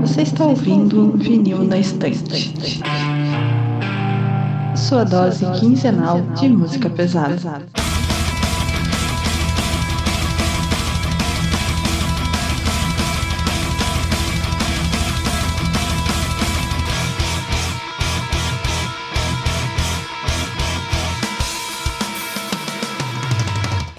Você 0.00 0.22
está 0.22 0.46
ouvindo 0.46 1.12
Vinil 1.18 1.64
na 1.64 1.76
Estante. 1.76 2.80
Sua 4.74 5.04
dose 5.04 5.44
quinzenal 5.60 6.22
de 6.34 6.48
música 6.48 6.88
pesada. 6.88 7.66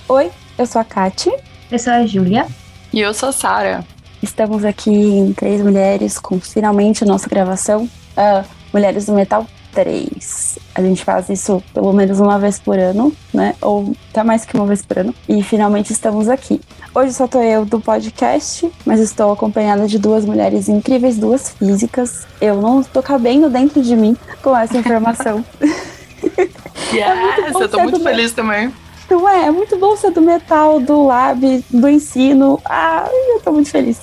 Oi, 0.10 0.32
eu 0.58 0.66
sou 0.66 0.82
a 0.82 0.84
Kati. 0.84 1.53
Eu 1.74 1.80
sou 1.80 1.92
a 1.92 2.06
Júlia. 2.06 2.46
E 2.94 3.00
eu 3.00 3.16
sou 3.16 3.30
a 3.30 3.32
Sara. 3.32 3.84
Estamos 4.22 4.64
aqui 4.64 4.92
em 4.92 5.34
Três 5.34 5.60
Mulheres 5.60 6.20
com 6.20 6.40
finalmente 6.40 7.04
a 7.04 7.08
nossa 7.08 7.28
gravação 7.28 7.90
uh, 8.16 8.46
Mulheres 8.72 9.08
do 9.08 9.14
Metal 9.14 9.44
3. 9.74 10.60
A 10.76 10.82
gente 10.84 11.04
faz 11.04 11.30
isso 11.30 11.64
pelo 11.74 11.92
menos 11.92 12.20
uma 12.20 12.38
vez 12.38 12.60
por 12.60 12.78
ano, 12.78 13.12
né? 13.34 13.56
Ou 13.60 13.96
até 14.12 14.22
mais 14.24 14.46
que 14.46 14.56
uma 14.56 14.68
vez 14.68 14.86
por 14.86 15.00
ano. 15.00 15.16
E 15.28 15.42
finalmente 15.42 15.92
estamos 15.92 16.30
aqui. 16.30 16.62
Hoje 16.94 17.12
só 17.12 17.28
tô 17.28 17.42
eu 17.42 17.66
do 17.66 17.80
podcast, 17.80 18.72
mas 18.86 19.00
estou 19.00 19.32
acompanhada 19.32 19.88
de 19.88 19.98
duas 19.98 20.26
mulheres 20.26 20.70
incríveis, 20.70 21.18
duas 21.18 21.50
físicas. 21.58 22.28
Eu 22.40 22.62
não 22.62 22.82
estou 22.82 23.02
cabendo 23.02 23.50
dentro 23.50 23.82
de 23.82 23.96
mim 23.96 24.16
com 24.44 24.56
essa 24.56 24.78
informação. 24.78 25.44
yes, 26.94 27.56
é 27.56 27.64
eu 27.64 27.68
tô 27.68 27.80
muito 27.80 28.00
feliz 28.00 28.32
também. 28.32 28.72
Não 29.14 29.30
é? 29.30 29.46
É 29.46 29.52
muito 29.52 29.78
bom 29.78 29.96
ser 29.96 30.10
do 30.10 30.24
metal, 30.24 30.80
do 30.80 31.06
lab, 31.06 31.64
do 31.70 31.88
ensino. 31.88 32.60
Ah, 32.66 33.08
eu 33.30 33.40
tô 33.42 33.52
muito 33.52 33.70
feliz. 33.70 34.02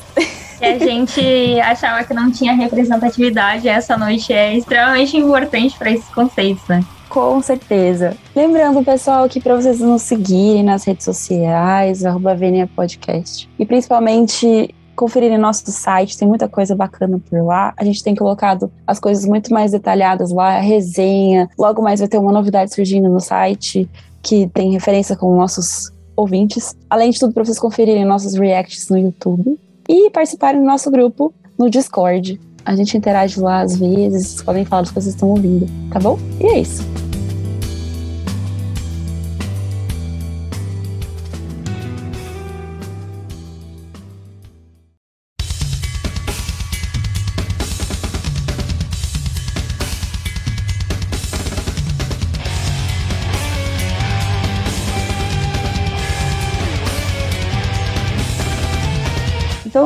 E 0.61 0.65
a 0.65 0.79
gente 0.79 1.61
achava 1.63 2.05
que 2.05 2.15
não 2.15 2.31
tinha 2.31 2.53
representatividade. 2.53 3.69
Essa 3.69 3.97
noite 3.97 4.33
é 4.33 4.57
extremamente 4.57 5.17
importante 5.17 5.77
para 5.77 5.91
esses 5.91 6.09
conceitos, 6.11 6.63
né? 6.69 6.85
Com 7.09 7.43
certeza. 7.43 8.17
Lembrando, 8.37 8.85
pessoal, 8.85 9.29
que 9.29 9.41
para 9.41 9.57
vocês 9.57 9.81
nos 9.81 10.03
seguirem 10.03 10.63
nas 10.63 10.85
redes 10.85 11.05
sociais, 11.05 12.05
arroba 12.05 12.37
Podcast. 12.77 13.51
E 13.59 13.67
principalmente 13.67 14.73
conferirem 14.95 15.39
nosso 15.39 15.65
site, 15.73 16.17
tem 16.17 16.29
muita 16.29 16.47
coisa 16.47 16.77
bacana 16.77 17.19
por 17.19 17.43
lá. 17.43 17.73
A 17.77 17.83
gente 17.85 18.05
tem 18.05 18.15
colocado 18.15 18.71
as 18.87 19.01
coisas 19.01 19.25
muito 19.25 19.53
mais 19.53 19.73
detalhadas 19.73 20.31
lá, 20.31 20.59
a 20.59 20.61
resenha. 20.61 21.49
Logo 21.59 21.83
mais 21.83 21.99
vai 21.99 22.09
ter 22.09 22.19
uma 22.19 22.31
novidade 22.31 22.73
surgindo 22.73 23.09
no 23.09 23.19
site 23.19 23.89
que 24.23 24.49
tem 24.49 24.73
referência 24.73 25.17
com 25.17 25.35
nossos 25.37 25.91
ouvintes. 26.17 26.75
Além 26.89 27.11
de 27.11 27.19
tudo, 27.19 27.33
para 27.33 27.45
vocês 27.45 27.59
conferirem 27.59 28.05
nossos 28.05 28.35
reacts 28.35 28.89
no 28.89 28.99
YouTube 28.99 29.59
e 29.89 30.11
participarem 30.11 30.61
do 30.61 30.67
nosso 30.67 30.91
grupo 30.91 31.33
no 31.59 31.71
Discord. 31.71 32.41
A 32.65 32.77
gente 32.77 32.97
interage 32.97 33.41
lá 33.41 33.63
às 33.63 33.77
vezes, 33.77 34.43
podem 34.43 34.65
falar 34.65 34.83
coisas 34.93 35.15
que 35.15 35.17
estão 35.17 35.31
ouvindo, 35.31 35.67
tá 35.91 35.99
bom? 35.99 36.19
E 36.41 36.47
é 36.47 36.59
isso. 36.61 36.83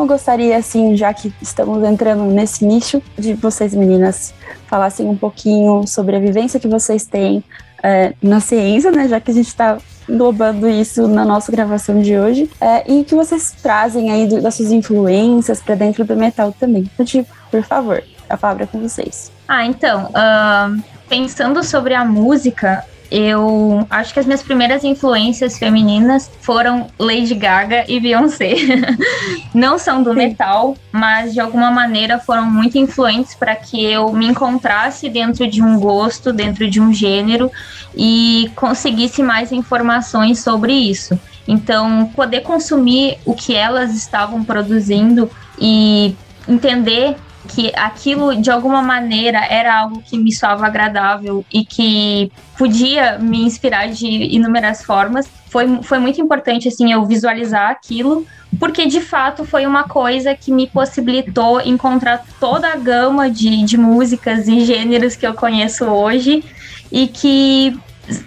Eu 0.04 0.08
gostaria, 0.08 0.56
assim, 0.56 0.96
já 0.96 1.12
que 1.12 1.32
estamos 1.40 1.82
entrando 1.82 2.24
nesse 2.24 2.64
nicho, 2.64 3.02
de 3.18 3.34
vocês 3.34 3.74
meninas 3.74 4.34
falassem 4.66 5.06
um 5.06 5.16
pouquinho 5.16 5.86
sobre 5.86 6.16
a 6.16 6.20
vivência 6.20 6.60
que 6.60 6.68
vocês 6.68 7.06
têm 7.06 7.42
é, 7.82 8.12
na 8.22 8.38
ciência, 8.38 8.90
né? 8.90 9.08
Já 9.08 9.18
que 9.18 9.30
a 9.30 9.34
gente 9.34 9.48
está 9.48 9.78
englobando 10.08 10.68
isso 10.68 11.08
na 11.08 11.24
nossa 11.24 11.50
gravação 11.50 12.00
de 12.02 12.16
hoje, 12.18 12.50
é, 12.60 12.90
e 12.90 13.02
que 13.04 13.14
vocês 13.14 13.52
trazem 13.62 14.10
aí 14.10 14.26
do, 14.26 14.42
das 14.42 14.54
suas 14.54 14.70
influências 14.70 15.62
para 15.62 15.74
dentro 15.74 16.04
do 16.04 16.14
metal 16.14 16.54
também. 16.58 16.88
Então, 16.92 17.06
tipo, 17.06 17.34
por 17.50 17.62
favor, 17.62 18.04
a 18.28 18.36
palavra 18.36 18.64
é 18.64 18.66
com 18.66 18.80
vocês. 18.80 19.32
Ah, 19.48 19.64
então, 19.64 20.10
uh, 20.10 20.82
pensando 21.08 21.62
sobre 21.64 21.94
a 21.94 22.04
música, 22.04 22.84
eu 23.16 23.86
acho 23.88 24.12
que 24.12 24.18
as 24.18 24.26
minhas 24.26 24.42
primeiras 24.42 24.82
influências 24.82 25.56
femininas 25.56 26.28
foram 26.40 26.88
Lady 26.98 27.32
Gaga 27.36 27.84
e 27.86 28.00
Beyoncé. 28.00 28.56
Não 29.54 29.78
são 29.78 30.02
do 30.02 30.12
metal, 30.12 30.76
mas 30.90 31.32
de 31.32 31.38
alguma 31.38 31.70
maneira 31.70 32.18
foram 32.18 32.50
muito 32.50 32.76
influentes 32.76 33.32
para 33.36 33.54
que 33.54 33.84
eu 33.84 34.12
me 34.12 34.26
encontrasse 34.26 35.08
dentro 35.08 35.46
de 35.46 35.62
um 35.62 35.78
gosto, 35.78 36.32
dentro 36.32 36.68
de 36.68 36.80
um 36.80 36.92
gênero 36.92 37.52
e 37.94 38.50
conseguisse 38.56 39.22
mais 39.22 39.52
informações 39.52 40.40
sobre 40.40 40.72
isso. 40.72 41.16
Então, 41.46 42.10
poder 42.16 42.40
consumir 42.40 43.18
o 43.24 43.32
que 43.32 43.54
elas 43.54 43.94
estavam 43.94 44.42
produzindo 44.42 45.30
e 45.56 46.16
entender 46.48 47.14
que 47.48 47.72
aquilo 47.76 48.34
de 48.40 48.50
alguma 48.50 48.82
maneira 48.82 49.44
era 49.46 49.78
algo 49.80 50.02
que 50.02 50.16
me 50.18 50.32
soava 50.32 50.66
agradável 50.66 51.44
e 51.52 51.64
que 51.64 52.32
podia 52.56 53.18
me 53.18 53.42
inspirar 53.42 53.88
de 53.88 54.06
inúmeras 54.06 54.82
formas. 54.82 55.28
Foi, 55.48 55.82
foi 55.82 55.98
muito 55.98 56.20
importante 56.20 56.68
assim 56.68 56.92
eu 56.92 57.04
visualizar 57.04 57.70
aquilo, 57.70 58.26
porque 58.58 58.86
de 58.86 59.00
fato 59.00 59.44
foi 59.44 59.66
uma 59.66 59.84
coisa 59.84 60.34
que 60.34 60.50
me 60.50 60.66
possibilitou 60.66 61.60
encontrar 61.60 62.24
toda 62.40 62.68
a 62.68 62.76
gama 62.76 63.30
de, 63.30 63.62
de 63.64 63.76
músicas 63.76 64.48
e 64.48 64.64
gêneros 64.64 65.14
que 65.14 65.26
eu 65.26 65.34
conheço 65.34 65.84
hoje 65.84 66.42
e 66.90 67.06
que 67.06 67.78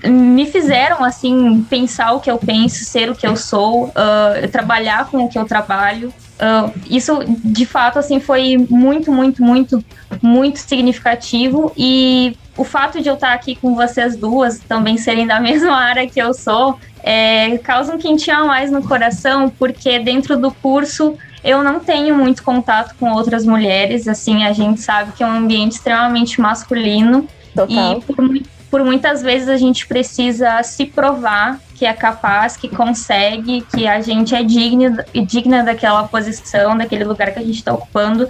me 0.08 0.46
fizeram 0.46 1.04
assim 1.04 1.66
pensar 1.70 2.14
o 2.14 2.20
que 2.20 2.30
eu 2.30 2.38
penso, 2.38 2.84
ser 2.84 3.10
o 3.10 3.16
que 3.16 3.28
eu 3.28 3.36
sou, 3.36 3.86
uh, 3.86 4.48
trabalhar 4.52 5.10
com 5.10 5.26
o 5.26 5.30
que 5.30 5.38
eu 5.38 5.46
trabalho. 5.46 6.14
Uh, 6.38 6.72
isso 6.88 7.20
de 7.44 7.66
fato 7.66 7.98
assim 7.98 8.20
foi 8.20 8.58
muito, 8.70 9.12
muito, 9.12 9.44
muito, 9.44 9.84
muito 10.22 10.60
significativo 10.60 11.72
e 11.76 12.38
o 12.56 12.64
fato 12.64 13.02
de 13.02 13.10
eu 13.10 13.16
estar 13.16 13.34
aqui 13.34 13.56
com 13.56 13.74
vocês 13.74 14.16
duas, 14.16 14.60
também 14.60 14.98
serem 14.98 15.26
da 15.26 15.40
mesma 15.42 15.76
área 15.76 16.08
que 16.08 16.20
eu 16.20 16.34
sou, 16.34 16.80
é, 17.02 17.58
causa 17.60 17.94
um 17.94 17.98
quentinho 17.98 18.38
a 18.38 18.46
mais 18.46 18.72
no 18.72 18.84
coração, 18.84 19.50
porque 19.50 19.98
dentro 20.00 20.38
do 20.38 20.52
curso 20.52 21.18
eu 21.44 21.64
não 21.64 21.80
tenho 21.80 22.16
muito 22.16 22.44
contato 22.44 22.96
com 23.00 23.12
outras 23.12 23.46
mulheres, 23.46 24.08
assim, 24.08 24.44
a 24.44 24.54
gente 24.54 24.82
sabe 24.82 25.14
que 25.14 25.24
é 25.24 25.26
um 25.26 25.32
ambiente 25.32 25.74
extremamente 25.74 26.42
masculino. 26.42 27.28
Total. 27.56 27.98
E 27.98 28.02
por 28.02 28.22
muito 28.22 28.50
por 28.70 28.84
muitas 28.84 29.22
vezes 29.22 29.48
a 29.48 29.58
gente 29.58 29.88
precisa 29.88 30.62
se 30.64 30.86
provar 30.86 31.60
que 31.76 31.86
é 31.86 31.94
capaz, 31.94 32.58
que 32.58 32.68
consegue, 32.68 33.62
que 33.62 33.88
a 33.88 34.02
gente 34.02 34.34
é 34.34 34.44
digna, 34.44 35.06
digna 35.28 35.64
daquela 35.64 36.08
posição, 36.08 36.76
daquele 36.76 37.04
lugar 37.04 37.32
que 37.32 37.40
a 37.40 37.44
gente 37.44 37.58
está 37.58 37.72
ocupando. 37.72 38.28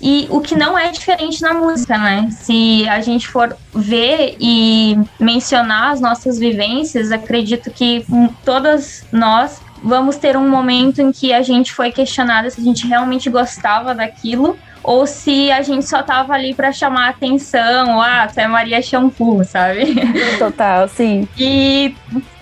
E 0.00 0.28
o 0.30 0.40
que 0.40 0.54
não 0.54 0.78
é 0.78 0.90
diferente 0.90 1.42
na 1.42 1.52
música, 1.52 1.98
né? 1.98 2.28
Se 2.30 2.88
a 2.88 3.00
gente 3.00 3.26
for 3.26 3.56
ver 3.74 4.36
e 4.38 4.96
mencionar 5.18 5.92
as 5.92 6.00
nossas 6.00 6.38
vivências, 6.38 7.10
acredito 7.10 7.68
que 7.70 8.06
todas 8.44 9.04
nós 9.10 9.60
vamos 9.82 10.16
ter 10.16 10.36
um 10.36 10.48
momento 10.48 11.02
em 11.02 11.10
que 11.10 11.32
a 11.32 11.42
gente 11.42 11.72
foi 11.72 11.90
questionada 11.90 12.48
se 12.48 12.60
a 12.60 12.64
gente 12.64 12.86
realmente 12.86 13.28
gostava 13.28 13.94
daquilo 13.94 14.56
ou 14.84 15.06
se 15.06 15.50
a 15.50 15.62
gente 15.62 15.86
só 15.86 16.02
tava 16.02 16.34
ali 16.34 16.54
para 16.54 16.70
chamar 16.70 17.08
atenção, 17.08 18.00
ah, 18.00 18.28
tu 18.32 18.38
é 18.38 18.46
Maria 18.46 18.82
Shampoo, 18.82 19.42
sabe? 19.42 19.94
Total, 20.38 20.86
sim. 20.86 21.26
E 21.38 21.96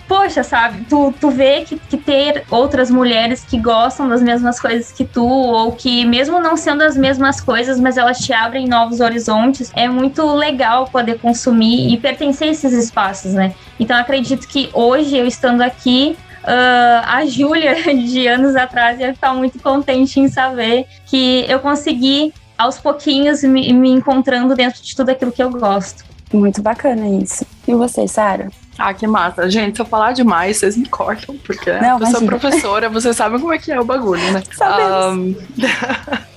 poxa, 0.07 0.43
sabe, 0.43 0.85
tu, 0.89 1.13
tu 1.19 1.31
vê 1.31 1.61
que, 1.61 1.79
que 1.79 1.97
ter 1.97 2.43
outras 2.51 2.91
mulheres 2.91 3.43
que 3.43 3.57
gostam 3.57 4.07
das 4.07 4.21
mesmas 4.21 4.59
coisas 4.59 4.91
que 4.91 5.05
tu, 5.05 5.25
ou 5.25 5.71
que 5.71 6.05
mesmo 6.05 6.39
não 6.39 6.57
sendo 6.57 6.83
as 6.83 6.97
mesmas 6.97 7.39
coisas, 7.39 7.79
mas 7.79 7.97
elas 7.97 8.19
te 8.19 8.33
abrem 8.33 8.67
novos 8.67 8.99
horizontes, 8.99 9.71
é 9.73 9.87
muito 9.87 10.23
legal 10.35 10.87
poder 10.87 11.17
consumir 11.19 11.91
e 11.91 11.97
pertencer 11.97 12.49
a 12.49 12.51
esses 12.51 12.73
espaços, 12.73 13.33
né? 13.33 13.55
Então 13.79 13.97
acredito 13.97 14.47
que 14.47 14.69
hoje, 14.73 15.17
eu 15.17 15.25
estando 15.25 15.61
aqui, 15.61 16.15
Uh, 16.43 17.01
a 17.05 17.25
Júlia, 17.25 17.75
de 17.95 18.27
anos 18.27 18.55
atrás, 18.55 18.99
ia 18.99 19.13
ficar 19.13 19.33
muito 19.33 19.59
contente 19.59 20.19
em 20.19 20.27
saber 20.27 20.85
que 21.05 21.45
eu 21.47 21.59
consegui, 21.59 22.33
aos 22.57 22.77
pouquinhos, 22.77 23.43
me, 23.43 23.71
me 23.73 23.89
encontrando 23.89 24.55
dentro 24.55 24.81
de 24.81 24.95
tudo 24.95 25.09
aquilo 25.09 25.31
que 25.31 25.41
eu 25.41 25.49
gosto. 25.49 26.03
Muito 26.33 26.61
bacana 26.61 27.07
isso. 27.07 27.45
E 27.67 27.73
você, 27.73 28.07
Sara? 28.07 28.49
Ah, 28.77 28.93
que 28.93 29.05
massa. 29.05 29.49
Gente, 29.49 29.75
se 29.75 29.81
eu 29.81 29.85
falar 29.85 30.13
demais, 30.13 30.57
vocês 30.57 30.75
me 30.75 30.87
cortam, 30.87 31.37
porque 31.45 31.71
Não, 31.73 31.99
eu 31.99 32.07
sou 32.07 32.25
professora, 32.25 32.89
vocês 32.89 33.15
sabem 33.15 33.39
como 33.39 33.53
é 33.53 33.57
que 33.57 33.71
é 33.71 33.79
o 33.79 33.85
bagulho, 33.85 34.31
né? 34.31 34.43
Sabemos. 34.51 35.37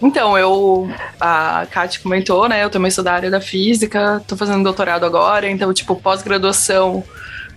Um... 0.03 0.07
então, 0.09 0.37
eu. 0.37 0.91
A 1.19 1.67
Kate 1.71 2.01
comentou, 2.01 2.49
né? 2.49 2.63
Eu 2.63 2.69
também 2.69 2.91
sou 2.91 3.03
da 3.03 3.13
área 3.13 3.31
da 3.31 3.41
física, 3.41 4.23
tô 4.27 4.37
fazendo 4.37 4.63
doutorado 4.63 5.05
agora, 5.07 5.49
então, 5.49 5.73
tipo, 5.73 5.97
pós-graduação 5.97 7.03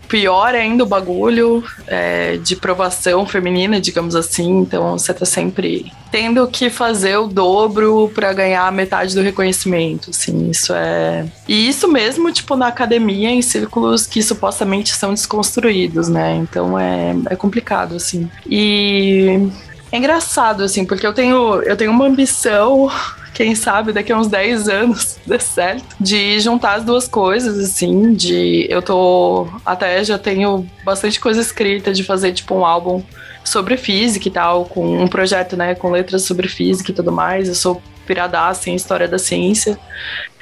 pior 0.10 0.56
ainda 0.56 0.84
o 0.84 0.88
bagulho 0.88 1.64
é, 1.88 2.38
de 2.38 2.56
provação 2.56 3.26
feminina, 3.26 3.80
digamos 3.80 4.16
assim. 4.16 4.60
Então 4.60 4.98
você 4.98 5.14
tá 5.14 5.26
sempre 5.26 5.94
tendo 6.12 6.46
que 6.48 6.70
fazer 6.70 7.18
o 7.18 7.28
dobro 7.28 8.12
para 8.14 8.34
ganhar 8.34 8.70
metade 8.72 9.14
do 9.14 9.22
reconhecimento, 9.22 10.10
assim, 10.10 10.50
isso 10.50 10.74
é... 10.74 11.28
E 11.48 11.70
isso 11.70 11.88
mesmo, 11.88 12.32
tipo, 12.32 12.56
na 12.56 12.68
academia, 12.68 13.30
em 13.30 13.44
círculos 13.44 14.08
que 14.08 14.24
supostamente 14.24 14.92
são 14.96 15.14
desconstruídos, 15.14 16.10
né? 16.10 16.36
Então 16.38 16.78
é, 16.80 17.16
é 17.30 17.36
complicado, 17.36 17.96
assim. 17.96 18.28
E 18.48 19.48
é 19.92 19.98
engraçado, 19.98 20.64
assim, 20.64 20.84
porque 20.84 21.06
eu 21.06 21.14
tenho, 21.14 21.62
eu 21.62 21.78
tenho 21.78 21.92
uma 21.92 22.08
ambição 22.08 22.90
quem 23.34 23.56
sabe 23.56 23.94
daqui 23.94 24.12
a 24.12 24.18
uns 24.18 24.28
10 24.28 24.68
anos 24.68 25.18
dê 25.26 25.40
certo, 25.40 25.96
de 26.00 26.40
juntar 26.40 26.76
as 26.76 26.84
duas 26.84 27.08
coisas, 27.08 27.58
assim, 27.58 28.14
de 28.14 28.68
eu 28.70 28.82
tô 28.82 29.48
até 29.66 30.04
já 30.04 30.18
tenho 30.18 30.68
bastante 30.84 31.20
coisa 31.20 31.42
escrita 31.42 31.94
de 31.94 32.04
fazer 32.04 32.34
tipo 32.34 32.56
um 32.56 32.66
álbum 32.66 33.04
sobre 33.44 33.78
física 33.78 34.28
e 34.28 34.32
tal, 34.32 34.66
com 34.66 35.02
um 35.02 35.08
projeto, 35.08 35.56
né, 35.58 35.74
com 35.76 35.90
letras 35.90 36.24
sobre 36.24 36.48
física 36.48 36.92
e 36.92 36.94
tudo 36.94 37.12
mais. 37.12 37.48
Eu 37.48 37.56
sou 37.56 37.82
piradaça 38.10 38.72
em 38.72 38.76
história 38.76 39.08
da 39.08 39.20
ciência 39.20 39.78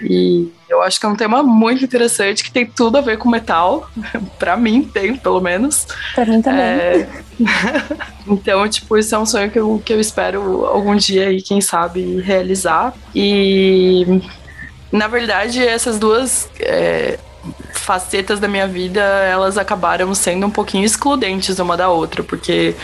e 0.02 0.50
eu 0.69 0.81
acho 0.81 0.98
que 0.98 1.06
é 1.06 1.10
um 1.10 1.16
tema 1.18 1.44
muito 1.44 1.84
interessante 1.84 2.42
que 2.42 2.52
tem 2.52 2.66
tudo 2.66 2.98
a 2.98 3.02
ver 3.02 3.18
com 3.18 3.30
metal. 3.30 3.90
para 4.40 4.56
mim 4.56 4.84
tem, 4.84 5.18
pelo 5.18 5.42
menos. 5.42 5.86
Para 6.16 6.25
mim 6.25 6.42
também. 6.42 6.62
É... 6.62 7.10
então, 8.25 8.68
tipo, 8.69 8.98
isso 8.98 9.14
é 9.14 9.19
um 9.19 9.25
sonho 9.25 9.52
que 9.52 9.60
eu, 9.60 9.81
que 9.84 9.92
eu 9.92 10.00
espero 10.00 10.66
algum 10.66 10.96
dia 10.96 11.28
aí, 11.28 11.42
quem 11.42 11.60
sabe, 11.60 12.22
realizar. 12.22 12.94
E 13.14 14.22
na 14.92 15.08
verdade, 15.08 15.66
essas 15.66 16.00
duas 16.00 16.50
é, 16.60 17.19
facetas 17.72 18.40
da 18.40 18.48
minha 18.48 18.68
vida, 18.68 19.02
elas 19.02 19.58
acabaram 19.58 20.14
sendo 20.14 20.46
um 20.46 20.50
pouquinho 20.50 20.86
excludentes 20.86 21.60
uma 21.60 21.78
da 21.78 21.90
outra, 21.90 22.24
porque, 22.24 22.75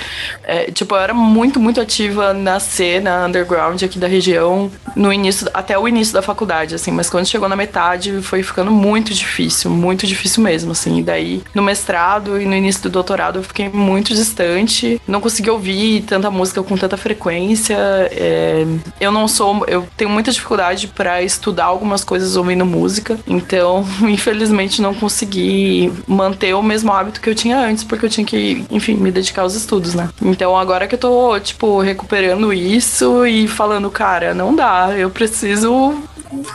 é, 0.43 0.71
tipo, 0.71 0.95
eu 0.95 0.99
era 0.99 1.13
muito, 1.13 1.59
muito 1.59 1.81
ativa 1.81 2.33
na 2.33 2.59
cena 2.59 3.25
underground 3.25 3.81
aqui 3.83 3.99
da 3.99 4.07
região, 4.07 4.71
no 4.95 5.11
início, 5.11 5.47
até 5.53 5.77
o 5.77 5.87
início 5.87 6.13
da 6.13 6.21
faculdade, 6.21 6.75
assim, 6.75 6.91
mas 6.91 7.09
quando 7.09 7.25
chegou 7.25 7.49
na 7.49 7.55
metade 7.55 8.21
foi 8.21 8.43
ficando 8.43 8.71
muito 8.71 9.13
difícil, 9.13 9.71
muito 9.71 10.05
difícil 10.05 10.43
mesmo, 10.43 10.71
assim, 10.71 10.99
e 10.99 11.03
daí 11.03 11.43
no 11.53 11.61
mestrado 11.61 12.39
e 12.39 12.45
no 12.45 12.55
início 12.55 12.83
do 12.83 12.89
doutorado 12.89 13.39
eu 13.39 13.43
fiquei 13.43 13.69
muito 13.69 14.13
distante, 14.13 15.01
não 15.07 15.19
consegui 15.19 15.49
ouvir 15.49 16.01
tanta 16.03 16.29
música 16.29 16.61
com 16.63 16.77
tanta 16.77 16.97
frequência, 16.97 17.77
é, 18.11 18.65
eu 18.99 19.11
não 19.11 19.27
sou, 19.27 19.65
eu 19.67 19.87
tenho 19.97 20.09
muita 20.09 20.31
dificuldade 20.31 20.87
para 20.87 21.21
estudar 21.21 21.65
algumas 21.65 22.03
coisas 22.03 22.35
ouvindo 22.35 22.65
música, 22.65 23.17
então, 23.27 23.85
infelizmente, 24.01 24.81
não 24.83 24.93
consegui 24.93 25.91
manter 26.05 26.53
o 26.53 26.61
mesmo 26.61 26.91
hábito 26.91 27.21
que 27.21 27.29
eu 27.29 27.35
tinha 27.35 27.57
antes, 27.57 27.83
porque 27.83 28.05
eu 28.05 28.09
tinha 28.09 28.25
que, 28.25 28.65
enfim, 28.69 28.95
me 28.95 29.11
dedicar 29.11 29.41
aos 29.41 29.55
estudos, 29.55 29.95
né? 29.95 30.09
Então 30.21 30.55
agora 30.55 30.87
que 30.87 30.95
eu 30.95 30.99
tô, 30.99 31.39
tipo, 31.39 31.79
recuperando 31.79 32.53
isso 32.53 33.25
e 33.25 33.47
falando, 33.47 33.89
cara, 33.89 34.33
não 34.33 34.55
dá, 34.55 34.93
eu 34.95 35.09
preciso 35.09 35.95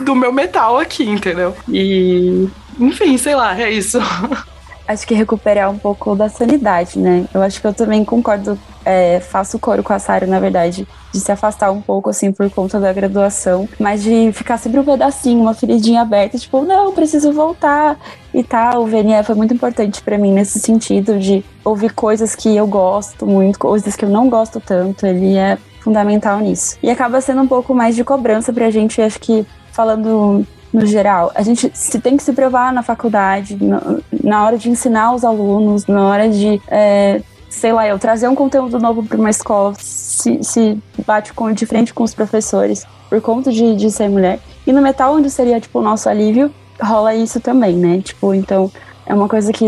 do 0.05 0.15
meu 0.15 0.33
metal 0.33 0.79
aqui, 0.79 1.09
entendeu? 1.09 1.57
E, 1.69 2.49
enfim, 2.79 3.17
sei 3.17 3.35
lá, 3.35 3.59
é 3.59 3.71
isso. 3.71 3.99
Acho 4.89 5.07
que 5.07 5.15
recuperar 5.15 5.71
um 5.71 5.79
pouco 5.79 6.17
da 6.17 6.31
sanidade, 6.31 6.99
né? 6.99 7.27
Eu 7.35 7.43
acho 7.43 7.61
que 7.61 7.67
eu 7.67 7.75
também 7.75 8.03
concordo 8.05 8.59
é, 8.87 9.21
faço 9.21 9.59
coro 9.59 9.83
com 9.83 9.93
a 9.93 9.99
Sara, 9.99 10.27
na 10.27 10.41
verdade, 10.41 10.89
de 11.13 11.21
se 11.21 11.31
afastar 11.31 11.71
um 11.71 11.83
pouco, 11.83 12.09
assim, 12.09 12.33
por 12.33 12.49
conta 12.49 12.81
da 12.81 12.91
graduação, 12.91 13.69
mas 13.79 14.03
de 14.03 14.33
ficar 14.33 14.57
sempre 14.57 14.81
um 14.81 14.85
pedacinho, 14.85 15.43
uma 15.43 15.53
feridinha 15.53 16.01
aberta, 16.01 16.39
tipo, 16.39 16.63
não, 16.63 16.95
preciso 16.95 17.31
voltar 17.31 17.99
e 18.33 18.43
tal. 18.43 18.85
O 18.85 18.87
VNE 18.87 19.23
foi 19.25 19.35
muito 19.35 19.53
importante 19.53 20.01
para 20.01 20.17
mim 20.17 20.33
nesse 20.33 20.59
sentido 20.59 21.19
de 21.19 21.45
ouvir 21.63 21.93
coisas 21.93 22.35
que 22.35 22.57
eu 22.57 22.67
gosto 22.67 23.27
muito, 23.27 23.59
coisas 23.59 23.95
que 23.95 24.07
eu 24.07 24.09
não 24.09 24.31
gosto 24.31 24.59
tanto. 24.59 25.05
Ele 25.05 25.37
é 25.37 25.59
fundamental 25.81 26.41
nisso. 26.41 26.79
E 26.83 26.91
acaba 26.91 27.21
sendo 27.21 27.43
um 27.43 27.49
pouco 27.49 27.75
mais 27.75 27.95
de 27.95 28.03
cobrança 28.03 28.55
pra 28.55 28.71
gente, 28.71 29.03
acho 29.03 29.21
que 29.21 29.47
falando 29.71 30.47
no 30.73 30.87
geral. 30.87 31.31
A 31.35 31.43
gente 31.43 31.71
se 31.75 32.01
tem 32.01 32.17
que 32.17 32.23
se 32.23 32.33
provar 32.33 32.73
na 32.73 32.83
faculdade, 32.83 33.57
na, 33.63 33.81
na 34.23 34.45
hora 34.45 34.59
de 34.59 34.69
ensinar 34.69 35.15
os 35.15 35.25
alunos, 35.25 35.87
na 35.87 36.07
hora 36.07 36.29
de 36.29 36.61
é, 36.69 37.21
sei 37.49 37.73
lá, 37.73 37.87
eu 37.87 37.99
trazer 37.99 38.29
um 38.29 38.35
conteúdo 38.35 38.79
novo 38.79 39.03
para 39.03 39.19
uma 39.19 39.31
escola 39.31 39.75
se, 39.79 40.43
se 40.43 40.79
bate 41.07 41.33
com, 41.33 41.51
de 41.53 41.67
frente 41.67 41.95
com 41.95 42.05
os 42.05 42.15
professores 42.15 42.87
por 43.09 43.21
conta 43.21 43.51
de, 43.51 43.75
de 43.75 43.91
ser 43.91 44.09
mulher. 44.09 44.39
E 44.67 44.73
no 44.73 44.83
metal, 44.83 45.15
onde 45.15 45.31
seria, 45.31 45.61
tipo, 45.61 45.79
o 45.79 45.83
nosso 45.83 46.09
alívio, 46.09 46.53
rola 46.81 47.15
isso 47.15 47.41
também, 47.41 47.75
né? 47.75 48.01
Tipo, 48.03 48.35
então, 48.35 48.71
é 49.07 49.15
uma 49.15 49.29
coisa 49.29 49.53
que, 49.53 49.65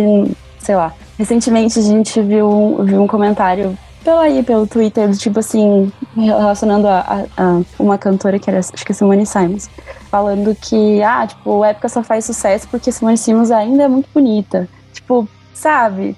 sei 0.58 0.76
lá, 0.76 0.92
recentemente 1.18 1.78
a 1.78 1.82
gente 1.82 2.20
viu, 2.20 2.84
viu 2.84 3.02
um 3.02 3.06
comentário 3.06 3.76
pelo 4.04 4.18
aí, 4.18 4.42
pelo 4.42 4.66
Twitter, 4.66 5.10
tipo 5.16 5.40
assim, 5.40 5.92
relacionando 6.14 6.88
a, 6.88 7.00
a, 7.00 7.24
a, 7.36 7.62
uma 7.78 7.98
cantora 7.98 8.38
que 8.38 8.48
era, 8.48 8.58
acho 8.58 8.84
que 8.84 8.92
é 8.92 8.94
Simone 8.94 9.26
Simons, 9.26 9.68
falando 10.10 10.54
que, 10.54 11.02
ah, 11.02 11.26
tipo, 11.26 11.64
época 11.64 11.88
só 11.88 12.02
faz 12.02 12.24
sucesso 12.24 12.66
porque 12.68 12.90
Simone 12.90 13.18
Simons 13.18 13.50
ainda 13.50 13.84
é 13.84 13.88
muito 13.88 14.08
bonita. 14.12 14.68
Tipo, 14.92 15.28
sabe? 15.54 16.16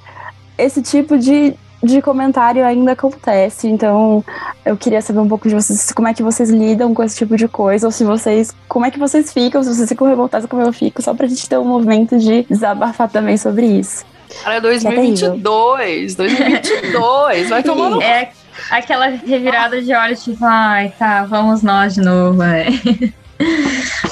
esse 0.56 0.82
tipo 0.82 1.18
de, 1.18 1.54
de 1.82 2.02
comentário 2.02 2.64
ainda 2.64 2.92
acontece. 2.92 3.68
Então, 3.68 4.24
eu 4.64 4.76
queria 4.76 5.00
saber 5.00 5.20
um 5.20 5.28
pouco 5.28 5.48
de 5.48 5.54
vocês, 5.54 5.92
como 5.92 6.08
é 6.08 6.14
que 6.14 6.22
vocês 6.22 6.50
lidam 6.50 6.94
com 6.94 7.02
esse 7.02 7.16
tipo 7.16 7.36
de 7.36 7.48
coisa, 7.48 7.86
ou 7.86 7.90
se 7.90 8.04
vocês, 8.04 8.54
como 8.68 8.86
é 8.86 8.90
que 8.90 8.98
vocês 8.98 9.32
ficam, 9.32 9.62
se 9.62 9.74
vocês 9.74 9.88
ficam 9.88 10.06
revoltados 10.06 10.48
como 10.48 10.62
eu 10.62 10.72
fico, 10.72 11.02
só 11.02 11.14
pra 11.14 11.26
gente 11.26 11.48
ter 11.48 11.58
um 11.58 11.64
movimento 11.64 12.18
de 12.18 12.44
desabafar 12.44 13.10
também 13.10 13.36
sobre 13.36 13.66
isso. 13.66 14.04
Cara, 14.42 14.60
2022, 14.60 16.14
2022, 16.14 17.48
vai 17.48 17.62
tomar 17.62 17.90
no... 17.90 18.02
É 18.02 18.30
aquela 18.70 19.06
revirada 19.06 19.80
de 19.80 19.94
olhos, 19.94 20.22
tipo, 20.22 20.44
ai, 20.44 20.92
tá, 20.98 21.24
vamos 21.24 21.62
nós 21.62 21.94
de 21.94 22.00
novo, 22.00 22.42
é. 22.42 22.66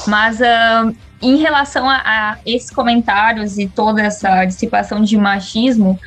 Mas 0.06 0.40
uh, 0.40 0.94
em 1.22 1.36
relação 1.36 1.88
a, 1.88 1.96
a 2.04 2.38
esses 2.46 2.70
comentários 2.70 3.58
e 3.58 3.68
toda 3.68 4.02
essa 4.02 4.44
dissipação 4.44 5.02
de 5.02 5.16
machismo, 5.16 5.98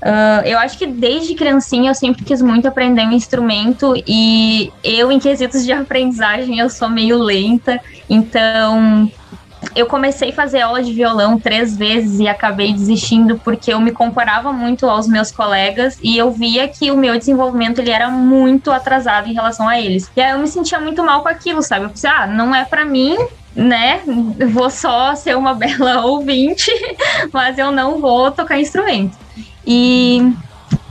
Uh, 0.00 0.40
eu 0.46 0.58
acho 0.58 0.78
que 0.78 0.86
desde 0.86 1.34
criancinha 1.34 1.90
eu 1.90 1.94
sempre 1.94 2.24
quis 2.24 2.40
muito 2.40 2.66
aprender 2.66 3.02
um 3.02 3.12
instrumento 3.12 3.92
e 4.06 4.72
eu, 4.82 5.12
em 5.12 5.18
quesitos 5.18 5.62
de 5.62 5.72
aprendizagem, 5.72 6.58
eu 6.58 6.70
sou 6.70 6.88
meio 6.88 7.18
lenta, 7.18 7.78
então 8.08 9.12
eu 9.74 9.86
comecei 9.86 10.30
a 10.30 10.32
fazer 10.32 10.60
aula 10.60 10.82
de 10.82 10.92
violão 10.92 11.38
três 11.38 11.76
vezes 11.76 12.18
e 12.18 12.26
acabei 12.26 12.72
desistindo 12.72 13.38
porque 13.38 13.72
eu 13.72 13.80
me 13.80 13.92
comparava 13.92 14.52
muito 14.52 14.88
aos 14.88 15.06
meus 15.06 15.30
colegas 15.30 15.98
e 16.02 16.16
eu 16.16 16.30
via 16.30 16.66
que 16.68 16.90
o 16.90 16.96
meu 16.96 17.18
desenvolvimento 17.18 17.78
ele 17.80 17.90
era 17.90 18.08
muito 18.08 18.70
atrasado 18.70 19.28
em 19.28 19.34
relação 19.34 19.68
a 19.68 19.78
eles. 19.80 20.10
E 20.16 20.20
aí 20.20 20.32
eu 20.32 20.38
me 20.38 20.48
sentia 20.48 20.80
muito 20.80 21.04
mal 21.04 21.22
com 21.22 21.28
aquilo, 21.28 21.62
sabe? 21.62 21.84
Eu 21.84 21.90
pensei, 21.90 22.10
ah, 22.10 22.26
não 22.26 22.54
é 22.54 22.64
para 22.64 22.84
mim, 22.84 23.16
né? 23.54 24.00
Vou 24.50 24.70
só 24.70 25.14
ser 25.14 25.36
uma 25.36 25.54
bela 25.54 26.04
ouvinte, 26.06 26.70
mas 27.32 27.58
eu 27.58 27.70
não 27.70 28.00
vou 28.00 28.30
tocar 28.30 28.58
instrumento. 28.58 29.16
E 29.66 30.32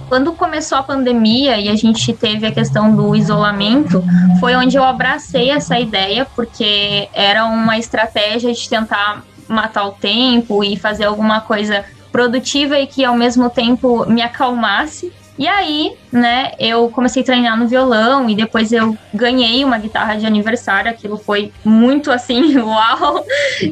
quando 0.09 0.33
começou 0.33 0.77
a 0.79 0.83
pandemia 0.83 1.59
e 1.59 1.69
a 1.69 1.75
gente 1.75 2.11
teve 2.13 2.47
a 2.47 2.51
questão 2.51 2.93
do 2.93 3.15
isolamento, 3.15 4.03
foi 4.39 4.55
onde 4.55 4.75
eu 4.75 4.83
abracei 4.83 5.51
essa 5.51 5.79
ideia, 5.79 6.25
porque 6.35 7.07
era 7.13 7.45
uma 7.45 7.77
estratégia 7.77 8.51
de 8.51 8.67
tentar 8.67 9.23
matar 9.47 9.85
o 9.85 9.91
tempo 9.91 10.63
e 10.63 10.75
fazer 10.75 11.05
alguma 11.05 11.41
coisa 11.41 11.85
produtiva 12.11 12.79
e 12.79 12.87
que 12.87 13.05
ao 13.05 13.15
mesmo 13.15 13.49
tempo 13.51 14.05
me 14.09 14.21
acalmasse. 14.21 15.13
E 15.37 15.47
aí, 15.47 15.95
né, 16.11 16.51
eu 16.59 16.89
comecei 16.89 17.21
a 17.21 17.25
treinar 17.25 17.57
no 17.57 17.65
violão 17.65 18.29
e 18.29 18.35
depois 18.35 18.73
eu 18.73 18.97
ganhei 19.13 19.63
uma 19.63 19.77
guitarra 19.77 20.17
de 20.17 20.25
aniversário. 20.25 20.91
Aquilo 20.91 21.17
foi 21.17 21.53
muito 21.63 22.11
assim, 22.11 22.57
uau! 22.59 23.23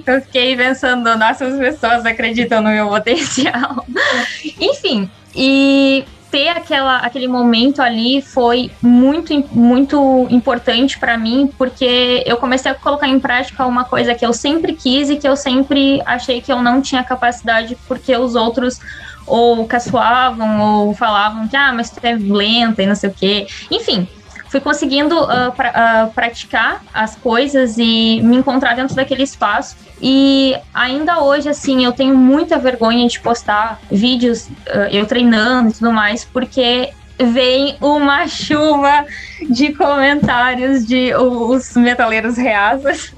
Eu 0.05 0.21
fiquei 0.21 0.55
pensando, 0.55 1.17
nossa, 1.17 1.45
as 1.45 1.57
pessoas 1.57 2.05
acreditam 2.05 2.61
no 2.61 2.69
meu 2.69 2.87
potencial. 2.87 3.85
Enfim, 4.61 5.09
e 5.35 6.05
ter 6.31 6.49
aquela, 6.49 6.97
aquele 6.97 7.27
momento 7.27 7.81
ali 7.81 8.21
foi 8.21 8.71
muito, 8.81 9.33
muito 9.51 10.27
importante 10.29 10.99
para 10.99 11.17
mim, 11.17 11.49
porque 11.57 12.23
eu 12.25 12.37
comecei 12.37 12.71
a 12.71 12.75
colocar 12.75 13.07
em 13.07 13.19
prática 13.19 13.65
uma 13.65 13.83
coisa 13.83 14.13
que 14.13 14.25
eu 14.25 14.33
sempre 14.33 14.73
quis 14.73 15.09
e 15.09 15.17
que 15.17 15.27
eu 15.27 15.35
sempre 15.35 16.01
achei 16.05 16.41
que 16.41 16.51
eu 16.51 16.61
não 16.61 16.81
tinha 16.81 17.03
capacidade, 17.03 17.77
porque 17.87 18.15
os 18.15 18.35
outros 18.35 18.79
ou 19.25 19.67
caçoavam, 19.67 20.61
ou 20.61 20.93
falavam 20.93 21.47
que, 21.47 21.55
ah, 21.55 21.73
mas 21.73 21.89
tu 21.89 21.99
é 22.01 22.13
lenta 22.15 22.81
e 22.81 22.87
não 22.87 22.95
sei 22.95 23.09
o 23.09 23.13
quê. 23.13 23.47
Enfim, 23.69 24.07
fui 24.49 24.59
conseguindo 24.59 25.19
uh, 25.21 25.51
pra, 25.55 26.07
uh, 26.07 26.13
praticar 26.13 26.83
as 26.93 27.15
coisas 27.15 27.77
e 27.77 28.21
me 28.21 28.37
encontrar 28.37 28.75
dentro 28.75 28.95
daquele 28.95 29.23
espaço. 29.23 29.75
E 30.01 30.55
ainda 30.73 31.21
hoje, 31.21 31.49
assim, 31.49 31.83
eu 31.83 31.91
tenho 31.91 32.15
muita 32.15 32.57
vergonha 32.57 33.07
de 33.07 33.19
postar 33.19 33.79
vídeos 33.91 34.47
uh, 34.47 34.87
eu 34.91 35.05
treinando 35.05 35.69
e 35.69 35.73
tudo 35.73 35.91
mais, 35.91 36.23
porque 36.23 36.91
vem 37.17 37.75
uma 37.81 38.27
chuva 38.29 39.05
de 39.49 39.73
comentários 39.73 40.85
de 40.85 41.13
os 41.15 41.75
metaleiros 41.75 42.37
reasas 42.37 43.13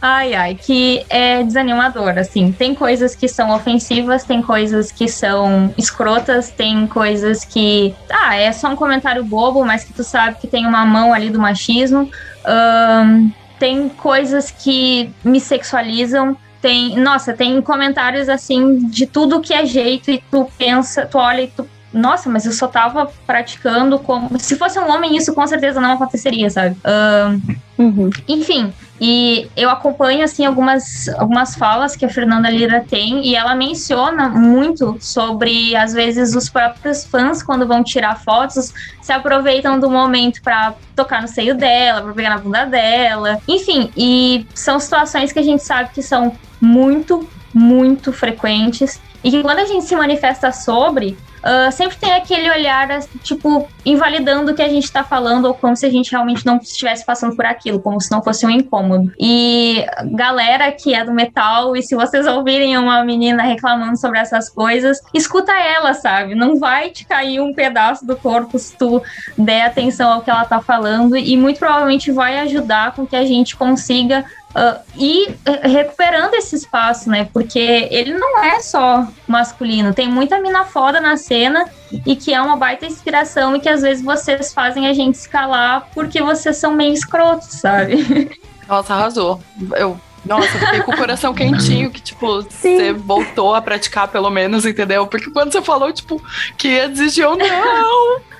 ai, 0.00 0.34
ai, 0.34 0.54
que 0.54 1.04
é 1.08 1.42
desanimador, 1.42 2.18
assim. 2.18 2.52
Tem 2.52 2.74
coisas 2.74 3.14
que 3.14 3.28
são 3.28 3.54
ofensivas, 3.54 4.24
tem 4.24 4.42
coisas 4.42 4.90
que 4.90 5.08
são 5.08 5.72
escrotas, 5.76 6.50
tem 6.50 6.86
coisas 6.86 7.44
que, 7.44 7.94
ah, 8.10 8.36
é 8.36 8.52
só 8.52 8.68
um 8.68 8.76
comentário 8.76 9.24
bobo, 9.24 9.64
mas 9.64 9.84
que 9.84 9.92
tu 9.92 10.04
sabe 10.04 10.38
que 10.40 10.46
tem 10.46 10.66
uma 10.66 10.84
mão 10.84 11.12
ali 11.12 11.30
do 11.30 11.38
machismo. 11.38 12.10
Um, 12.46 13.30
tem 13.58 13.88
coisas 13.88 14.50
que 14.50 15.10
me 15.24 15.40
sexualizam, 15.40 16.36
tem, 16.60 16.96
nossa, 16.96 17.32
tem 17.32 17.60
comentários 17.62 18.28
assim 18.28 18.88
de 18.88 19.06
tudo 19.06 19.40
que 19.40 19.54
é 19.54 19.64
jeito 19.64 20.10
e 20.10 20.22
tu 20.30 20.50
pensa, 20.58 21.06
tu 21.06 21.18
olha 21.18 21.42
e 21.42 21.48
tu 21.48 21.66
nossa, 21.96 22.28
mas 22.28 22.44
eu 22.46 22.52
só 22.52 22.68
tava 22.68 23.10
praticando 23.26 23.98
como. 23.98 24.38
Se 24.38 24.56
fosse 24.56 24.78
um 24.78 24.90
homem, 24.90 25.16
isso 25.16 25.34
com 25.34 25.46
certeza 25.46 25.80
não 25.80 25.92
aconteceria, 25.92 26.50
sabe? 26.50 26.76
uhum. 27.78 28.10
Enfim, 28.28 28.72
e 29.00 29.50
eu 29.56 29.68
acompanho, 29.68 30.24
assim, 30.24 30.44
algumas, 30.44 31.08
algumas 31.18 31.54
falas 31.54 31.94
que 31.94 32.04
a 32.04 32.08
Fernanda 32.08 32.48
Lira 32.48 32.84
tem, 32.88 33.26
e 33.26 33.34
ela 33.34 33.54
menciona 33.54 34.28
muito 34.28 34.96
sobre, 35.00 35.76
às 35.76 35.92
vezes, 35.92 36.34
os 36.34 36.48
próprios 36.48 37.04
fãs, 37.04 37.42
quando 37.42 37.66
vão 37.66 37.84
tirar 37.84 38.18
fotos, 38.22 38.72
se 39.02 39.12
aproveitam 39.12 39.78
do 39.78 39.90
momento 39.90 40.40
para 40.42 40.74
tocar 40.94 41.20
no 41.20 41.28
seio 41.28 41.54
dela, 41.54 42.02
pra 42.02 42.12
pegar 42.12 42.30
na 42.30 42.38
bunda 42.38 42.64
dela. 42.64 43.38
Enfim, 43.46 43.90
e 43.96 44.46
são 44.54 44.80
situações 44.80 45.32
que 45.32 45.38
a 45.38 45.42
gente 45.42 45.62
sabe 45.62 45.90
que 45.92 46.02
são 46.02 46.32
muito, 46.60 47.28
muito 47.52 48.12
frequentes. 48.12 49.00
E 49.22 49.30
que 49.30 49.42
quando 49.42 49.58
a 49.58 49.64
gente 49.64 49.84
se 49.84 49.96
manifesta 49.96 50.52
sobre, 50.52 51.18
uh, 51.46 51.70
sempre 51.70 51.96
tem 51.96 52.12
aquele 52.12 52.50
olhar, 52.50 52.88
tipo, 53.22 53.68
invalidando 53.84 54.50
o 54.50 54.54
que 54.54 54.62
a 54.62 54.68
gente 54.68 54.90
tá 54.90 55.04
falando, 55.04 55.44
ou 55.46 55.54
como 55.54 55.76
se 55.76 55.86
a 55.86 55.90
gente 55.90 56.10
realmente 56.10 56.44
não 56.44 56.56
estivesse 56.56 57.06
passando 57.06 57.36
por 57.36 57.46
aquilo, 57.46 57.80
como 57.80 58.00
se 58.00 58.10
não 58.10 58.22
fosse 58.22 58.44
um 58.44 58.50
incômodo. 58.50 59.12
E 59.18 59.86
galera 60.12 60.72
que 60.72 60.92
é 60.92 61.04
do 61.04 61.12
metal, 61.12 61.76
e 61.76 61.82
se 61.82 61.94
vocês 61.94 62.26
ouvirem 62.26 62.76
uma 62.76 63.04
menina 63.04 63.42
reclamando 63.44 63.96
sobre 63.96 64.18
essas 64.18 64.48
coisas, 64.48 65.00
escuta 65.14 65.52
ela, 65.52 65.94
sabe? 65.94 66.34
Não 66.34 66.58
vai 66.58 66.90
te 66.90 67.06
cair 67.06 67.40
um 67.40 67.54
pedaço 67.54 68.04
do 68.04 68.16
corpo 68.16 68.58
se 68.58 68.76
tu 68.76 69.02
der 69.38 69.66
atenção 69.66 70.12
ao 70.12 70.22
que 70.22 70.30
ela 70.30 70.44
tá 70.44 70.60
falando, 70.60 71.16
e 71.16 71.36
muito 71.36 71.58
provavelmente 71.58 72.10
vai 72.10 72.38
ajudar 72.40 72.92
com 72.92 73.06
que 73.06 73.16
a 73.16 73.24
gente 73.24 73.56
consiga 73.56 74.24
Uh, 74.56 74.80
e 74.96 75.28
uh, 75.28 75.68
recuperando 75.68 76.32
esse 76.32 76.56
espaço, 76.56 77.10
né? 77.10 77.28
Porque 77.30 77.58
ele 77.90 78.14
não 78.14 78.42
é 78.42 78.58
só 78.60 79.06
masculino, 79.28 79.92
tem 79.92 80.08
muita 80.08 80.40
mina 80.40 80.64
foda 80.64 80.98
na 80.98 81.18
cena 81.18 81.68
e 82.06 82.16
que 82.16 82.32
é 82.32 82.40
uma 82.40 82.56
baita 82.56 82.86
inspiração 82.86 83.54
e 83.54 83.60
que 83.60 83.68
às 83.68 83.82
vezes 83.82 84.02
vocês 84.02 84.54
fazem 84.54 84.86
a 84.86 84.94
gente 84.94 85.16
escalar 85.16 85.90
porque 85.92 86.22
vocês 86.22 86.56
são 86.56 86.72
meio 86.72 86.94
escrotos, 86.94 87.48
sabe? 87.48 88.30
Nossa, 88.66 88.94
arrasou. 88.94 89.42
Eu 89.76 90.00
nossa, 90.26 90.58
fiquei 90.58 90.80
com 90.80 90.92
o 90.92 90.96
coração 90.96 91.34
quentinho 91.34 91.90
que, 91.90 92.00
tipo, 92.00 92.42
você 92.42 92.92
voltou 92.92 93.54
a 93.54 93.62
praticar 93.62 94.08
pelo 94.08 94.30
menos, 94.30 94.66
entendeu? 94.66 95.06
Porque 95.06 95.30
quando 95.30 95.52
você 95.52 95.62
falou, 95.62 95.92
tipo, 95.92 96.22
que 96.56 96.68
ia 96.68 96.88
desistir, 96.88 97.22
eu 97.22 97.36
não, 97.36 97.46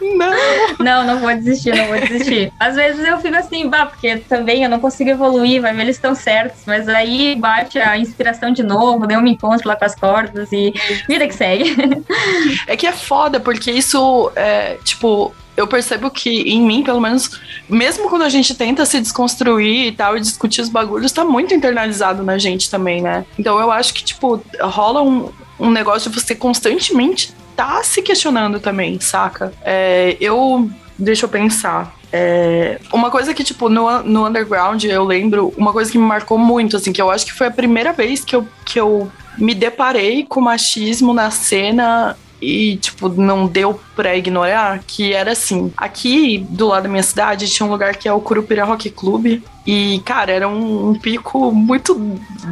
não. 0.01 0.77
Não, 0.79 1.05
não 1.05 1.21
vou 1.21 1.35
desistir, 1.35 1.75
não 1.75 1.87
vou 1.87 1.99
desistir. 1.99 2.53
Às 2.61 2.77
vezes 2.77 3.05
eu 3.07 3.19
fico 3.19 3.35
assim, 3.37 3.69
bah, 3.69 3.87
porque 3.87 4.17
também 4.19 4.63
eu 4.63 4.71
não 4.71 4.79
consigo 4.79 5.11
evoluir, 5.11 5.61
vai 5.61 5.75
ver, 5.75 5.83
eles 5.83 5.97
estão 5.97 6.15
certos, 6.15 6.63
mas 6.67 6.89
aí 6.89 7.35
bate 7.37 7.79
a 7.79 7.97
inspiração 7.97 8.51
de 8.51 8.63
novo, 8.63 9.07
deu 9.07 9.19
um 9.19 9.23
me 9.23 9.31
encontro 9.31 9.69
lá 9.69 9.77
com 9.77 9.85
as 9.85 9.95
cordas 9.95 10.53
e 10.53 10.73
vida 11.09 11.27
que 11.27 11.35
segue. 11.35 11.77
É 12.67 12.77
que 12.77 12.87
é 12.87 12.93
foda, 12.93 13.39
porque 13.39 13.71
isso, 13.71 14.31
é, 14.35 14.77
tipo, 14.85 15.35
eu 15.57 15.67
percebo 15.67 16.11
que 16.11 16.31
em 16.31 16.61
mim, 16.61 16.83
pelo 16.83 17.01
menos, 17.01 17.41
mesmo 17.69 18.09
quando 18.09 18.23
a 18.23 18.29
gente 18.29 18.55
tenta 18.55 18.85
se 18.85 19.01
desconstruir 19.01 19.87
e 19.87 19.93
tal, 19.93 20.17
e 20.17 20.21
discutir 20.21 20.61
os 20.61 20.69
bagulhos, 20.69 21.13
tá 21.13 21.25
muito 21.25 21.55
internalizado 21.55 22.23
na 22.23 22.37
gente 22.39 22.71
também, 22.71 23.01
né? 23.01 23.25
Então 23.39 23.59
eu 23.59 23.71
acho 23.71 23.95
que, 23.95 24.05
tipo, 24.05 24.43
rola 24.61 25.03
um, 25.03 25.31
um 25.59 25.71
negócio 25.71 26.11
de 26.11 26.21
você 26.21 26.35
constantemente 26.35 27.35
tá 27.57 27.83
se 27.83 28.03
questionando 28.03 28.61
também, 28.61 29.01
saca? 29.01 29.53
É, 29.63 30.17
eu. 30.21 30.71
Deixa 30.99 31.27
eu 31.27 31.29
pensar. 31.29 31.95
É, 32.11 32.81
uma 32.91 33.11
coisa 33.11 33.35
que, 33.35 33.45
tipo, 33.45 33.69
no, 33.69 34.03
no 34.03 34.27
underground, 34.27 34.83
eu 34.85 35.05
lembro, 35.05 35.53
uma 35.57 35.73
coisa 35.73 35.93
que 35.93 35.99
me 35.99 36.05
marcou 36.05 36.39
muito, 36.39 36.77
assim, 36.77 36.91
que 36.91 37.03
eu 37.03 37.11
acho 37.11 37.27
que 37.27 37.35
foi 37.35 37.49
a 37.49 37.51
primeira 37.51 37.93
vez 37.93 38.25
que 38.25 38.35
eu, 38.35 38.49
que 38.65 38.81
eu 38.81 39.11
me 39.37 39.55
deparei 39.55 40.25
com 40.25 40.41
machismo 40.41 41.13
na 41.13 41.31
cena 41.31 42.17
e, 42.41 42.77
tipo, 42.77 43.09
não 43.09 43.47
deu 43.47 43.81
pra 43.95 44.17
ignorar, 44.17 44.81
que 44.87 45.13
era 45.13 45.33
assim. 45.33 45.73
Aqui, 45.77 46.39
do 46.51 46.69
lado 46.69 46.85
da 46.85 46.89
minha 46.89 47.03
cidade, 47.03 47.49
tinha 47.49 47.67
um 47.67 47.71
lugar 47.71 47.97
que 47.97 48.09
é 48.09 48.13
o 48.13 48.21
Curupira 48.21 48.65
Rock 48.65 48.91
Club. 48.91 49.43
E, 49.67 50.01
cara, 50.05 50.31
era 50.31 50.49
um, 50.49 50.91
um 50.91 50.95
pico 50.95 51.51
muito 51.51 51.95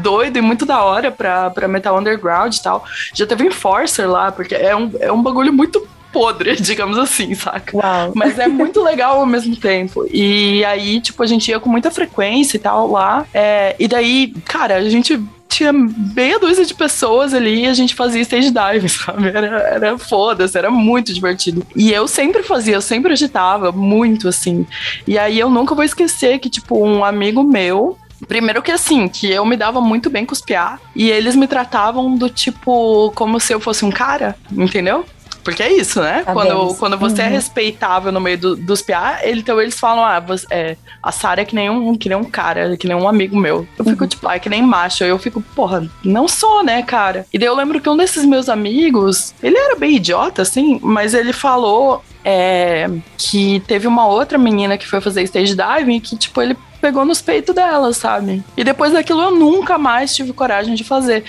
doido 0.03 0.37
e 0.37 0.41
muito 0.41 0.67
da 0.67 0.83
hora 0.83 1.11
pra, 1.11 1.51
pra 1.51 1.69
metal 1.69 1.99
underground 1.99 2.55
e 2.55 2.63
tal. 2.63 2.85
Já 3.13 3.27
teve 3.27 3.47
Enforcer 3.47 4.11
lá, 4.11 4.33
porque 4.33 4.55
é 4.55 4.75
um, 4.75 4.91
é 4.99 5.13
um 5.13 5.23
bagulho 5.23 5.53
muito 5.53 5.87
podre, 6.15 6.55
digamos 6.63 6.97
assim, 6.97 7.35
saca? 7.35 7.77
Uau. 7.77 8.13
Mas 8.15 8.39
é 8.39 8.47
muito 8.47 8.83
legal 8.83 9.19
ao 9.19 9.27
mesmo 9.27 9.57
tempo. 9.57 10.07
E 10.11 10.65
aí, 10.65 11.01
tipo, 11.01 11.23
a 11.23 11.27
gente 11.27 11.51
ia 11.51 11.59
com 11.59 11.69
muita 11.69 11.91
frequência 11.91 12.57
e 12.57 12.61
tal 12.61 12.91
lá. 12.91 13.27
É, 13.35 13.75
e 13.79 13.89
daí, 13.89 14.33
cara, 14.45 14.77
a 14.77 14.89
gente 14.89 15.21
tinha 15.55 15.73
meia 15.73 16.39
dúzia 16.39 16.65
de 16.65 16.75
pessoas 16.75 17.33
ali 17.33 17.63
e 17.63 17.67
a 17.67 17.75
gente 17.75 17.95
fazia 17.95 18.21
stage 18.23 18.51
dive, 18.51 18.89
sabe? 18.91 19.29
Era, 19.29 19.47
era 19.47 19.99
foda-se, 19.99 20.59
era 20.59 20.71
muito 20.71 21.13
divertido. 21.13 21.65
E 21.77 21.93
eu 21.93 22.09
sempre 22.09 22.43
fazia, 22.43 22.75
eu 22.75 22.83
sempre 22.83 23.13
agitava 23.13 23.71
muito, 23.71 24.29
assim. 24.29 24.67
E 25.07 25.19
aí 25.19 25.39
eu 25.39 25.49
nunca 25.49 25.75
vou 25.75 25.85
esquecer 25.85 26.39
que, 26.39 26.51
tipo, 26.51 26.85
um 26.85 27.05
amigo 27.05 27.43
meu, 27.43 27.97
Primeiro 28.29 28.63
que 28.63 28.71
assim, 28.71 29.07
que 29.07 29.31
eu 29.31 29.45
me 29.45 29.57
dava 29.57 29.83
muito 29.83 30.09
bem 30.09 30.25
com 30.25 30.33
os 30.33 30.41
piá 30.41 30.79
e 30.97 31.11
eles 31.11 31.37
me 31.37 31.47
tratavam 31.47 32.15
do 32.17 32.31
tipo 32.31 33.13
como 33.15 33.39
se 33.39 33.53
eu 33.53 33.61
fosse 33.61 33.85
um 33.85 33.91
cara, 33.91 34.35
entendeu? 34.51 35.05
Porque 35.45 35.63
é 35.63 35.73
isso, 35.73 36.01
né? 36.01 36.23
Tá 36.25 36.33
quando, 36.33 36.75
quando 36.77 36.99
você 36.99 37.21
é 37.21 37.25
uhum. 37.27 37.31
é 37.31 37.35
respeitável 37.35 38.11
no 38.11 38.21
meio 38.21 38.39
do, 38.39 38.57
dos 38.57 38.81
PA, 38.81 39.19
ele, 39.23 39.41
então 39.41 39.61
eles 39.61 39.79
falam, 39.79 40.05
ah, 40.05 40.19
você, 40.19 40.47
é, 40.51 40.77
a 41.03 41.13
Sarah 41.13 41.43
é 41.43 41.45
que 41.45 41.55
nem, 41.55 41.69
um, 41.69 41.97
que 41.97 42.09
nem 42.09 42.17
um 42.17 42.25
cara, 42.25 42.77
que 42.77 42.89
nem 42.89 42.97
um 42.97 43.07
amigo 43.07 43.37
meu. 43.37 43.69
Eu 43.79 43.85
fico, 43.85 44.05
uhum. 44.05 44.09
tipo, 44.09 44.27
ah, 44.27 44.37
é 44.37 44.39
que 44.39 44.49
nem 44.49 44.63
macho. 44.63 45.05
Eu 45.05 45.19
fico, 45.19 45.43
porra, 45.55 45.87
não 46.03 46.27
sou, 46.27 46.65
né, 46.65 46.83
cara? 46.83 47.27
E 47.33 47.39
daí 47.39 47.47
eu 47.47 47.55
lembro 47.55 47.81
que 47.81 47.89
um 47.89 47.97
desses 47.97 48.25
meus 48.25 48.49
amigos, 48.49 49.35
ele 49.43 49.59
era 49.59 49.77
bem 49.77 49.97
idiota, 49.97 50.43
assim, 50.43 50.81
mas 50.83 51.13
ele 51.13 51.33
falou 51.33 52.03
é, 52.25 52.89
que 53.19 53.61
teve 53.67 53.87
uma 53.87 54.07
outra 54.07 54.39
menina 54.39 54.79
que 54.79 54.87
foi 54.87 55.01
fazer 55.01 55.23
stage 55.25 55.55
diving 55.55 56.01
que, 56.01 56.17
tipo, 56.17 56.41
ele 56.41 56.57
pegou 56.81 57.05
nos 57.05 57.21
peitos 57.21 57.55
dela, 57.55 57.93
sabe? 57.93 58.43
E 58.57 58.65
depois 58.65 58.93
daquilo 58.93 59.23
eu 59.23 59.31
nunca 59.31 59.79
mais 59.79 60.15
tive 60.15 60.33
coragem 60.33 60.75
de 60.75 60.85
fazer 60.85 61.25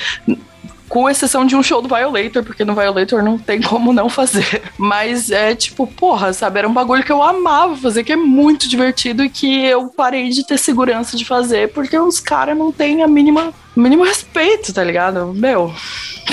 com 0.88 1.10
exceção 1.10 1.46
de 1.46 1.56
um 1.56 1.63
show 1.63 1.82
do 1.82 1.94
Violator, 1.94 2.44
porque 2.44 2.63
no 2.63 2.75
Violator 2.75 3.24
não 3.24 3.38
tem 3.38 3.62
como 3.63 3.94
não 3.94 4.10
fazer. 4.10 4.62
Mas 4.77 5.32
é 5.32 5.56
tipo, 5.56 5.88
porra, 5.88 6.34
sabe? 6.34 6.60
Era 6.60 6.68
um 6.68 6.74
bagulho 6.74 7.04
que 7.04 7.12
eu 7.12 7.22
amava 7.22 7.75
fazer, 7.75 8.04
que 8.04 8.13
é 8.13 8.15
muito 8.15 8.68
divertido 8.68 9.24
e 9.24 9.30
que 9.30 9.65
eu 9.65 9.88
parei 9.88 10.30
de 10.30 10.46
ter 10.46 10.58
segurança 10.58 11.18
de 11.18 11.25
fazer, 11.25 11.72
porque 11.72 11.98
os 11.98 12.20
caras 12.20 12.58
não 12.58 12.72
têm 12.72 13.04
a 13.04 13.08
mínima, 13.08 13.54
mínimo 13.75 14.04
respeito, 14.04 14.74
tá 14.74 14.84
ligado? 14.84 15.34
Meu, 15.34 15.74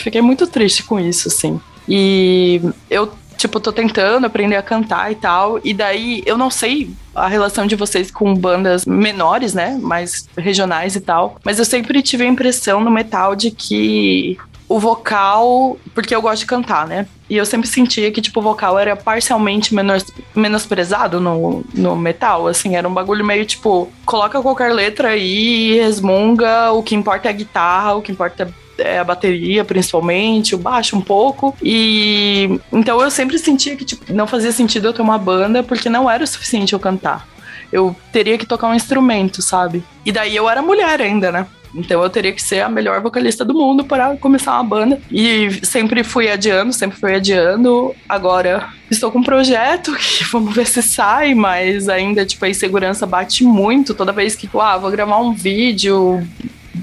fiquei 0.00 0.20
muito 0.20 0.46
triste 0.46 0.82
com 0.82 0.98
isso, 1.00 1.28
assim. 1.28 1.60
E 1.88 2.60
eu 2.88 3.12
tipo, 3.42 3.60
tô 3.60 3.72
tentando 3.72 4.26
aprender 4.26 4.56
a 4.56 4.62
cantar 4.62 5.10
e 5.10 5.14
tal. 5.14 5.60
E 5.64 5.74
daí 5.74 6.22
eu 6.24 6.38
não 6.38 6.50
sei 6.50 6.90
a 7.14 7.26
relação 7.26 7.66
de 7.66 7.76
vocês 7.76 8.10
com 8.10 8.34
bandas 8.34 8.86
menores, 8.86 9.52
né? 9.52 9.78
Mais 9.80 10.28
regionais 10.36 10.96
e 10.96 11.00
tal. 11.00 11.36
Mas 11.44 11.58
eu 11.58 11.64
sempre 11.64 12.02
tive 12.02 12.24
a 12.24 12.28
impressão 12.28 12.80
no 12.80 12.90
metal 12.90 13.34
de 13.34 13.50
que 13.50 14.38
o 14.68 14.78
vocal, 14.78 15.76
porque 15.94 16.14
eu 16.14 16.22
gosto 16.22 16.40
de 16.40 16.46
cantar, 16.46 16.86
né? 16.86 17.06
E 17.28 17.36
eu 17.36 17.44
sempre 17.44 17.68
sentia 17.68 18.10
que, 18.10 18.22
tipo, 18.22 18.40
o 18.40 18.42
vocal 18.42 18.78
era 18.78 18.96
parcialmente 18.96 19.74
menos, 19.74 20.06
menosprezado 20.34 21.20
no, 21.20 21.62
no 21.74 21.94
metal, 21.94 22.46
assim, 22.46 22.74
era 22.74 22.88
um 22.88 22.94
bagulho 22.94 23.24
meio, 23.24 23.44
tipo, 23.44 23.90
coloca 24.06 24.40
qualquer 24.40 24.72
letra 24.72 25.08
aí, 25.10 25.78
resmunga, 25.78 26.72
o 26.72 26.82
que 26.82 26.94
importa 26.94 27.28
é 27.28 27.30
a 27.30 27.34
guitarra, 27.34 27.94
o 27.94 28.02
que 28.02 28.12
importa 28.12 28.54
é 28.82 28.98
a 28.98 29.04
bateria, 29.04 29.64
principalmente, 29.64 30.54
o 30.54 30.58
baixo 30.58 30.96
um 30.96 31.00
pouco. 31.00 31.56
E 31.62 32.60
então 32.72 33.00
eu 33.00 33.10
sempre 33.10 33.38
sentia 33.38 33.76
que 33.76 33.84
tipo, 33.84 34.12
não 34.12 34.26
fazia 34.26 34.52
sentido 34.52 34.88
eu 34.88 34.92
ter 34.92 35.02
uma 35.02 35.18
banda 35.18 35.62
porque 35.62 35.88
não 35.88 36.10
era 36.10 36.24
o 36.24 36.26
suficiente 36.26 36.72
eu 36.72 36.80
cantar. 36.80 37.26
Eu 37.72 37.96
teria 38.12 38.36
que 38.36 38.44
tocar 38.44 38.68
um 38.68 38.74
instrumento, 38.74 39.40
sabe? 39.40 39.82
E 40.04 40.12
daí 40.12 40.36
eu 40.36 40.48
era 40.48 40.60
mulher 40.60 41.00
ainda, 41.00 41.32
né? 41.32 41.46
Então 41.74 42.02
eu 42.02 42.10
teria 42.10 42.32
que 42.32 42.42
ser 42.42 42.60
a 42.60 42.68
melhor 42.68 43.00
vocalista 43.00 43.44
do 43.44 43.54
mundo 43.54 43.84
para 43.84 44.16
começar 44.16 44.54
uma 44.54 44.64
banda. 44.64 45.00
E 45.10 45.64
sempre 45.64 46.04
fui 46.04 46.30
adiando, 46.30 46.72
sempre 46.72 46.98
fui 46.98 47.14
adiando. 47.14 47.94
Agora 48.08 48.68
estou 48.90 49.10
com 49.10 49.20
um 49.20 49.24
projeto 49.24 49.94
que 49.96 50.24
vamos 50.24 50.54
ver 50.54 50.66
se 50.66 50.82
sai, 50.82 51.34
mas 51.34 51.88
ainda, 51.88 52.26
tipo, 52.26 52.44
a 52.44 52.50
insegurança 52.50 53.06
bate 53.06 53.44
muito 53.44 53.94
toda 53.94 54.12
vez 54.12 54.36
que, 54.36 54.48
ah, 54.58 54.76
vou 54.76 54.90
gravar 54.90 55.18
um 55.18 55.32
vídeo, 55.32 56.26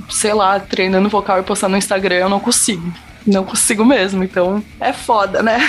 sei 0.10 0.34
lá, 0.34 0.60
treinando 0.60 1.10
vocal 1.10 1.40
e 1.40 1.44
postando 1.44 1.72
no 1.72 1.78
Instagram, 1.78 2.16
eu 2.16 2.30
não 2.30 2.40
consigo. 2.40 2.92
Não 3.26 3.44
consigo 3.44 3.86
mesmo. 3.86 4.24
Então 4.24 4.64
é 4.80 4.94
foda, 4.94 5.44
né? 5.44 5.60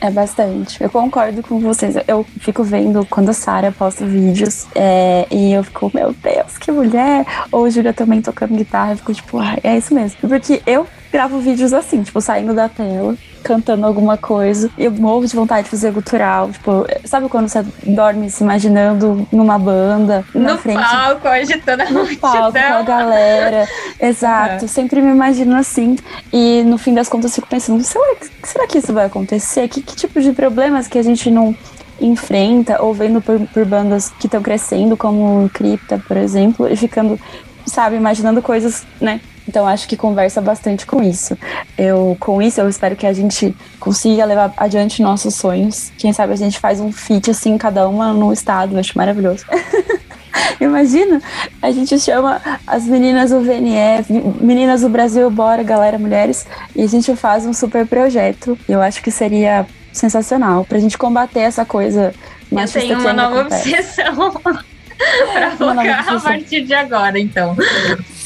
É 0.00 0.10
bastante. 0.10 0.82
Eu 0.82 0.88
concordo 0.88 1.42
com 1.42 1.60
vocês. 1.60 1.94
Eu 2.08 2.24
fico 2.40 2.64
vendo 2.64 3.04
quando 3.04 3.28
a 3.28 3.34
Sarah 3.34 3.70
posta 3.70 4.06
vídeos 4.06 4.66
é, 4.74 5.26
e 5.30 5.52
eu 5.52 5.62
fico, 5.62 5.90
meu 5.92 6.14
Deus, 6.14 6.56
que 6.56 6.72
mulher! 6.72 7.26
Ou 7.52 7.68
Júlia 7.68 7.92
também 7.92 8.22
tocando 8.22 8.56
guitarra, 8.56 8.92
eu 8.92 8.96
fico 8.96 9.12
tipo, 9.12 9.38
ah, 9.38 9.56
é 9.62 9.76
isso 9.76 9.94
mesmo. 9.94 10.16
Porque 10.26 10.62
eu 10.66 10.86
gravo 11.12 11.38
vídeos 11.38 11.74
assim, 11.74 12.02
tipo, 12.02 12.18
saindo 12.20 12.54
da 12.54 12.68
tela, 12.68 13.14
cantando 13.42 13.86
alguma 13.86 14.16
coisa. 14.16 14.70
Eu 14.78 14.90
morro 14.92 15.26
de 15.26 15.34
vontade 15.34 15.64
de 15.64 15.70
fazer 15.70 15.90
gutural. 15.92 16.50
Tipo, 16.50 16.86
sabe 17.04 17.28
quando 17.28 17.48
você 17.48 17.64
dorme 17.84 18.30
se 18.30 18.42
imaginando 18.42 19.26
numa 19.32 19.58
banda? 19.58 20.24
No 20.34 20.58
frente, 20.58 20.80
palco, 20.80 21.28
agitando 21.28 21.82
a 21.82 21.90
No 21.90 22.16
palco, 22.16 22.52
com 22.52 22.58
a 22.58 22.82
galera. 22.82 23.68
Exato. 24.00 24.68
Sempre 24.68 25.00
me 25.00 25.10
imagino 25.10 25.56
assim. 25.56 25.96
E 26.32 26.62
no 26.64 26.78
fim 26.78 26.94
das 26.94 27.08
contas, 27.08 27.30
eu 27.30 27.34
fico 27.36 27.48
pensando: 27.48 27.82
será, 27.82 28.16
será 28.42 28.66
que 28.66 28.78
isso 28.78 28.92
vai 28.92 29.06
acontecer? 29.06 29.68
Que, 29.68 29.82
que 29.82 29.96
tipo 29.96 30.20
de 30.20 30.32
problemas 30.32 30.86
que 30.86 30.98
a 30.98 31.02
gente 31.02 31.30
não 31.30 31.54
enfrenta, 32.00 32.82
ou 32.82 32.94
vendo 32.94 33.20
por, 33.20 33.38
por 33.48 33.64
bandas 33.64 34.10
que 34.18 34.26
estão 34.26 34.40
crescendo, 34.42 34.96
como 34.96 35.48
Cripta, 35.50 36.02
por 36.08 36.16
exemplo, 36.16 36.66
e 36.66 36.74
ficando, 36.74 37.20
sabe, 37.66 37.96
imaginando 37.96 38.40
coisas, 38.40 38.86
né, 39.00 39.20
então 39.48 39.66
acho 39.66 39.88
que 39.88 39.96
conversa 39.96 40.40
bastante 40.40 40.86
com 40.86 41.02
isso. 41.02 41.36
Eu 41.76 42.16
com 42.20 42.40
isso 42.40 42.60
eu 42.60 42.68
espero 42.68 42.96
que 42.96 43.06
a 43.06 43.12
gente 43.12 43.54
consiga 43.78 44.24
levar 44.24 44.52
adiante 44.56 45.02
nossos 45.02 45.34
sonhos. 45.34 45.92
Quem 45.98 46.12
sabe 46.12 46.32
a 46.32 46.36
gente 46.36 46.58
faz 46.58 46.80
um 46.80 46.92
feat 46.92 47.30
assim 47.30 47.56
cada 47.58 47.88
uma 47.88 48.12
no 48.12 48.32
estado, 48.32 48.74
eu 48.74 48.80
acho 48.80 48.96
maravilhoso. 48.96 49.44
Imagina, 50.60 51.20
a 51.60 51.70
gente 51.72 51.98
chama 51.98 52.40
as 52.66 52.84
meninas 52.84 53.30
do 53.30 53.40
VNF, 53.40 54.12
meninas 54.40 54.82
do 54.82 54.88
Brasil, 54.88 55.28
bora, 55.30 55.62
galera, 55.62 55.98
mulheres, 55.98 56.46
e 56.76 56.82
a 56.82 56.86
gente 56.86 57.14
faz 57.16 57.46
um 57.46 57.52
super 57.52 57.86
projeto. 57.86 58.56
Eu 58.68 58.80
acho 58.80 59.02
que 59.02 59.10
seria 59.10 59.66
sensacional 59.92 60.64
pra 60.64 60.78
gente 60.78 60.96
combater 60.96 61.40
essa 61.40 61.64
coisa 61.64 62.14
Eu 62.50 62.66
tenho 62.68 63.00
uma 63.00 63.12
nova 63.12 63.40
acontece. 63.40 63.74
obsessão 63.74 64.32
pra 65.32 65.50
focar 65.52 66.08
a 66.08 66.20
partir 66.20 66.62
de 66.62 66.74
agora, 66.74 67.18
então. 67.18 67.56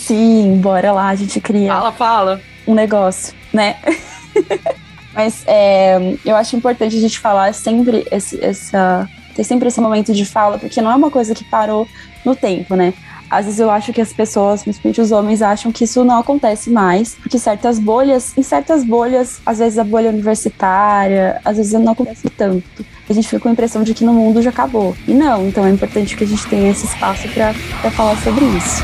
Sim, 0.06 0.58
bora 0.60 0.92
lá, 0.92 1.08
a 1.08 1.14
gente 1.14 1.40
cria. 1.40 1.72
Fala, 1.72 1.92
fala. 1.92 2.40
Um 2.66 2.74
negócio, 2.74 3.34
né? 3.50 3.76
Mas 5.14 5.44
é, 5.46 6.16
eu 6.24 6.36
acho 6.36 6.54
importante 6.56 6.94
a 6.94 7.00
gente 7.00 7.18
falar 7.18 7.54
sempre 7.54 8.06
esse, 8.10 8.38
essa. 8.44 9.08
ter 9.34 9.44
sempre 9.44 9.68
esse 9.68 9.80
momento 9.80 10.12
de 10.12 10.26
fala, 10.26 10.58
porque 10.58 10.82
não 10.82 10.90
é 10.90 10.94
uma 10.94 11.10
coisa 11.10 11.34
que 11.34 11.44
parou 11.44 11.88
no 12.22 12.36
tempo, 12.36 12.74
né? 12.74 12.92
Às 13.30 13.46
vezes 13.46 13.60
eu 13.60 13.70
acho 13.70 13.94
que 13.94 14.00
as 14.00 14.12
pessoas, 14.12 14.62
principalmente 14.62 15.00
os 15.00 15.10
homens, 15.10 15.40
acham 15.40 15.72
que 15.72 15.84
isso 15.84 16.04
não 16.04 16.18
acontece 16.18 16.68
mais, 16.68 17.14
porque 17.14 17.38
certas 17.38 17.78
bolhas, 17.78 18.36
em 18.36 18.42
certas 18.42 18.84
bolhas, 18.84 19.40
às 19.46 19.58
vezes 19.58 19.78
a 19.78 19.84
bolha 19.84 20.10
universitária, 20.10 21.40
às 21.42 21.56
vezes 21.56 21.72
não 21.72 21.92
acontece 21.92 22.28
tanto. 22.28 22.84
A 23.08 23.12
gente 23.12 23.26
fica 23.26 23.40
com 23.40 23.48
a 23.48 23.52
impressão 23.52 23.82
de 23.82 23.94
que 23.94 24.04
no 24.04 24.12
mundo 24.12 24.42
já 24.42 24.50
acabou. 24.50 24.94
E 25.08 25.14
não, 25.14 25.48
então 25.48 25.64
é 25.64 25.70
importante 25.70 26.14
que 26.14 26.24
a 26.24 26.26
gente 26.26 26.46
tenha 26.46 26.70
esse 26.70 26.84
espaço 26.84 27.26
para 27.30 27.54
falar 27.90 28.16
sobre 28.18 28.44
isso. 28.44 28.82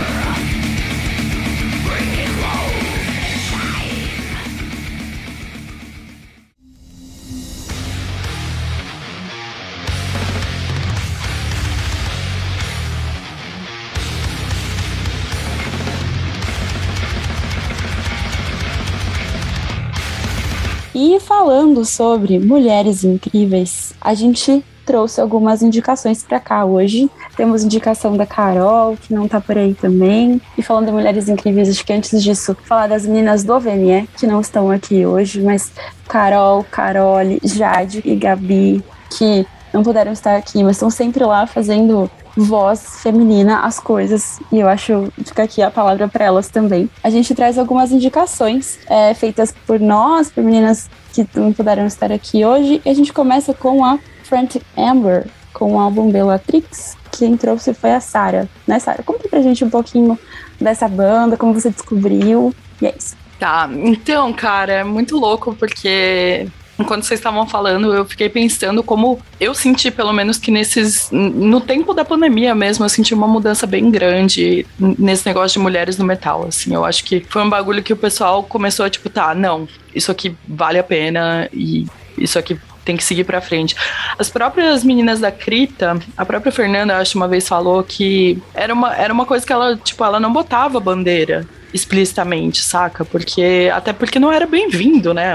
Falando 21.41 21.87
sobre 21.87 22.39
mulheres 22.39 23.03
incríveis, 23.03 23.95
a 23.99 24.13
gente 24.13 24.63
trouxe 24.85 25.23
algumas 25.23 25.63
indicações 25.63 26.23
para 26.23 26.39
cá 26.39 26.67
hoje. 26.67 27.09
Temos 27.35 27.65
indicação 27.65 28.15
da 28.15 28.27
Carol, 28.27 28.95
que 28.95 29.15
não 29.15 29.27
tá 29.27 29.41
por 29.41 29.57
aí 29.57 29.73
também. 29.73 30.39
E 30.59 30.63
falando 30.63 30.87
de 30.87 30.93
mulheres 30.93 31.31
incríveis, 31.31 31.71
acho 31.71 31.83
que 31.83 31.95
antes 31.95 32.23
disso, 32.23 32.55
falar 32.65 32.89
das 32.89 33.07
meninas 33.07 33.43
do 33.43 33.55
OVNE, 33.55 34.07
que 34.19 34.27
não 34.27 34.43
estão 34.43 34.71
aqui 34.71 35.07
hoje, 35.07 35.41
mas 35.41 35.73
Carol, 36.07 36.63
Carole, 36.71 37.41
Jade 37.43 38.03
e 38.05 38.15
Gabi, 38.17 38.85
que 39.09 39.47
não 39.73 39.83
puderam 39.83 40.13
estar 40.13 40.37
aqui, 40.37 40.63
mas 40.63 40.77
estão 40.77 40.91
sempre 40.91 41.25
lá 41.25 41.47
fazendo 41.47 42.11
voz 42.37 43.01
feminina 43.03 43.61
às 43.61 43.79
coisas. 43.79 44.41
E 44.53 44.59
eu 44.59 44.69
acho, 44.69 45.13
fica 45.25 45.43
aqui 45.43 45.63
a 45.63 45.71
palavra 45.71 46.09
para 46.09 46.25
elas 46.25 46.49
também. 46.49 46.89
A 47.03 47.11
gente 47.11 47.35
traz 47.35 47.59
algumas 47.59 47.93
indicações 47.93 48.79
é, 48.87 49.15
feitas 49.15 49.55
por 49.67 49.79
nós, 49.81 50.31
por 50.31 50.43
meninas 50.43 50.89
que 51.13 51.27
não 51.35 51.53
puderam 51.53 51.87
estar 51.87 52.13
aqui 52.13 52.45
hoje. 52.45 52.81
E 52.85 52.89
a 52.89 52.95
gente 52.95 53.13
começa 53.13 53.53
com 53.55 53.85
a 53.85 53.99
Frantic 54.23 54.63
Amber, 54.77 55.27
com 55.53 55.75
o 55.75 55.81
álbum 55.81 56.11
Bellatrix. 56.11 56.97
Quem 57.13 57.37
trouxe 57.37 57.75
foi 57.75 57.93
a 57.93 58.01
Sarah. 58.01 58.49
Né, 58.67 58.79
Sarah? 58.79 59.03
Conta 59.03 59.29
pra 59.29 59.43
gente 59.43 59.65
um 59.65 59.71
pouquinho 59.71 60.19
dessa 60.61 60.89
banda, 60.89 61.37
como 61.37 61.53
você 61.53 61.71
descobriu. 61.71 62.55
E 62.81 62.87
é 62.87 62.95
isso. 62.97 63.17
Tá, 63.39 63.69
então, 63.73 64.33
cara, 64.35 64.73
é 64.73 64.85
muito 64.85 65.17
louco 65.17 65.55
porque 65.55 66.47
enquanto 66.81 67.05
vocês 67.05 67.21
estavam 67.21 67.47
falando, 67.47 67.95
eu 67.95 68.05
fiquei 68.05 68.29
pensando 68.29 68.83
como 68.83 69.21
eu 69.39 69.55
senti, 69.55 69.91
pelo 69.91 70.13
menos, 70.13 70.39
que 70.39 70.51
nesses. 70.51 71.11
No 71.11 71.61
tempo 71.61 71.95
da 71.95 72.05
pandemia 72.05 72.55
mesmo, 72.55 72.85
eu 72.85 72.89
senti 72.89 73.15
uma 73.15 73.29
mudança 73.29 73.67
bem 73.67 73.91
grande 73.91 74.67
nesse 74.79 75.27
negócio 75.27 75.59
de 75.59 75.63
mulheres 75.63 75.99
no 75.99 76.05
metal. 76.05 76.47
Assim, 76.49 76.75
eu 76.75 76.85
acho 76.85 77.05
que 77.05 77.25
foi 77.29 77.43
um 77.43 77.51
bagulho 77.51 77.83
que 77.83 77.93
o 77.93 77.97
pessoal 77.97 78.43
começou 78.43 78.87
a, 78.87 78.91
tipo, 78.91 79.09
tá, 79.09 79.35
não, 79.35 79.69
isso 79.95 80.11
aqui 80.11 80.35
vale 80.49 80.79
a 80.79 80.85
pena 80.85 81.49
e 81.53 81.87
isso 82.17 82.39
aqui 82.39 82.59
tem 82.85 82.97
que 82.97 83.05
seguir 83.05 83.25
para 83.25 83.41
frente. 83.41 83.77
As 84.19 84.31
próprias 84.31 84.83
meninas 84.83 85.21
da 85.21 85.31
Crita, 85.31 85.99
a 86.17 86.25
própria 86.25 86.51
Fernanda, 86.51 86.97
acho 86.97 87.17
uma 87.17 87.29
vez 87.29 87.47
falou 87.47 87.83
que 87.83 88.43
era 88.55 88.73
uma, 88.73 88.95
era 88.97 89.13
uma 89.13 89.27
coisa 89.27 89.47
que 89.47 89.53
ela, 89.53 89.77
tipo, 89.77 90.03
ela 90.05 90.19
não 90.19 90.33
botava 90.33 90.81
bandeira 90.81 91.47
explicitamente, 91.73 92.63
saca? 92.63 93.05
Porque 93.05 93.71
até 93.73 93.93
porque 93.93 94.19
não 94.19 94.33
era 94.33 94.47
bem-vindo, 94.47 95.15
né? 95.15 95.35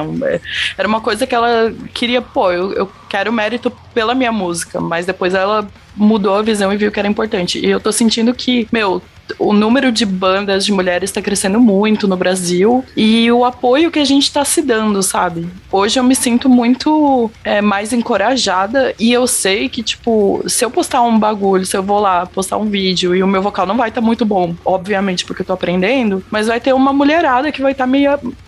Era 0.77 0.87
uma 0.87 1.01
coisa 1.01 1.25
que 1.25 1.35
ela 1.35 1.73
queria, 1.93 2.21
pô, 2.21 2.51
eu, 2.51 2.73
eu 2.73 2.91
quero 3.09 3.31
mérito 3.31 3.71
pela 3.93 4.13
minha 4.13 4.31
música, 4.31 4.79
mas 4.79 5.05
depois 5.05 5.33
ela 5.33 5.67
mudou 5.95 6.35
a 6.35 6.41
visão 6.41 6.73
e 6.73 6.77
viu 6.77 6.91
que 6.91 6.99
era 6.99 7.07
importante. 7.07 7.59
E 7.59 7.69
eu 7.69 7.79
tô 7.79 7.91
sentindo 7.91 8.33
que, 8.33 8.67
meu, 8.71 9.01
o 9.39 9.53
número 9.53 9.91
de 9.91 10.05
bandas 10.05 10.65
de 10.65 10.71
mulheres 10.71 11.09
está 11.09 11.21
crescendo 11.21 11.59
muito 11.59 12.07
no 12.07 12.17
Brasil 12.17 12.83
e 12.95 13.31
o 13.31 13.45
apoio 13.45 13.91
que 13.91 13.99
a 13.99 14.05
gente 14.05 14.23
está 14.23 14.43
se 14.45 14.61
dando, 14.61 15.01
sabe? 15.01 15.47
Hoje 15.71 15.99
eu 15.99 16.03
me 16.03 16.15
sinto 16.15 16.49
muito 16.49 17.29
é, 17.43 17.61
mais 17.61 17.93
encorajada 17.93 18.93
e 18.99 19.11
eu 19.11 19.27
sei 19.27 19.69
que, 19.69 19.83
tipo, 19.83 20.43
se 20.47 20.63
eu 20.63 20.71
postar 20.71 21.01
um 21.01 21.17
bagulho, 21.17 21.65
se 21.65 21.75
eu 21.75 21.83
vou 21.83 21.99
lá 21.99 22.25
postar 22.25 22.57
um 22.57 22.65
vídeo 22.65 23.15
e 23.15 23.23
o 23.23 23.27
meu 23.27 23.41
vocal 23.41 23.65
não 23.65 23.77
vai 23.77 23.89
estar 23.89 24.01
tá 24.01 24.05
muito 24.05 24.25
bom, 24.25 24.55
obviamente, 24.63 25.25
porque 25.25 25.41
eu 25.41 25.45
tô 25.45 25.53
aprendendo, 25.53 26.23
mas 26.29 26.47
vai 26.47 26.59
ter 26.59 26.73
uma 26.73 26.93
mulherada 26.93 27.51
que 27.51 27.61
vai 27.61 27.71
estar 27.71 27.85
tá 27.85 27.87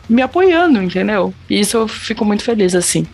me 0.10 0.22
apoiando, 0.22 0.82
entendeu? 0.82 1.34
E 1.50 1.60
isso 1.60 1.78
eu 1.78 1.88
fico 1.88 2.24
muito 2.24 2.44
feliz, 2.44 2.76
assim. 2.76 3.06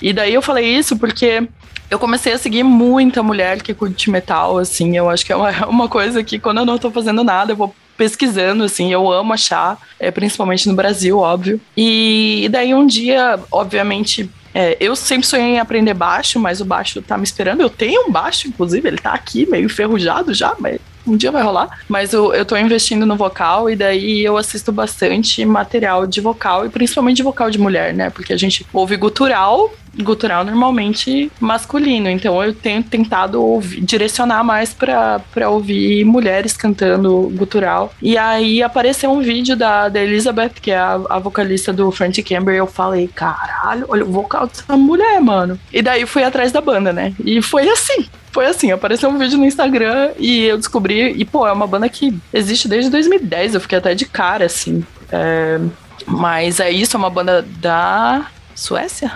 E 0.00 0.12
daí 0.12 0.34
eu 0.34 0.42
falei 0.42 0.66
isso 0.66 0.96
porque 0.96 1.46
eu 1.90 1.98
comecei 1.98 2.32
a 2.32 2.38
seguir 2.38 2.62
muita 2.62 3.22
mulher 3.22 3.62
que 3.62 3.74
curte 3.74 4.10
metal, 4.10 4.58
assim. 4.58 4.96
Eu 4.96 5.08
acho 5.08 5.24
que 5.24 5.32
é 5.32 5.36
uma, 5.36 5.50
uma 5.66 5.88
coisa 5.88 6.22
que 6.22 6.38
quando 6.38 6.58
eu 6.58 6.66
não 6.66 6.78
tô 6.78 6.90
fazendo 6.90 7.24
nada, 7.24 7.52
eu 7.52 7.56
vou 7.56 7.74
pesquisando, 7.96 8.62
assim, 8.62 8.92
eu 8.92 9.10
amo 9.10 9.32
achar, 9.32 9.76
é, 9.98 10.08
principalmente 10.10 10.68
no 10.68 10.74
Brasil, 10.74 11.18
óbvio. 11.18 11.60
E, 11.76 12.44
e 12.44 12.48
daí 12.48 12.72
um 12.72 12.86
dia, 12.86 13.40
obviamente, 13.50 14.30
é, 14.54 14.76
eu 14.78 14.94
sempre 14.94 15.26
sonhei 15.26 15.54
em 15.54 15.58
aprender 15.58 15.94
baixo, 15.94 16.38
mas 16.38 16.60
o 16.60 16.64
baixo 16.64 17.02
tá 17.02 17.18
me 17.18 17.24
esperando. 17.24 17.60
Eu 17.60 17.68
tenho 17.68 18.08
um 18.08 18.12
baixo, 18.12 18.46
inclusive, 18.46 18.86
ele 18.86 18.98
tá 18.98 19.12
aqui, 19.12 19.46
meio 19.50 19.66
enferrujado 19.66 20.32
já, 20.32 20.54
mas 20.60 20.78
um 21.10 21.16
dia 21.16 21.30
vai 21.30 21.42
rolar. 21.42 21.80
Mas 21.88 22.12
eu, 22.12 22.32
eu 22.34 22.44
tô 22.44 22.56
investindo 22.56 23.06
no 23.06 23.16
vocal 23.16 23.68
e 23.70 23.76
daí 23.76 24.24
eu 24.24 24.36
assisto 24.36 24.70
bastante 24.72 25.44
material 25.44 26.06
de 26.06 26.20
vocal 26.20 26.66
e 26.66 26.68
principalmente 26.68 27.16
de 27.16 27.22
vocal 27.22 27.50
de 27.50 27.58
mulher, 27.58 27.94
né? 27.94 28.10
Porque 28.10 28.32
a 28.32 28.36
gente 28.36 28.66
ouve 28.72 28.96
gutural 28.96 29.70
gutural 30.02 30.44
normalmente 30.44 31.30
masculino, 31.40 32.08
então 32.08 32.42
eu 32.42 32.54
tenho 32.54 32.82
tentado 32.82 33.42
ouvir, 33.42 33.80
direcionar 33.80 34.44
mais 34.44 34.72
para 34.72 35.48
ouvir 35.48 36.04
mulheres 36.04 36.56
cantando 36.56 37.32
gutural. 37.34 37.92
E 38.00 38.16
aí 38.16 38.62
apareceu 38.62 39.10
um 39.10 39.20
vídeo 39.20 39.56
da, 39.56 39.88
da 39.88 40.00
Elizabeth, 40.00 40.54
que 40.60 40.70
é 40.70 40.78
a, 40.78 41.00
a 41.10 41.18
vocalista 41.18 41.72
do 41.72 41.90
Frantic 41.90 42.28
Camber, 42.28 42.54
e 42.54 42.58
eu 42.58 42.66
falei, 42.66 43.08
caralho, 43.08 43.86
olha 43.88 44.04
o 44.04 44.10
vocal 44.12 44.46
dessa 44.46 44.76
mulher, 44.76 45.20
mano. 45.20 45.58
E 45.72 45.82
daí 45.82 46.06
fui 46.06 46.22
atrás 46.22 46.52
da 46.52 46.60
banda, 46.60 46.92
né? 46.92 47.12
E 47.24 47.40
foi 47.42 47.68
assim. 47.68 48.06
Foi 48.38 48.46
assim, 48.46 48.70
apareceu 48.70 49.08
um 49.10 49.18
vídeo 49.18 49.36
no 49.36 49.44
Instagram 49.44 50.12
e 50.16 50.44
eu 50.44 50.56
descobri, 50.56 51.10
e 51.10 51.24
pô, 51.24 51.44
é 51.44 51.50
uma 51.50 51.66
banda 51.66 51.88
que 51.88 52.16
existe 52.32 52.68
desde 52.68 52.88
2010, 52.88 53.56
eu 53.56 53.60
fiquei 53.60 53.78
até 53.78 53.96
de 53.96 54.04
cara, 54.04 54.44
assim. 54.44 54.86
É, 55.10 55.58
mas 56.06 56.60
é 56.60 56.70
isso, 56.70 56.96
é 56.96 56.98
uma 56.98 57.10
banda 57.10 57.42
da 57.42 58.26
Suécia? 58.54 59.10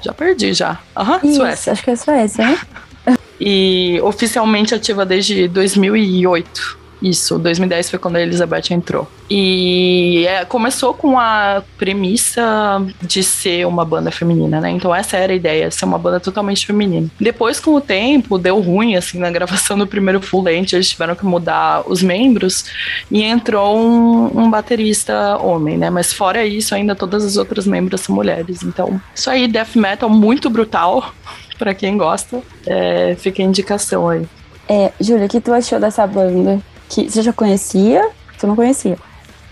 Já 0.00 0.14
perdi 0.14 0.54
já. 0.54 0.78
Aham, 0.96 1.20
uhum, 1.22 1.34
Suécia. 1.34 1.74
Acho 1.74 1.84
que 1.84 1.90
é 1.90 1.96
Suécia, 1.96 2.46
né? 2.46 2.58
e 3.38 4.00
oficialmente 4.02 4.74
ativa 4.74 5.04
desde 5.04 5.48
2008. 5.48 6.78
Isso, 7.08 7.38
2010 7.38 7.90
foi 7.90 7.98
quando 7.98 8.16
a 8.16 8.22
Elizabeth 8.22 8.70
entrou. 8.72 9.08
E 9.30 10.26
é, 10.26 10.44
começou 10.44 10.92
com 10.92 11.18
a 11.18 11.62
premissa 11.78 12.84
de 13.00 13.22
ser 13.22 13.64
uma 13.66 13.84
banda 13.84 14.10
feminina, 14.10 14.60
né? 14.60 14.70
Então 14.70 14.94
essa 14.94 15.16
era 15.16 15.32
a 15.32 15.36
ideia, 15.36 15.70
ser 15.70 15.84
uma 15.84 15.98
banda 15.98 16.18
totalmente 16.18 16.66
feminina. 16.66 17.08
Depois, 17.20 17.60
com 17.60 17.74
o 17.74 17.80
tempo, 17.80 18.38
deu 18.38 18.60
ruim, 18.60 18.96
assim, 18.96 19.18
na 19.18 19.30
gravação 19.30 19.78
do 19.78 19.86
primeiro 19.86 20.20
full 20.20 20.42
length, 20.42 20.72
eles 20.72 20.90
tiveram 20.90 21.14
que 21.14 21.24
mudar 21.24 21.84
os 21.86 22.02
membros 22.02 22.64
e 23.10 23.22
entrou 23.22 23.78
um, 23.78 24.42
um 24.42 24.50
baterista 24.50 25.36
homem, 25.38 25.78
né? 25.78 25.88
Mas 25.90 26.12
fora 26.12 26.44
isso, 26.44 26.74
ainda 26.74 26.94
todas 26.94 27.24
as 27.24 27.36
outras 27.36 27.66
membros 27.66 28.00
são 28.00 28.14
mulheres. 28.14 28.64
Então, 28.64 29.00
isso 29.14 29.30
aí, 29.30 29.46
death 29.46 29.76
metal 29.76 30.10
muito 30.10 30.50
brutal, 30.50 31.14
para 31.56 31.72
quem 31.72 31.96
gosta, 31.96 32.42
é, 32.66 33.14
fica 33.16 33.42
a 33.42 33.46
indicação 33.46 34.08
aí. 34.08 34.26
É, 34.68 34.92
Júlia, 35.00 35.26
o 35.26 35.28
que 35.28 35.40
tu 35.40 35.52
achou 35.52 35.78
dessa 35.78 36.04
banda? 36.04 36.60
Que 36.88 37.10
você 37.10 37.22
já 37.22 37.32
conhecia? 37.32 38.08
Tu 38.38 38.46
não 38.46 38.56
conhecia? 38.56 38.98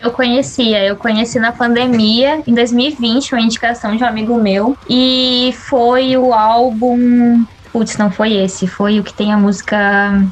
Eu 0.01 0.11
conhecia, 0.11 0.85
eu 0.85 0.97
conheci 0.97 1.39
na 1.39 1.51
pandemia, 1.51 2.43
em 2.47 2.53
2020, 2.53 3.33
uma 3.33 3.41
indicação 3.41 3.97
de 3.97 4.05
um 4.05 4.07
amigo 4.07 4.37
meu. 4.37 4.77
E 4.89 5.55
foi 5.67 6.15
o 6.17 6.35
álbum. 6.35 7.45
Putz, 7.73 7.97
não 7.97 8.11
foi 8.11 8.35
esse, 8.35 8.67
foi 8.67 9.01
o 9.01 9.03
que 9.03 9.15
tem 9.15 9.33
a 9.33 9.39
música. 9.39 10.23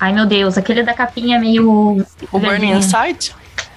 Ai 0.00 0.12
meu 0.12 0.24
Deus, 0.24 0.56
aquele 0.56 0.82
da 0.82 0.94
capinha 0.94 1.38
meio. 1.38 2.04
O 2.32 2.38
Burning 2.38 2.72
Inside? 2.72 3.34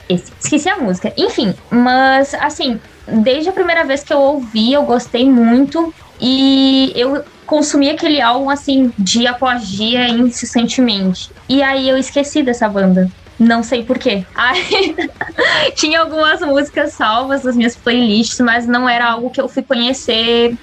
Esse. 0.07 0.31
Esqueci 0.39 0.69
a 0.69 0.77
música. 0.77 1.13
Enfim, 1.17 1.53
mas 1.69 2.33
assim, 2.35 2.79
desde 3.07 3.49
a 3.49 3.53
primeira 3.53 3.83
vez 3.83 4.01
que 4.01 4.13
eu 4.13 4.19
ouvi, 4.19 4.71
eu 4.71 4.83
gostei 4.83 5.29
muito. 5.29 5.93
E 6.21 6.93
eu 6.95 7.23
consumi 7.45 7.89
aquele 7.89 8.21
álbum 8.21 8.49
assim, 8.49 8.91
dia 8.97 9.31
após 9.31 9.67
dia, 9.67 10.07
incessantemente. 10.09 11.29
E 11.47 11.61
aí 11.61 11.87
eu 11.87 11.97
esqueci 11.97 12.43
dessa 12.43 12.67
banda. 12.67 13.09
Não 13.39 13.63
sei 13.63 13.83
porquê. 13.83 14.25
Tinha 15.75 16.01
algumas 16.01 16.39
músicas 16.41 16.93
salvas 16.93 17.43
nas 17.43 17.55
minhas 17.55 17.75
playlists, 17.75 18.39
mas 18.39 18.67
não 18.67 18.87
era 18.87 19.05
algo 19.05 19.29
que 19.29 19.41
eu 19.41 19.49
fui 19.49 19.63
conhecer 19.63 20.55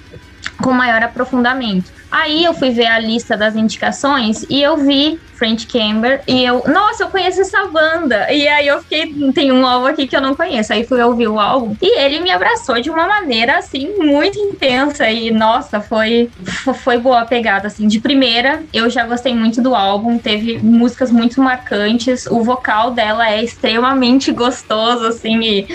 com 0.61 0.71
maior 0.71 1.03
aprofundamento. 1.03 1.91
Aí 2.09 2.43
eu 2.43 2.53
fui 2.53 2.71
ver 2.71 2.87
a 2.87 2.99
lista 2.99 3.37
das 3.37 3.55
indicações 3.55 4.45
e 4.49 4.61
eu 4.61 4.77
vi 4.77 5.19
French 5.41 5.65
Camber 5.65 6.21
e 6.27 6.45
eu, 6.45 6.63
nossa, 6.67 7.01
eu 7.01 7.09
conheço 7.09 7.41
essa 7.41 7.65
banda. 7.65 8.31
E 8.31 8.47
aí 8.47 8.67
eu 8.67 8.79
fiquei, 8.83 9.11
tem 9.33 9.51
um 9.51 9.65
álbum 9.65 9.87
aqui 9.87 10.05
que 10.05 10.15
eu 10.15 10.21
não 10.21 10.35
conheço. 10.35 10.71
Aí 10.71 10.85
fui 10.85 11.01
ouvir 11.01 11.27
o 11.29 11.39
álbum 11.39 11.75
e 11.81 11.99
ele 11.99 12.19
me 12.19 12.29
abraçou 12.29 12.79
de 12.79 12.91
uma 12.91 13.07
maneira 13.07 13.57
assim 13.57 13.91
muito 13.97 14.37
intensa 14.37 15.09
e 15.09 15.31
nossa, 15.31 15.81
foi 15.81 16.29
foi 16.83 16.99
boa 16.99 17.21
a 17.21 17.25
pegada 17.25 17.65
assim. 17.65 17.87
De 17.87 17.99
primeira, 17.99 18.61
eu 18.71 18.87
já 18.87 19.03
gostei 19.03 19.33
muito 19.33 19.63
do 19.63 19.73
álbum, 19.73 20.19
teve 20.19 20.59
músicas 20.59 21.09
muito 21.09 21.41
marcantes, 21.41 22.27
o 22.27 22.43
vocal 22.43 22.91
dela 22.91 23.27
é 23.27 23.43
extremamente 23.43 24.31
gostoso 24.31 25.07
assim 25.07 25.41
e 25.41 25.67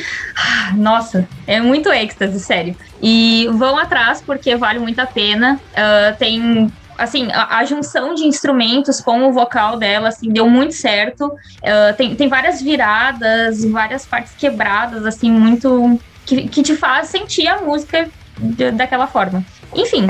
nossa, 0.76 1.28
é 1.44 1.60
muito 1.60 1.92
êxtase, 1.92 2.38
sério. 2.38 2.76
E 3.02 3.48
vão 3.52 3.76
atrás 3.76 4.22
porque 4.24 4.54
vale 4.54 4.78
muito 4.78 5.00
a 5.00 5.06
pena. 5.06 5.60
Uh, 5.72 6.16
tem 6.18 6.70
assim, 6.98 7.30
a, 7.32 7.58
a, 7.58 7.64
junção 7.64 8.14
de 8.14 8.24
instrumentos 8.24 9.00
com 9.00 9.28
o 9.28 9.32
vocal 9.32 9.78
dela, 9.78 10.08
assim, 10.08 10.30
deu 10.30 10.48
muito 10.48 10.74
certo. 10.74 11.26
Uh, 11.26 11.96
tem, 11.96 12.14
tem 12.14 12.28
várias 12.28 12.60
viradas, 12.60 13.64
várias 13.64 14.06
partes 14.06 14.32
quebradas, 14.36 15.04
assim, 15.04 15.30
muito. 15.30 15.98
que, 16.24 16.48
que 16.48 16.62
te 16.62 16.76
faz 16.76 17.08
sentir 17.08 17.46
a 17.46 17.60
música 17.62 18.08
de, 18.38 18.70
daquela 18.70 19.06
forma. 19.06 19.44
Enfim. 19.74 20.08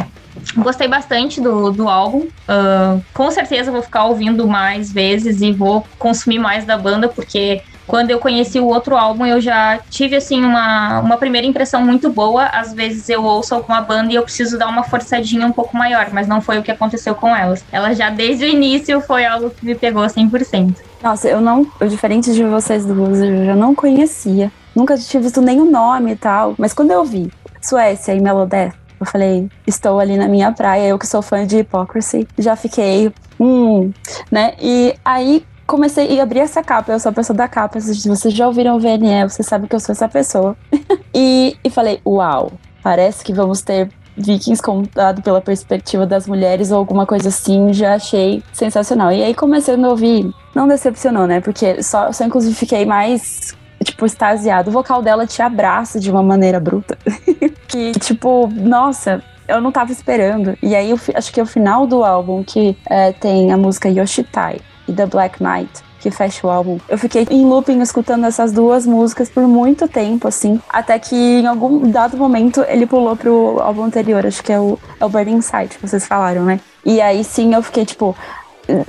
Gostei 0.58 0.86
bastante 0.86 1.40
do, 1.40 1.70
do 1.70 1.88
álbum. 1.88 2.28
Uh, 2.48 3.02
com 3.12 3.30
certeza 3.30 3.72
vou 3.72 3.82
ficar 3.82 4.04
ouvindo 4.04 4.46
mais 4.46 4.92
vezes 4.92 5.40
e 5.40 5.50
vou 5.50 5.84
consumir 5.98 6.38
mais 6.38 6.64
da 6.64 6.76
banda, 6.76 7.08
porque 7.08 7.62
quando 7.86 8.10
eu 8.10 8.18
conheci 8.18 8.58
o 8.58 8.66
outro 8.66 8.96
álbum, 8.96 9.24
eu 9.24 9.40
já 9.40 9.78
tive, 9.90 10.16
assim, 10.16 10.44
uma, 10.44 11.00
uma 11.00 11.16
primeira 11.16 11.46
impressão 11.46 11.82
muito 11.82 12.10
boa. 12.10 12.46
Às 12.46 12.72
vezes 12.72 13.08
eu 13.08 13.22
ouço 13.24 13.54
alguma 13.54 13.80
banda 13.80 14.12
e 14.12 14.16
eu 14.16 14.22
preciso 14.22 14.58
dar 14.58 14.68
uma 14.68 14.82
forçadinha 14.82 15.46
um 15.46 15.52
pouco 15.52 15.76
maior, 15.76 16.08
mas 16.12 16.26
não 16.26 16.40
foi 16.40 16.58
o 16.58 16.62
que 16.62 16.70
aconteceu 16.70 17.14
com 17.14 17.34
elas. 17.34 17.64
Ela 17.70 17.94
já, 17.94 18.10
desde 18.10 18.44
o 18.44 18.48
início, 18.48 19.00
foi 19.00 19.24
algo 19.24 19.50
que 19.50 19.64
me 19.64 19.74
pegou 19.74 20.04
100%. 20.04 20.76
Nossa, 21.02 21.28
eu 21.28 21.40
não, 21.40 21.66
eu, 21.78 21.88
diferente 21.88 22.32
de 22.32 22.42
vocês 22.42 22.84
duas, 22.84 23.20
eu 23.20 23.46
já 23.46 23.54
não 23.54 23.74
conhecia. 23.74 24.50
Nunca 24.74 24.96
tinha 24.98 25.22
visto 25.22 25.40
nenhum 25.40 25.70
nome 25.70 26.12
e 26.12 26.16
tal. 26.16 26.54
Mas 26.58 26.72
quando 26.72 26.90
eu 26.90 27.04
vi 27.04 27.30
Suécia 27.62 28.14
e 28.14 28.20
Melodeth, 28.20 28.72
eu 28.98 29.06
falei, 29.06 29.48
estou 29.66 30.00
ali 30.00 30.16
na 30.16 30.26
minha 30.26 30.50
praia, 30.52 30.88
eu 30.88 30.98
que 30.98 31.06
sou 31.06 31.20
fã 31.20 31.46
de 31.46 31.58
Hypocrisy, 31.58 32.26
já 32.38 32.56
fiquei, 32.56 33.12
hum, 33.38 33.92
né? 34.30 34.54
E 34.60 34.94
aí 35.04 35.44
comecei 35.66 36.18
a 36.18 36.22
abrir 36.22 36.40
essa 36.40 36.62
capa, 36.62 36.92
eu 36.92 37.00
sou 37.00 37.10
a 37.10 37.12
pessoa 37.12 37.36
da 37.36 37.48
capa. 37.48 37.78
Vocês 37.80 38.32
já 38.32 38.46
ouviram 38.46 38.76
o 38.76 38.80
VNE, 38.80 39.24
você 39.28 39.42
sabe 39.42 39.66
que 39.66 39.74
eu 39.74 39.80
sou 39.80 39.92
essa 39.92 40.08
pessoa. 40.08 40.56
e, 41.12 41.56
e 41.62 41.70
falei, 41.70 42.00
uau, 42.06 42.52
parece 42.82 43.24
que 43.24 43.32
vamos 43.32 43.60
ter 43.62 43.90
Vikings 44.16 44.62
contado 44.62 45.20
pela 45.20 45.40
perspectiva 45.40 46.06
das 46.06 46.26
mulheres 46.26 46.70
ou 46.70 46.78
alguma 46.78 47.04
coisa 47.04 47.28
assim, 47.28 47.72
já 47.72 47.94
achei 47.94 48.42
sensacional. 48.52 49.12
E 49.12 49.22
aí 49.22 49.34
comecei 49.34 49.74
a 49.74 49.88
ouvir, 49.88 50.32
não 50.54 50.66
decepcionou, 50.66 51.26
né? 51.26 51.40
Porque 51.40 51.82
só, 51.82 52.10
só 52.12 52.24
inclusive 52.24 52.54
fiquei 52.54 52.86
mais, 52.86 53.54
tipo, 53.84 54.06
extasiado. 54.06 54.70
O 54.70 54.72
vocal 54.72 55.02
dela 55.02 55.26
te 55.26 55.42
abraça 55.42 56.00
de 56.00 56.10
uma 56.10 56.22
maneira 56.22 56.58
bruta. 56.58 56.96
que, 57.68 57.92
tipo, 57.92 58.48
nossa, 58.54 59.22
eu 59.46 59.60
não 59.60 59.70
tava 59.70 59.92
esperando. 59.92 60.56
E 60.62 60.74
aí, 60.74 60.90
eu, 60.90 60.98
acho 61.14 61.30
que 61.30 61.38
é 61.38 61.42
o 61.42 61.46
final 61.46 61.86
do 61.86 62.02
álbum 62.02 62.42
que 62.42 62.74
é, 62.88 63.12
tem 63.12 63.52
a 63.52 63.56
música 63.56 63.90
Yoshitai 63.90 64.60
e 64.88 64.92
The 64.92 65.06
Black 65.06 65.42
Knight 65.42 65.86
que 66.06 66.10
fecha 66.10 66.46
o 66.46 66.50
álbum. 66.50 66.78
Eu 66.88 66.96
fiquei 66.98 67.26
em 67.30 67.44
looping 67.44 67.80
escutando 67.80 68.26
essas 68.26 68.52
duas 68.52 68.86
músicas 68.86 69.28
por 69.28 69.42
muito 69.48 69.88
tempo, 69.88 70.28
assim, 70.28 70.60
até 70.68 70.98
que 70.98 71.16
em 71.16 71.46
algum 71.46 71.90
dado 71.90 72.16
momento 72.16 72.64
ele 72.68 72.86
pulou 72.86 73.16
pro 73.16 73.58
álbum 73.60 73.82
anterior, 73.82 74.24
acho 74.24 74.42
que 74.42 74.52
é 74.52 74.60
o, 74.60 74.78
é 75.00 75.04
o 75.04 75.08
Burning 75.08 75.40
Sight, 75.40 75.76
que 75.76 75.86
vocês 75.86 76.06
falaram, 76.06 76.44
né? 76.44 76.60
E 76.84 77.00
aí 77.00 77.24
sim 77.24 77.54
eu 77.54 77.62
fiquei 77.62 77.84
tipo. 77.84 78.16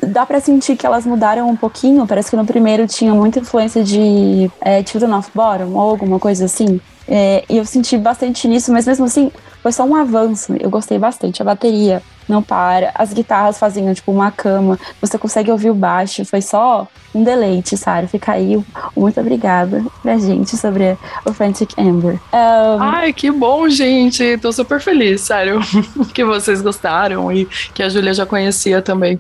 Dá 0.08 0.26
pra 0.26 0.40
sentir 0.40 0.76
que 0.76 0.88
elas 0.88 1.06
mudaram 1.06 1.48
um 1.48 1.56
pouquinho. 1.56 2.08
Parece 2.08 2.32
que 2.32 2.36
no 2.36 2.44
primeiro 2.44 2.88
tinha 2.88 3.14
muita 3.14 3.40
influência 3.40 3.84
de 3.84 4.50
é, 4.60 4.84
Children 4.84 5.14
of 5.14 5.30
Bottom 5.36 5.72
ou 5.74 5.92
alguma 5.92 6.18
coisa 6.18 6.46
assim. 6.46 6.82
É, 7.08 7.44
e 7.48 7.58
eu 7.58 7.66
senti 7.66 7.96
bastante 7.96 8.48
nisso, 8.48 8.72
mas 8.72 8.88
mesmo 8.88 9.06
assim, 9.06 9.32
foi 9.62 9.72
só 9.72 9.84
um 9.84 9.96
avanço. 9.96 10.56
Eu 10.60 10.72
gostei 10.72 10.98
bastante. 10.98 11.44
A 11.44 11.46
bateria, 11.46 12.02
não 12.28 12.42
para. 12.42 12.92
As 12.96 13.14
guitarras 13.14 13.58
faziam 13.58 13.94
tipo 13.94 14.12
uma 14.12 14.32
cama, 14.32 14.80
você 15.02 15.18
consegue 15.18 15.52
ouvir 15.52 15.70
o 15.70 15.76
baixo, 15.76 16.26
foi 16.26 16.42
só 16.42 16.88
um 17.14 17.24
deleite, 17.24 17.78
Sara. 17.78 18.08
Fica 18.08 18.34
aí, 18.34 18.62
muito 18.96 19.20
obrigada 19.20 19.84
pra 20.02 20.18
gente 20.18 20.58
sobre 20.58 20.98
o 21.26 21.34
Frantic 21.34 21.74
Amber. 21.78 22.20
Um... 22.34 22.82
Ai, 22.82 23.14
que 23.14 23.32
bom, 23.32 23.68
gente. 23.70 24.38
Tô 24.38 24.52
super 24.52 24.80
feliz, 24.80 25.22
sério, 25.22 25.60
que 26.14 26.24
vocês 26.24 26.62
gostaram 26.62 27.32
e 27.32 27.46
que 27.74 27.82
a 27.82 27.90
Júlia 27.90 28.14
já 28.14 28.26
conhecia 28.26 28.82
também. 28.82 29.20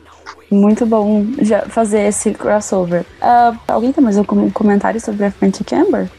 Muito 0.49 0.85
bom 0.85 1.25
já 1.41 1.63
fazer 1.63 2.07
esse 2.07 2.33
crossover. 2.33 3.05
Uh, 3.21 3.57
alguém 3.67 3.91
tem 3.91 4.03
mais 4.03 4.17
algum 4.17 4.49
comentário 4.49 4.99
sobre 5.01 5.25
a 5.25 5.31
Frantic 5.31 5.73
Amber? 5.73 6.09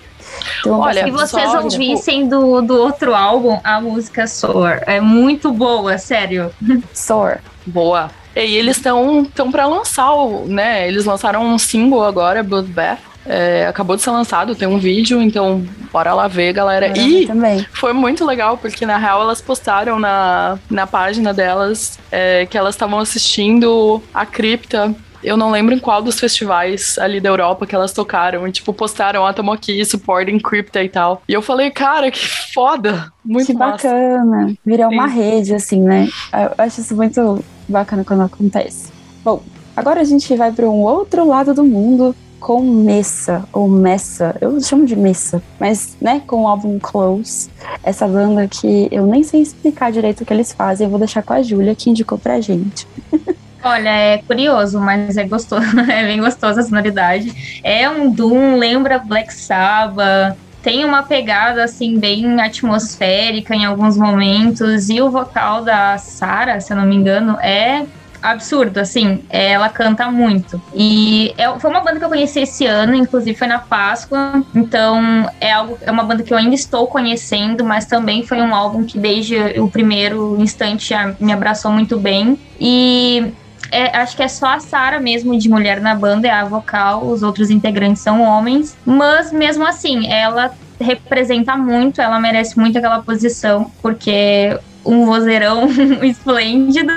Então, 0.60 0.80
Olha, 0.80 1.04
se 1.04 1.10
vocês 1.10 1.50
só, 1.50 1.62
ouvissem 1.62 2.24
tipo... 2.24 2.40
do, 2.40 2.62
do 2.62 2.76
outro 2.76 3.14
álbum, 3.14 3.60
a 3.62 3.80
música 3.80 4.26
Soar. 4.26 4.82
É 4.86 5.00
muito 5.00 5.52
boa, 5.52 5.98
sério. 5.98 6.50
Soar. 6.92 7.40
Boa. 7.66 8.10
E 8.34 8.56
eles 8.56 8.76
estão 8.76 9.24
tão 9.24 9.50
para 9.50 9.66
lançar, 9.66 10.14
né? 10.46 10.86
Eles 10.86 11.04
lançaram 11.04 11.44
um 11.44 11.58
single 11.58 12.04
agora, 12.04 12.42
Bloodbath. 12.42 13.00
É, 13.26 13.66
acabou 13.66 13.94
de 13.94 14.00
ser 14.00 14.10
lançado, 14.10 14.54
tem 14.54 14.66
um 14.66 14.78
vídeo, 14.78 15.20
então 15.20 15.62
bora 15.92 16.14
lá 16.14 16.26
ver, 16.28 16.54
galera. 16.54 16.88
Bora 16.88 16.98
e 16.98 17.26
também. 17.26 17.66
foi 17.72 17.92
muito 17.92 18.24
legal, 18.24 18.56
porque 18.56 18.86
na 18.86 18.96
real 18.96 19.20
elas 19.20 19.40
postaram 19.42 19.98
na, 19.98 20.58
na 20.70 20.86
página 20.86 21.34
delas 21.34 21.98
é, 22.10 22.46
que 22.46 22.56
elas 22.56 22.74
estavam 22.74 22.98
assistindo 22.98 24.02
a 24.14 24.24
cripta 24.24 24.94
eu 25.22 25.36
não 25.36 25.50
lembro 25.50 25.74
em 25.74 25.78
qual 25.78 26.02
dos 26.02 26.18
festivais 26.18 26.98
ali 26.98 27.20
da 27.20 27.28
Europa 27.28 27.66
que 27.66 27.74
elas 27.74 27.92
tocaram. 27.92 28.46
E, 28.46 28.52
tipo, 28.52 28.72
postaram, 28.72 29.26
ah, 29.26 29.32
tamo 29.32 29.52
aqui, 29.52 29.84
supporting 29.84 30.38
Crypta 30.38 30.82
e 30.82 30.88
tal. 30.88 31.22
E 31.28 31.32
eu 31.32 31.42
falei, 31.42 31.70
cara, 31.70 32.10
que 32.10 32.26
foda! 32.52 33.12
Muito 33.24 33.46
Que 33.46 33.54
massa. 33.54 33.88
bacana. 33.88 34.54
Virar 34.64 34.88
uma 34.88 35.06
rede, 35.06 35.54
assim, 35.54 35.82
né? 35.82 36.08
Eu 36.32 36.64
acho 36.64 36.80
isso 36.80 36.94
muito 36.94 37.44
bacana 37.68 38.04
quando 38.04 38.22
acontece. 38.22 38.90
Bom, 39.24 39.42
agora 39.76 40.00
a 40.00 40.04
gente 40.04 40.34
vai 40.36 40.50
para 40.52 40.66
um 40.66 40.82
outro 40.82 41.26
lado 41.26 41.52
do 41.52 41.64
mundo 41.64 42.14
com 42.40 42.62
Messa, 42.62 43.44
ou 43.52 43.68
Messa, 43.68 44.36
eu 44.40 44.60
chamo 44.60 44.86
de 44.86 44.94
Messa, 44.94 45.42
mas, 45.58 45.96
né, 46.00 46.22
com 46.24 46.42
o 46.42 46.46
álbum 46.46 46.78
Close, 46.78 47.50
essa 47.82 48.06
banda 48.06 48.46
que 48.46 48.88
eu 48.92 49.06
nem 49.06 49.24
sei 49.24 49.42
explicar 49.42 49.90
direito 49.90 50.20
o 50.20 50.24
que 50.24 50.32
eles 50.32 50.52
fazem, 50.52 50.84
eu 50.86 50.90
vou 50.90 51.00
deixar 51.00 51.22
com 51.22 51.32
a 51.32 51.42
Júlia, 51.42 51.74
que 51.74 51.90
indicou 51.90 52.16
pra 52.16 52.40
gente. 52.40 52.86
Olha, 53.68 53.90
é 53.90 54.18
curioso, 54.18 54.80
mas 54.80 55.18
é 55.18 55.24
gostoso, 55.24 55.78
é 55.90 56.02
bem 56.04 56.18
gostosa 56.20 56.62
a 56.62 56.64
sonoridade. 56.64 57.60
É 57.62 57.86
um 57.88 58.10
Doom, 58.10 58.56
lembra 58.56 58.98
Black 58.98 59.30
Sabbath, 59.34 60.38
tem 60.62 60.86
uma 60.86 61.02
pegada 61.02 61.64
assim 61.64 61.98
bem 61.98 62.40
atmosférica 62.40 63.54
em 63.54 63.66
alguns 63.66 63.98
momentos 63.98 64.88
e 64.88 65.02
o 65.02 65.10
vocal 65.10 65.62
da 65.62 65.98
Sarah, 65.98 66.60
se 66.60 66.72
eu 66.72 66.78
não 66.78 66.86
me 66.86 66.96
engano, 66.96 67.38
é 67.42 67.84
absurdo, 68.22 68.78
assim. 68.78 69.22
Ela 69.28 69.68
canta 69.68 70.10
muito. 70.10 70.60
E 70.74 71.34
é, 71.36 71.58
foi 71.58 71.70
uma 71.70 71.80
banda 71.80 71.98
que 71.98 72.04
eu 72.06 72.08
conheci 72.08 72.40
esse 72.40 72.64
ano, 72.64 72.94
inclusive 72.94 73.36
foi 73.36 73.46
na 73.46 73.58
Páscoa. 73.58 74.42
Então 74.54 75.28
é 75.40 75.52
algo, 75.52 75.78
é 75.82 75.90
uma 75.90 76.04
banda 76.04 76.22
que 76.22 76.32
eu 76.32 76.38
ainda 76.38 76.54
estou 76.54 76.86
conhecendo, 76.86 77.64
mas 77.64 77.84
também 77.84 78.26
foi 78.26 78.40
um 78.40 78.54
álbum 78.54 78.84
que 78.84 78.98
desde 78.98 79.36
o 79.60 79.68
primeiro 79.68 80.36
instante 80.40 80.94
me 81.20 81.32
abraçou 81.32 81.70
muito 81.70 81.98
bem. 81.98 82.38
E 82.58 83.32
é, 83.70 83.96
acho 83.96 84.16
que 84.16 84.22
é 84.22 84.28
só 84.28 84.46
a 84.46 84.60
Sara 84.60 84.98
mesmo 84.98 85.38
de 85.38 85.48
mulher 85.48 85.80
na 85.80 85.94
banda, 85.94 86.28
é 86.28 86.30
a 86.30 86.44
vocal, 86.44 87.06
os 87.06 87.22
outros 87.22 87.50
integrantes 87.50 88.02
são 88.02 88.22
homens. 88.22 88.76
Mas 88.84 89.32
mesmo 89.32 89.66
assim, 89.66 90.10
ela 90.10 90.52
representa 90.80 91.56
muito, 91.56 92.00
ela 92.00 92.20
merece 92.20 92.58
muito 92.58 92.78
aquela 92.78 93.02
posição, 93.02 93.70
porque 93.82 94.58
um 94.84 95.04
vozeirão 95.04 95.68
esplêndido. 96.02 96.92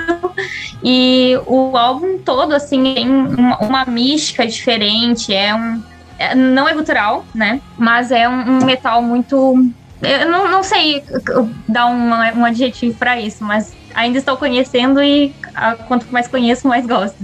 E 0.82 1.38
o 1.46 1.76
álbum 1.76 2.18
todo, 2.18 2.54
assim, 2.54 2.94
tem 2.94 3.08
uma, 3.08 3.58
uma 3.58 3.84
mística 3.84 4.46
diferente, 4.46 5.34
é 5.34 5.54
um. 5.54 5.82
É, 6.18 6.34
não 6.34 6.68
é 6.68 6.74
gutural, 6.74 7.24
né? 7.34 7.60
Mas 7.76 8.10
é 8.10 8.28
um, 8.28 8.58
um 8.58 8.64
metal 8.64 9.02
muito. 9.02 9.54
Eu 10.00 10.30
não, 10.30 10.50
não 10.50 10.62
sei 10.62 11.04
dar 11.68 11.86
um, 11.86 12.10
um 12.40 12.44
adjetivo 12.44 12.96
para 12.98 13.20
isso, 13.20 13.44
mas 13.44 13.72
ainda 13.94 14.18
estou 14.18 14.36
conhecendo 14.36 15.02
e 15.02 15.34
a, 15.54 15.74
quanto 15.74 16.06
mais 16.10 16.28
conheço, 16.28 16.66
mais 16.66 16.86
gosto. 16.86 17.16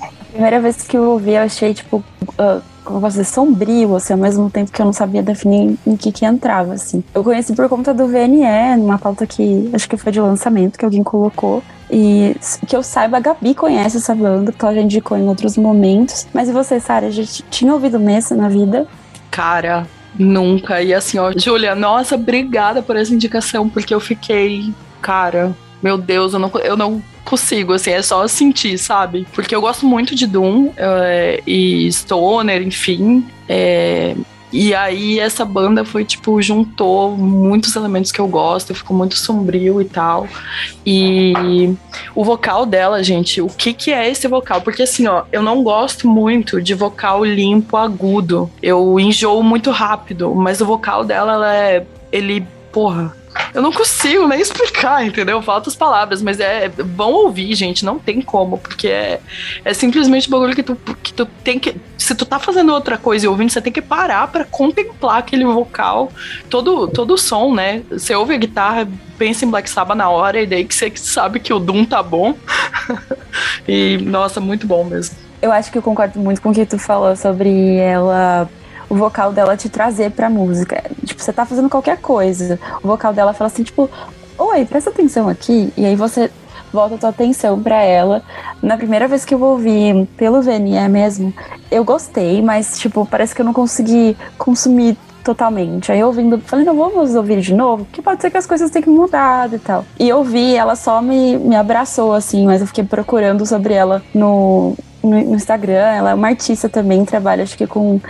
A 0.00 0.24
primeira 0.32 0.60
vez 0.60 0.82
que 0.82 0.96
eu 0.96 1.10
ouvi, 1.10 1.32
eu 1.32 1.42
achei, 1.42 1.74
tipo, 1.74 1.98
uh, 1.98 2.62
como 2.84 3.00
posso 3.00 3.18
dizer, 3.18 3.30
sombrio, 3.32 3.94
assim, 3.94 4.12
ao 4.12 4.18
mesmo 4.18 4.50
tempo 4.50 4.72
que 4.72 4.80
eu 4.80 4.86
não 4.86 4.92
sabia 4.92 5.22
definir 5.22 5.78
em 5.86 5.96
que 5.96 6.10
que 6.10 6.24
entrava, 6.24 6.74
assim. 6.74 7.02
Eu 7.14 7.22
conheci 7.22 7.54
por 7.54 7.68
conta 7.68 7.94
do 7.94 8.06
VNE, 8.06 8.76
numa 8.78 8.98
pauta 8.98 9.26
que 9.26 9.70
acho 9.72 9.88
que 9.88 9.96
foi 9.96 10.10
de 10.10 10.20
lançamento 10.20 10.78
que 10.78 10.84
alguém 10.84 11.02
colocou. 11.02 11.62
E 11.90 12.34
que 12.66 12.74
eu 12.74 12.82
saiba, 12.82 13.18
a 13.18 13.20
Gabi 13.20 13.54
conhece 13.54 13.98
essa 13.98 14.14
banda, 14.14 14.50
porque 14.50 14.64
ela 14.64 14.74
já 14.74 14.80
indicou 14.80 15.16
em 15.16 15.28
outros 15.28 15.56
momentos. 15.58 16.26
Mas 16.32 16.48
e 16.48 16.52
você, 16.52 16.80
Sara, 16.80 17.10
já 17.10 17.22
tinha 17.50 17.72
ouvido 17.72 18.00
Messa 18.00 18.34
na 18.34 18.48
vida? 18.48 18.86
Cara, 19.30 19.86
nunca. 20.18 20.82
E 20.82 20.94
assim, 20.94 21.18
ó, 21.18 21.30
Júlia, 21.36 21.74
nossa, 21.74 22.14
obrigada 22.14 22.82
por 22.82 22.96
essa 22.96 23.14
indicação, 23.14 23.68
porque 23.68 23.94
eu 23.94 24.00
fiquei, 24.00 24.72
cara, 25.02 25.54
meu 25.82 25.98
Deus, 25.98 26.32
eu 26.32 26.38
não, 26.38 26.50
eu 26.62 26.76
não 26.76 27.02
consigo, 27.24 27.72
assim, 27.72 27.90
é 27.90 28.02
só 28.02 28.26
sentir, 28.28 28.78
sabe? 28.78 29.26
Porque 29.34 29.54
eu 29.54 29.60
gosto 29.60 29.86
muito 29.86 30.14
de 30.14 30.26
Doom 30.26 30.72
é, 30.76 31.42
e 31.46 31.90
Stoner, 31.90 32.62
enfim. 32.62 33.26
É, 33.48 34.14
e 34.52 34.74
aí 34.74 35.18
essa 35.18 35.46
banda 35.46 35.82
foi, 35.82 36.04
tipo, 36.04 36.40
juntou 36.42 37.16
muitos 37.16 37.74
elementos 37.74 38.12
que 38.12 38.20
eu 38.20 38.28
gosto, 38.28 38.74
ficou 38.74 38.94
muito 38.94 39.16
sombrio 39.16 39.80
e 39.80 39.86
tal. 39.86 40.28
E 40.84 41.74
o 42.14 42.22
vocal 42.22 42.66
dela, 42.66 43.02
gente, 43.02 43.40
o 43.40 43.48
que 43.48 43.72
que 43.72 43.90
é 43.90 44.10
esse 44.10 44.28
vocal? 44.28 44.60
Porque 44.60 44.82
assim, 44.82 45.06
ó, 45.06 45.22
eu 45.32 45.42
não 45.42 45.62
gosto 45.62 46.06
muito 46.06 46.60
de 46.60 46.74
vocal 46.74 47.24
limpo, 47.24 47.78
agudo. 47.78 48.50
Eu 48.62 49.00
enjoo 49.00 49.42
muito 49.42 49.70
rápido, 49.70 50.34
mas 50.34 50.60
o 50.60 50.66
vocal 50.66 51.02
dela, 51.02 51.32
ela 51.32 51.56
é 51.56 51.86
ele, 52.12 52.46
porra, 52.70 53.16
eu 53.54 53.62
não 53.62 53.72
consigo 53.72 54.26
nem 54.26 54.40
explicar, 54.40 55.04
entendeu? 55.04 55.40
Faltam 55.42 55.70
as 55.70 55.76
palavras, 55.76 56.22
mas 56.22 56.40
é 56.40 56.68
bom 56.68 57.12
ouvir, 57.12 57.54
gente, 57.54 57.84
não 57.84 57.98
tem 57.98 58.20
como, 58.20 58.58
porque 58.58 58.88
é, 58.88 59.20
é 59.64 59.74
simplesmente 59.74 60.28
o 60.28 60.30
bagulho 60.30 60.54
que 60.54 60.62
tu, 60.62 60.76
que 61.02 61.12
tu 61.12 61.26
tem 61.44 61.58
que. 61.58 61.76
Se 61.98 62.14
tu 62.14 62.24
tá 62.24 62.38
fazendo 62.38 62.72
outra 62.72 62.98
coisa 62.98 63.26
e 63.26 63.28
ouvindo, 63.28 63.50
você 63.50 63.60
tem 63.60 63.72
que 63.72 63.82
parar 63.82 64.26
para 64.28 64.44
contemplar 64.44 65.18
aquele 65.18 65.44
vocal, 65.44 66.10
todo, 66.48 66.88
todo 66.88 67.14
o 67.14 67.18
som, 67.18 67.54
né? 67.54 67.82
Você 67.90 68.14
ouve 68.14 68.34
a 68.34 68.38
guitarra, 68.38 68.88
pensa 69.18 69.44
em 69.44 69.50
Black 69.50 69.68
Sabbath 69.68 69.96
na 69.96 70.08
hora, 70.08 70.40
e 70.40 70.46
daí 70.46 70.64
que 70.64 70.74
você 70.74 70.92
sabe 70.96 71.38
que 71.38 71.52
o 71.52 71.58
Doom 71.58 71.84
tá 71.84 72.02
bom. 72.02 72.34
e, 73.68 73.98
nossa, 73.98 74.40
muito 74.40 74.66
bom 74.66 74.84
mesmo. 74.84 75.16
Eu 75.40 75.52
acho 75.52 75.70
que 75.70 75.78
eu 75.78 75.82
concordo 75.82 76.18
muito 76.18 76.40
com 76.40 76.50
o 76.50 76.54
que 76.54 76.64
tu 76.64 76.78
falou 76.78 77.14
sobre 77.16 77.76
ela 77.76 78.48
o 78.92 78.94
vocal 78.94 79.32
dela 79.32 79.56
te 79.56 79.70
trazer 79.70 80.10
pra 80.10 80.28
música. 80.28 80.84
Tipo, 81.02 81.22
você 81.22 81.32
tá 81.32 81.46
fazendo 81.46 81.70
qualquer 81.70 81.96
coisa. 81.96 82.60
O 82.82 82.88
vocal 82.88 83.14
dela 83.14 83.32
fala 83.32 83.46
assim, 83.46 83.62
tipo, 83.62 83.88
oi, 84.36 84.66
presta 84.66 84.90
atenção 84.90 85.30
aqui. 85.30 85.72
E 85.78 85.86
aí 85.86 85.96
você 85.96 86.30
volta 86.70 86.96
a 86.96 86.98
tua 86.98 87.08
atenção 87.08 87.62
para 87.62 87.82
ela. 87.82 88.22
Na 88.62 88.76
primeira 88.76 89.08
vez 89.08 89.24
que 89.24 89.32
eu 89.32 89.42
ouvi 89.42 90.06
pelo 90.14 90.42
VNE 90.42 90.86
mesmo, 90.90 91.32
eu 91.70 91.82
gostei, 91.84 92.42
mas, 92.42 92.78
tipo, 92.78 93.06
parece 93.06 93.34
que 93.34 93.40
eu 93.40 93.46
não 93.46 93.54
consegui 93.54 94.14
consumir 94.36 94.94
totalmente. 95.24 95.90
Aí 95.90 96.04
ouvindo, 96.04 96.38
falei, 96.40 96.66
não 96.66 96.76
vamos 96.76 97.14
ouvir 97.14 97.40
de 97.40 97.54
novo, 97.54 97.86
porque 97.86 98.02
pode 98.02 98.20
ser 98.20 98.30
que 98.30 98.36
as 98.36 98.46
coisas 98.46 98.70
tenham 98.70 98.92
mudado 98.92 99.56
e 99.56 99.58
tal. 99.58 99.86
E 99.98 100.12
ouvi, 100.12 100.54
ela 100.54 100.76
só 100.76 101.00
me, 101.00 101.38
me 101.38 101.56
abraçou, 101.56 102.12
assim, 102.12 102.44
mas 102.44 102.60
eu 102.60 102.66
fiquei 102.66 102.84
procurando 102.84 103.46
sobre 103.46 103.72
ela 103.72 104.02
no, 104.14 104.76
no, 105.02 105.18
Instagram. 105.34 105.74
Ela 105.74 106.10
é 106.10 106.14
uma 106.14 106.28
artista 106.28 106.68
também, 106.68 107.04
trabalha 107.04 107.42
acho 107.42 107.56
que 107.56 107.66
com 107.66 108.00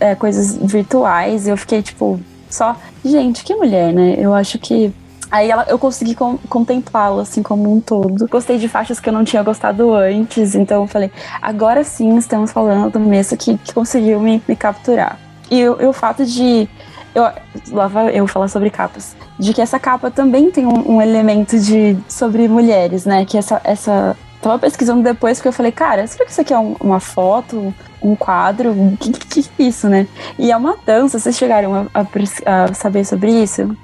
é, 0.00 0.14
coisas 0.14 0.56
virtuais. 0.56 1.46
E 1.46 1.50
eu 1.50 1.56
fiquei 1.56 1.82
tipo, 1.82 2.20
só, 2.48 2.76
gente, 3.04 3.44
que 3.44 3.54
mulher, 3.54 3.92
né? 3.92 4.16
Eu 4.18 4.34
acho 4.34 4.58
que 4.58 4.92
Aí 5.34 5.50
ela, 5.50 5.64
eu 5.68 5.80
consegui 5.80 6.14
com, 6.14 6.38
contemplá-la 6.48 7.22
assim 7.22 7.42
como 7.42 7.72
um 7.72 7.80
todo. 7.80 8.28
Gostei 8.28 8.56
de 8.56 8.68
faixas 8.68 9.00
que 9.00 9.08
eu 9.08 9.12
não 9.12 9.24
tinha 9.24 9.42
gostado 9.42 9.92
antes, 9.92 10.54
então 10.54 10.82
eu 10.82 10.86
falei, 10.86 11.10
agora 11.42 11.82
sim 11.82 12.16
estamos 12.16 12.52
falando 12.52 12.92
do 12.92 13.00
Messa 13.00 13.36
que, 13.36 13.58
que 13.58 13.74
conseguiu 13.74 14.20
me, 14.20 14.40
me 14.46 14.54
capturar. 14.54 15.18
E, 15.50 15.58
e, 15.58 15.68
o 15.68 15.92
fato 15.92 16.24
de. 16.24 16.68
Eu, 17.12 17.24
lá 17.72 17.88
vai 17.88 18.16
eu 18.16 18.28
falar 18.28 18.46
sobre 18.46 18.70
capas. 18.70 19.16
De 19.36 19.52
que 19.52 19.60
essa 19.60 19.76
capa 19.76 20.08
também 20.08 20.52
tem 20.52 20.66
um, 20.66 20.94
um 20.94 21.02
elemento 21.02 21.58
de 21.58 21.96
sobre 22.08 22.46
mulheres, 22.46 23.04
né? 23.04 23.24
Que 23.24 23.36
essa, 23.36 23.60
essa 23.64 24.16
tava 24.44 24.58
pesquisando 24.58 25.02
depois 25.02 25.38
porque 25.38 25.48
eu 25.48 25.52
falei, 25.52 25.72
cara, 25.72 26.06
será 26.06 26.24
que 26.24 26.30
isso 26.30 26.40
aqui 26.40 26.52
é 26.52 26.58
um, 26.58 26.76
uma 26.80 27.00
foto, 27.00 27.74
um 28.02 28.14
quadro? 28.14 28.72
O 28.72 28.96
que, 28.98 29.10
que, 29.12 29.42
que, 29.42 29.62
é 29.62 29.66
isso, 29.66 29.88
né? 29.88 30.06
E 30.38 30.52
é 30.52 30.56
uma 30.56 30.76
dança, 30.84 31.18
vocês 31.18 31.36
chegaram 31.36 31.88
a, 31.94 32.00
a, 32.00 32.64
a 32.64 32.74
saber 32.74 33.04
sobre 33.04 33.30
isso? 33.30 33.76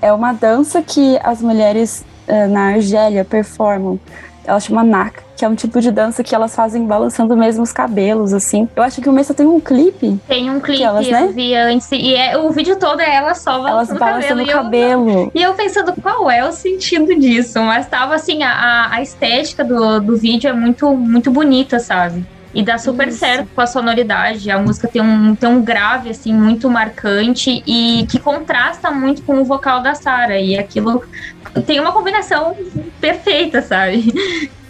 É 0.00 0.12
uma 0.12 0.32
dança 0.32 0.80
que 0.80 1.18
as 1.22 1.42
mulheres 1.42 2.04
uh, 2.28 2.48
na 2.48 2.74
Argélia 2.74 3.24
performam. 3.24 3.98
Ela 4.44 4.60
chama 4.60 4.82
Nak 4.82 5.22
que 5.40 5.44
é 5.46 5.48
um 5.48 5.54
tipo 5.54 5.80
de 5.80 5.90
dança 5.90 6.22
que 6.22 6.34
elas 6.34 6.54
fazem 6.54 6.84
balançando 6.84 7.34
mesmo 7.34 7.62
os 7.62 7.72
cabelos, 7.72 8.34
assim. 8.34 8.68
Eu 8.76 8.82
acho 8.82 9.00
que 9.00 9.08
o 9.08 9.12
Messa 9.12 9.32
tem 9.32 9.46
um 9.46 9.58
clipe. 9.58 10.20
Tem 10.28 10.50
um 10.50 10.60
clipe, 10.60 10.82
elas, 10.82 11.08
né? 11.08 11.22
eu 11.22 11.32
vi 11.32 11.54
antes. 11.54 11.90
E 11.92 12.14
é, 12.14 12.36
o 12.36 12.50
vídeo 12.50 12.76
todo 12.76 13.00
é 13.00 13.14
ela 13.14 13.34
só 13.34 13.52
balançando, 13.52 14.04
elas 14.04 14.20
balançando 14.20 14.42
o 14.42 14.46
cabelo. 14.46 15.08
E 15.08 15.14
eu, 15.14 15.32
e 15.34 15.42
eu 15.42 15.54
pensando, 15.54 15.94
qual 16.02 16.30
é 16.30 16.46
o 16.46 16.52
sentido 16.52 17.18
disso? 17.18 17.58
Mas 17.60 17.86
tava 17.86 18.16
assim, 18.16 18.42
a, 18.42 18.90
a 18.92 19.00
estética 19.00 19.64
do, 19.64 19.98
do 19.98 20.18
vídeo 20.18 20.50
é 20.50 20.52
muito, 20.52 20.94
muito 20.94 21.30
bonita, 21.30 21.78
sabe? 21.78 22.22
E 22.52 22.62
dá 22.62 22.78
super 22.78 23.08
Isso. 23.08 23.18
certo 23.18 23.48
com 23.54 23.60
a 23.60 23.66
sonoridade. 23.66 24.50
A 24.50 24.58
música 24.58 24.88
tem 24.88 25.00
um, 25.00 25.34
tem 25.34 25.48
um 25.48 25.62
grave, 25.62 26.10
assim, 26.10 26.32
muito 26.32 26.68
marcante 26.68 27.62
e 27.66 28.06
que 28.08 28.18
contrasta 28.18 28.90
muito 28.90 29.22
com 29.22 29.40
o 29.40 29.44
vocal 29.44 29.82
da 29.82 29.94
Sarah. 29.94 30.38
E 30.38 30.58
aquilo 30.58 31.02
tem 31.66 31.78
uma 31.78 31.92
combinação 31.92 32.56
perfeita, 33.00 33.62
sabe? 33.62 34.12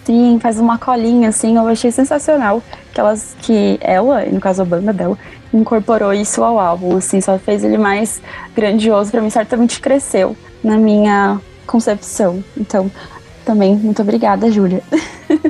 Sim, 0.04 0.38
faz 0.40 0.58
uma 0.58 0.78
colinha 0.78 1.28
assim, 1.28 1.56
eu 1.56 1.68
achei 1.68 1.90
sensacional 1.92 2.62
que 2.92 3.00
elas 3.00 3.36
que 3.42 3.78
ela, 3.80 4.24
no 4.24 4.40
caso 4.40 4.62
a 4.62 4.64
banda 4.64 4.92
dela, 4.92 5.16
incorporou 5.52 6.12
isso 6.12 6.42
ao 6.42 6.58
álbum, 6.58 6.96
assim, 6.96 7.20
só 7.20 7.38
fez 7.38 7.62
ele 7.62 7.78
mais 7.78 8.20
grandioso 8.54 9.10
para 9.10 9.20
mim, 9.20 9.30
certamente 9.30 9.80
cresceu 9.80 10.36
na 10.64 10.76
minha 10.76 11.40
concepção. 11.66 12.42
Então, 12.56 12.90
também 13.50 13.74
muito 13.74 14.00
obrigada, 14.00 14.48
Júlia. 14.48 14.80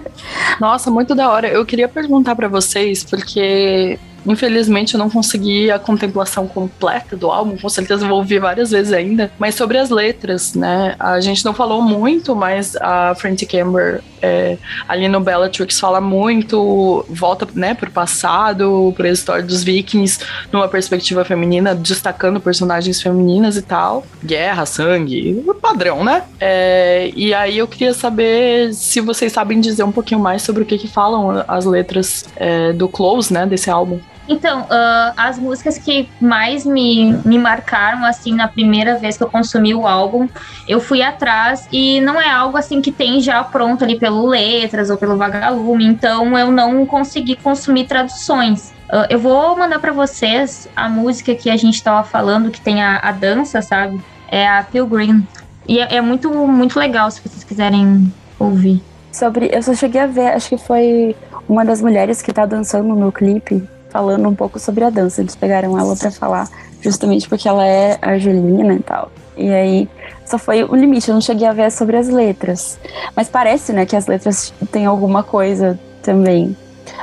Nossa, 0.59 0.91
muito 0.91 1.15
da 1.15 1.29
hora. 1.29 1.49
Eu 1.49 1.67
queria 1.67 1.87
perguntar 1.87 2.35
para 2.35 2.49
vocês 2.49 3.05
porque 3.05 3.99
Infelizmente 4.27 4.95
eu 4.95 4.99
não 4.99 5.11
consegui 5.11 5.71
a 5.71 5.79
contemplação 5.79 6.47
completa 6.47 7.17
do 7.17 7.31
álbum, 7.31 7.57
com 7.57 7.69
certeza 7.69 8.07
vou 8.07 8.19
ouvir 8.19 8.41
várias 8.41 8.71
vezes 8.71 8.93
ainda, 8.93 9.31
mas 9.39 9.55
sobre 9.55 9.79
as 9.79 9.91
letras, 9.91 10.55
né? 10.55 10.95
A 10.99 11.21
gente 11.21 11.45
não 11.45 11.55
falou 11.55 11.83
muito, 11.83 12.35
mas 12.35 12.77
a 12.77 13.15
Frantic 13.15 13.55
Amber 13.55 14.03
é, 14.23 14.59
ali 14.89 15.09
no 15.09 15.21
Bellatrix 15.21 15.81
fala 15.81 16.01
muito, 16.01 17.05
volta 17.09 17.47
né, 17.55 17.75
pro 17.75 17.91
passado, 17.91 18.93
pra 18.97 19.09
história 19.09 19.43
dos 19.43 19.63
vikings, 19.63 20.19
numa 20.53 20.69
perspectiva 20.69 21.25
feminina, 21.25 21.75
destacando 21.75 22.41
personagens 22.41 23.01
femininas 23.01 23.57
e 23.57 23.63
tal. 23.63 24.05
Guerra, 24.25 24.67
sangue, 24.67 25.43
padrão, 25.61 26.05
né? 26.05 26.25
É, 26.39 27.11
e 27.15 27.33
aí 27.33 27.59
eu 27.59 27.69
queria 27.69 27.95
saber 27.95 28.73
se 28.75 29.01
vocês 29.01 29.33
sabem 29.33 29.61
dizer 29.61 29.85
um 29.85 29.93
pouquinho 29.93 30.21
mais 30.21 30.43
sobre 30.43 30.63
o 30.63 30.67
que, 30.67 30.79
que 30.79 30.89
falam 30.89 31.45
as 31.47 31.65
letras 31.65 32.27
é, 32.37 32.73
do 32.73 32.89
Close, 32.89 33.33
né, 33.33 33.47
desse 33.47 33.71
álbum. 33.71 33.99
Então, 34.29 34.63
uh, 34.63 35.13
as 35.17 35.39
músicas 35.39 35.77
que 35.77 36.09
mais 36.21 36.65
me, 36.65 37.13
me 37.25 37.39
marcaram, 37.39 38.05
assim, 38.05 38.35
na 38.35 38.47
primeira 38.47 38.97
vez 38.97 39.17
que 39.17 39.25
eu 39.25 39.29
consumi 39.29 39.75
o 39.75 39.87
álbum, 39.87 40.29
eu 40.69 40.81
fui 40.81 41.03
atrás 41.03 41.69
e 41.73 42.01
não 42.01 42.21
é 42.21 42.31
algo, 42.31 42.57
assim, 42.57 42.81
que 42.81 42.93
tem 42.93 43.21
já 43.21 43.43
pronto 43.43 43.83
ali 43.83 43.99
pelo 43.99 44.27
Letras 44.27 44.89
ou 44.89 44.97
pelo 44.97 45.17
Vagalume, 45.17 45.85
então 45.85 46.39
eu 46.39 46.51
não 46.51 46.87
consegui 46.87 47.35
consumir 47.35 47.85
traduções. 47.85 48.73
Uh, 48.89 49.07
eu 49.09 49.19
vou 49.19 49.57
mandar 49.57 49.79
para 49.79 49.93
vocês 49.93 50.69
a 50.77 50.89
música 50.89 51.35
que 51.35 51.51
a 51.51 51.57
gente 51.57 51.83
tava 51.83 52.05
falando, 52.05 52.51
que 52.51 52.61
tem 52.61 52.83
a, 52.83 52.99
a 52.99 53.13
dança, 53.13 53.61
sabe? 53.63 54.01
É 54.29 54.49
a 54.49 54.63
Pilgrim. 54.63 55.27
E 55.67 55.79
é, 55.79 55.97
é 55.97 56.01
muito, 56.01 56.31
muito 56.31 56.79
legal 56.79 57.11
se 57.11 57.21
vocês 57.21 57.45
quiserem 57.45 58.13
ouvir. 58.39 58.83
sobre. 59.13 59.51
Eu 59.53 59.63
só 59.63 59.75
cheguei 59.75 60.01
a 60.01 60.07
ver, 60.07 60.29
acho 60.29 60.49
que 60.49 60.59
foi 60.59 61.17
uma 61.49 61.65
das 61.65 61.83
mulheres 61.83 62.23
que 62.23 62.33
tá 62.33 62.47
dançando 62.47 62.95
no 62.95 63.13
clipe, 63.13 63.63
falando 63.91 64.29
um 64.29 64.35
pouco 64.35 64.59
sobre 64.59 64.85
a 64.85 64.91
dança. 64.91 65.21
Eles 65.21 65.37
pegaram 65.37 65.79
ela 65.79 65.97
para 65.97 66.11
falar, 66.11 66.49
justamente 66.81 67.29
porque 67.29 67.49
ela 67.49 67.67
é 67.67 67.99
argelina 68.01 68.75
e 68.75 68.81
tal. 68.81 69.11
E 69.37 69.49
aí 69.49 69.89
só 70.25 70.39
foi 70.39 70.63
o 70.63 70.75
limite, 70.75 71.09
eu 71.09 71.15
não 71.15 71.21
cheguei 71.21 71.47
a 71.47 71.53
ver 71.53 71.71
sobre 71.73 71.97
as 71.97 72.09
letras. 72.09 72.79
Mas 73.17 73.29
parece, 73.29 73.73
né, 73.73 73.85
que 73.85 73.97
as 73.97 74.07
letras 74.07 74.53
têm 74.71 74.87
alguma 74.87 75.23
coisa 75.23 75.79
também. 76.03 76.57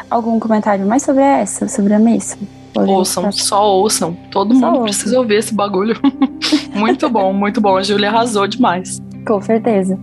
Algum 0.09 0.39
comentário 0.39 0.85
mais 0.85 1.03
sobre 1.03 1.23
essa, 1.23 1.67
sobre 1.67 1.93
a 1.93 1.99
missa? 1.99 2.37
Ouçam, 2.75 3.31
só 3.31 3.67
ouçam. 3.67 4.15
Todo 4.31 4.53
só 4.53 4.67
mundo 4.67 4.81
ouçam. 4.81 4.83
precisa 4.83 5.19
ouvir 5.19 5.35
esse 5.35 5.53
bagulho. 5.53 5.99
muito 6.75 7.09
bom, 7.09 7.33
muito 7.33 7.59
bom. 7.59 7.75
A 7.75 7.81
Júlia 7.81 8.09
arrasou 8.09 8.47
demais. 8.47 9.01
Com 9.25 9.41
certeza. 9.41 9.97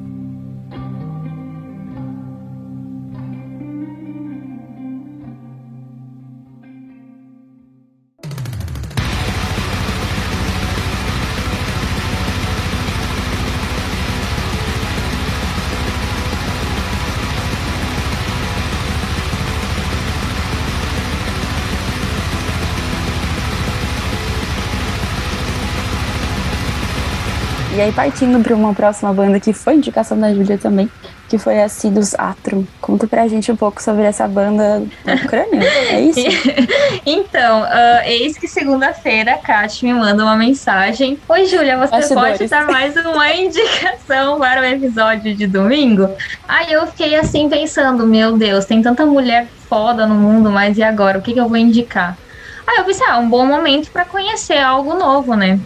E 27.74 27.80
aí, 27.80 27.90
partindo 27.90 28.40
para 28.40 28.54
uma 28.54 28.72
próxima 28.72 29.12
banda 29.12 29.40
que 29.40 29.52
foi 29.52 29.74
indicação 29.74 30.16
da 30.16 30.32
Júlia 30.32 30.56
também, 30.56 30.88
que 31.28 31.36
foi 31.36 31.60
a 31.60 31.68
Sidus 31.68 32.14
Atrum. 32.14 32.64
Conta 32.80 33.08
pra 33.08 33.26
gente 33.26 33.50
um 33.50 33.56
pouco 33.56 33.82
sobre 33.82 34.04
essa 34.04 34.28
banda 34.28 34.84
da 35.04 35.14
Ucrânia, 35.14 35.60
é 35.90 36.00
isso? 36.02 36.20
então, 37.04 37.62
uh, 37.62 38.04
eis 38.04 38.38
que 38.38 38.46
segunda-feira 38.46 39.32
a 39.32 39.38
Kat 39.38 39.84
me 39.84 39.92
manda 39.92 40.22
uma 40.22 40.36
mensagem. 40.36 41.18
Oi, 41.28 41.46
Júlia, 41.46 41.76
você 41.76 41.90
Bastidores. 41.90 42.38
pode 42.38 42.48
dar 42.48 42.64
mais 42.66 42.94
uma 42.94 43.28
indicação 43.34 44.38
para 44.38 44.60
o 44.60 44.64
episódio 44.64 45.34
de 45.34 45.48
domingo? 45.48 46.08
Aí 46.46 46.72
eu 46.72 46.86
fiquei 46.86 47.16
assim 47.16 47.48
pensando, 47.48 48.06
meu 48.06 48.38
Deus, 48.38 48.66
tem 48.66 48.80
tanta 48.82 49.04
mulher 49.04 49.48
foda 49.68 50.06
no 50.06 50.14
mundo, 50.14 50.48
mas 50.48 50.78
e 50.78 50.82
agora? 50.84 51.18
O 51.18 51.22
que, 51.22 51.32
que 51.32 51.40
eu 51.40 51.48
vou 51.48 51.56
indicar? 51.56 52.16
Aí 52.64 52.76
eu 52.76 52.84
pensei, 52.84 53.04
ah, 53.08 53.18
um 53.18 53.28
bom 53.28 53.44
momento 53.44 53.90
para 53.90 54.04
conhecer 54.04 54.58
algo 54.58 54.94
novo, 54.94 55.34
né? 55.34 55.58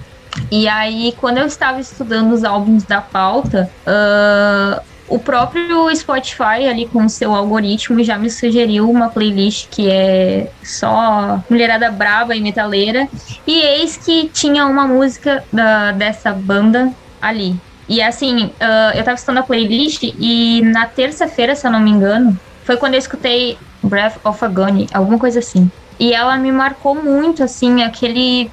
E 0.50 0.66
aí, 0.66 1.14
quando 1.20 1.38
eu 1.38 1.46
estava 1.46 1.80
estudando 1.80 2.32
os 2.32 2.44
álbuns 2.44 2.84
da 2.84 3.00
pauta, 3.00 3.70
uh, 3.87 4.80
o 5.08 5.18
próprio 5.18 5.94
Spotify, 5.94 6.66
ali 6.68 6.87
com 6.87 7.04
o 7.04 7.08
seu 7.08 7.34
algoritmo, 7.34 8.02
já 8.04 8.18
me 8.18 8.30
sugeriu 8.30 8.90
uma 8.90 9.08
playlist 9.08 9.68
que 9.70 9.90
é 9.90 10.50
só 10.62 11.42
mulherada 11.48 11.90
braba 11.90 12.37
e 12.37 12.40
metaleira. 12.40 13.08
E 13.46 13.61
eis 13.61 13.96
que 13.96 14.28
tinha 14.28 14.66
uma 14.66 14.87
música 14.87 15.44
da, 15.52 15.92
dessa 15.92 16.32
banda 16.32 16.92
ali. 17.20 17.56
E 17.88 18.02
assim, 18.02 18.46
uh, 18.46 18.94
eu 18.94 19.02
tava 19.02 19.14
escutando 19.14 19.38
a 19.38 19.42
playlist 19.42 20.02
e 20.02 20.61
na 20.62 20.87
terça-feira, 20.87 21.56
se 21.56 21.66
eu 21.66 21.70
não 21.70 21.80
me 21.80 21.90
engano, 21.90 22.38
foi 22.64 22.76
quando 22.76 22.94
eu 22.94 22.98
escutei 22.98 23.56
Breath 23.82 24.18
of 24.22 24.44
Agony, 24.44 24.87
alguma 24.92 25.18
coisa 25.18 25.38
assim. 25.38 25.70
E 25.98 26.12
ela 26.12 26.37
me 26.38 26.52
marcou 26.52 26.94
muito, 26.94 27.42
assim, 27.42 27.82
aquele. 27.82 28.50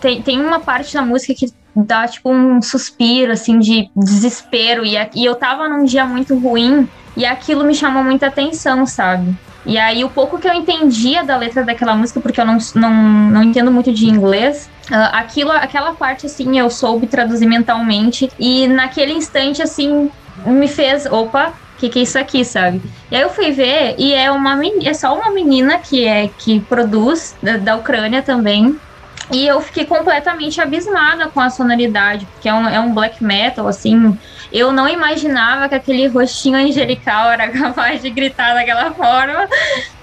Tem, 0.00 0.22
tem 0.22 0.40
uma 0.40 0.60
parte 0.60 0.94
da 0.94 1.02
música 1.02 1.34
que 1.34 1.46
dá, 1.74 2.06
tipo, 2.06 2.30
um 2.30 2.62
suspiro, 2.62 3.32
assim, 3.32 3.58
de 3.58 3.90
desespero. 3.96 4.84
E, 4.84 4.94
e 5.14 5.24
eu 5.24 5.34
tava 5.34 5.68
num 5.68 5.84
dia 5.84 6.04
muito 6.04 6.38
ruim 6.38 6.88
e 7.16 7.24
aquilo 7.24 7.64
me 7.64 7.74
chamou 7.74 8.04
muita 8.04 8.26
atenção, 8.26 8.86
sabe? 8.86 9.34
E 9.66 9.78
aí, 9.78 10.04
o 10.04 10.10
pouco 10.10 10.38
que 10.38 10.46
eu 10.46 10.52
entendia 10.52 11.24
da 11.24 11.36
letra 11.36 11.64
daquela 11.64 11.96
música, 11.96 12.20
porque 12.20 12.40
eu 12.40 12.44
não, 12.44 12.58
não, 12.74 12.92
não 13.30 13.42
entendo 13.42 13.72
muito 13.72 13.92
de 13.92 14.06
inglês, 14.06 14.70
uh, 14.90 15.08
aquilo, 15.12 15.50
aquela 15.52 15.94
parte, 15.94 16.26
assim, 16.26 16.58
eu 16.58 16.68
soube 16.68 17.06
traduzir 17.06 17.46
mentalmente. 17.46 18.28
E 18.38 18.68
naquele 18.68 19.14
instante, 19.14 19.62
assim, 19.62 20.10
me 20.46 20.68
fez, 20.68 21.06
opa, 21.06 21.54
que, 21.78 21.88
que 21.88 21.98
é 21.98 22.02
isso 22.02 22.18
aqui, 22.18 22.44
sabe? 22.44 22.80
E 23.10 23.16
aí 23.16 23.22
eu 23.22 23.30
fui 23.30 23.50
ver 23.50 23.94
e 23.98 24.12
é 24.14 24.30
uma 24.30 24.58
é 24.84 24.94
só 24.94 25.14
uma 25.14 25.30
menina 25.30 25.78
que 25.78 26.06
é 26.06 26.28
que 26.38 26.60
produz 26.60 27.36
da, 27.42 27.56
da 27.56 27.76
Ucrânia 27.76 28.22
também. 28.22 28.78
E 29.32 29.46
eu 29.46 29.60
fiquei 29.60 29.86
completamente 29.86 30.60
abismada 30.60 31.28
com 31.28 31.40
a 31.40 31.48
sonoridade, 31.48 32.26
porque 32.26 32.48
é 32.48 32.52
um, 32.52 32.68
é 32.68 32.78
um 32.78 32.92
black 32.92 33.24
metal, 33.24 33.66
assim. 33.66 34.18
Eu 34.52 34.70
não 34.70 34.86
imaginava 34.86 35.68
que 35.68 35.74
aquele 35.74 36.06
rostinho 36.08 36.58
angelical 36.58 37.30
era 37.30 37.48
capaz 37.50 38.02
de 38.02 38.10
gritar 38.10 38.52
daquela 38.52 38.92
forma, 38.92 39.48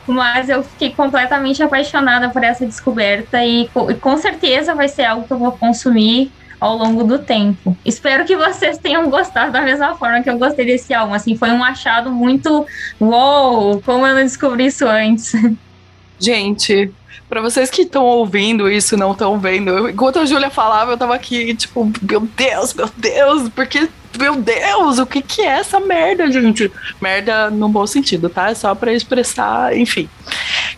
mas 0.07 0.49
eu 0.49 0.63
fiquei 0.63 0.91
completamente 0.91 1.61
apaixonada 1.61 2.29
por 2.29 2.43
essa 2.43 2.65
descoberta 2.65 3.43
e, 3.45 3.69
e 3.89 3.93
com 3.95 4.17
certeza 4.17 4.73
vai 4.73 4.87
ser 4.87 5.03
algo 5.03 5.27
que 5.27 5.33
eu 5.33 5.37
vou 5.37 5.51
consumir 5.51 6.31
ao 6.61 6.77
longo 6.77 7.03
do 7.03 7.17
tempo. 7.17 7.75
Espero 7.83 8.23
que 8.23 8.37
vocês 8.37 8.77
tenham 8.77 9.09
gostado 9.09 9.51
da 9.51 9.61
mesma 9.61 9.95
forma 9.95 10.21
que 10.21 10.29
eu 10.29 10.37
gostei 10.37 10.63
desse 10.63 10.93
álbum. 10.93 11.15
Assim, 11.15 11.35
foi 11.35 11.49
um 11.49 11.63
achado 11.63 12.11
muito 12.11 12.67
uou, 12.99 13.81
como 13.81 14.05
eu 14.05 14.13
não 14.13 14.21
descobri 14.21 14.67
isso 14.67 14.85
antes. 14.85 15.33
Gente, 16.19 16.91
para 17.27 17.41
vocês 17.41 17.71
que 17.71 17.81
estão 17.81 18.05
ouvindo 18.05 18.69
isso, 18.69 18.95
não 18.95 19.13
estão 19.13 19.39
vendo, 19.39 19.89
enquanto 19.89 20.19
a 20.19 20.25
Júlia 20.25 20.51
falava, 20.51 20.91
eu 20.91 20.97
tava 20.97 21.15
aqui, 21.15 21.55
tipo, 21.55 21.91
meu 21.99 22.21
Deus, 22.37 22.75
meu 22.75 22.89
Deus, 22.95 23.49
porque, 23.49 23.89
meu 24.19 24.35
Deus, 24.35 24.99
o 24.99 25.05
que 25.07 25.19
que 25.19 25.41
é 25.41 25.59
essa 25.59 25.79
merda, 25.79 26.31
gente? 26.31 26.71
Merda 27.01 27.49
no 27.49 27.67
bom 27.69 27.87
sentido, 27.87 28.29
tá? 28.29 28.51
É 28.51 28.53
só 28.53 28.75
pra 28.75 28.93
expressar, 28.93 29.75
enfim. 29.75 30.07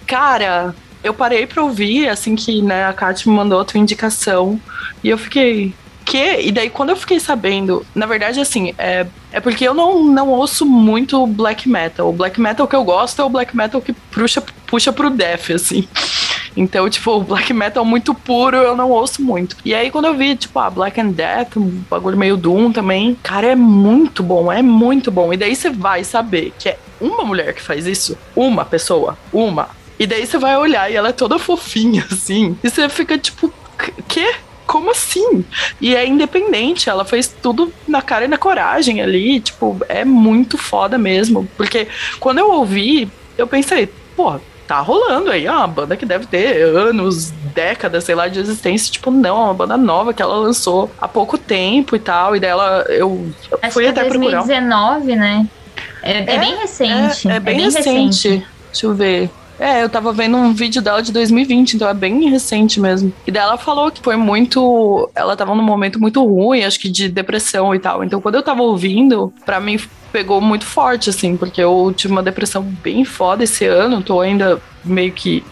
Cara, 0.07 0.73
eu 1.03 1.13
parei 1.13 1.45
pra 1.45 1.63
ouvir, 1.63 2.07
assim 2.07 2.35
que 2.35 2.61
né, 2.61 2.85
a 2.85 2.93
Kátia 2.93 3.29
me 3.29 3.35
mandou 3.35 3.57
outra 3.57 3.77
indicação, 3.77 4.59
e 5.03 5.09
eu 5.09 5.17
fiquei. 5.17 5.73
Que? 6.05 6.41
E 6.41 6.51
daí, 6.51 6.69
quando 6.69 6.89
eu 6.89 6.97
fiquei 6.97 7.17
sabendo, 7.17 7.85
na 7.95 8.05
verdade, 8.05 8.39
assim, 8.39 8.73
é, 8.77 9.07
é 9.31 9.39
porque 9.39 9.65
eu 9.65 9.73
não, 9.73 10.03
não 10.03 10.29
ouço 10.29 10.65
muito 10.65 11.25
black 11.25 11.67
metal. 11.67 12.09
O 12.09 12.13
black 12.13 12.41
metal 12.41 12.67
que 12.67 12.75
eu 12.75 12.83
gosto 12.83 13.21
é 13.21 13.25
o 13.25 13.29
black 13.29 13.55
metal 13.55 13.81
que 13.81 13.93
puxa, 13.93 14.43
puxa 14.67 14.91
pro 14.91 15.09
death, 15.09 15.51
assim. 15.51 15.87
Então, 16.55 16.89
tipo, 16.89 17.11
o 17.11 17.23
black 17.23 17.53
metal 17.53 17.83
muito 17.83 18.13
puro 18.13 18.57
eu 18.57 18.75
não 18.75 18.91
ouço 18.91 19.21
muito. 19.21 19.55
E 19.65 19.73
aí, 19.73 19.89
quando 19.89 20.05
eu 20.05 20.13
vi, 20.13 20.35
tipo, 20.35 20.59
a 20.59 20.69
Black 20.69 20.99
and 20.99 21.11
Death, 21.11 21.57
um 21.57 21.83
bagulho 21.89 22.17
meio 22.17 22.37
Doom 22.37 22.71
também, 22.71 23.17
cara, 23.23 23.47
é 23.47 23.55
muito 23.55 24.21
bom, 24.21 24.51
é 24.51 24.61
muito 24.61 25.09
bom. 25.09 25.33
E 25.33 25.37
daí 25.37 25.55
você 25.55 25.69
vai 25.69 26.03
saber 26.03 26.53
que 26.59 26.69
é 26.69 26.77
uma 27.01 27.23
mulher 27.23 27.53
que 27.53 27.61
faz 27.61 27.87
isso, 27.87 28.17
uma 28.35 28.63
pessoa, 28.63 29.17
uma, 29.31 29.69
e 30.03 30.07
daí 30.07 30.25
você 30.25 30.37
vai 30.37 30.57
olhar 30.57 30.91
e 30.91 30.95
ela 30.95 31.09
é 31.09 31.13
toda 31.13 31.39
fofinha, 31.39 32.05
assim. 32.11 32.57
E 32.63 32.69
você 32.69 32.87
fica 32.89 33.17
tipo, 33.17 33.51
quê? 34.07 34.35
Como 34.65 34.91
assim? 34.91 35.43
E 35.79 35.95
é 35.95 36.05
independente, 36.07 36.89
ela 36.89 37.03
fez 37.03 37.27
tudo 37.41 37.71
na 37.87 38.01
cara 38.01 38.25
e 38.25 38.27
na 38.27 38.37
coragem 38.37 39.01
ali, 39.01 39.39
tipo, 39.39 39.79
é 39.89 40.05
muito 40.05 40.57
foda 40.57 40.97
mesmo. 40.97 41.47
Porque 41.57 41.87
quando 42.19 42.39
eu 42.39 42.51
ouvi, 42.51 43.09
eu 43.37 43.45
pensei, 43.45 43.89
pô, 44.15 44.39
tá 44.67 44.79
rolando 44.79 45.29
aí, 45.31 45.45
é 45.45 45.51
uma 45.51 45.67
banda 45.67 45.97
que 45.97 46.05
deve 46.05 46.25
ter 46.25 46.61
anos, 46.63 47.31
décadas, 47.53 48.05
sei 48.05 48.15
lá, 48.15 48.27
de 48.27 48.39
existência. 48.39 48.91
Tipo, 48.91 49.11
não, 49.11 49.37
é 49.37 49.43
uma 49.43 49.53
banda 49.53 49.77
nova 49.77 50.13
que 50.13 50.21
ela 50.21 50.35
lançou 50.35 50.89
há 50.99 51.07
pouco 51.07 51.37
tempo 51.37 51.95
e 51.95 51.99
tal. 51.99 52.35
E 52.35 52.39
dela 52.39 52.85
eu 52.89 53.31
Acho 53.61 53.73
fui 53.73 53.83
que 53.83 53.89
até 53.89 54.01
é 54.01 54.09
2019, 54.09 55.05
procurar. 55.05 55.15
né? 55.17 55.47
É, 56.01 56.11
é, 56.11 56.35
é, 56.35 56.39
bem 56.39 56.55
recente. 56.57 57.27
É, 57.27 57.35
é 57.35 57.39
bem, 57.39 57.53
é 57.53 57.57
bem 57.57 57.65
recente. 57.65 58.27
recente. 58.29 58.47
Deixa 58.71 58.85
eu 58.85 58.93
ver. 58.93 59.29
É, 59.59 59.83
eu 59.83 59.89
tava 59.89 60.11
vendo 60.11 60.35
um 60.35 60.53
vídeo 60.53 60.81
dela 60.81 61.01
de 61.01 61.11
2020, 61.11 61.75
então 61.75 61.87
é 61.87 61.93
bem 61.93 62.29
recente 62.29 62.79
mesmo. 62.79 63.13
E 63.25 63.31
daí 63.31 63.43
ela 63.43 63.57
falou 63.57 63.91
que 63.91 64.01
foi 64.01 64.15
muito. 64.15 65.09
Ela 65.15 65.35
tava 65.35 65.53
num 65.55 65.63
momento 65.63 65.99
muito 65.99 66.23
ruim, 66.25 66.63
acho 66.63 66.79
que 66.79 66.89
de 66.89 67.07
depressão 67.07 67.73
e 67.73 67.79
tal. 67.79 68.03
Então 68.03 68.19
quando 68.19 68.35
eu 68.35 68.43
tava 68.43 68.61
ouvindo, 68.61 69.33
pra 69.45 69.59
mim 69.59 69.79
pegou 70.11 70.39
muito 70.39 70.65
forte, 70.65 71.09
assim, 71.09 71.35
porque 71.35 71.61
eu 71.61 71.93
tive 71.95 72.13
uma 72.13 72.21
depressão 72.21 72.61
bem 72.61 73.03
foda 73.03 73.43
esse 73.43 73.65
ano, 73.65 74.03
tô 74.03 74.21
ainda 74.21 74.61
meio 74.85 75.11
que 75.11 75.43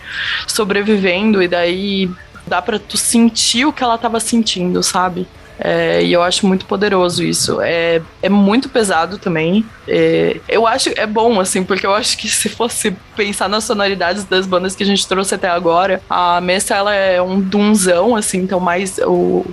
sobrevivendo, 0.47 1.41
e 1.41 1.47
daí 1.47 2.09
dá 2.45 2.61
pra 2.61 2.77
tu 2.77 2.95
sentir 2.95 3.65
o 3.65 3.73
que 3.73 3.83
ela 3.83 3.97
tava 3.97 4.19
sentindo, 4.19 4.83
sabe? 4.83 5.27
É, 5.63 6.03
e 6.03 6.11
eu 6.11 6.23
acho 6.23 6.47
muito 6.47 6.65
poderoso 6.65 7.23
isso. 7.23 7.61
É, 7.61 8.01
é 8.21 8.29
muito 8.29 8.67
pesado 8.67 9.17
também. 9.17 9.63
É, 9.87 10.39
eu 10.49 10.65
acho 10.65 10.89
é 10.95 11.05
bom, 11.05 11.39
assim, 11.39 11.63
porque 11.63 11.85
eu 11.85 11.93
acho 11.93 12.17
que 12.17 12.27
se 12.27 12.49
fosse 12.49 12.91
pensar 13.15 13.47
nas 13.47 13.63
sonoridades 13.63 14.23
das 14.23 14.47
bandas 14.47 14.75
que 14.75 14.83
a 14.83 14.85
gente 14.85 15.07
trouxe 15.07 15.35
até 15.35 15.47
agora, 15.47 16.01
a 16.09 16.41
Messa 16.41 16.75
ela 16.75 16.93
é 16.93 17.21
um 17.21 17.39
dunzão, 17.39 18.15
assim, 18.15 18.39
então 18.39 18.59
mais 18.59 18.97
o 19.05 19.45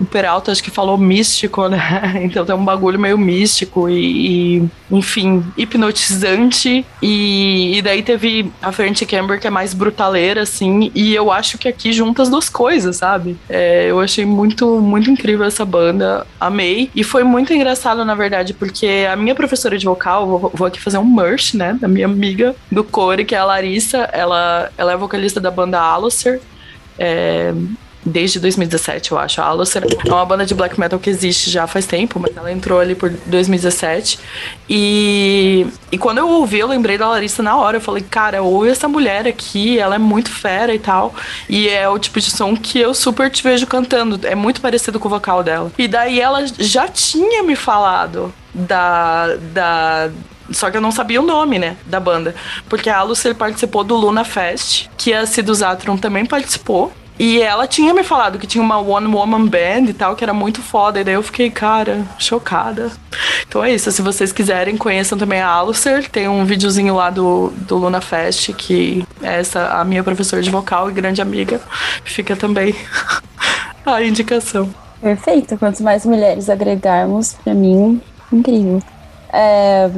o 0.00 0.04
Peralta 0.04 0.52
acho 0.52 0.62
que 0.62 0.70
falou 0.70 0.96
místico, 0.96 1.68
né? 1.68 1.78
Então 2.28 2.44
tem 2.44 2.54
um 2.54 2.64
bagulho 2.64 2.98
meio 2.98 3.16
místico 3.16 3.88
e, 3.88 4.58
e 4.58 4.68
enfim, 4.90 5.44
hipnotizante. 5.56 6.84
E, 7.02 7.78
e, 7.78 7.82
daí 7.82 8.02
teve 8.02 8.50
a 8.62 8.72
Fernand 8.72 9.06
Camber, 9.08 9.40
que 9.40 9.46
é 9.46 9.50
mais 9.50 9.74
brutaleira, 9.74 10.42
assim. 10.42 10.90
E 10.94 11.14
eu 11.14 11.30
acho 11.30 11.58
que 11.58 11.68
aqui 11.68 11.92
junta 11.92 12.22
as 12.22 12.28
duas 12.28 12.48
coisas, 12.48 12.96
sabe? 12.96 13.36
É, 13.48 13.86
eu 13.90 14.00
achei 14.00 14.24
muito, 14.24 14.80
muito 14.80 15.10
incrível 15.10 15.46
essa 15.46 15.64
banda. 15.64 16.26
Amei. 16.40 16.90
E 16.94 17.04
foi 17.04 17.24
muito 17.24 17.52
engraçado, 17.52 18.04
na 18.04 18.14
verdade, 18.14 18.54
porque 18.54 19.06
a 19.10 19.16
minha 19.16 19.34
professora 19.34 19.78
de 19.78 19.84
vocal, 19.84 20.26
vou, 20.26 20.52
vou 20.54 20.66
aqui 20.66 20.80
fazer 20.80 20.98
um 20.98 21.04
merch, 21.04 21.54
né? 21.54 21.76
Da 21.80 21.88
minha 21.88 22.06
amiga 22.06 22.54
do 22.70 22.82
core, 22.82 23.24
que 23.24 23.34
é 23.34 23.38
a 23.38 23.44
Larissa. 23.44 24.08
Ela, 24.12 24.70
ela 24.76 24.92
é 24.92 24.96
vocalista 24.96 25.40
da 25.40 25.50
banda 25.50 25.80
Alucer. 25.80 26.40
É, 26.98 27.52
desde 28.04 28.40
2017, 28.40 29.12
eu 29.12 29.18
acho. 29.18 29.40
A 29.40 29.46
Alucer 29.46 29.82
é 29.84 30.12
uma 30.12 30.24
banda 30.24 30.46
de 30.46 30.54
black 30.54 30.78
metal 30.78 30.98
que 30.98 31.10
existe 31.10 31.50
já 31.50 31.66
faz 31.66 31.86
tempo, 31.86 32.18
mas 32.18 32.36
ela 32.36 32.50
entrou 32.50 32.80
ali 32.80 32.94
por 32.94 33.10
2017. 33.10 34.18
E, 34.68 35.66
e 35.90 35.98
quando 35.98 36.18
eu 36.18 36.28
ouvi, 36.28 36.58
eu 36.58 36.68
lembrei 36.68 36.96
da 36.96 37.08
Larissa 37.08 37.42
na 37.42 37.56
hora. 37.56 37.76
Eu 37.76 37.80
falei, 37.80 38.02
cara, 38.02 38.42
ouve 38.42 38.70
essa 38.70 38.88
mulher 38.88 39.26
aqui, 39.26 39.78
ela 39.78 39.96
é 39.96 39.98
muito 39.98 40.30
fera 40.30 40.74
e 40.74 40.78
tal. 40.78 41.14
E 41.48 41.68
é 41.68 41.88
o 41.88 41.98
tipo 41.98 42.20
de 42.20 42.30
som 42.30 42.56
que 42.56 42.78
eu 42.78 42.94
super 42.94 43.30
te 43.30 43.42
vejo 43.42 43.66
cantando. 43.66 44.18
É 44.26 44.34
muito 44.34 44.60
parecido 44.60 44.98
com 44.98 45.08
o 45.08 45.10
vocal 45.10 45.42
dela. 45.42 45.72
E 45.76 45.88
daí 45.88 46.20
ela 46.20 46.46
já 46.58 46.88
tinha 46.88 47.42
me 47.42 47.56
falado 47.56 48.32
da, 48.54 49.36
da 49.52 50.10
só 50.50 50.70
que 50.70 50.76
eu 50.76 50.80
não 50.80 50.90
sabia 50.90 51.20
o 51.20 51.24
nome, 51.24 51.58
né, 51.58 51.76
da 51.86 52.00
banda. 52.00 52.34
Porque 52.68 52.88
a 52.88 53.02
Lucy 53.02 53.34
participou 53.34 53.84
do 53.84 53.94
Luna 53.94 54.24
Fest, 54.24 54.88
que 54.96 55.12
a 55.12 55.26
Cidus 55.26 55.62
Atron 55.62 55.96
também 55.96 56.24
participou. 56.24 56.92
E 57.18 57.42
ela 57.42 57.66
tinha 57.66 57.92
me 57.92 58.04
falado 58.04 58.38
que 58.38 58.46
tinha 58.46 58.62
uma 58.62 58.78
One 58.78 59.08
Woman 59.08 59.46
Band 59.46 59.88
e 59.88 59.92
tal, 59.92 60.14
que 60.14 60.22
era 60.22 60.32
muito 60.32 60.62
foda. 60.62 61.00
E 61.00 61.04
daí 61.04 61.14
eu 61.14 61.22
fiquei, 61.22 61.50
cara, 61.50 62.04
chocada. 62.18 62.92
Então 63.46 63.64
é 63.64 63.74
isso. 63.74 63.90
Se 63.90 64.00
vocês 64.00 64.30
quiserem, 64.30 64.76
conheçam 64.76 65.18
também 65.18 65.40
a 65.40 65.48
Alucer. 65.48 66.08
Tem 66.08 66.28
um 66.28 66.44
videozinho 66.44 66.94
lá 66.94 67.10
do, 67.10 67.52
do 67.56 67.76
Luna 67.76 68.00
Fest, 68.00 68.52
que 68.54 69.04
é 69.20 69.40
essa 69.40 69.80
a 69.80 69.84
minha 69.84 70.04
professora 70.04 70.40
de 70.42 70.50
vocal 70.50 70.88
e 70.88 70.92
grande 70.92 71.20
amiga. 71.20 71.60
Fica 72.04 72.36
também 72.36 72.74
a 73.84 74.02
indicação. 74.02 74.72
Perfeito. 75.00 75.56
Quanto 75.58 75.82
mais 75.82 76.06
mulheres 76.06 76.48
agregarmos, 76.48 77.34
para 77.44 77.54
mim, 77.54 78.00
incrível. 78.32 78.80
É, 79.32 79.90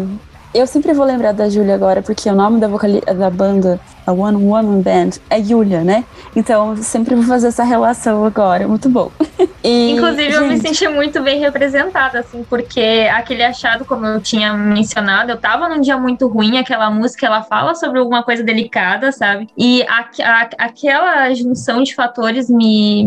eu 0.52 0.66
sempre 0.66 0.92
vou 0.92 1.06
lembrar 1.06 1.32
da 1.32 1.48
Julia 1.48 1.74
agora, 1.74 2.02
porque 2.02 2.28
o 2.28 2.34
nome 2.34 2.60
da, 2.60 2.68
da 3.12 3.30
banda, 3.30 3.80
a 4.06 4.12
One 4.12 4.36
Woman 4.36 4.80
Band, 4.80 5.10
é 5.28 5.42
Julia, 5.42 5.82
né? 5.82 6.04
Então 6.34 6.76
sempre 6.76 7.14
vou 7.14 7.24
fazer 7.24 7.48
essa 7.48 7.62
relação 7.62 8.24
agora, 8.24 8.66
muito 8.66 8.88
bom. 8.88 9.10
E, 9.62 9.90
Inclusive, 9.90 10.32
gente... 10.32 10.34
eu 10.36 10.46
me 10.46 10.58
senti 10.58 10.88
muito 10.88 11.20
bem 11.20 11.38
representada, 11.38 12.20
assim, 12.20 12.42
porque 12.48 13.06
aquele 13.12 13.42
achado, 13.42 13.84
como 13.84 14.06
eu 14.06 14.18
tinha 14.18 14.54
mencionado, 14.54 15.32
eu 15.32 15.36
tava 15.36 15.68
num 15.68 15.82
dia 15.82 15.98
muito 15.98 16.26
ruim, 16.28 16.56
aquela 16.56 16.90
música, 16.90 17.26
ela 17.26 17.42
fala 17.42 17.74
sobre 17.74 17.98
alguma 17.98 18.22
coisa 18.22 18.42
delicada, 18.42 19.12
sabe? 19.12 19.48
E 19.58 19.82
a, 19.82 20.08
a, 20.22 20.48
aquela 20.60 21.34
junção 21.34 21.82
de 21.82 21.94
fatores 21.94 22.48
me, 22.48 23.06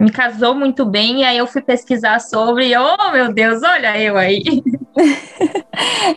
me 0.00 0.10
casou 0.10 0.52
muito 0.52 0.84
bem, 0.84 1.20
e 1.20 1.24
aí 1.24 1.38
eu 1.38 1.46
fui 1.46 1.62
pesquisar 1.62 2.20
sobre, 2.20 2.70
e, 2.70 2.76
oh 2.76 3.12
meu 3.12 3.32
Deus, 3.32 3.62
olha 3.62 3.96
eu 3.96 4.16
aí. 4.16 4.42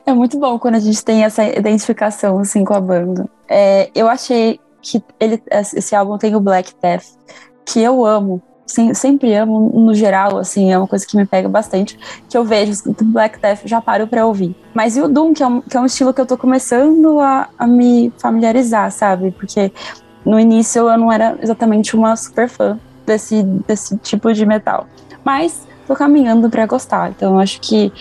é 0.05 0.13
muito 0.13 0.39
bom 0.39 0.59
quando 0.59 0.75
a 0.75 0.79
gente 0.79 1.03
tem 1.03 1.23
essa 1.23 1.43
identificação 1.43 2.39
assim 2.39 2.63
com 2.63 2.73
a 2.73 2.81
banda. 2.81 3.27
É, 3.47 3.89
eu 3.95 4.07
achei 4.07 4.59
que 4.81 5.03
ele, 5.19 5.41
esse 5.51 5.95
álbum 5.95 6.17
tem 6.17 6.35
o 6.35 6.39
Black 6.39 6.73
Death, 6.81 7.05
que 7.65 7.81
eu 7.81 8.05
amo. 8.05 8.41
Sim, 8.65 8.93
sempre 8.93 9.33
amo 9.33 9.71
no 9.73 9.93
geral, 9.93 10.37
assim, 10.37 10.73
é 10.73 10.77
uma 10.77 10.87
coisa 10.87 11.07
que 11.07 11.15
me 11.15 11.25
pega 11.25 11.47
bastante, 11.47 11.97
que 12.27 12.37
eu 12.37 12.43
vejo 12.43 12.73
o 12.85 13.05
Black 13.05 13.39
Death 13.39 13.61
já 13.63 13.79
paro 13.79 14.07
para 14.07 14.25
ouvir. 14.25 14.53
Mas 14.73 14.97
e 14.97 15.01
o 15.01 15.07
Doom, 15.07 15.33
que 15.33 15.41
é, 15.41 15.47
um, 15.47 15.61
que 15.61 15.77
é 15.77 15.79
um 15.79 15.85
estilo 15.85 16.13
que 16.13 16.19
eu 16.19 16.25
tô 16.25 16.37
começando 16.37 17.19
a, 17.21 17.47
a 17.57 17.65
me 17.65 18.11
familiarizar, 18.17 18.91
sabe? 18.91 19.31
Porque 19.31 19.71
no 20.25 20.37
início 20.37 20.89
eu 20.89 20.97
não 20.97 21.09
era 21.09 21.37
exatamente 21.41 21.95
uma 21.95 22.13
super 22.17 22.49
fã 22.49 22.77
desse, 23.05 23.41
desse 23.41 23.97
tipo 23.99 24.33
de 24.33 24.45
metal. 24.45 24.85
Mas 25.23 25.65
tô 25.87 25.95
caminhando 25.95 26.49
para 26.49 26.65
gostar. 26.65 27.09
Então 27.09 27.39
acho 27.39 27.61
que 27.61 27.91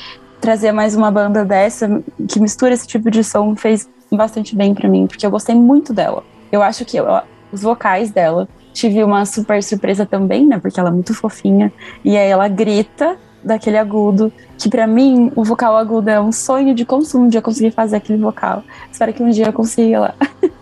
trazer 0.47 0.71
mais 0.71 0.95
uma 0.95 1.11
banda 1.11 1.45
dessa 1.45 2.01
que 2.29 2.39
mistura 2.39 2.73
esse 2.73 2.87
tipo 2.87 3.11
de 3.11 3.25
som 3.25 3.57
fez 3.57 3.91
bastante 4.13 4.55
bem 4.55 4.73
para 4.73 4.89
mim, 4.89 5.09
porque 5.09 5.27
eu 5.27 5.31
gostei 5.31 5.57
muito 5.57 5.93
dela. 5.93 6.23
Eu 6.53 6.63
acho 6.63 6.85
que 6.85 6.97
eu, 6.97 7.05
os 7.51 7.63
vocais 7.63 8.13
dela 8.13 8.49
tive 8.73 9.03
uma 9.03 9.27
super 9.27 9.61
surpresa 9.61 10.07
também, 10.07 10.47
né? 10.47 10.61
Porque 10.61 10.79
ela 10.79 10.91
é 10.91 10.93
muito 10.93 11.13
fofinha 11.15 11.73
e 12.05 12.17
aí 12.17 12.29
ela 12.29 12.47
grita 12.47 13.17
daquele 13.43 13.77
agudo, 13.77 14.33
que 14.57 14.69
para 14.69 14.87
mim 14.87 15.33
o 15.35 15.43
vocal 15.43 15.77
agudo 15.77 16.11
é 16.11 16.21
um 16.21 16.31
sonho 16.31 16.77
de 16.77 16.85
consumo, 16.85 17.25
um 17.25 17.29
dia 17.29 17.43
conseguir 17.43 17.73
fazer 17.73 17.97
aquele 17.97 18.23
vocal. 18.23 18.63
Espero 18.93 19.13
que 19.13 19.25
um 19.25 19.31
dia 19.31 19.47
eu 19.47 19.53
consiga 19.53 19.99
lá. 19.99 20.15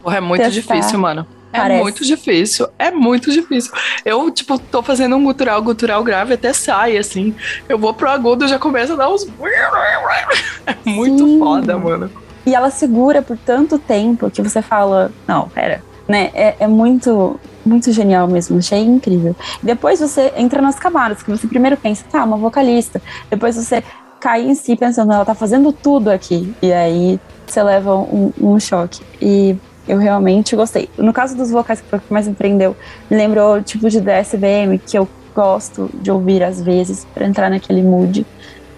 Porra, 0.02 0.16
é 0.16 0.20
muito 0.22 0.50
difícil, 0.50 0.98
mano. 0.98 1.26
É 1.54 1.58
Parece. 1.58 1.82
muito 1.82 2.04
difícil, 2.04 2.68
é 2.76 2.90
muito 2.90 3.30
difícil. 3.30 3.72
Eu, 4.04 4.28
tipo, 4.28 4.58
tô 4.58 4.82
fazendo 4.82 5.14
um 5.14 5.22
gutural, 5.22 5.62
gutural 5.62 6.02
grave 6.02 6.34
até 6.34 6.52
sai, 6.52 6.98
assim. 6.98 7.32
Eu 7.68 7.78
vou 7.78 7.94
pro 7.94 8.10
agudo 8.10 8.44
e 8.44 8.48
já 8.48 8.58
começa 8.58 8.94
a 8.94 8.96
dar 8.96 9.08
uns. 9.08 9.24
É 10.66 10.74
muito 10.84 11.24
Sim. 11.24 11.38
foda, 11.38 11.78
mano. 11.78 12.10
E 12.44 12.54
ela 12.54 12.70
segura 12.70 13.22
por 13.22 13.36
tanto 13.36 13.78
tempo 13.78 14.30
que 14.30 14.42
você 14.42 14.60
fala, 14.60 15.12
não, 15.28 15.48
pera, 15.48 15.80
né? 16.08 16.30
É, 16.34 16.56
é 16.60 16.66
muito, 16.66 17.38
muito 17.64 17.92
genial 17.92 18.26
mesmo, 18.26 18.58
achei 18.58 18.80
incrível. 18.80 19.36
Depois 19.62 20.00
você 20.00 20.32
entra 20.36 20.60
nas 20.60 20.76
camadas, 20.78 21.22
que 21.22 21.30
você 21.30 21.46
primeiro 21.46 21.76
pensa, 21.76 22.04
tá, 22.10 22.24
uma 22.24 22.36
vocalista. 22.36 23.00
Depois 23.30 23.54
você 23.54 23.84
cai 24.18 24.42
em 24.42 24.54
si 24.54 24.74
pensando, 24.74 25.12
ela 25.12 25.24
tá 25.24 25.34
fazendo 25.34 25.72
tudo 25.72 26.08
aqui. 26.10 26.52
E 26.60 26.72
aí 26.72 27.20
você 27.46 27.62
leva 27.62 27.94
um, 27.94 28.32
um 28.40 28.58
choque. 28.58 29.02
E 29.22 29.56
eu 29.86 29.98
realmente 29.98 30.56
gostei. 30.56 30.88
No 30.96 31.12
caso 31.12 31.36
dos 31.36 31.50
vocais 31.50 31.80
que 31.80 31.88
foi 31.88 31.98
o 31.98 32.02
que 32.02 32.12
mais 32.12 32.26
me 32.26 32.34
prendeu, 32.34 32.76
me 33.10 33.16
lembrou 33.16 33.56
o 33.56 33.62
tipo 33.62 33.88
de 33.88 34.00
DSBM 34.00 34.78
que 34.78 34.96
eu 34.96 35.08
gosto 35.34 35.90
de 35.94 36.10
ouvir 36.10 36.42
às 36.42 36.62
vezes 36.62 37.06
para 37.12 37.26
entrar 37.26 37.50
naquele 37.50 37.82
mood. 37.82 38.26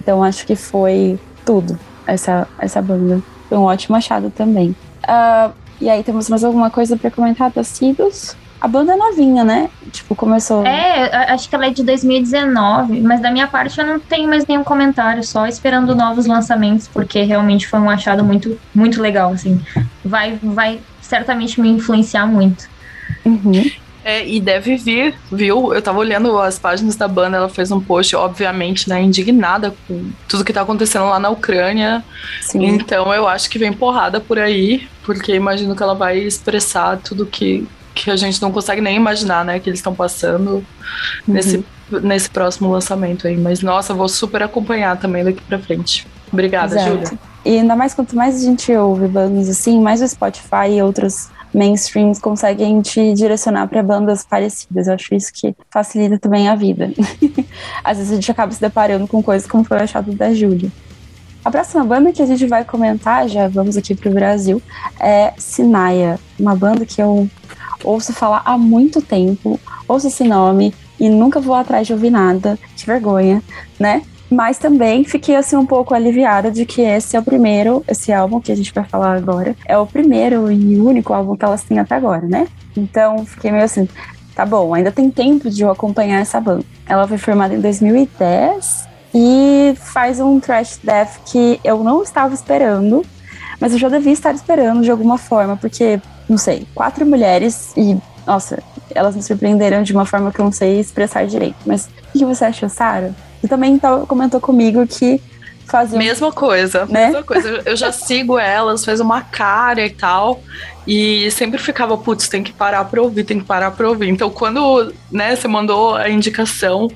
Então 0.01 0.23
acho 0.23 0.47
que 0.47 0.57
foi 0.57 1.19
tudo 1.45 1.79
essa, 2.07 2.49
essa 2.59 2.81
banda. 2.81 3.23
Foi 3.49 3.59
um 3.59 3.63
ótimo 3.63 3.97
achado 3.97 4.31
também. 4.31 4.75
Uh, 5.05 5.53
e 5.81 5.91
aí, 5.91 6.03
temos 6.03 6.29
mais 6.29 6.43
alguma 6.43 6.71
coisa 6.71 6.97
para 6.97 7.11
comentar 7.11 7.53
Sidos? 7.63 8.35
A 8.59 8.67
banda 8.67 8.95
é 8.95 8.97
novinha, 8.97 9.45
né? 9.45 9.69
Tipo, 9.93 10.15
começou. 10.15 10.65
É, 10.67 11.31
acho 11.31 11.49
que 11.49 11.55
ela 11.55 11.67
é 11.67 11.71
de 11.71 11.85
2019, 11.85 13.03
mas 13.03 13.21
da 13.21 13.31
minha 13.31 13.47
parte 13.47 13.79
eu 13.79 13.87
não 13.87 14.01
tenho 14.01 14.27
mais 14.29 14.47
nenhum 14.47 14.65
comentário, 14.65 15.23
só 15.23 15.47
esperando 15.47 15.95
novos 15.95 16.25
lançamentos, 16.25 16.89
porque 16.89 17.23
realmente 17.23 17.69
foi 17.69 17.79
um 17.79 17.91
achado 17.91 18.25
muito, 18.25 18.59
muito 18.75 19.01
legal, 19.03 19.33
assim. 19.33 19.61
Vai, 20.03 20.39
vai 20.43 20.81
certamente 21.07 21.61
me 21.61 21.69
influenciar 21.69 22.27
muito. 22.27 22.69
Uhum. 23.25 23.71
É, 24.05 24.25
e 24.25 24.41
deve 24.41 24.77
vir, 24.77 25.17
viu? 25.33 25.75
Eu 25.75 25.83
tava 25.83 25.99
olhando 25.99 26.39
as 26.39 26.61
páginas 26.61 26.95
da 26.95 27.09
banda, 27.09 27.39
ela 27.39 27.49
fez 27.49 27.73
um 27.73 27.81
post, 27.81 28.15
obviamente, 28.15 28.89
né, 28.89 29.03
indignada 29.03 29.75
com 29.89 30.11
tudo 30.29 30.45
que 30.45 30.53
tá 30.53 30.61
acontecendo 30.63 31.07
lá 31.07 31.19
na 31.19 31.29
Ucrânia. 31.29 32.05
Sim. 32.41 32.67
Então 32.67 33.13
eu 33.13 33.27
acho 33.27 33.51
que 33.51 33.59
vem 33.59 33.73
porrada 33.73 34.21
por 34.21 34.39
aí, 34.39 34.87
porque 35.03 35.35
imagino 35.35 35.75
que 35.75 35.83
ela 35.83 35.95
vai 35.95 36.19
expressar 36.19 36.99
tudo 36.99 37.27
que, 37.27 37.67
que 37.97 38.09
a 38.09 38.15
gente 38.15 38.41
não 38.41 38.53
consegue 38.53 38.81
nem 38.81 38.95
imaginar, 38.95 39.45
né, 39.45 39.59
que 39.59 39.69
eles 39.69 39.81
estão 39.81 39.93
passando 39.93 40.51
uhum. 40.53 40.65
nesse, 41.27 41.65
nesse 41.91 42.31
próximo 42.31 42.71
lançamento 42.71 43.27
aí. 43.27 43.37
Mas 43.37 43.61
nossa, 43.61 43.93
vou 43.93 44.09
super 44.09 44.41
acompanhar 44.41 44.97
também 44.99 45.25
daqui 45.25 45.43
pra 45.43 45.59
frente. 45.59 46.07
Obrigada, 46.33 46.75
Exato. 46.75 46.91
Júlia. 46.91 47.19
E 47.45 47.59
ainda 47.59 47.77
mais 47.77 47.95
quanto 47.95 48.17
mais 48.17 48.37
a 48.37 48.45
gente 48.45 48.73
ouve 48.73 49.07
bandas 49.07 49.49
assim, 49.49 49.81
mais 49.81 50.03
o 50.03 50.09
Spotify 50.09 50.69
e 50.73 50.83
outros 50.83 51.29
mainstreams 51.55 52.19
conseguem 52.19 52.83
te 52.83 53.15
direcionar 53.15 53.67
para 53.69 53.83
bandas 53.83 54.25
parecidas. 54.25 54.89
Eu 54.89 54.95
acho 54.95 55.15
isso 55.15 55.33
que 55.33 55.55
facilita 55.71 56.19
também 56.19 56.49
a 56.49 56.55
vida. 56.55 56.93
Às 57.83 57.99
vezes 57.99 58.13
a 58.13 58.15
gente 58.17 58.31
acaba 58.31 58.53
se 58.53 58.61
deparando 58.61 59.07
com 59.07 59.23
coisas 59.23 59.49
como 59.49 59.65
foi 59.65 59.79
o 59.79 59.83
achado 59.83 60.13
da 60.13 60.35
Júlia. 60.35 60.71
A 61.45 61.51
próxima 61.51 61.85
banda 61.85 62.13
que 62.13 62.21
a 62.21 62.27
gente 62.27 62.45
vai 62.47 62.65
comentar, 62.65 63.29
já 63.29 63.47
vamos 63.47 63.77
aqui 63.77 63.95
para 63.95 64.11
o 64.11 64.13
Brasil, 64.13 64.61
é 64.99 65.33
Sinaia, 65.39 66.19
uma 66.39 66.57
banda 66.57 66.85
que 66.85 67.01
eu 67.01 67.29
ouço 67.85 68.13
falar 68.13 68.43
há 68.45 68.59
muito 68.59 69.01
tempo, 69.01 69.59
ouço 69.87 70.09
esse 70.09 70.25
nome 70.25 70.75
e 70.99 71.09
nunca 71.09 71.39
vou 71.39 71.55
atrás 71.55 71.87
de 71.87 71.93
ouvir 71.93 72.11
nada, 72.11 72.59
que 72.77 72.85
vergonha, 72.85 73.41
né? 73.79 74.03
Mas 74.31 74.59
também 74.59 75.05
fiquei 75.05 75.37
assim 75.37 75.57
um 75.57 75.67
pouco 75.67 75.95
aliviada 75.95 76.51
de 76.51 76.67
que 76.67 76.83
esse 76.83 77.17
é 77.17 77.21
o 77.21 77.23
primeiro, 77.23 77.85
esse 77.87 78.13
álbum 78.13 78.41
que 78.41 78.51
a 78.51 78.57
gente 78.57 78.73
vai 78.73 78.85
falar 78.85 79.17
agora, 79.17 79.55
é 79.65 79.79
o 79.79 79.87
primeiro 79.87 80.51
e 80.51 80.81
único 80.81 81.13
álbum 81.13 81.37
que 81.37 81.45
elas 81.45 81.63
têm 81.63 81.79
até 81.79 81.95
agora, 81.95 82.27
né? 82.27 82.49
Então 82.77 83.25
fiquei 83.25 83.53
meio 83.53 83.65
assim, 83.65 83.89
tá 84.35 84.45
bom, 84.45 84.75
ainda 84.75 84.91
tem 84.91 85.11
tempo 85.11 85.49
de 85.49 85.63
eu 85.63 85.71
acompanhar 85.71 86.21
essa 86.21 86.41
banda. 86.41 86.65
Ela 86.89 87.07
foi 87.07 87.19
formada 87.19 87.55
em 87.55 87.61
2010 87.61 88.89
e 89.15 89.75
faz 89.77 90.19
um 90.19 90.41
thrash 90.41 90.81
death 90.83 91.21
que 91.25 91.61
eu 91.63 91.85
não 91.85 92.03
estava 92.03 92.35
esperando, 92.35 93.05
mas 93.61 93.73
eu 93.73 93.79
já 93.79 93.89
devia 93.89 94.13
estar 94.13 94.35
esperando 94.35 94.83
de 94.83 94.91
alguma 94.91 95.19
forma, 95.19 95.57
porque, 95.57 96.01
não 96.29 96.37
sei, 96.37 96.67
quatro 96.75 97.07
mulheres 97.07 97.73
e 97.77 97.97
nossa, 98.27 98.61
elas 98.93 99.15
me 99.15 99.23
surpreenderam 99.23 99.83
de 99.83 99.93
uma 99.93 100.05
forma 100.05 100.33
que 100.33 100.41
eu 100.41 100.45
não 100.45 100.53
sei 100.53 100.81
expressar 100.81 101.27
direito. 101.27 101.57
Mas 101.65 101.87
o 101.87 102.19
que 102.19 102.25
você 102.25 102.45
achou, 102.45 102.69
Sara? 102.69 103.15
Você 103.47 103.49
também 103.49 103.79
tá, 103.79 104.01
comentou 104.09 104.41
comigo 104.41 104.85
que 104.89 105.21
fazia. 105.67 105.97
Mesma 105.97 106.33
coisa, 106.33 106.85
né? 106.87 107.07
mesma 107.07 107.23
coisa. 107.23 107.63
Eu 107.65 107.77
já 107.77 107.93
sigo 107.93 108.37
elas, 108.37 108.85
fez 108.85 108.99
uma 108.99 109.21
cara 109.21 109.87
e 109.87 109.91
tal. 109.91 110.43
E 110.85 111.31
sempre 111.31 111.59
ficava, 111.59 111.97
putz, 111.97 112.29
tem 112.29 112.43
que 112.43 112.53
parar 112.53 112.85
pra 112.85 113.01
ouvir, 113.01 113.23
tem 113.23 113.39
que 113.39 113.45
parar 113.45 113.71
pra 113.71 113.89
ouvir. 113.89 114.09
Então, 114.09 114.31
quando 114.31 114.93
né, 115.11 115.37
você 115.37 115.47
mandou 115.47 115.95
a 115.95 116.09
indicação, 116.09 116.89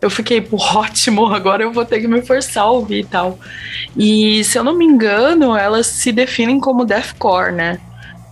eu 0.00 0.10
fiquei, 0.10 0.40
pô, 0.40 0.56
ótimo, 0.74 1.26
agora 1.32 1.62
eu 1.62 1.72
vou 1.72 1.84
ter 1.84 2.00
que 2.00 2.08
me 2.08 2.20
forçar 2.22 2.64
a 2.64 2.70
ouvir 2.70 3.00
e 3.00 3.04
tal. 3.04 3.38
E 3.96 4.42
se 4.42 4.58
eu 4.58 4.64
não 4.64 4.76
me 4.76 4.84
engano, 4.84 5.56
elas 5.56 5.86
se 5.86 6.10
definem 6.10 6.58
como 6.58 6.84
deathcore, 6.84 7.52
né? 7.52 7.78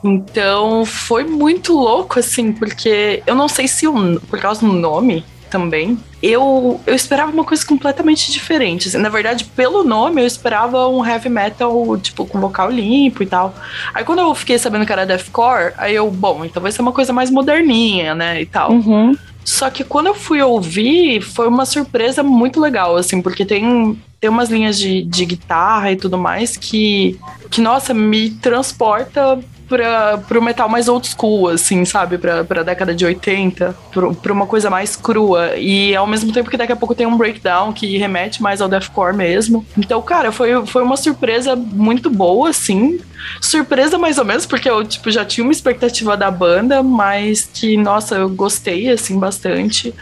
Então 0.03 0.85
foi 0.85 1.23
muito 1.23 1.73
louco, 1.73 2.19
assim, 2.19 2.53
porque 2.53 3.23
eu 3.27 3.35
não 3.37 3.49
sei 3.49 3.69
se 3.69 3.87
o, 3.87 4.21
por 4.23 4.41
causa 4.41 4.61
do 4.61 4.73
nome 4.73 5.25
também, 5.51 5.99
eu, 6.23 6.81
eu 6.87 6.95
esperava 6.95 7.33
uma 7.33 7.45
coisa 7.45 7.67
completamente 7.67 8.31
diferente. 8.31 8.89
Assim, 8.89 8.99
na 8.99 9.09
verdade, 9.09 9.45
pelo 9.45 9.83
nome, 9.83 10.23
eu 10.23 10.27
esperava 10.27 10.87
um 10.89 11.05
heavy 11.05 11.29
metal, 11.29 11.99
tipo, 11.99 12.25
com 12.25 12.41
vocal 12.41 12.71
limpo 12.71 13.23
e 13.23 13.27
tal. 13.27 13.55
Aí 13.93 14.05
quando 14.05 14.21
eu 14.21 14.35
fiquei 14.35 14.59
sabendo 14.59 14.87
que 14.87 14.93
era 14.93 15.05
deathcore, 15.05 15.75
aí 15.77 15.95
eu, 15.95 16.11
bom, 16.11 16.45
então 16.45 16.63
vai 16.63 16.73
ser 16.73 16.83
uma 16.83 16.93
coisa 16.93 17.13
mais 17.13 17.31
moderninha, 17.31 18.15
né, 18.15 18.41
e 18.41 18.47
tal. 18.47 18.73
Uhum. 18.73 19.17
Só 19.45 19.69
que 19.71 19.83
quando 19.83 20.07
eu 20.07 20.15
fui 20.15 20.41
ouvir, 20.41 21.21
foi 21.21 21.49
uma 21.49 21.67
surpresa 21.67 22.23
muito 22.23 22.61
legal, 22.61 22.97
assim, 22.97 23.21
porque 23.21 23.45
tem, 23.45 24.01
tem 24.21 24.31
umas 24.31 24.51
linhas 24.51 24.79
de, 24.79 25.03
de 25.03 25.25
guitarra 25.25 25.91
e 25.91 25.97
tudo 25.97 26.17
mais 26.17 26.57
que, 26.57 27.19
que, 27.51 27.61
nossa, 27.61 27.93
me 27.93 28.31
transporta 28.31 29.41
pra, 29.71 30.19
pro 30.19 30.43
metal 30.43 30.69
mais 30.69 30.89
old 30.89 31.09
school, 31.09 31.49
assim, 31.49 31.85
sabe? 31.85 32.19
Pra, 32.19 32.45
pra 32.45 32.65
década 32.65 32.93
de 32.93 33.07
80, 33.07 33.75
pra, 33.93 34.13
pra 34.13 34.33
uma 34.33 34.47
coisa 34.47 34.69
mais 34.69 34.97
crua. 34.97 35.57
E 35.57 35.95
ao 35.95 36.07
mesmo 36.07 36.33
tempo 36.33 36.51
que 36.51 36.57
daqui 36.57 36.73
a 36.73 36.77
pouco 36.77 36.95
tem 36.95 37.07
um 37.07 37.17
breakdown 37.17 37.73
que 37.73 37.97
remete 37.97 38.43
mais 38.43 38.61
ao 38.61 38.69
deathcore 38.69 39.17
mesmo. 39.17 39.65
Então, 39.79 40.03
cara, 40.03 40.33
foi, 40.33 40.67
foi 40.67 40.83
uma 40.83 40.97
surpresa 40.97 41.55
muito 41.55 42.11
boa, 42.11 42.51
assim. 42.51 42.99
Surpresa 43.41 43.99
mais 43.99 44.19
ou 44.19 44.25
menos, 44.25 44.47
porque 44.47 44.69
eu, 44.69 44.85
tipo, 44.85 45.11
já 45.11 45.25
tinha 45.25 45.45
uma 45.45 45.53
expectativa 45.53 46.17
da 46.17 46.31
banda, 46.31 46.83
mas 46.83 47.49
que, 47.53 47.77
nossa, 47.77 48.17
eu 48.17 48.29
gostei, 48.29 48.91
assim, 48.91 49.19
bastante. 49.19 49.95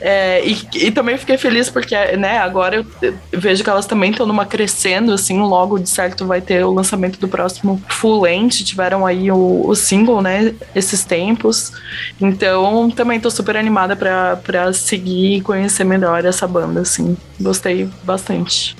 É, 0.00 0.42
e, 0.46 0.58
e 0.74 0.90
também 0.90 1.18
fiquei 1.18 1.36
feliz 1.36 1.68
porque, 1.68 1.96
né, 2.16 2.38
agora 2.38 2.86
eu 3.02 3.14
vejo 3.32 3.62
que 3.62 3.70
elas 3.70 3.86
também 3.86 4.12
estão 4.12 4.26
numa 4.26 4.46
crescendo, 4.46 5.12
assim, 5.12 5.40
logo 5.40 5.78
de 5.78 5.88
certo 5.88 6.26
vai 6.26 6.40
ter 6.40 6.64
o 6.64 6.72
lançamento 6.72 7.18
do 7.18 7.28
próximo 7.28 7.82
full 7.88 8.22
length, 8.22 8.64
tiveram 8.64 9.04
aí 9.10 9.30
o, 9.30 9.62
o 9.66 9.74
single, 9.74 10.22
né, 10.22 10.54
esses 10.74 11.04
tempos. 11.04 11.72
Então, 12.20 12.90
também 12.90 13.20
tô 13.20 13.30
super 13.30 13.56
animada 13.56 13.94
para 13.94 14.72
seguir 14.72 15.36
e 15.36 15.40
conhecer 15.40 15.84
melhor 15.84 16.24
essa 16.24 16.46
banda, 16.46 16.80
assim. 16.80 17.16
Gostei 17.40 17.88
bastante. 18.02 18.76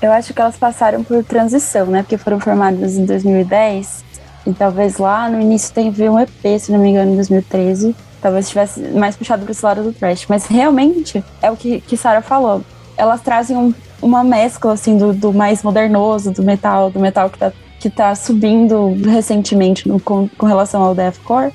Eu 0.00 0.12
acho 0.12 0.34
que 0.34 0.40
elas 0.40 0.56
passaram 0.56 1.02
por 1.02 1.24
transição, 1.24 1.86
né? 1.86 2.02
Porque 2.02 2.18
foram 2.18 2.38
formadas 2.38 2.96
em 2.96 3.04
2010 3.04 4.04
e 4.46 4.52
talvez 4.52 4.98
lá 4.98 5.28
no 5.30 5.40
início 5.40 5.72
teve 5.72 6.08
um 6.08 6.18
EP, 6.18 6.60
se 6.60 6.70
não 6.70 6.78
me 6.78 6.90
engano, 6.90 7.12
em 7.12 7.16
2013. 7.16 7.96
Talvez 8.20 8.46
estivesse 8.46 8.80
mais 8.80 9.16
puxado 9.16 9.42
para 9.42 9.52
esse 9.52 9.64
lado 9.64 9.82
do 9.82 9.92
thrash. 9.92 10.26
Mas 10.28 10.46
realmente 10.46 11.24
é 11.40 11.50
o 11.50 11.56
que, 11.56 11.80
que 11.80 11.96
Sarah 11.96 12.20
falou. 12.20 12.62
Elas 12.96 13.22
trazem 13.22 13.56
um, 13.56 13.72
uma 14.02 14.22
mescla 14.22 14.74
assim 14.74 14.96
do, 14.96 15.12
do, 15.12 15.32
mais 15.32 15.62
modernoso, 15.62 16.30
do 16.30 16.42
metal, 16.42 16.90
do 16.90 17.00
metal 17.00 17.30
que 17.30 17.38
tá, 17.38 17.52
que 17.84 17.90
tá 17.90 18.14
subindo 18.14 18.96
recentemente 19.04 19.86
no, 19.86 20.00
com, 20.00 20.26
com 20.38 20.46
relação 20.46 20.82
ao 20.82 20.94
deathcore 20.94 21.52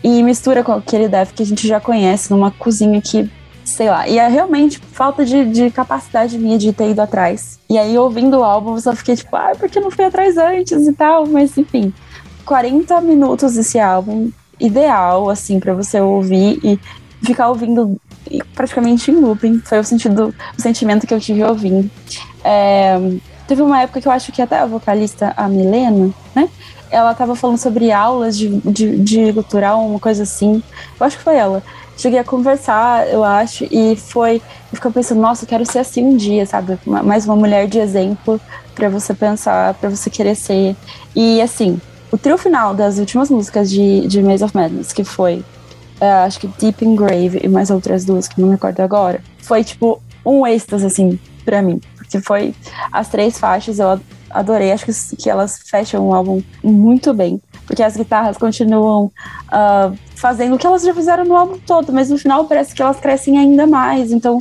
e 0.00 0.22
mistura 0.22 0.62
com 0.62 0.70
aquele 0.70 1.08
death 1.08 1.32
que 1.32 1.42
a 1.42 1.46
gente 1.46 1.66
já 1.66 1.80
conhece 1.80 2.30
numa 2.30 2.52
cozinha 2.52 3.02
que 3.02 3.28
sei 3.64 3.90
lá. 3.90 4.06
E 4.06 4.16
é 4.16 4.28
realmente 4.28 4.78
falta 4.78 5.24
de, 5.24 5.44
de 5.44 5.70
capacidade 5.72 6.38
minha 6.38 6.56
de 6.56 6.72
ter 6.72 6.90
ido 6.90 7.00
atrás. 7.00 7.58
E 7.68 7.76
aí, 7.76 7.98
ouvindo 7.98 8.38
o 8.38 8.44
álbum, 8.44 8.76
eu 8.76 8.80
só 8.80 8.94
fiquei 8.94 9.16
tipo, 9.16 9.34
ah, 9.34 9.54
por 9.58 9.68
que 9.68 9.80
não 9.80 9.90
fui 9.90 10.04
atrás 10.04 10.36
antes 10.36 10.86
e 10.86 10.92
tal? 10.92 11.26
Mas 11.26 11.58
enfim, 11.58 11.92
40 12.44 13.00
minutos 13.00 13.54
desse 13.54 13.80
álbum, 13.80 14.30
ideal, 14.60 15.28
assim, 15.30 15.58
para 15.58 15.74
você 15.74 16.00
ouvir 16.00 16.60
e 16.62 16.78
ficar 17.26 17.48
ouvindo 17.48 18.00
praticamente 18.54 19.10
em 19.10 19.16
looping. 19.16 19.60
Foi 19.64 19.80
o 19.80 19.84
sentido, 19.84 20.32
o 20.56 20.62
sentimento 20.62 21.08
que 21.08 21.14
eu 21.14 21.18
tive 21.18 21.42
ouvindo. 21.42 21.90
É, 22.44 23.00
teve 23.46 23.62
uma 23.62 23.80
época 23.80 24.00
que 24.00 24.08
eu 24.08 24.12
acho 24.12 24.32
que 24.32 24.42
até 24.42 24.58
a 24.58 24.66
vocalista, 24.66 25.32
a 25.36 25.48
Milena, 25.48 26.10
né? 26.34 26.48
Ela 26.90 27.14
tava 27.14 27.34
falando 27.34 27.56
sobre 27.56 27.90
aulas 27.90 28.36
de, 28.36 28.48
de, 28.60 28.98
de 28.98 29.32
cultural, 29.32 29.84
uma 29.86 29.98
coisa 29.98 30.24
assim. 30.24 30.62
Eu 31.00 31.06
acho 31.06 31.16
que 31.16 31.24
foi 31.24 31.36
ela 31.36 31.62
cheguei 31.96 32.18
a 32.18 32.24
conversar, 32.24 33.08
eu 33.08 33.22
acho, 33.22 33.66
e 33.70 33.96
foi. 33.96 34.36
Eu 34.36 34.76
fiquei 34.76 34.90
pensando, 34.90 35.20
nossa, 35.20 35.44
eu 35.44 35.48
quero 35.48 35.64
ser 35.64 35.80
assim 35.80 36.04
um 36.04 36.16
dia, 36.16 36.44
sabe? 36.46 36.78
Mais 36.86 37.24
uma 37.26 37.36
mulher 37.36 37.66
de 37.68 37.78
exemplo 37.78 38.40
para 38.74 38.88
você 38.88 39.14
pensar, 39.14 39.74
para 39.74 39.88
você 39.88 40.10
querer 40.10 40.34
ser. 40.34 40.74
E 41.14 41.40
assim, 41.40 41.80
o 42.10 42.18
trio 42.18 42.38
final 42.38 42.74
das 42.74 42.98
últimas 42.98 43.30
músicas 43.30 43.70
de, 43.70 44.06
de 44.06 44.22
Maze 44.22 44.44
of 44.44 44.56
Madness, 44.56 44.92
que 44.92 45.04
foi, 45.04 45.44
uh, 46.00 46.24
acho 46.26 46.40
que 46.40 46.46
Deep 46.46 46.84
in 46.84 46.96
Grave 46.96 47.40
e 47.42 47.48
mais 47.48 47.70
outras 47.70 48.04
duas 48.04 48.26
que 48.26 48.40
não 48.40 48.48
me 48.48 48.54
recordo 48.54 48.80
agora, 48.80 49.22
foi 49.38 49.62
tipo 49.62 50.02
um 50.24 50.46
êxtase, 50.46 50.86
assim, 50.86 51.18
para 51.44 51.60
mim. 51.62 51.80
Porque 52.12 52.20
foi 52.20 52.54
as 52.92 53.08
três 53.08 53.38
faixas, 53.38 53.78
eu 53.78 53.98
adorei. 54.30 54.70
Acho 54.70 54.84
que, 54.84 55.16
que 55.16 55.30
elas 55.30 55.60
fecham 55.64 56.08
o 56.08 56.14
álbum 56.14 56.42
muito 56.62 57.14
bem. 57.14 57.40
Porque 57.66 57.82
as 57.82 57.96
guitarras 57.96 58.36
continuam 58.36 59.06
uh, 59.06 59.96
fazendo 60.14 60.54
o 60.54 60.58
que 60.58 60.66
elas 60.66 60.82
já 60.82 60.92
fizeram 60.92 61.24
no 61.24 61.34
álbum 61.34 61.58
todo, 61.66 61.90
mas 61.90 62.10
no 62.10 62.18
final 62.18 62.44
parece 62.44 62.74
que 62.74 62.82
elas 62.82 63.00
crescem 63.00 63.38
ainda 63.38 63.66
mais. 63.66 64.12
Então, 64.12 64.40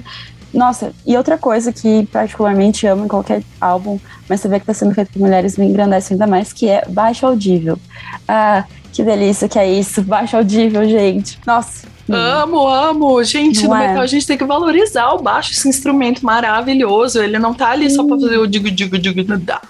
nossa, 0.53 0.91
e 1.05 1.15
outra 1.15 1.37
coisa 1.37 1.71
que 1.71 2.05
particularmente 2.07 2.85
amo 2.85 3.05
em 3.05 3.07
qualquer 3.07 3.41
álbum, 3.61 3.97
mas 4.27 4.41
você 4.41 4.49
vê 4.49 4.59
que 4.59 4.63
está 4.63 4.73
sendo 4.73 4.93
feito 4.93 5.13
por 5.13 5.19
mulheres 5.19 5.57
me 5.57 5.65
engrandece 5.65 6.13
ainda 6.13 6.27
mais, 6.27 6.51
que 6.51 6.67
é 6.67 6.83
baixo 6.89 7.25
audível. 7.25 7.79
Ah, 8.27 8.65
que 8.91 9.03
delícia 9.03 9.47
que 9.47 9.57
é 9.57 9.71
isso, 9.71 10.01
baixo 10.01 10.37
audível, 10.37 10.87
gente. 10.87 11.39
Nossa, 11.45 11.87
Amo, 12.13 12.67
amo. 12.67 13.23
Gente, 13.23 13.63
não 13.63 13.69
no 13.69 13.75
é? 13.75 13.87
metal 13.87 14.03
a 14.03 14.07
gente 14.07 14.27
tem 14.27 14.37
que 14.37 14.43
valorizar 14.43 15.09
o 15.13 15.21
baixo, 15.21 15.51
esse 15.51 15.67
instrumento 15.67 16.25
maravilhoso. 16.25 17.21
Ele 17.21 17.39
não 17.39 17.53
tá 17.53 17.69
ali 17.69 17.89
só 17.89 18.03
pra 18.03 18.17
fazer 18.17 18.37
o 18.37 18.47
digo, 18.47 18.69
digo, 18.69 18.97
digo. 18.97 19.21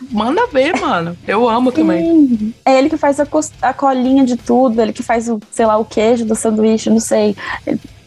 Manda 0.10 0.48
ver, 0.48 0.80
mano. 0.80 1.16
Eu 1.28 1.48
amo 1.48 1.72
também. 1.72 2.54
É 2.66 2.78
ele 2.78 2.90
que 2.90 2.98
faz 2.98 3.20
a, 3.20 3.28
a 3.62 3.74
colinha 3.74 4.24
de 4.24 4.36
tudo, 4.36 4.82
ele 4.82 4.94
que 4.94 5.04
faz 5.04 5.30
o, 5.30 5.40
sei 5.52 5.66
lá, 5.66 5.78
o 5.78 5.86
queijo 5.86 6.26
do 6.26 6.36
sanduíche, 6.36 6.90
não 6.90 7.00
sei. 7.00 7.36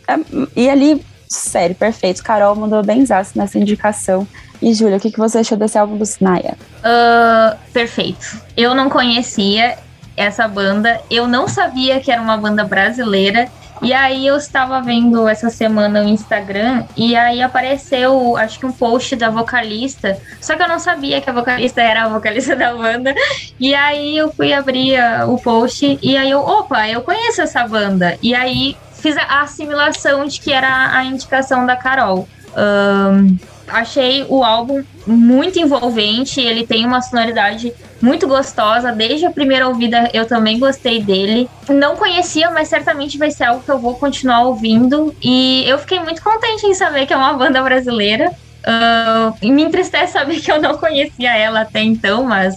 É, 0.09 0.19
e 0.57 0.69
ali, 0.69 1.01
sério, 1.29 1.75
perfeito. 1.77 2.23
Carol 2.23 2.57
mandou 2.57 2.83
bem 2.83 3.05
nessa 3.35 3.59
indicação. 3.59 4.27
E, 4.61 4.73
Júlia, 4.73 4.97
o 4.97 5.01
que, 5.01 5.11
que 5.11 5.19
você 5.19 5.39
achou 5.39 5.59
desse 5.59 5.77
álbum 5.77 5.97
do 5.97 6.07
Sinaya? 6.07 6.57
Uh, 6.79 7.57
perfeito. 7.73 8.41
Eu 8.57 8.75
não 8.75 8.89
conhecia 8.89 9.77
essa 10.17 10.47
banda, 10.47 11.01
eu 11.11 11.27
não 11.27 11.49
sabia 11.49 12.01
que 12.01 12.11
era 12.11 12.21
uma 12.21 12.37
banda 12.37 12.65
brasileira. 12.65 13.49
E 13.83 13.93
aí 13.93 14.27
eu 14.27 14.37
estava 14.37 14.81
vendo 14.81 15.29
essa 15.29 15.51
semana 15.51 16.03
o 16.03 16.09
Instagram 16.09 16.85
e 16.97 17.17
aí 17.17 17.43
apareceu, 17.43 18.37
acho 18.37 18.59
que 18.59 18.65
um 18.65 18.73
post 18.73 19.17
da 19.17 19.29
vocalista, 19.29 20.17
só 20.41 20.57
que 20.57 20.63
eu 20.63 20.69
não 20.69 20.79
sabia 20.79 21.21
que 21.21 21.29
a 21.29 21.33
vocalista 21.33 21.83
era 21.83 22.05
a 22.05 22.09
vocalista 22.09 22.55
da 22.57 22.73
banda. 22.73 23.15
E 23.59 23.75
aí 23.75 24.17
eu 24.17 24.33
fui 24.33 24.53
abrir 24.53 24.99
o 25.27 25.37
post 25.39 25.99
e 26.01 26.17
aí 26.17 26.31
eu, 26.31 26.41
opa, 26.41 26.89
eu 26.89 27.03
conheço 27.03 27.43
essa 27.43 27.67
banda. 27.67 28.17
E 28.23 28.35
aí 28.35 28.77
fiz 28.93 29.17
a 29.19 29.43
assimilação 29.43 30.25
de 30.25 30.41
que 30.41 30.53
era 30.53 30.97
a 30.97 31.05
indicação 31.05 31.67
da 31.67 31.77
Carol. 31.77 32.29
Um, 32.57 33.37
achei 33.69 34.25
o 34.29 34.43
álbum 34.45 34.83
muito 35.07 35.59
envolvente, 35.59 36.41
ele 36.41 36.67
tem 36.67 36.87
uma 36.87 37.01
sonoridade 37.01 37.73
muito 38.01 38.27
gostosa. 38.27 38.93
Desde 38.93 39.27
a 39.27 39.31
primeira 39.31 39.69
ouvida 39.69 40.11
eu 40.13 40.27
também 40.27 40.59
gostei 40.59 41.03
dele. 41.03 41.49
Não 41.69 41.97
conhecia, 41.97 42.51
mas 42.51 42.69
certamente 42.69 43.19
vai 43.19 43.31
ser 43.31 43.45
algo 43.45 43.63
que 43.63 43.71
eu 43.71 43.79
vou 43.79 43.95
continuar 43.95 44.43
ouvindo. 44.43 45.15
E 45.23 45.65
eu 45.67 45.79
fiquei 45.79 46.01
muito 46.01 46.23
contente 46.23 46.67
em 46.67 46.75
saber 46.75 47.07
que 47.07 47.13
é 47.13 47.17
uma 47.17 47.33
banda 47.35 47.63
brasileira. 47.63 48.31
Uh, 48.67 49.53
me 49.53 49.63
entristece 49.63 50.15
saber 50.15 50.41
que 50.41 50.51
eu 50.51 50.61
não 50.61 50.79
conhecia 50.79 51.37
ela 51.37 51.61
até 51.61 51.83
então, 51.83 52.25
mas 52.25 52.57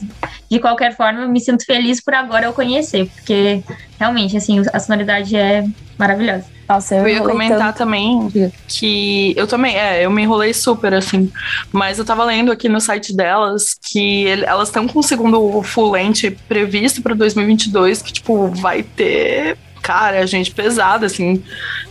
de 0.49 0.59
qualquer 0.59 0.95
forma 0.95 1.21
eu 1.21 1.29
me 1.29 1.39
sinto 1.41 1.65
feliz 1.65 2.01
por 2.01 2.13
agora 2.13 2.45
eu 2.45 2.53
conhecer, 2.53 3.07
porque 3.07 3.61
realmente 3.99 4.37
assim 4.37 4.63
a 4.71 4.79
sonoridade 4.79 5.35
é 5.35 5.65
maravilhosa. 5.97 6.45
Nossa, 6.67 6.95
eu, 6.95 7.07
eu 7.07 7.15
ia 7.15 7.21
comentar 7.21 7.59
tanto. 7.59 7.77
também 7.77 8.51
que 8.67 9.33
eu 9.37 9.47
também, 9.47 9.77
é, 9.77 10.05
eu 10.05 10.11
me 10.11 10.21
enrolei 10.21 10.53
super, 10.53 10.93
assim, 10.93 11.31
mas 11.71 11.97
eu 11.97 12.05
tava 12.05 12.23
lendo 12.25 12.51
aqui 12.51 12.67
no 12.67 12.79
site 12.79 13.15
delas 13.15 13.73
que 13.73 14.25
ele, 14.25 14.45
elas 14.45 14.67
estão 14.69 14.87
com 14.87 14.99
o 14.99 15.03
segundo 15.03 15.61
full 15.63 15.91
length 15.91 16.37
previsto 16.47 17.01
para 17.01 17.13
2022, 17.15 18.01
que, 18.01 18.13
tipo, 18.13 18.47
vai 18.47 18.83
ter 18.83 19.57
cara, 19.81 20.27
gente 20.27 20.51
pesada, 20.51 21.05
assim, 21.05 21.41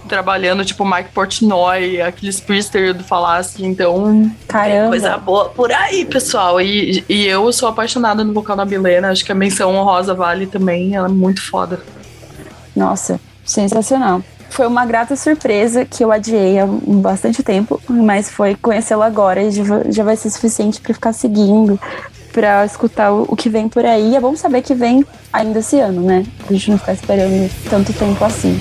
trabalhando, 0.07 0.65
tipo, 0.65 0.85
Mike 0.85 1.11
Portnoy, 1.13 2.01
aqueles 2.01 2.41
Priester 2.41 2.95
do 2.95 3.05
Falasque, 3.05 3.65
então. 3.65 4.31
Caramba. 4.49 4.89
Coisa 4.89 5.17
boa 5.19 5.51
por 5.51 5.73
aí, 5.73 6.05
pessoal. 6.05 6.61
E, 6.61 7.05
e 7.09 7.27
eu 7.27 7.53
sou 7.53 7.69
apaixonada 7.69 8.25
no 8.25 8.33
vocal 8.33 8.57
da 8.57 8.65
Milena, 8.65 9.11
acho 9.11 9.25
que 9.25 9.33
a 9.33 9.35
menção 9.35 9.75
honrosa 9.75 10.15
vale 10.15 10.47
também, 10.47 10.95
ela 10.95 11.09
é 11.09 11.11
muito 11.11 11.43
foda. 11.43 11.81
Nossa, 12.75 13.19
Sensacional. 13.47 14.23
Foi 14.51 14.67
uma 14.67 14.85
grata 14.85 15.15
surpresa 15.17 15.85
que 15.85 16.03
eu 16.03 16.11
adiei 16.11 16.59
há 16.59 16.67
bastante 16.67 17.43
tempo, 17.43 17.81
mas 17.89 18.31
foi 18.31 18.55
conhecê-lo 18.57 19.03
agora 19.03 19.43
e 19.43 19.51
já 19.91 20.03
vai 20.03 20.17
ser 20.17 20.31
suficiente 20.31 20.81
para 20.81 20.95
ficar 20.95 21.13
seguindo, 21.13 21.79
para 22.33 22.65
escutar 22.65 23.13
o, 23.13 23.37
que 23.37 23.49
vem 23.49 23.69
por 23.69 23.85
aí. 23.85 24.17
É 24.17 24.21
bom 24.21 24.35
saber 24.35 24.63
que 24.63 24.75
vem 24.75 25.05
ainda 25.33 25.61
esse 25.61 25.79
ano, 25.79 26.03
né? 26.03 26.25
Pra 26.39 26.57
gente 26.57 26.71
não 26.71 26.79
ficar 26.79 26.95
esperando 26.95 27.51
tanto 27.69 27.93
tempo 27.93 28.25
assim. 28.25 28.59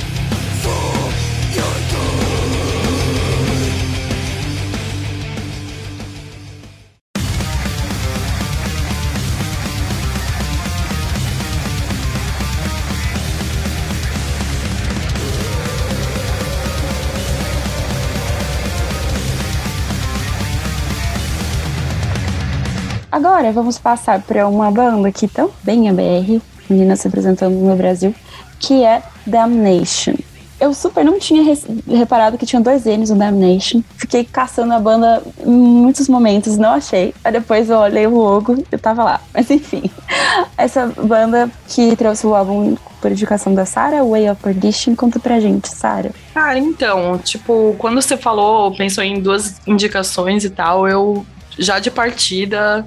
Agora 23.46 23.62
vamos 23.62 23.78
passar 23.78 24.24
para 24.24 24.48
uma 24.48 24.72
banda 24.72 25.12
que 25.12 25.28
também 25.28 25.88
é 25.88 25.94
BR, 25.94 26.42
menina 26.68 26.96
se 26.96 27.08
apresentando 27.08 27.54
no 27.54 27.76
Brasil, 27.76 28.14
que 28.60 28.84
é 28.84 29.04
Damnation. 29.24 30.16
Eu 30.60 30.74
super 30.74 31.06
não 31.06 31.20
tinha 31.20 31.56
reparado 31.88 32.40
que 32.40 32.46
tinha 32.46 32.60
dois 32.60 32.86
N's 32.86 33.12
no 33.12 33.18
Damnation. 33.18 33.84
Fiquei 33.98 34.24
caçando 34.24 34.74
a 34.74 34.80
banda 34.80 35.22
em 35.46 35.52
muitos 35.52 36.10
momentos, 36.10 36.58
não 36.58 36.72
achei. 36.72 37.14
Aí 37.24 37.32
depois 37.32 37.70
eu 37.70 37.78
olhei 37.78 38.08
o 38.08 38.18
logo 38.18 38.56
e 38.72 38.78
tava 38.80 39.04
lá. 39.04 39.22
Mas 39.32 39.52
enfim, 39.52 39.92
essa 40.58 40.88
banda 40.88 41.48
que 41.68 41.96
trouxe 41.96 42.26
o 42.26 42.34
álbum 42.34 42.76
por 43.00 43.12
indicação 43.12 43.54
da 43.54 43.64
Sarah, 43.64 44.04
Way 44.04 44.32
of 44.32 44.42
Perdition, 44.42 44.96
conta 44.96 45.20
pra 45.20 45.40
gente, 45.40 45.70
Sarah. 45.70 46.10
Cara, 46.34 46.58
então, 46.58 47.20
tipo, 47.20 47.76
quando 47.78 48.02
você 48.02 48.18
falou, 48.18 48.76
pensou 48.76 49.04
em 49.04 49.22
duas 49.22 49.62
indicações 49.68 50.44
e 50.44 50.50
tal, 50.50 50.88
eu 50.88 51.24
já 51.58 51.80
de 51.80 51.90
partida, 51.90 52.86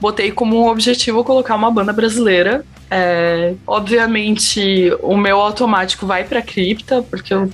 botei 0.00 0.30
como 0.30 0.70
objetivo 0.70 1.24
colocar 1.24 1.54
uma 1.54 1.70
banda 1.70 1.92
brasileira. 1.92 2.64
É, 2.90 3.54
obviamente, 3.66 4.92
o 5.02 5.16
meu 5.16 5.40
automático 5.40 6.06
vai 6.06 6.24
pra 6.24 6.40
cripta, 6.40 7.02
porque 7.02 7.34
eu 7.34 7.50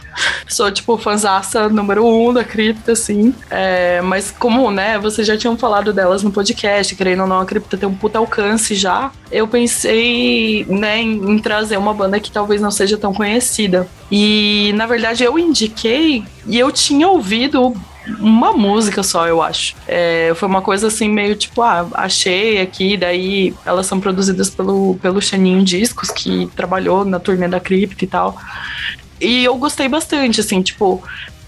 sou, 0.46 0.70
tipo, 0.70 0.96
fanzaça 0.96 1.68
número 1.68 2.06
um 2.06 2.32
da 2.32 2.44
cripta, 2.44 2.92
assim. 2.92 3.34
É, 3.50 4.00
mas 4.02 4.30
como, 4.30 4.70
né, 4.70 4.98
vocês 4.98 5.26
já 5.26 5.36
tinham 5.36 5.56
falado 5.56 5.92
delas 5.92 6.22
no 6.22 6.30
podcast, 6.30 6.94
querendo 6.94 7.22
ou 7.22 7.28
não, 7.28 7.40
a 7.40 7.46
cripta 7.46 7.76
tem 7.76 7.88
um 7.88 7.94
puta 7.94 8.18
alcance 8.18 8.74
já, 8.74 9.10
eu 9.30 9.48
pensei, 9.48 10.64
né, 10.68 10.98
em, 10.98 11.32
em 11.32 11.38
trazer 11.38 11.76
uma 11.76 11.92
banda 11.92 12.20
que 12.20 12.30
talvez 12.30 12.60
não 12.60 12.70
seja 12.70 12.96
tão 12.96 13.12
conhecida. 13.12 13.88
E, 14.10 14.72
na 14.76 14.86
verdade, 14.86 15.24
eu 15.24 15.38
indiquei 15.38 16.24
e 16.46 16.58
eu 16.58 16.70
tinha 16.70 17.08
ouvido 17.08 17.74
uma 18.18 18.52
música 18.52 19.02
só, 19.02 19.26
eu 19.26 19.42
acho. 19.42 19.74
É, 19.86 20.32
foi 20.36 20.48
uma 20.48 20.62
coisa 20.62 20.86
assim, 20.86 21.08
meio 21.08 21.34
tipo, 21.34 21.62
ah, 21.62 21.86
achei 21.94 22.60
aqui, 22.60 22.96
daí 22.96 23.54
elas 23.64 23.86
são 23.86 24.00
produzidas 24.00 24.50
pelo, 24.50 24.96
pelo 25.00 25.20
Xaninho 25.20 25.62
Discos, 25.62 26.10
que 26.10 26.46
trabalhou 26.54 27.04
na 27.04 27.18
turnê 27.18 27.48
da 27.48 27.60
Crypt 27.60 28.04
e 28.04 28.08
tal. 28.08 28.36
E 29.20 29.44
eu 29.44 29.56
gostei 29.56 29.88
bastante, 29.88 30.40
assim, 30.40 30.60
tipo, 30.62 31.02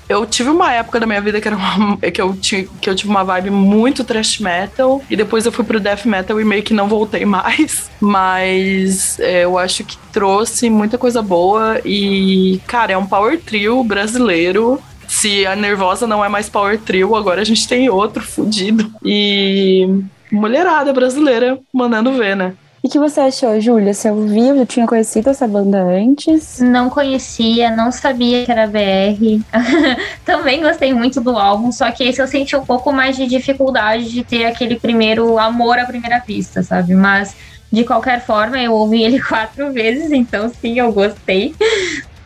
eu 0.09 0.24
tive 0.24 0.48
uma 0.48 0.72
época 0.72 0.98
da 0.98 1.06
minha 1.06 1.20
vida 1.20 1.40
que, 1.40 1.46
era 1.46 1.56
uma, 1.56 1.96
que, 2.11 2.20
eu 2.20 2.34
tive, 2.34 2.70
que 2.80 2.88
eu 2.88 2.94
tive 2.94 3.11
uma 3.11 3.22
vibe 3.22 3.50
muito 3.50 4.02
thrash 4.02 4.40
metal, 4.40 5.02
e 5.11 5.14
depois 5.16 5.44
eu 5.44 5.52
fui 5.52 5.64
pro 5.64 5.78
death 5.78 6.06
metal 6.06 6.40
e 6.40 6.44
meio 6.44 6.62
que 6.62 6.72
não 6.72 6.88
voltei 6.88 7.24
mais. 7.26 7.90
Mas 8.00 9.20
é, 9.20 9.44
eu 9.44 9.59
acho 9.59 9.84
que 9.84 9.98
trouxe 10.12 10.70
muita 10.70 10.96
coisa 10.96 11.20
boa, 11.20 11.80
e, 11.84 12.61
cara, 12.66 12.92
é 12.92 12.98
um 12.98 13.06
power 13.06 13.38
trio 13.38 13.84
brasileiro 13.84 14.82
se 15.19 15.45
a 15.45 15.57
Nervosa 15.57 16.07
não 16.07 16.25
é 16.25 16.29
mais 16.29 16.49
Power 16.49 16.79
Trio, 16.79 17.16
agora 17.16 17.41
a 17.41 17.45
gente 17.45 17.66
tem 17.66 17.91
outro 17.91 18.23
fudido. 18.23 18.89
E 19.05 20.03
mulherada 20.31 20.93
brasileira 20.93 21.59
mandando 21.73 22.12
ver, 22.12 22.37
né? 22.37 22.55
E 22.85 22.87
o 22.87 22.91
que 22.91 23.01
você 23.01 23.21
achou, 23.23 23.61
Júlia? 23.61 23.93
Você 23.93 24.09
ouviu? 24.09 24.57
Já 24.57 24.64
tinha 24.64 24.87
conhecido 24.87 25.29
essa 25.29 25.49
banda 25.49 25.83
antes? 25.83 26.61
Não 26.61 26.89
conhecia, 26.89 27.69
não 27.75 27.91
sabia 27.91 28.45
que 28.45 28.53
era 28.53 28.69
BR. 28.69 29.43
Também 30.25 30.62
gostei 30.62 30.93
muito 30.93 31.21
do 31.21 31.37
álbum, 31.37 31.73
só 31.73 31.91
que 31.91 32.05
esse 32.05 32.23
eu 32.23 32.29
senti 32.29 32.55
um 32.55 32.64
pouco 32.64 32.93
mais 32.93 33.16
de 33.16 33.27
dificuldade 33.27 34.09
de 34.09 34.23
ter 34.23 34.45
aquele 34.45 34.77
primeiro 34.79 35.37
amor 35.37 35.81
à 35.81 35.85
primeira 35.85 36.21
vista, 36.21 36.62
sabe? 36.62 36.95
Mas 36.95 37.35
de 37.73 37.83
qualquer 37.85 38.25
forma, 38.25 38.59
eu 38.59 38.73
ouvi 38.73 39.03
ele 39.03 39.21
quatro 39.23 39.73
vezes, 39.73 40.12
então 40.12 40.49
sim, 40.61 40.79
eu 40.79 40.93
gostei. 40.93 41.57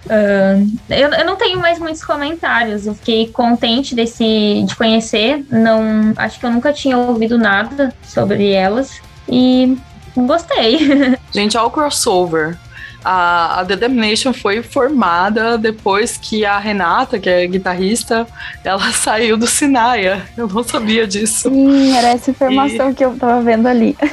Uh, 0.06 0.68
eu, 0.90 1.08
eu 1.10 1.24
não 1.24 1.36
tenho 1.36 1.58
mais 1.60 1.78
muitos 1.78 2.04
comentários. 2.04 2.86
Eu 2.86 2.94
fiquei 2.94 3.28
contente 3.28 3.94
desse 3.94 4.64
de 4.66 4.74
conhecer. 4.76 5.44
Não, 5.50 6.12
acho 6.16 6.40
que 6.40 6.46
eu 6.46 6.50
nunca 6.50 6.72
tinha 6.72 6.98
ouvido 6.98 7.38
nada 7.38 7.94
sobre 8.02 8.50
elas 8.50 9.00
e 9.28 9.76
gostei. 10.16 11.16
Gente, 11.32 11.56
olha 11.56 11.66
o 11.66 11.70
crossover. 11.70 12.58
A, 13.04 13.60
a 13.60 13.64
The 13.64 13.76
Damnation 13.76 14.32
foi 14.32 14.62
formada 14.62 15.58
depois 15.58 16.16
que 16.16 16.44
a 16.44 16.58
Renata, 16.58 17.18
que 17.18 17.28
é 17.28 17.46
guitarrista, 17.46 18.26
ela 18.64 18.92
saiu 18.92 19.36
do 19.36 19.46
Sinaia. 19.46 20.22
Eu 20.36 20.48
não 20.48 20.62
sabia 20.62 21.06
disso. 21.06 21.48
Sim, 21.48 21.96
era 21.96 22.08
essa 22.08 22.30
informação 22.30 22.90
e... 22.90 22.94
que 22.94 23.04
eu 23.04 23.16
tava 23.16 23.40
vendo 23.42 23.66
ali. 23.66 23.96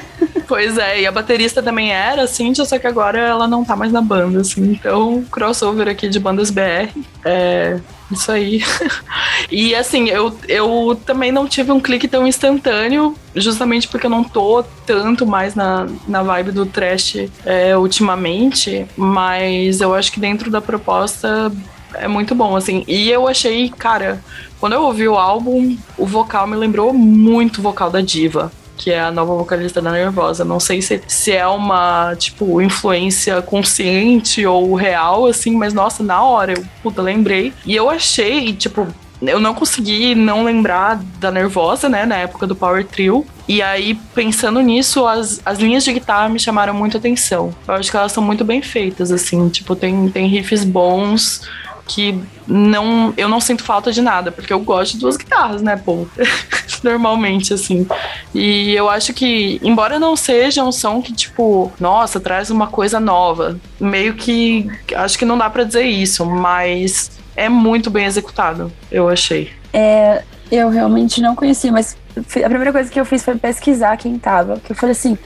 Pois 0.47 0.79
é, 0.79 1.01
e 1.01 1.05
a 1.05 1.11
baterista 1.11 1.61
também 1.61 1.91
era, 1.91 2.23
assim, 2.23 2.55
só 2.55 2.79
que 2.79 2.87
agora 2.87 3.19
ela 3.19 3.47
não 3.47 3.63
tá 3.63 3.75
mais 3.75 3.91
na 3.91 4.01
banda, 4.01 4.41
assim. 4.41 4.71
Então, 4.71 5.23
crossover 5.31 5.87
aqui 5.87 6.09
de 6.09 6.19
bandas 6.19 6.49
BR. 6.49 6.89
É, 7.23 7.79
isso 8.11 8.31
aí. 8.31 8.63
e 9.51 9.75
assim, 9.75 10.09
eu, 10.09 10.35
eu 10.47 10.99
também 11.05 11.31
não 11.31 11.47
tive 11.47 11.71
um 11.71 11.79
clique 11.79 12.07
tão 12.07 12.25
instantâneo, 12.27 13.15
justamente 13.35 13.87
porque 13.87 14.05
eu 14.05 14.09
não 14.09 14.23
tô 14.23 14.63
tanto 14.85 15.25
mais 15.25 15.55
na, 15.55 15.87
na 16.07 16.23
vibe 16.23 16.51
do 16.51 16.65
trash 16.65 17.29
é, 17.45 17.77
ultimamente, 17.77 18.85
mas 18.97 19.81
eu 19.81 19.93
acho 19.93 20.11
que 20.11 20.19
dentro 20.19 20.49
da 20.49 20.61
proposta 20.61 21.51
é 21.93 22.07
muito 22.07 22.35
bom, 22.35 22.55
assim. 22.55 22.83
E 22.87 23.09
eu 23.09 23.27
achei, 23.27 23.69
cara, 23.69 24.21
quando 24.59 24.73
eu 24.73 24.83
ouvi 24.83 25.07
o 25.07 25.17
álbum, 25.17 25.77
o 25.97 26.05
vocal 26.05 26.47
me 26.47 26.55
lembrou 26.55 26.93
muito 26.93 27.59
o 27.59 27.61
vocal 27.61 27.89
da 27.89 28.01
Diva 28.01 28.51
que 28.79 28.91
é 28.91 29.01
a 29.01 29.11
nova 29.11 29.35
vocalista 29.35 29.81
da 29.81 29.91
Nervosa. 29.91 30.45
Não 30.45 30.59
sei 30.59 30.81
se, 30.81 31.01
se 31.05 31.33
é 31.33 31.45
uma, 31.45 32.15
tipo, 32.15 32.61
influência 32.61 33.41
consciente 33.41 34.45
ou 34.45 34.73
real, 34.73 35.27
assim, 35.27 35.55
mas 35.55 35.73
nossa, 35.73 36.01
na 36.01 36.23
hora 36.23 36.53
eu, 36.53 36.63
puta, 36.81 37.01
lembrei. 37.01 37.53
E 37.65 37.75
eu 37.75 37.89
achei, 37.89 38.53
tipo, 38.53 38.87
eu 39.21 39.39
não 39.39 39.53
consegui 39.53 40.15
não 40.15 40.45
lembrar 40.45 41.01
da 41.19 41.29
Nervosa, 41.29 41.89
né, 41.89 42.05
na 42.05 42.15
época 42.15 42.47
do 42.47 42.55
Power 42.55 42.85
Trio. 42.87 43.25
E 43.49 43.61
aí, 43.61 43.95
pensando 44.15 44.61
nisso, 44.61 45.05
as, 45.05 45.41
as 45.45 45.59
linhas 45.59 45.83
de 45.83 45.91
guitarra 45.91 46.29
me 46.29 46.39
chamaram 46.39 46.73
muito 46.73 46.95
atenção. 46.95 47.53
Eu 47.67 47.73
acho 47.73 47.91
que 47.91 47.97
elas 47.97 48.13
são 48.13 48.23
muito 48.23 48.45
bem 48.45 48.61
feitas, 48.61 49.11
assim, 49.11 49.49
tipo, 49.49 49.75
tem, 49.75 50.07
tem 50.09 50.25
riffs 50.27 50.63
bons 50.63 51.41
que 51.89 52.21
não 52.47 53.13
eu 53.17 53.27
não 53.27 53.41
sinto 53.41 53.63
falta 53.63 53.91
de 53.91 54.01
nada, 54.01 54.31
porque 54.31 54.53
eu 54.53 54.59
gosto 54.59 54.93
de 54.93 54.99
duas 54.99 55.17
guitarras, 55.17 55.61
né, 55.61 55.75
pô? 55.75 56.07
Normalmente, 56.83 57.53
assim. 57.53 57.85
E 58.33 58.73
eu 58.73 58.87
acho 58.87 59.13
que, 59.13 59.59
embora 59.63 59.99
não 59.99 60.15
seja 60.15 60.63
um 60.63 60.71
som 60.71 61.01
que, 61.01 61.11
tipo, 61.11 61.71
nossa, 61.79 62.19
traz 62.19 62.51
uma 62.51 62.67
coisa 62.67 62.99
nova, 62.99 63.59
meio 63.79 64.13
que 64.13 64.69
acho 64.95 65.17
que 65.17 65.25
não 65.25 65.37
dá 65.37 65.49
para 65.49 65.63
dizer 65.63 65.83
isso, 65.83 66.25
mas 66.25 67.11
é 67.35 67.49
muito 67.49 67.89
bem 67.89 68.05
executado, 68.05 68.71
eu 68.91 69.09
achei. 69.09 69.51
É, 69.73 70.23
eu 70.51 70.69
realmente 70.69 71.21
não 71.21 71.35
conhecia, 71.35 71.71
mas 71.71 71.97
a 72.17 72.49
primeira 72.49 72.71
coisa 72.71 72.89
que 72.89 72.99
eu 72.99 73.05
fiz 73.05 73.23
foi 73.23 73.35
pesquisar 73.35 73.97
quem 73.97 74.17
tava. 74.17 74.59
Que 74.59 74.71
eu 74.71 74.75
falei 74.75 74.91
assim, 74.91 75.17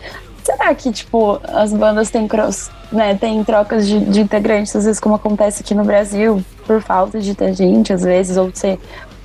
será 0.44 0.74
que, 0.76 0.92
tipo, 0.92 1.40
as 1.44 1.74
bandas 1.74 2.10
têm 2.10 2.28
cross, 2.28 2.70
né? 2.92 3.16
Tem 3.16 3.44
trocas 3.44 3.88
de, 3.88 4.00
de, 4.00 4.22
integrantes, 4.22 4.76
às 4.76 4.86
vezes, 4.86 5.00
como 5.00 5.16
acontece 5.16 5.62
aqui 5.62 5.74
no 5.74 5.84
Brasil, 5.84 6.44
por 6.66 6.82
falta 6.82 7.20
de 7.20 7.34
ter 7.36 7.54
gente, 7.54 7.94
às 7.94 8.04
vezes, 8.04 8.38
ou 8.38 8.52
de 8.52 8.60
ser 8.60 8.80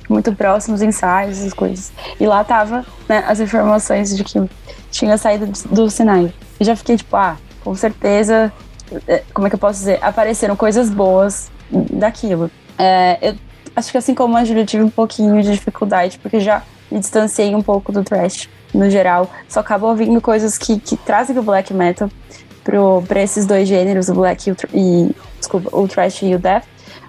muito 0.09 0.33
próximos 0.33 0.81
ensaios, 0.81 1.39
essas 1.39 1.53
coisas. 1.53 1.91
E 2.19 2.25
lá 2.25 2.43
tava, 2.43 2.85
né, 3.07 3.23
as 3.27 3.39
informações 3.39 4.15
de 4.15 4.23
que 4.23 4.41
tinha 4.89 5.17
saído 5.17 5.51
do 5.69 5.89
Sinai. 5.89 6.33
E 6.59 6.63
já 6.63 6.75
fiquei 6.75 6.97
tipo, 6.97 7.15
ah, 7.15 7.37
com 7.63 7.75
certeza, 7.75 8.51
é, 9.07 9.23
como 9.33 9.47
é 9.47 9.49
que 9.49 9.55
eu 9.55 9.59
posso 9.59 9.79
dizer? 9.79 9.99
Apareceram 10.01 10.55
coisas 10.55 10.89
boas 10.89 11.51
daquilo. 11.71 12.49
É, 12.77 13.29
eu 13.29 13.35
acho 13.75 13.91
que 13.91 13.97
assim 13.97 14.15
como 14.15 14.35
a 14.35 14.43
Júlia, 14.43 14.65
tive 14.65 14.83
um 14.83 14.89
pouquinho 14.89 15.41
de 15.41 15.51
dificuldade, 15.51 16.17
porque 16.19 16.39
já 16.39 16.63
me 16.91 16.99
distanciei 16.99 17.53
um 17.53 17.61
pouco 17.61 17.91
do 17.91 18.03
thrash 18.03 18.49
no 18.73 18.89
geral. 18.89 19.29
Só 19.47 19.59
acabo 19.59 19.87
ouvindo 19.87 20.19
coisas 20.19 20.57
que, 20.57 20.79
que 20.79 20.97
trazem 20.97 21.37
o 21.37 21.43
black 21.43 21.73
metal 21.73 22.09
para 23.07 23.21
esses 23.21 23.45
dois 23.45 23.67
gêneros, 23.67 24.09
o 24.09 24.13
black 24.13 24.49
e, 24.49 24.51
o, 24.51 24.55
e 24.73 25.15
desculpa, 25.37 25.69
o 25.75 25.87
thrash 25.87 26.23
e 26.23 26.35
o 26.35 26.39
death. 26.39 26.63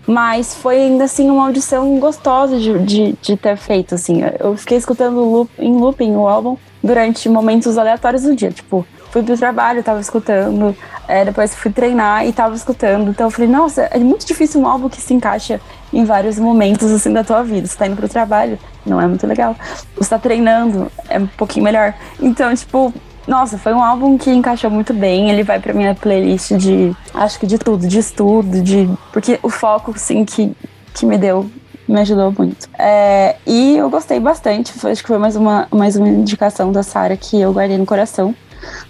Mas 0.07 0.55
foi 0.55 0.77
ainda 0.77 1.05
assim 1.05 1.31
uma 1.31 1.47
audição 1.47 1.99
gostosa 1.99 2.59
de, 2.59 2.79
de, 2.81 3.15
de 3.21 3.37
ter 3.37 3.57
feito, 3.57 3.95
assim. 3.95 4.23
Eu 4.39 4.57
fiquei 4.57 4.79
escutando 4.79 5.21
loop, 5.21 5.51
em 5.59 5.77
looping 5.77 6.13
o 6.17 6.27
álbum 6.27 6.57
durante 6.83 7.29
momentos 7.29 7.79
aleatórios 7.79 8.23
do 8.23 8.35
dia. 8.35 8.51
Tipo, 8.51 8.87
fui 9.11 9.23
pro 9.23 9.37
trabalho, 9.37 9.83
tava 9.83 10.01
escutando, 10.01 10.75
é, 11.07 11.25
depois 11.25 11.55
fui 11.55 11.71
treinar 11.71 12.27
e 12.27 12.33
tava 12.33 12.55
escutando. 12.55 13.11
Então 13.11 13.27
eu 13.27 13.31
falei, 13.31 13.49
nossa, 13.49 13.83
é 13.83 13.99
muito 13.99 14.27
difícil 14.27 14.61
um 14.61 14.67
álbum 14.67 14.89
que 14.89 15.01
se 15.01 15.13
encaixa 15.13 15.61
em 15.93 16.05
vários 16.05 16.39
momentos 16.39 16.91
assim 16.91 17.13
da 17.13 17.23
tua 17.25 17.43
vida. 17.43 17.67
Você 17.67 17.77
tá 17.77 17.87
indo 17.87 17.97
pro 17.97 18.09
trabalho, 18.09 18.59
não 18.87 19.01
é 19.01 19.07
muito 19.07 19.27
legal. 19.27 19.55
Você 19.97 20.11
tá 20.11 20.19
treinando, 20.19 20.91
é 21.09 21.19
um 21.19 21.27
pouquinho 21.27 21.65
melhor. 21.65 21.95
Então, 22.21 22.55
tipo, 22.55 22.93
nossa, 23.31 23.57
foi 23.57 23.73
um 23.73 23.81
álbum 23.81 24.19
que 24.19 24.29
encaixou 24.29 24.69
muito 24.69 24.93
bem. 24.93 25.31
Ele 25.31 25.45
vai 25.45 25.61
pra 25.61 25.73
minha 25.73 25.95
playlist 25.95 26.51
de, 26.55 26.93
acho 27.15 27.39
que 27.39 27.47
de 27.47 27.59
tudo, 27.59 27.87
de 27.87 27.97
estudo, 27.97 28.61
de. 28.61 28.91
Porque 29.13 29.39
o 29.41 29.49
foco, 29.49 29.93
assim, 29.95 30.25
que, 30.25 30.53
que 30.93 31.07
me 31.07 31.17
deu 31.17 31.49
me 31.87 32.01
ajudou 32.01 32.35
muito. 32.37 32.69
É, 32.77 33.37
e 33.47 33.77
eu 33.77 33.89
gostei 33.89 34.19
bastante. 34.19 34.73
Foi, 34.73 34.91
acho 34.91 35.03
que 35.03 35.07
foi 35.07 35.19
mais 35.19 35.37
uma, 35.37 35.69
mais 35.71 35.95
uma 35.95 36.09
indicação 36.09 36.73
da 36.73 36.83
Sara 36.83 37.17
que 37.17 37.41
eu 37.41 37.53
guardei 37.53 37.79
no 37.79 37.87
coração. 37.87 38.35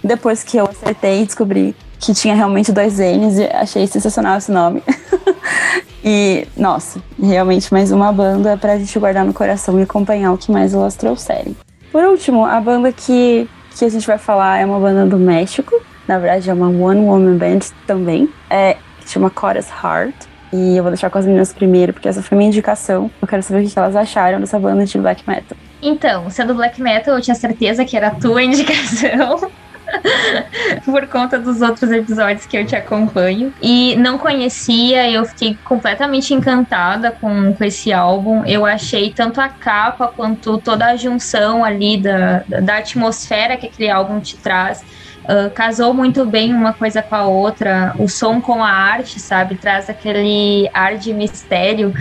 Depois 0.03 0.43
que 0.43 0.57
eu 0.57 0.65
acertei 0.65 1.21
e 1.21 1.25
descobri 1.25 1.75
que 1.99 2.11
tinha 2.11 2.33
realmente 2.33 2.71
dois 2.71 2.97
N's, 2.97 3.39
achei 3.53 3.85
sensacional 3.85 4.39
esse 4.39 4.51
nome. 4.51 4.81
e, 6.03 6.47
nossa, 6.57 6.99
realmente 7.21 7.71
mais 7.71 7.91
uma 7.91 8.11
banda 8.11 8.57
pra 8.57 8.75
gente 8.79 8.97
guardar 8.97 9.23
no 9.23 9.33
coração 9.33 9.79
e 9.79 9.83
acompanhar 9.83 10.33
o 10.33 10.37
que 10.37 10.51
mais 10.51 10.73
elas 10.73 10.95
trouxerem. 10.95 11.55
Por 11.91 12.03
último, 12.05 12.43
a 12.43 12.59
banda 12.59 12.91
que, 12.91 13.47
que 13.77 13.85
a 13.85 13.89
gente 13.89 14.05
vai 14.05 14.17
falar 14.17 14.59
é 14.59 14.65
uma 14.65 14.79
banda 14.79 15.05
do 15.05 15.17
México. 15.17 15.81
Na 16.07 16.19
verdade, 16.19 16.49
é 16.49 16.53
uma 16.53 16.67
One 16.67 17.01
Woman 17.01 17.37
Band 17.37 17.59
também. 17.87 18.29
É, 18.49 18.77
chama 19.05 19.31
Chorus 19.37 19.67
Heart. 19.69 20.15
E 20.53 20.75
eu 20.75 20.83
vou 20.83 20.91
deixar 20.91 21.09
com 21.09 21.17
as 21.17 21.25
meninas 21.25 21.53
primeiro, 21.53 21.93
porque 21.93 22.09
essa 22.09 22.21
foi 22.21 22.37
minha 22.37 22.49
indicação. 22.49 23.09
Eu 23.21 23.27
quero 23.27 23.41
saber 23.41 23.65
o 23.65 23.69
que 23.69 23.79
elas 23.79 23.95
acharam 23.95 24.39
dessa 24.39 24.59
banda 24.59 24.85
de 24.85 24.97
black 24.97 25.23
metal. 25.25 25.57
Então, 25.81 26.29
sendo 26.29 26.53
black 26.53 26.81
metal, 26.81 27.15
eu 27.15 27.21
tinha 27.21 27.35
certeza 27.35 27.85
que 27.85 27.95
era 27.95 28.07
a 28.07 28.11
tua 28.11 28.43
indicação. 28.43 29.49
Por 30.85 31.07
conta 31.07 31.39
dos 31.39 31.61
outros 31.61 31.91
episódios 31.91 32.45
que 32.45 32.57
eu 32.57 32.65
te 32.65 32.75
acompanho. 32.75 33.53
E 33.61 33.95
não 33.97 34.17
conhecia, 34.17 35.09
eu 35.09 35.25
fiquei 35.25 35.57
completamente 35.63 36.33
encantada 36.33 37.11
com, 37.11 37.53
com 37.53 37.63
esse 37.63 37.91
álbum. 37.91 38.43
Eu 38.45 38.65
achei 38.65 39.11
tanto 39.11 39.39
a 39.39 39.49
capa 39.49 40.07
quanto 40.07 40.57
toda 40.57 40.85
a 40.87 40.95
junção 40.95 41.63
ali 41.63 41.97
da, 41.97 42.43
da 42.47 42.77
atmosfera 42.77 43.57
que 43.57 43.67
aquele 43.67 43.89
álbum 43.89 44.19
te 44.19 44.37
traz. 44.37 44.83
Uh, 45.23 45.49
casou 45.51 45.93
muito 45.93 46.25
bem 46.25 46.53
uma 46.53 46.73
coisa 46.73 47.01
com 47.01 47.15
a 47.15 47.25
outra, 47.25 47.93
o 47.99 48.07
som 48.07 48.41
com 48.41 48.63
a 48.63 48.69
arte, 48.69 49.19
sabe? 49.19 49.55
Traz 49.55 49.89
aquele 49.89 50.69
ar 50.73 50.97
de 50.97 51.13
mistério. 51.13 51.93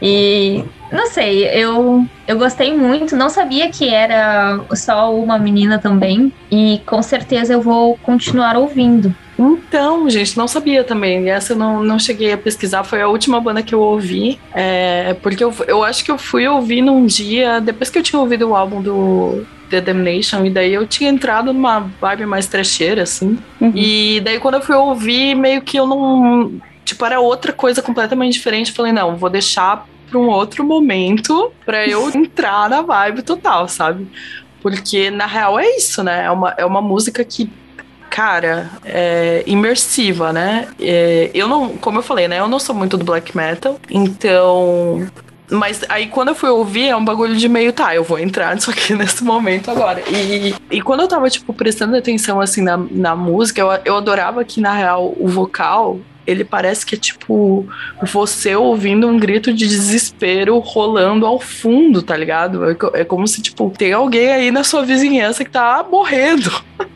E 0.00 0.64
não 0.92 1.06
sei, 1.08 1.44
eu, 1.46 2.06
eu 2.26 2.38
gostei 2.38 2.74
muito. 2.76 3.16
Não 3.16 3.28
sabia 3.28 3.68
que 3.70 3.88
era 3.88 4.60
só 4.74 5.14
uma 5.14 5.38
menina 5.38 5.78
também. 5.78 6.32
E 6.50 6.80
com 6.86 7.02
certeza 7.02 7.52
eu 7.52 7.60
vou 7.60 7.96
continuar 7.98 8.56
ouvindo. 8.56 9.14
Então, 9.38 10.08
gente, 10.10 10.36
não 10.36 10.48
sabia 10.48 10.82
também. 10.82 11.30
Essa 11.30 11.52
eu 11.52 11.56
não, 11.56 11.82
não 11.82 11.98
cheguei 11.98 12.32
a 12.32 12.38
pesquisar. 12.38 12.82
Foi 12.84 13.00
a 13.00 13.08
última 13.08 13.40
banda 13.40 13.62
que 13.62 13.74
eu 13.74 13.80
ouvi. 13.80 14.38
É, 14.54 15.14
porque 15.22 15.44
eu, 15.44 15.54
eu 15.66 15.84
acho 15.84 16.04
que 16.04 16.10
eu 16.10 16.18
fui 16.18 16.46
ouvir 16.48 16.82
num 16.82 17.06
dia, 17.06 17.60
depois 17.60 17.90
que 17.90 17.98
eu 17.98 18.02
tinha 18.02 18.20
ouvido 18.20 18.48
o 18.48 18.56
álbum 18.56 18.82
do 18.82 19.46
The 19.70 19.80
Damnation, 19.80 20.44
e 20.44 20.50
daí 20.50 20.72
eu 20.72 20.86
tinha 20.86 21.10
entrado 21.10 21.52
numa 21.52 21.80
vibe 22.00 22.26
mais 22.26 22.46
trecheira, 22.46 23.02
assim. 23.02 23.38
Uhum. 23.60 23.72
E 23.74 24.20
daí 24.20 24.38
quando 24.38 24.54
eu 24.54 24.62
fui 24.62 24.74
ouvir, 24.74 25.34
meio 25.34 25.62
que 25.62 25.76
eu 25.76 25.86
não. 25.86 26.60
Tipo, 26.84 27.04
era 27.04 27.20
outra 27.20 27.52
coisa 27.52 27.82
completamente 27.82 28.34
diferente. 28.34 28.72
Falei, 28.72 28.92
não, 28.92 29.16
vou 29.16 29.28
deixar 29.28 29.86
para 30.08 30.18
um 30.18 30.28
outro 30.28 30.64
momento 30.64 31.52
para 31.64 31.86
eu 31.86 32.08
entrar 32.16 32.68
na 32.68 32.82
vibe 32.82 33.22
total, 33.22 33.68
sabe? 33.68 34.08
Porque 34.60 35.10
na 35.10 35.26
real 35.26 35.58
é 35.58 35.76
isso, 35.76 36.02
né? 36.02 36.24
É 36.24 36.30
uma, 36.30 36.54
é 36.56 36.64
uma 36.64 36.80
música 36.80 37.24
que, 37.24 37.50
cara, 38.10 38.70
é 38.84 39.44
imersiva, 39.46 40.32
né? 40.32 40.68
É, 40.80 41.30
eu 41.34 41.46
não, 41.46 41.76
como 41.76 41.98
eu 41.98 42.02
falei, 42.02 42.26
né? 42.26 42.40
Eu 42.40 42.48
não 42.48 42.58
sou 42.58 42.74
muito 42.74 42.96
do 42.96 43.04
black 43.04 43.36
metal, 43.36 43.78
então 43.90 45.06
mas 45.50 45.84
aí 45.88 46.06
quando 46.08 46.28
eu 46.28 46.34
fui 46.34 46.48
ouvir, 46.48 46.88
é 46.88 46.96
um 46.96 47.04
bagulho 47.04 47.36
de 47.36 47.48
meio, 47.48 47.72
tá, 47.72 47.94
eu 47.94 48.04
vou 48.04 48.18
entrar 48.18 48.54
nisso 48.56 48.70
aqui 48.70 48.94
nesse 48.94 49.24
momento 49.24 49.70
agora. 49.70 50.02
E, 50.08 50.54
e 50.70 50.80
quando 50.80 51.00
eu 51.00 51.08
tava, 51.08 51.28
tipo, 51.30 51.52
prestando 51.52 51.96
atenção, 51.96 52.40
assim, 52.40 52.62
na, 52.62 52.76
na 52.76 53.16
música, 53.16 53.60
eu, 53.60 53.68
eu 53.84 53.96
adorava 53.96 54.44
que, 54.44 54.60
na 54.60 54.72
real, 54.72 55.14
o 55.18 55.28
vocal 55.28 55.98
ele 56.28 56.44
parece 56.44 56.84
que 56.84 56.94
é 56.94 56.98
tipo 56.98 57.66
você 58.02 58.54
ouvindo 58.54 59.08
um 59.08 59.18
grito 59.18 59.50
de 59.50 59.66
desespero 59.66 60.58
rolando 60.58 61.24
ao 61.24 61.40
fundo, 61.40 62.02
tá 62.02 62.14
ligado? 62.14 62.70
É, 62.70 62.76
é 63.00 63.04
como 63.04 63.26
se, 63.26 63.40
tipo, 63.40 63.72
tem 63.76 63.94
alguém 63.94 64.28
aí 64.28 64.50
na 64.50 64.62
sua 64.62 64.84
vizinhança 64.84 65.42
que 65.42 65.50
tá 65.50 65.84
morrendo. 65.90 66.50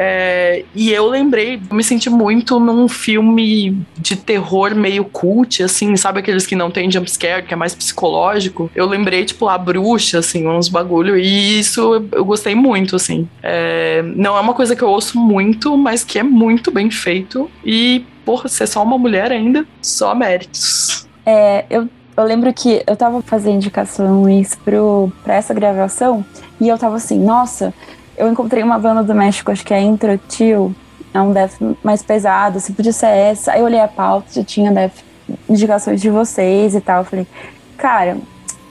É, 0.00 0.64
e 0.76 0.92
eu 0.92 1.08
lembrei, 1.08 1.60
me 1.72 1.82
senti 1.82 2.08
muito 2.08 2.60
num 2.60 2.86
filme 2.86 3.84
de 3.96 4.14
terror 4.14 4.72
meio 4.72 5.04
cult, 5.04 5.60
assim, 5.60 5.96
sabe 5.96 6.20
aqueles 6.20 6.46
que 6.46 6.54
não 6.54 6.70
tem 6.70 6.88
jumpscare, 6.88 7.44
que 7.44 7.52
é 7.52 7.56
mais 7.56 7.74
psicológico? 7.74 8.70
Eu 8.76 8.86
lembrei, 8.86 9.24
tipo, 9.24 9.48
a 9.48 9.58
bruxa, 9.58 10.20
assim, 10.20 10.46
uns 10.46 10.68
bagulho, 10.68 11.18
e 11.18 11.58
isso 11.58 12.06
eu 12.12 12.24
gostei 12.24 12.54
muito, 12.54 12.94
assim. 12.94 13.28
É, 13.42 14.00
não 14.14 14.36
é 14.36 14.40
uma 14.40 14.54
coisa 14.54 14.76
que 14.76 14.82
eu 14.82 14.88
ouço 14.88 15.18
muito, 15.18 15.76
mas 15.76 16.04
que 16.04 16.16
é 16.16 16.22
muito 16.22 16.70
bem 16.70 16.92
feito. 16.92 17.50
E 17.64 18.04
porra, 18.28 18.46
ser 18.46 18.68
só 18.68 18.82
uma 18.82 18.98
mulher 18.98 19.32
ainda, 19.32 19.64
só 19.80 20.14
méritos. 20.14 21.08
É, 21.24 21.64
eu, 21.70 21.88
eu 22.14 22.24
lembro 22.24 22.52
que 22.52 22.82
eu 22.86 22.94
tava 22.94 23.22
fazendo 23.22 23.54
indicações 23.54 24.54
pro, 24.54 25.10
pra 25.24 25.36
essa 25.36 25.54
gravação 25.54 26.22
e 26.60 26.68
eu 26.68 26.76
tava 26.76 26.96
assim, 26.96 27.18
nossa, 27.18 27.72
eu 28.18 28.28
encontrei 28.28 28.62
uma 28.62 28.78
banda 28.78 29.02
do 29.02 29.14
México, 29.14 29.50
acho 29.50 29.64
que 29.64 29.72
é 29.72 29.80
Intro 29.80 30.20
Tio, 30.28 30.76
é 31.14 31.22
um 31.22 31.32
death 31.32 31.52
mais 31.82 32.02
pesado, 32.02 32.60
se 32.60 32.70
podia 32.74 32.92
ser 32.92 33.06
essa. 33.06 33.52
Aí 33.52 33.60
eu 33.60 33.64
olhei 33.64 33.80
a 33.80 33.88
pauta, 33.88 34.26
já 34.30 34.44
tinha 34.44 34.70
death, 34.70 34.98
indicações 35.48 35.98
de 35.98 36.10
vocês 36.10 36.74
e 36.74 36.82
tal. 36.82 36.98
Eu 36.98 37.04
falei, 37.06 37.26
cara, 37.78 38.18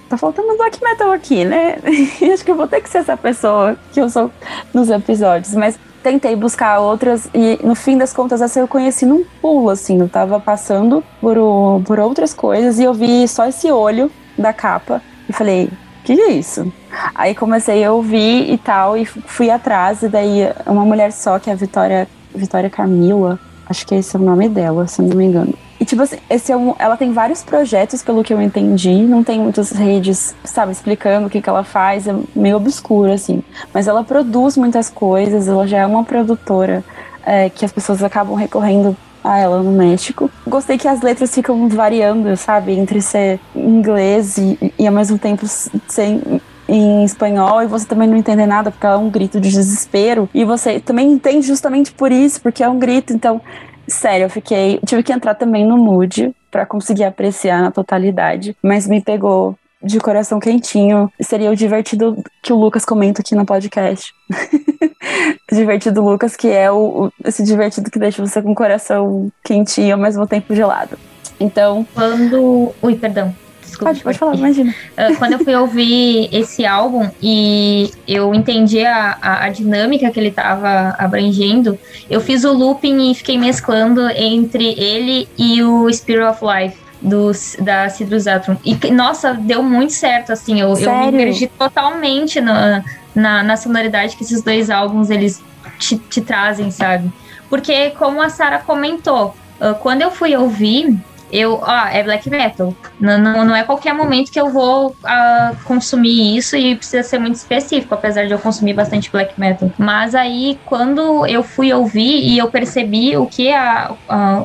tá 0.08 0.18
faltando 0.18 0.56
black 0.56 0.80
metal 0.84 1.12
aqui, 1.12 1.44
né? 1.44 1.80
acho 2.32 2.46
que 2.46 2.52
eu 2.52 2.56
vou 2.56 2.68
ter 2.68 2.80
que 2.80 2.90
ser 2.92 3.00
essa 3.00 3.18
pessoa 3.18 3.76
que 3.92 4.00
eu 4.00 4.08
sou 4.08 4.30
nos 4.72 4.88
episódios. 4.92 5.56
Mas 5.56 5.80
tentei 6.08 6.38
buscar 6.38 6.80
outras 6.80 7.30
e 7.34 7.60
no 7.62 7.76
fim 7.76 7.98
das 7.98 8.14
contas 8.14 8.42
essa 8.42 8.62
eu 8.62 8.68
conheci 8.68 9.06
num 9.06 9.26
pulo, 9.42 9.70
assim. 9.70 10.00
Eu 10.00 10.08
tava 10.08 10.40
passando 10.40 11.04
por, 11.20 11.38
o, 11.38 11.82
por 11.86 12.00
outras 12.00 12.34
coisas 12.34 12.80
e 12.80 12.84
eu 12.84 12.94
vi 12.94 13.28
só 13.28 13.46
esse 13.46 13.70
olho 13.70 14.10
da 14.38 14.54
capa 14.54 15.02
e 15.28 15.34
falei, 15.34 15.70
que 16.06 16.14
é 16.14 16.32
isso? 16.32 16.72
Aí 17.14 17.36
comecei 17.36 17.84
a 17.84 17.92
ouvir 17.92 18.50
e 18.50 18.58
tal, 18.58 18.96
e 18.96 19.06
fui 19.06 19.50
atrás, 19.50 20.02
e 20.04 20.08
daí 20.08 20.50
uma 20.66 20.86
mulher 20.86 21.12
só, 21.12 21.38
que 21.38 21.50
é 21.50 21.54
a 21.54 21.56
Vitória, 21.56 22.08
Vitória 22.34 22.70
Camila, 22.70 23.38
acho 23.70 23.86
que 23.86 23.94
esse 23.94 24.16
é 24.16 24.20
o 24.20 24.24
nome 24.24 24.48
dela, 24.48 24.88
se 24.88 25.02
não 25.02 25.18
me 25.18 25.26
engano. 25.26 25.54
E, 25.80 25.86
tipo 25.86 26.02
assim, 26.02 26.18
esse 26.30 26.52
é 26.52 26.58
um, 26.58 26.76
ela 26.80 26.98
tem 26.98 27.12
vários 27.12 27.44
projetos, 27.44 28.02
pelo 28.02 28.24
que 28.24 28.34
eu 28.34 28.42
entendi. 28.42 29.04
Não 29.04 29.24
tem 29.24 29.40
muitas 29.40 29.72
redes, 29.72 30.36
sabe, 30.44 30.72
explicando 30.72 31.28
o 31.28 31.30
que, 31.30 31.42
que 31.42 31.50
ela 31.50 31.64
faz. 31.64 32.08
É 32.08 32.16
meio 32.36 32.58
obscuro, 32.58 33.12
assim. 33.12 33.44
Mas 33.74 33.88
ela 33.88 34.04
produz 34.04 34.58
muitas 34.58 34.90
coisas, 34.90 35.48
ela 35.48 35.68
já 35.68 35.80
é 35.80 35.86
uma 35.86 36.04
produtora 36.04 36.84
é, 37.26 37.50
que 37.50 37.64
as 37.64 37.72
pessoas 37.72 38.04
acabam 38.04 38.36
recorrendo 38.36 38.96
a 39.24 39.38
ela 39.38 39.62
no 39.62 39.72
México. 39.72 40.32
Gostei 40.48 40.78
que 40.78 40.88
as 40.88 41.02
letras 41.02 41.34
ficam 41.34 41.68
variando, 41.68 42.36
sabe, 42.38 42.72
entre 42.74 43.02
ser 43.02 43.40
inglês 43.56 44.38
e, 44.38 44.74
e 44.80 44.88
ao 44.88 44.94
mesmo 44.94 45.18
tempo 45.20 45.46
ser 45.46 46.42
em 46.68 47.04
espanhol 47.04 47.64
e 47.64 47.66
você 47.66 47.86
também 47.86 48.08
não 48.08 48.18
entender 48.18 48.46
nada 48.46 48.72
porque 48.72 48.86
é 48.86 48.96
um 48.96 49.10
grito 49.10 49.40
de 49.40 49.50
desespero 49.50 50.30
e 50.34 50.44
você 50.44 50.80
também 50.80 51.10
entende 51.10 51.48
justamente 51.48 51.94
por 51.94 52.12
isso, 52.12 52.42
porque 52.42 52.64
é 52.64 52.70
um 52.70 52.78
grito. 52.78 53.14
Então, 53.14 53.42
Sério, 53.88 54.26
eu 54.26 54.30
fiquei. 54.30 54.80
Tive 54.86 55.04
que 55.04 55.14
entrar 55.14 55.36
também 55.36 55.66
no 55.66 55.78
mood 55.78 56.36
para 56.52 56.66
conseguir 56.66 57.06
apreciar 57.06 57.62
na 57.62 57.72
totalidade, 57.72 58.56
mas 58.62 58.88
me 58.88 59.02
pegou 59.02 59.56
de 59.82 60.00
coração 60.00 60.40
quentinho. 60.40 61.12
Seria 61.22 61.52
o 61.52 61.56
divertido 61.56 62.22
que 62.42 62.52
o 62.52 62.58
Lucas 62.58 62.84
comenta 62.84 63.22
aqui 63.22 63.36
no 63.36 63.46
podcast. 63.46 64.14
divertido 65.52 66.04
Lucas, 66.04 66.36
que 66.36 66.50
é 66.50 66.70
o, 66.72 67.06
o, 67.06 67.12
esse 67.24 67.44
divertido 67.44 67.90
que 67.90 68.00
deixa 68.00 68.26
você 68.26 68.42
com 68.42 68.52
o 68.52 68.56
coração 68.56 69.32
quentinho 69.44 69.96
ao 69.96 70.02
mesmo 70.02 70.28
tempo 70.28 70.54
gelado. 70.54 70.98
Então. 71.40 71.86
Quando. 71.94 72.74
Ui, 72.82 72.96
perdão. 72.96 73.34
Desculpa, 73.68 73.92
pode, 73.92 74.04
pode 74.04 74.18
falar, 74.18 74.36
imagina. 74.36 74.74
Uh, 74.98 75.16
quando 75.18 75.34
eu 75.34 75.40
fui 75.40 75.54
ouvir 75.56 76.30
esse 76.32 76.66
álbum 76.66 77.10
e 77.22 77.92
eu 78.08 78.34
entendi 78.34 78.86
a, 78.86 79.18
a, 79.22 79.46
a, 79.46 79.50
dinâmica 79.50 80.10
que 80.10 80.20
ele 80.20 80.30
estava 80.30 80.96
abrangendo, 80.98 81.78
eu 82.10 82.22
fiz 82.22 82.46
o 82.46 82.54
looping 82.54 83.12
e 83.12 83.16
fiquei 83.16 83.38
mesclando 83.38 84.10
entre 84.10 84.74
ele 84.80 85.28
e 85.38 85.62
o 85.62 85.92
Spirit 85.92 86.24
of 86.24 86.40
Life. 86.44 86.88
Do, 87.00 87.30
da 87.60 87.88
Citrus 87.90 88.26
Atom. 88.26 88.58
E, 88.66 88.76
nossa, 88.90 89.36
deu 89.36 89.62
muito 89.62 89.94
certo, 89.94 90.34
assim. 90.34 90.60
Eu, 90.60 90.76
eu 90.76 91.06
me 91.06 91.12
perdi 91.12 91.46
totalmente 91.46 92.42
na, 92.42 92.84
na, 93.14 93.44
na, 93.44 93.56
sonoridade 93.56 94.18
que 94.18 94.24
esses 94.24 94.42
dois 94.42 94.72
álbuns 94.72 95.12
eles 95.12 95.40
te, 95.78 95.96
te 95.96 96.22
trazem, 96.22 96.72
sabe? 96.72 97.14
Porque, 97.52 97.92
como 97.92 98.20
a 98.20 98.30
Sara 98.30 98.58
comentou, 98.58 99.36
uh, 99.62 99.76
quando 99.76 100.02
eu 100.02 100.10
fui 100.10 100.36
ouvir, 100.36 100.98
eu, 101.32 101.60
ó, 101.62 101.88
é 101.88 102.04
black 102.04 102.30
metal. 102.30 102.74
Não, 103.00 103.18
não, 103.18 103.46
não 103.46 103.56
é 103.56 103.64
qualquer 103.64 103.94
momento 103.94 104.32
que 104.32 104.40
eu 104.40 104.50
vou 104.50 104.90
uh, 104.90 105.56
consumir 105.66 106.38
isso 106.38 106.56
e 106.56 106.76
precisa 106.76 107.04
ser 107.04 107.20
muito 107.20 107.36
específico, 107.36 107.94
apesar 107.94 108.26
de 108.26 108.32
eu 108.32 108.40
consumir 108.40 108.74
bastante 108.74 109.12
black 109.12 109.40
metal. 109.40 109.72
Mas 109.78 110.16
aí, 110.16 110.58
quando 110.66 111.26
eu 111.26 111.44
fui 111.44 111.74
ouvir 111.74 112.24
e 112.24 112.38
eu 112.38 112.50
percebi 112.50 113.18
o 113.18 113.26
que, 113.26 113.52
a, 113.52 113.94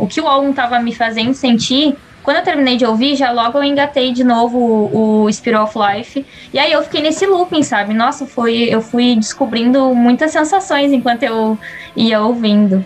o, 0.01 0.07
que 0.07 0.21
o 0.21 0.27
álbum 0.27 0.53
tava 0.53 0.79
me 0.81 0.95
fazendo 0.95 1.35
sentir, 1.35 1.97
quando 2.23 2.37
eu 2.37 2.43
terminei 2.43 2.77
de 2.77 2.85
ouvir, 2.85 3.17
já 3.17 3.33
logo 3.33 3.59
eu 3.59 3.65
engatei 3.65 4.13
de 4.13 4.23
novo 4.23 4.59
o, 4.59 5.25
o 5.25 5.33
Spirit 5.33 5.61
of 5.61 5.77
Life. 5.77 6.25
E 6.53 6.59
aí 6.59 6.73
eu 6.73 6.83
fiquei 6.83 7.03
nesse 7.03 7.27
looping, 7.27 7.63
sabe? 7.63 7.93
Nossa, 7.95 8.27
foi, 8.27 8.69
eu 8.71 8.81
fui 8.81 9.17
descobrindo 9.17 9.95
muitas 9.95 10.31
sensações 10.31 10.93
enquanto 10.93 11.25
eu 11.25 11.59
ia 11.97 12.21
ouvindo. 12.21 12.85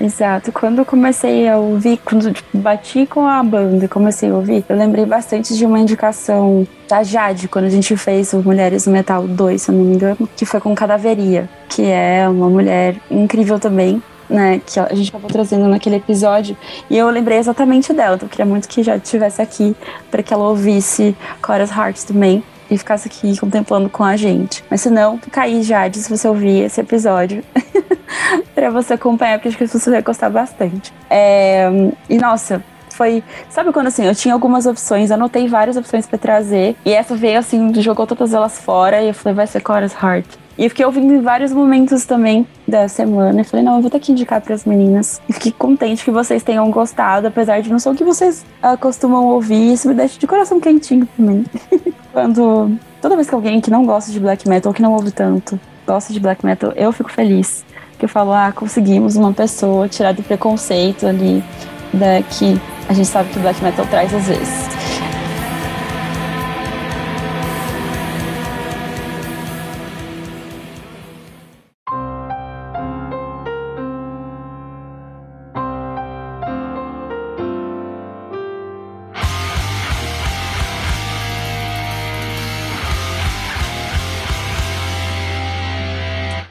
Exato. 0.00 0.50
Quando 0.50 0.78
eu 0.78 0.84
comecei 0.84 1.46
a 1.46 1.58
ouvir, 1.58 1.98
quando 1.98 2.32
tipo, 2.32 2.58
bati 2.58 3.06
com 3.06 3.26
a 3.26 3.42
banda 3.42 3.84
e 3.84 3.88
comecei 3.88 4.30
a 4.30 4.34
ouvir, 4.34 4.64
eu 4.66 4.76
lembrei 4.76 5.04
bastante 5.04 5.54
de 5.54 5.66
uma 5.66 5.78
indicação 5.78 6.66
da 6.88 7.02
Jade, 7.02 7.48
quando 7.48 7.66
a 7.66 7.70
gente 7.70 7.94
fez 7.96 8.32
o 8.32 8.38
Mulheres 8.38 8.86
do 8.86 8.90
Metal 8.90 9.28
2, 9.28 9.60
se 9.60 9.70
eu 9.70 9.74
não 9.74 9.84
me 9.84 9.94
engano, 9.94 10.28
que 10.34 10.46
foi 10.46 10.58
com 10.58 10.74
Cadaveria, 10.74 11.48
que 11.68 11.82
é 11.82 12.26
uma 12.28 12.48
mulher 12.48 12.96
incrível 13.10 13.58
também. 13.58 14.02
Né, 14.28 14.60
que 14.64 14.78
a 14.78 14.94
gente 14.94 15.06
estava 15.06 15.26
trazendo 15.26 15.66
naquele 15.66 15.96
episódio, 15.96 16.56
e 16.88 16.96
eu 16.96 17.10
lembrei 17.10 17.36
exatamente 17.36 17.92
dela, 17.92 18.14
então 18.14 18.28
eu 18.28 18.30
queria 18.30 18.46
muito 18.46 18.68
que 18.68 18.80
já 18.80 18.94
estivesse 18.94 19.42
aqui 19.42 19.74
para 20.08 20.22
que 20.22 20.32
ela 20.32 20.48
ouvisse 20.48 21.16
Chorus 21.44 21.68
Hearts 21.72 22.04
também, 22.04 22.40
e 22.70 22.78
ficasse 22.78 23.08
aqui 23.08 23.36
contemplando 23.36 23.88
com 23.90 24.04
a 24.04 24.16
gente. 24.16 24.64
Mas 24.70 24.82
se 24.82 24.88
não, 24.88 25.18
fica 25.18 25.42
aí, 25.42 25.64
Jade, 25.64 25.98
se 25.98 26.08
você 26.08 26.28
ouvir 26.28 26.60
esse 26.60 26.80
episódio. 26.80 27.42
para 28.54 28.70
você 28.70 28.94
acompanhar, 28.94 29.38
porque 29.38 29.48
acho 29.48 29.58
que 29.58 29.66
você 29.66 29.90
vai 29.90 30.02
gostar 30.02 30.30
bastante. 30.30 30.92
É, 31.08 31.68
e 32.08 32.18
nossa, 32.18 32.62
foi. 32.90 33.24
Sabe 33.48 33.72
quando 33.72 33.86
assim, 33.86 34.04
eu 34.04 34.14
tinha 34.14 34.34
algumas 34.34 34.66
opções, 34.66 35.10
anotei 35.10 35.48
várias 35.48 35.76
opções 35.76 36.06
para 36.06 36.18
trazer, 36.18 36.76
e 36.84 36.92
essa 36.92 37.16
veio 37.16 37.38
assim, 37.38 37.72
jogou 37.80 38.06
todas 38.06 38.34
elas 38.34 38.58
fora, 38.58 39.00
e 39.00 39.08
eu 39.08 39.14
falei, 39.14 39.34
vai 39.34 39.46
ser 39.46 39.62
Chorus 39.66 39.92
Heart. 39.94 40.26
E 40.58 40.64
eu 40.64 40.68
fiquei 40.68 40.84
ouvindo 40.84 41.14
em 41.14 41.22
vários 41.22 41.52
momentos 41.54 42.04
também 42.04 42.46
da 42.68 42.86
semana. 42.86 43.40
E 43.40 43.44
falei, 43.44 43.64
não, 43.64 43.76
eu 43.76 43.80
vou 43.80 43.90
ter 43.90 43.98
que 43.98 44.12
indicar 44.12 44.42
para 44.42 44.54
as 44.54 44.66
meninas. 44.66 45.18
E 45.26 45.32
fiquei 45.32 45.52
contente 45.52 46.04
que 46.04 46.10
vocês 46.10 46.42
tenham 46.42 46.70
gostado, 46.70 47.28
apesar 47.28 47.62
de 47.62 47.70
não 47.70 47.78
ser 47.78 47.88
o 47.88 47.94
que 47.94 48.04
vocês 48.04 48.44
uh, 48.62 48.76
costumam 48.76 49.24
ouvir. 49.28 49.72
Isso 49.72 49.88
me 49.88 49.94
deixa 49.94 50.20
de 50.20 50.26
coração 50.26 50.60
quentinho 50.60 51.08
também. 51.16 51.46
Quando. 52.12 52.76
Toda 53.00 53.16
vez 53.16 53.26
que 53.26 53.34
alguém 53.34 53.58
que 53.62 53.70
não 53.70 53.86
gosta 53.86 54.12
de 54.12 54.20
black 54.20 54.46
metal, 54.46 54.68
ou 54.68 54.74
que 54.74 54.82
não 54.82 54.92
ouve 54.92 55.10
tanto, 55.10 55.58
gosta 55.86 56.12
de 56.12 56.20
black 56.20 56.44
metal, 56.44 56.72
eu 56.76 56.92
fico 56.92 57.10
feliz 57.10 57.64
que 58.00 58.06
eu 58.06 58.08
falo, 58.08 58.32
ah, 58.32 58.50
conseguimos 58.50 59.14
uma 59.14 59.32
pessoa 59.32 59.86
tirar 59.86 60.12
do 60.12 60.22
preconceito 60.22 61.06
ali 61.06 61.44
da, 61.92 62.22
que 62.22 62.58
a 62.88 62.94
gente 62.94 63.06
sabe 63.06 63.28
que 63.28 63.38
o 63.38 63.42
black 63.42 63.62
metal 63.62 63.86
traz 63.86 64.12
às 64.12 64.26
vezes. 64.26 64.68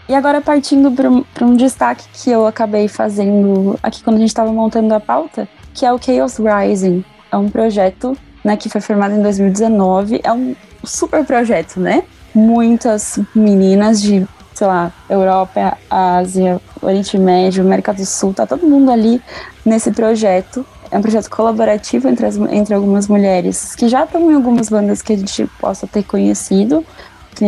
E 0.09 0.15
agora 0.15 0.41
partindo 0.41 0.91
para 0.91 1.45
um 1.45 1.55
destaque 1.55 2.03
que 2.11 2.31
eu 2.31 2.47
acabei 2.47 2.87
fazendo 2.87 3.79
aqui 3.83 4.03
quando 4.03 4.15
a 4.15 4.19
gente 4.19 4.29
estava 4.29 4.51
montando 4.51 4.91
a 4.95 4.99
pauta, 4.99 5.47
que 5.71 5.85
é 5.85 5.93
o 5.93 5.99
Chaos 6.01 6.37
Rising. 6.39 7.05
É 7.31 7.37
um 7.37 7.47
projeto 7.47 8.17
né, 8.43 8.57
que 8.57 8.69
foi 8.69 8.81
formado 8.81 9.13
em 9.13 9.21
2019. 9.21 10.19
É 10.23 10.33
um 10.33 10.55
super 10.83 11.23
projeto, 11.23 11.79
né? 11.79 12.01
Muitas 12.33 13.19
meninas 13.35 14.01
de, 14.01 14.25
sei 14.55 14.65
lá, 14.65 14.91
Europa, 15.07 15.77
Ásia, 15.87 16.59
Oriente 16.81 17.15
Médio, 17.15 17.63
América 17.63 17.93
do 17.93 18.03
Sul, 18.03 18.33
tá 18.33 18.47
todo 18.47 18.65
mundo 18.65 18.89
ali 18.89 19.21
nesse 19.63 19.91
projeto. 19.91 20.65
É 20.89 20.97
um 20.97 21.03
projeto 21.03 21.29
colaborativo 21.29 22.07
entre, 22.07 22.25
as, 22.25 22.35
entre 22.35 22.73
algumas 22.73 23.07
mulheres 23.07 23.75
que 23.75 23.87
já 23.87 24.05
estão 24.05 24.31
em 24.31 24.33
algumas 24.33 24.69
bandas 24.69 25.03
que 25.03 25.13
a 25.13 25.17
gente 25.17 25.45
possa 25.59 25.85
ter 25.85 26.01
conhecido, 26.01 26.83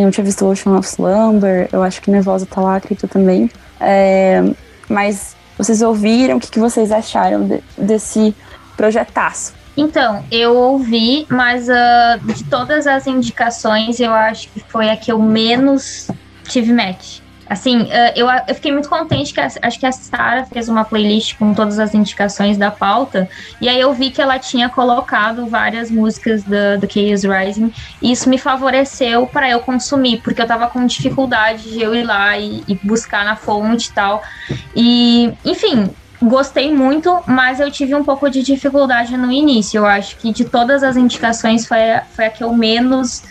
eu 0.00 0.10
tinha 0.10 0.24
visto 0.24 0.46
Ocean 0.46 0.78
of 0.78 0.88
Slumber, 0.88 1.68
eu 1.72 1.82
acho 1.82 2.00
que 2.00 2.10
Nervosa 2.10 2.46
tá 2.46 2.60
lá, 2.60 2.76
acredito 2.76 3.08
também. 3.08 3.50
É, 3.80 4.42
mas 4.88 5.36
vocês 5.58 5.82
ouviram, 5.82 6.36
o 6.36 6.40
que, 6.40 6.50
que 6.50 6.58
vocês 6.58 6.90
acharam 6.90 7.46
de, 7.46 7.62
desse 7.76 8.34
projetaço? 8.76 9.54
Então, 9.76 10.24
eu 10.30 10.54
ouvi, 10.54 11.26
mas 11.30 11.68
uh, 11.68 12.18
de 12.34 12.44
todas 12.44 12.86
as 12.86 13.06
indicações, 13.06 14.00
eu 14.00 14.12
acho 14.12 14.48
que 14.48 14.60
foi 14.60 14.90
a 14.90 14.96
que 14.96 15.10
eu 15.10 15.18
menos 15.18 16.08
tive 16.44 16.72
match. 16.72 17.21
Assim, 17.52 17.86
eh, 17.90 18.14
eu, 18.16 18.26
eu 18.48 18.54
fiquei 18.54 18.72
muito 18.72 18.88
contente 18.88 19.34
que 19.34 19.38
a, 19.38 19.46
acho 19.60 19.78
que 19.78 19.84
a 19.84 19.92
Sara 19.92 20.46
fez 20.46 20.70
uma 20.70 20.86
playlist 20.86 21.36
com 21.36 21.52
todas 21.52 21.78
as 21.78 21.94
indicações 21.94 22.56
da 22.56 22.70
pauta, 22.70 23.28
e 23.60 23.68
aí 23.68 23.78
eu 23.78 23.92
vi 23.92 24.10
que 24.10 24.22
ela 24.22 24.38
tinha 24.38 24.70
colocado 24.70 25.46
várias 25.46 25.90
músicas 25.90 26.42
do, 26.44 26.80
Chaos 26.90 27.24
Rising, 27.24 27.70
e 28.00 28.10
isso 28.10 28.30
me 28.30 28.38
favoreceu 28.38 29.26
para 29.26 29.50
eu 29.50 29.60
consumir, 29.60 30.22
porque 30.22 30.40
eu 30.40 30.46
tava 30.46 30.66
com 30.68 30.86
dificuldade 30.86 31.64
de 31.64 31.82
eu 31.82 31.94
ir 31.94 32.04
lá 32.04 32.38
e, 32.38 32.64
e 32.66 32.74
buscar 32.82 33.22
na 33.22 33.36
fonte 33.36 33.90
e 33.90 33.92
tal. 33.92 34.22
E, 34.74 35.30
enfim, 35.44 35.90
gostei 36.22 36.74
muito, 36.74 37.22
mas 37.26 37.60
eu 37.60 37.70
tive 37.70 37.94
um 37.94 38.02
pouco 38.02 38.30
de 38.30 38.42
dificuldade 38.42 39.14
no 39.14 39.30
início. 39.30 39.76
Eu 39.76 39.84
acho 39.84 40.16
que 40.16 40.32
de 40.32 40.46
todas 40.46 40.82
as 40.82 40.96
indicações 40.96 41.66
foi 41.66 41.90
a, 41.90 42.00
foi 42.00 42.24
a 42.24 42.30
que 42.30 42.42
eu 42.42 42.54
menos, 42.54 43.22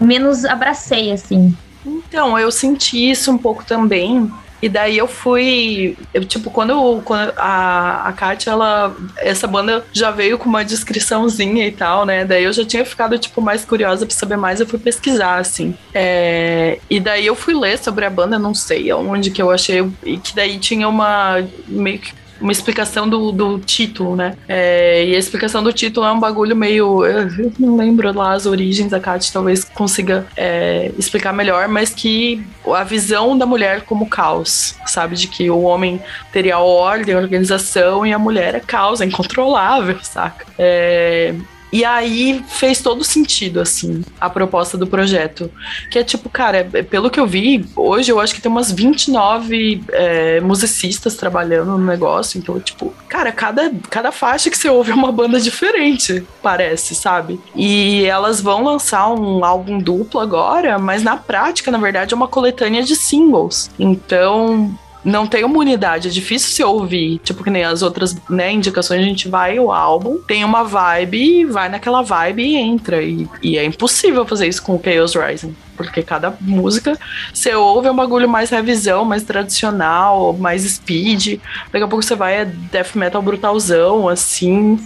menos 0.00 0.46
abracei, 0.46 1.12
assim. 1.12 1.54
Então, 1.88 2.38
eu 2.38 2.50
senti 2.50 3.10
isso 3.10 3.30
um 3.30 3.38
pouco 3.38 3.64
também. 3.64 4.30
E 4.60 4.68
daí 4.68 4.98
eu 4.98 5.06
fui. 5.06 5.96
Eu, 6.12 6.24
tipo, 6.24 6.50
quando, 6.50 7.00
quando 7.04 7.32
a, 7.36 8.08
a 8.08 8.12
Kátia, 8.12 8.50
ela. 8.50 8.94
Essa 9.18 9.46
banda 9.46 9.84
já 9.92 10.10
veio 10.10 10.36
com 10.36 10.48
uma 10.48 10.64
descriçãozinha 10.64 11.66
e 11.66 11.72
tal, 11.72 12.04
né? 12.04 12.24
Daí 12.24 12.42
eu 12.44 12.52
já 12.52 12.64
tinha 12.64 12.84
ficado, 12.84 13.16
tipo, 13.18 13.40
mais 13.40 13.64
curiosa 13.64 14.04
pra 14.04 14.14
saber 14.14 14.36
mais. 14.36 14.58
Eu 14.58 14.66
fui 14.66 14.78
pesquisar, 14.78 15.38
assim. 15.38 15.76
É, 15.94 16.80
e 16.90 16.98
daí 16.98 17.24
eu 17.24 17.36
fui 17.36 17.54
ler 17.54 17.78
sobre 17.78 18.04
a 18.04 18.10
banda, 18.10 18.38
não 18.38 18.52
sei 18.52 18.90
aonde 18.90 19.30
que 19.30 19.40
eu 19.40 19.50
achei. 19.50 19.88
E 20.04 20.18
que 20.18 20.34
daí 20.34 20.58
tinha 20.58 20.88
uma. 20.88 21.36
meio 21.68 22.00
que 22.00 22.12
uma 22.40 22.52
explicação 22.52 23.08
do, 23.08 23.32
do 23.32 23.58
título, 23.58 24.16
né? 24.16 24.36
É, 24.48 25.04
e 25.06 25.14
a 25.14 25.18
explicação 25.18 25.62
do 25.62 25.72
título 25.72 26.06
é 26.06 26.12
um 26.12 26.20
bagulho 26.20 26.54
meio. 26.56 27.04
Eu 27.04 27.52
não 27.58 27.76
lembro 27.76 28.12
lá 28.12 28.32
as 28.32 28.46
origens, 28.46 28.92
a 28.92 29.00
Kat 29.00 29.32
talvez 29.32 29.64
consiga 29.64 30.26
é, 30.36 30.90
explicar 30.98 31.32
melhor, 31.32 31.68
mas 31.68 31.90
que 31.90 32.44
a 32.66 32.84
visão 32.84 33.36
da 33.36 33.46
mulher 33.46 33.82
como 33.82 34.08
caos, 34.08 34.74
sabe? 34.86 35.16
De 35.16 35.26
que 35.26 35.50
o 35.50 35.62
homem 35.62 36.00
teria 36.32 36.58
ordem, 36.58 37.16
organização 37.16 38.06
e 38.06 38.12
a 38.12 38.18
mulher 38.18 38.54
é 38.54 38.60
caos, 38.60 39.00
é 39.00 39.04
incontrolável, 39.04 39.98
saca? 40.02 40.46
É, 40.58 41.34
e 41.72 41.84
aí 41.84 42.42
fez 42.48 42.80
todo 42.80 43.04
sentido, 43.04 43.60
assim, 43.60 44.04
a 44.20 44.30
proposta 44.30 44.76
do 44.76 44.86
projeto. 44.86 45.50
Que 45.90 45.98
é 45.98 46.04
tipo, 46.04 46.28
cara, 46.28 46.68
é, 46.72 46.82
pelo 46.82 47.10
que 47.10 47.20
eu 47.20 47.26
vi, 47.26 47.66
hoje 47.76 48.10
eu 48.10 48.20
acho 48.20 48.34
que 48.34 48.40
tem 48.40 48.50
umas 48.50 48.72
29 48.72 49.82
é, 49.90 50.40
musicistas 50.40 51.14
trabalhando 51.14 51.76
no 51.76 51.86
negócio. 51.86 52.38
Então, 52.38 52.58
tipo, 52.60 52.94
cara, 53.08 53.30
cada, 53.32 53.70
cada 53.90 54.10
faixa 54.10 54.50
que 54.50 54.56
você 54.56 54.68
ouve 54.68 54.92
é 54.92 54.94
uma 54.94 55.12
banda 55.12 55.40
diferente, 55.40 56.24
parece, 56.42 56.94
sabe? 56.94 57.40
E 57.54 58.04
elas 58.04 58.40
vão 58.40 58.64
lançar 58.64 59.08
um 59.08 59.44
álbum 59.44 59.78
duplo 59.78 60.20
agora, 60.20 60.78
mas 60.78 61.02
na 61.02 61.16
prática, 61.16 61.70
na 61.70 61.78
verdade, 61.78 62.14
é 62.14 62.16
uma 62.16 62.28
coletânea 62.28 62.82
de 62.82 62.96
singles. 62.96 63.70
Então, 63.78 64.78
não 65.08 65.26
tem 65.26 65.44
uma 65.44 65.58
unidade, 65.58 66.08
é 66.08 66.10
difícil 66.10 66.50
se 66.50 66.62
ouvir. 66.62 67.18
Tipo, 67.18 67.42
que 67.42 67.50
nem 67.50 67.64
as 67.64 67.82
outras 67.82 68.16
né, 68.28 68.52
indicações, 68.52 69.00
a 69.00 69.04
gente 69.04 69.28
vai 69.28 69.58
o 69.58 69.72
álbum, 69.72 70.18
tem 70.18 70.44
uma 70.44 70.62
vibe, 70.62 71.46
vai 71.46 71.68
naquela 71.68 72.02
vibe 72.02 72.42
e 72.42 72.56
entra. 72.56 73.02
E, 73.02 73.28
e 73.42 73.58
é 73.58 73.64
impossível 73.64 74.26
fazer 74.26 74.46
isso 74.46 74.62
com 74.62 74.74
o 74.76 74.82
Chaos 74.82 75.14
Rising. 75.14 75.56
Porque 75.76 76.02
cada 76.02 76.36
música 76.40 76.98
você 77.32 77.54
ouve 77.54 77.86
é 77.86 77.90
um 77.92 77.96
bagulho 77.96 78.28
mais 78.28 78.50
revisão, 78.50 79.04
mais 79.04 79.22
tradicional, 79.22 80.32
mais 80.34 80.62
speed. 80.62 81.38
Daqui 81.72 81.84
a 81.84 81.88
pouco 81.88 82.02
você 82.02 82.16
vai 82.16 82.42
é 82.42 82.44
death 82.44 82.94
metal 82.94 83.22
brutalzão, 83.22 84.08
assim. 84.08 84.78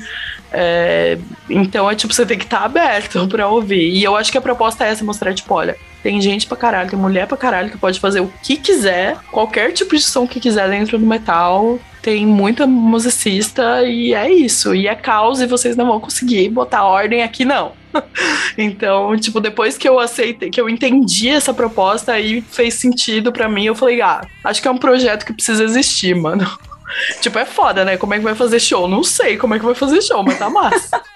É, 0.52 1.18
então 1.48 1.90
é 1.90 1.94
tipo, 1.94 2.12
você 2.12 2.26
tem 2.26 2.36
que 2.36 2.44
estar 2.44 2.60
tá 2.60 2.64
aberto 2.66 3.26
pra 3.28 3.48
ouvir. 3.48 3.88
E 3.90 4.04
eu 4.04 4.14
acho 4.14 4.30
que 4.30 4.38
a 4.38 4.42
proposta 4.42 4.84
é 4.84 4.90
essa, 4.90 5.02
mostrar, 5.02 5.32
tipo, 5.32 5.54
olha, 5.54 5.76
tem 6.02 6.20
gente 6.20 6.46
pra 6.46 6.56
caralho, 6.56 6.90
tem 6.90 6.98
mulher 6.98 7.26
pra 7.26 7.36
caralho 7.36 7.70
que 7.70 7.78
pode 7.78 8.00
fazer 8.00 8.20
o 8.20 8.32
que 8.42 8.56
quiser, 8.56 9.16
qualquer 9.30 9.72
tipo 9.72 9.94
de 9.94 10.02
som 10.02 10.26
que 10.26 10.40
quiser 10.40 10.68
dentro 10.68 10.98
do 10.98 11.06
metal. 11.06 11.78
Tem 12.02 12.26
muita 12.26 12.66
musicista 12.66 13.82
e 13.84 14.12
é 14.12 14.28
isso. 14.28 14.74
E 14.74 14.88
é 14.88 14.94
caos 14.96 15.40
e 15.40 15.46
vocês 15.46 15.76
não 15.76 15.86
vão 15.86 16.00
conseguir 16.00 16.48
botar 16.48 16.82
ordem 16.82 17.22
aqui, 17.22 17.44
não. 17.44 17.72
então, 18.58 19.16
tipo, 19.16 19.40
depois 19.40 19.78
que 19.78 19.88
eu 19.88 20.00
aceitei, 20.00 20.50
que 20.50 20.60
eu 20.60 20.68
entendi 20.68 21.28
essa 21.28 21.54
proposta, 21.54 22.12
aí 22.12 22.40
fez 22.40 22.74
sentido 22.74 23.32
para 23.32 23.48
mim. 23.48 23.66
Eu 23.66 23.76
falei, 23.76 24.02
ah, 24.02 24.26
acho 24.42 24.60
que 24.60 24.66
é 24.66 24.70
um 24.70 24.78
projeto 24.78 25.24
que 25.24 25.32
precisa 25.32 25.62
existir, 25.62 26.16
mano. 26.16 26.44
tipo, 27.22 27.38
é 27.38 27.44
foda, 27.44 27.84
né? 27.84 27.96
Como 27.96 28.14
é 28.14 28.18
que 28.18 28.24
vai 28.24 28.34
fazer 28.34 28.58
show? 28.58 28.88
Não 28.88 29.04
sei 29.04 29.36
como 29.36 29.54
é 29.54 29.58
que 29.60 29.64
vai 29.64 29.74
fazer 29.74 30.02
show, 30.02 30.24
mas 30.24 30.38
tá 30.38 30.50
massa. 30.50 31.00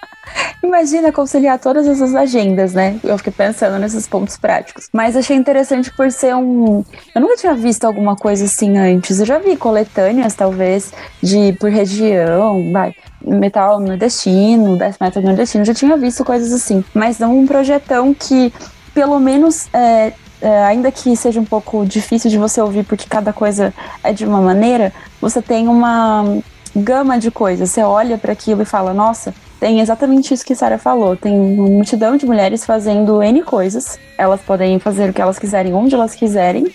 Imagina 0.62 1.12
conciliar 1.12 1.58
todas 1.58 1.86
essas 1.86 2.14
agendas, 2.14 2.74
né? 2.74 2.98
Eu 3.04 3.16
fiquei 3.18 3.32
pensando 3.32 3.78
nesses 3.78 4.06
pontos 4.06 4.36
práticos. 4.36 4.88
Mas 4.92 5.16
achei 5.16 5.36
interessante 5.36 5.94
por 5.94 6.10
ser 6.10 6.34
um. 6.34 6.84
Eu 7.14 7.20
nunca 7.20 7.36
tinha 7.36 7.54
visto 7.54 7.84
alguma 7.84 8.16
coisa 8.16 8.44
assim 8.44 8.76
antes. 8.76 9.20
Eu 9.20 9.26
já 9.26 9.38
vi 9.38 9.56
coletâneas, 9.56 10.34
talvez, 10.34 10.92
de 11.22 11.52
por 11.54 11.70
região, 11.70 12.72
vai. 12.72 12.94
Metal 13.24 13.80
nordestino, 13.80 14.76
death 14.76 14.96
metal 15.00 15.22
nordestino, 15.22 15.64
já 15.64 15.74
tinha 15.74 15.96
visto 15.96 16.24
coisas 16.24 16.52
assim. 16.52 16.84
Mas 16.92 17.18
não 17.18 17.38
um 17.38 17.46
projetão 17.46 18.12
que, 18.12 18.52
pelo 18.94 19.18
menos, 19.18 19.68
é, 19.72 20.12
é, 20.40 20.64
ainda 20.64 20.90
que 20.92 21.16
seja 21.16 21.40
um 21.40 21.44
pouco 21.44 21.84
difícil 21.84 22.30
de 22.30 22.38
você 22.38 22.60
ouvir, 22.60 22.84
porque 22.84 23.06
cada 23.08 23.32
coisa 23.32 23.72
é 24.02 24.12
de 24.12 24.24
uma 24.24 24.40
maneira, 24.40 24.92
você 25.20 25.40
tem 25.40 25.66
uma 25.66 26.40
gama 26.76 27.18
de 27.18 27.30
coisas. 27.30 27.70
Você 27.70 27.82
olha 27.82 28.18
para 28.18 28.32
aquilo 28.32 28.62
e 28.62 28.66
fala: 28.66 28.92
nossa, 28.92 29.34
tem 29.58 29.80
exatamente 29.80 30.32
isso 30.32 30.44
que 30.44 30.54
Sara 30.54 30.78
falou. 30.78 31.16
Tem 31.16 31.38
uma 31.38 31.68
multidão 31.68 32.16
de 32.16 32.26
mulheres 32.26 32.64
fazendo 32.64 33.22
N 33.22 33.42
coisas. 33.42 33.98
Elas 34.18 34.40
podem 34.40 34.78
fazer 34.78 35.10
o 35.10 35.12
que 35.12 35.22
elas 35.22 35.38
quiserem, 35.38 35.74
onde 35.74 35.94
elas 35.94 36.14
quiserem. 36.14 36.66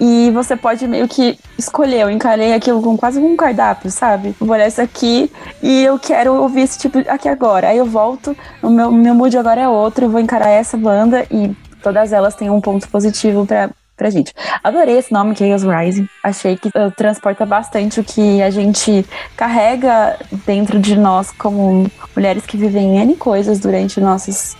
E 0.00 0.30
você 0.32 0.56
pode 0.56 0.86
meio 0.88 1.06
que 1.06 1.38
escolher. 1.56 2.00
Eu 2.00 2.10
encarei 2.10 2.52
aquilo 2.52 2.82
com 2.82 2.96
quase 2.96 3.20
um 3.20 3.36
cardápio, 3.36 3.90
sabe? 3.90 4.34
Vou 4.40 4.50
olhar 4.50 4.66
isso 4.66 4.82
aqui 4.82 5.30
e 5.62 5.84
eu 5.84 5.98
quero 5.98 6.34
ouvir 6.34 6.62
esse 6.62 6.78
tipo 6.78 6.98
aqui 7.08 7.28
agora. 7.28 7.68
Aí 7.68 7.78
eu 7.78 7.86
volto, 7.86 8.36
o 8.60 8.68
meu, 8.68 8.90
meu 8.90 9.14
mood 9.14 9.36
agora 9.38 9.60
é 9.60 9.68
outro, 9.68 10.06
eu 10.06 10.10
vou 10.10 10.20
encarar 10.20 10.48
essa 10.48 10.76
banda 10.76 11.24
e 11.30 11.54
todas 11.82 12.12
elas 12.12 12.34
têm 12.34 12.50
um 12.50 12.60
ponto 12.60 12.88
positivo 12.88 13.46
para 13.46 13.70
pra 13.96 14.10
gente. 14.10 14.32
Adorei 14.62 14.98
esse 14.98 15.12
nome, 15.12 15.36
Chaos 15.36 15.62
Rising. 15.62 16.08
Achei 16.22 16.56
que 16.56 16.68
uh, 16.68 16.90
transporta 16.96 17.46
bastante 17.46 18.00
o 18.00 18.04
que 18.04 18.42
a 18.42 18.50
gente 18.50 19.04
carrega 19.36 20.18
dentro 20.46 20.78
de 20.78 20.96
nós 20.96 21.30
como 21.30 21.90
mulheres 22.14 22.44
que 22.46 22.56
vivem 22.56 22.98
N 22.98 23.16
coisas 23.16 23.58
durante 23.58 24.00
nossas 24.00 24.56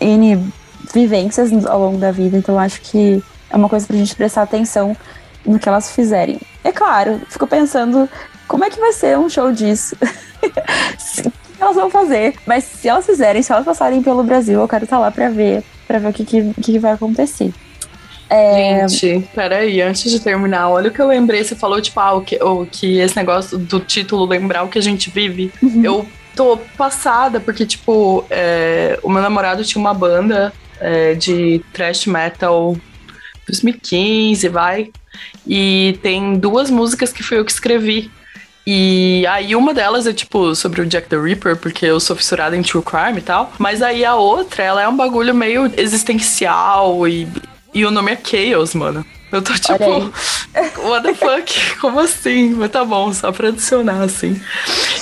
N 0.00 0.52
vivências 0.92 1.64
ao 1.66 1.80
longo 1.80 1.98
da 1.98 2.10
vida. 2.10 2.36
Então 2.36 2.58
acho 2.58 2.80
que 2.80 3.22
é 3.50 3.56
uma 3.56 3.68
coisa 3.68 3.86
pra 3.86 3.96
gente 3.96 4.14
prestar 4.14 4.42
atenção 4.42 4.96
no 5.44 5.58
que 5.58 5.68
elas 5.68 5.92
fizerem. 5.92 6.40
É 6.62 6.72
claro, 6.72 7.20
fico 7.28 7.46
pensando 7.46 8.08
como 8.46 8.64
é 8.64 8.70
que 8.70 8.80
vai 8.80 8.92
ser 8.92 9.18
um 9.18 9.28
show 9.28 9.52
disso. 9.52 9.96
o 10.02 11.30
que 11.30 11.62
elas 11.62 11.76
vão 11.76 11.90
fazer? 11.90 12.34
Mas 12.46 12.64
se 12.64 12.88
elas 12.88 13.06
fizerem, 13.06 13.42
se 13.42 13.52
elas 13.52 13.64
passarem 13.64 14.02
pelo 14.02 14.22
Brasil, 14.22 14.60
eu 14.60 14.68
quero 14.68 14.84
estar 14.84 14.98
lá 14.98 15.10
pra 15.10 15.28
ver, 15.28 15.62
para 15.86 15.98
ver 15.98 16.08
o 16.08 16.12
que, 16.12 16.24
que, 16.24 16.54
que 16.54 16.78
vai 16.78 16.92
acontecer. 16.92 17.52
É... 18.28 18.86
Gente, 18.88 19.28
peraí, 19.34 19.80
antes 19.80 20.10
de 20.10 20.20
terminar, 20.20 20.68
olha 20.68 20.90
o 20.90 20.92
que 20.92 21.00
eu 21.00 21.08
lembrei. 21.08 21.44
Você 21.44 21.54
falou, 21.54 21.80
tipo, 21.80 21.98
ah, 22.00 22.14
o 22.14 22.22
que, 22.22 22.42
o 22.42 22.66
que 22.66 22.98
esse 22.98 23.16
negócio 23.16 23.58
do 23.58 23.80
título 23.80 24.26
lembrar 24.26 24.62
o 24.62 24.68
que 24.68 24.78
a 24.78 24.82
gente 24.82 25.10
vive. 25.10 25.52
Uhum. 25.62 25.84
Eu 25.84 26.08
tô 26.34 26.56
passada, 26.76 27.40
porque, 27.40 27.64
tipo, 27.64 28.24
é, 28.30 28.98
o 29.02 29.10
meu 29.10 29.22
namorado 29.22 29.64
tinha 29.64 29.80
uma 29.80 29.94
banda 29.94 30.52
é, 30.80 31.14
de 31.14 31.62
thrash 31.72 32.06
metal 32.06 32.76
2015, 33.46 34.48
vai. 34.48 34.90
E 35.46 35.98
tem 36.02 36.38
duas 36.38 36.70
músicas 36.70 37.12
que 37.12 37.22
foi 37.22 37.38
eu 37.38 37.44
que 37.44 37.52
escrevi. 37.52 38.10
E 38.66 39.26
aí 39.26 39.54
uma 39.54 39.74
delas 39.74 40.06
é 40.06 40.12
tipo 40.12 40.54
sobre 40.54 40.80
o 40.80 40.86
Jack 40.86 41.08
the 41.08 41.18
Ripper, 41.18 41.56
porque 41.56 41.84
eu 41.84 42.00
sou 42.00 42.16
fissurada 42.16 42.56
em 42.56 42.62
true 42.62 42.82
crime 42.82 43.18
e 43.18 43.22
tal. 43.22 43.52
Mas 43.58 43.82
aí 43.82 44.04
a 44.04 44.14
outra, 44.14 44.62
ela 44.62 44.82
é 44.82 44.88
um 44.88 44.96
bagulho 44.96 45.34
meio 45.34 45.70
existencial 45.76 47.06
e 47.06 47.28
e 47.74 47.84
o 47.84 47.90
nome 47.90 48.12
é 48.12 48.18
Chaos, 48.22 48.74
mano. 48.74 49.04
Eu 49.32 49.42
tô 49.42 49.52
tipo, 49.54 50.12
what 50.88 51.02
the 51.02 51.14
fuck? 51.14 51.76
Como 51.80 51.98
assim? 51.98 52.50
Mas 52.50 52.70
tá 52.70 52.84
bom, 52.84 53.12
só 53.12 53.32
pra 53.32 53.48
adicionar, 53.48 54.02
assim. 54.02 54.40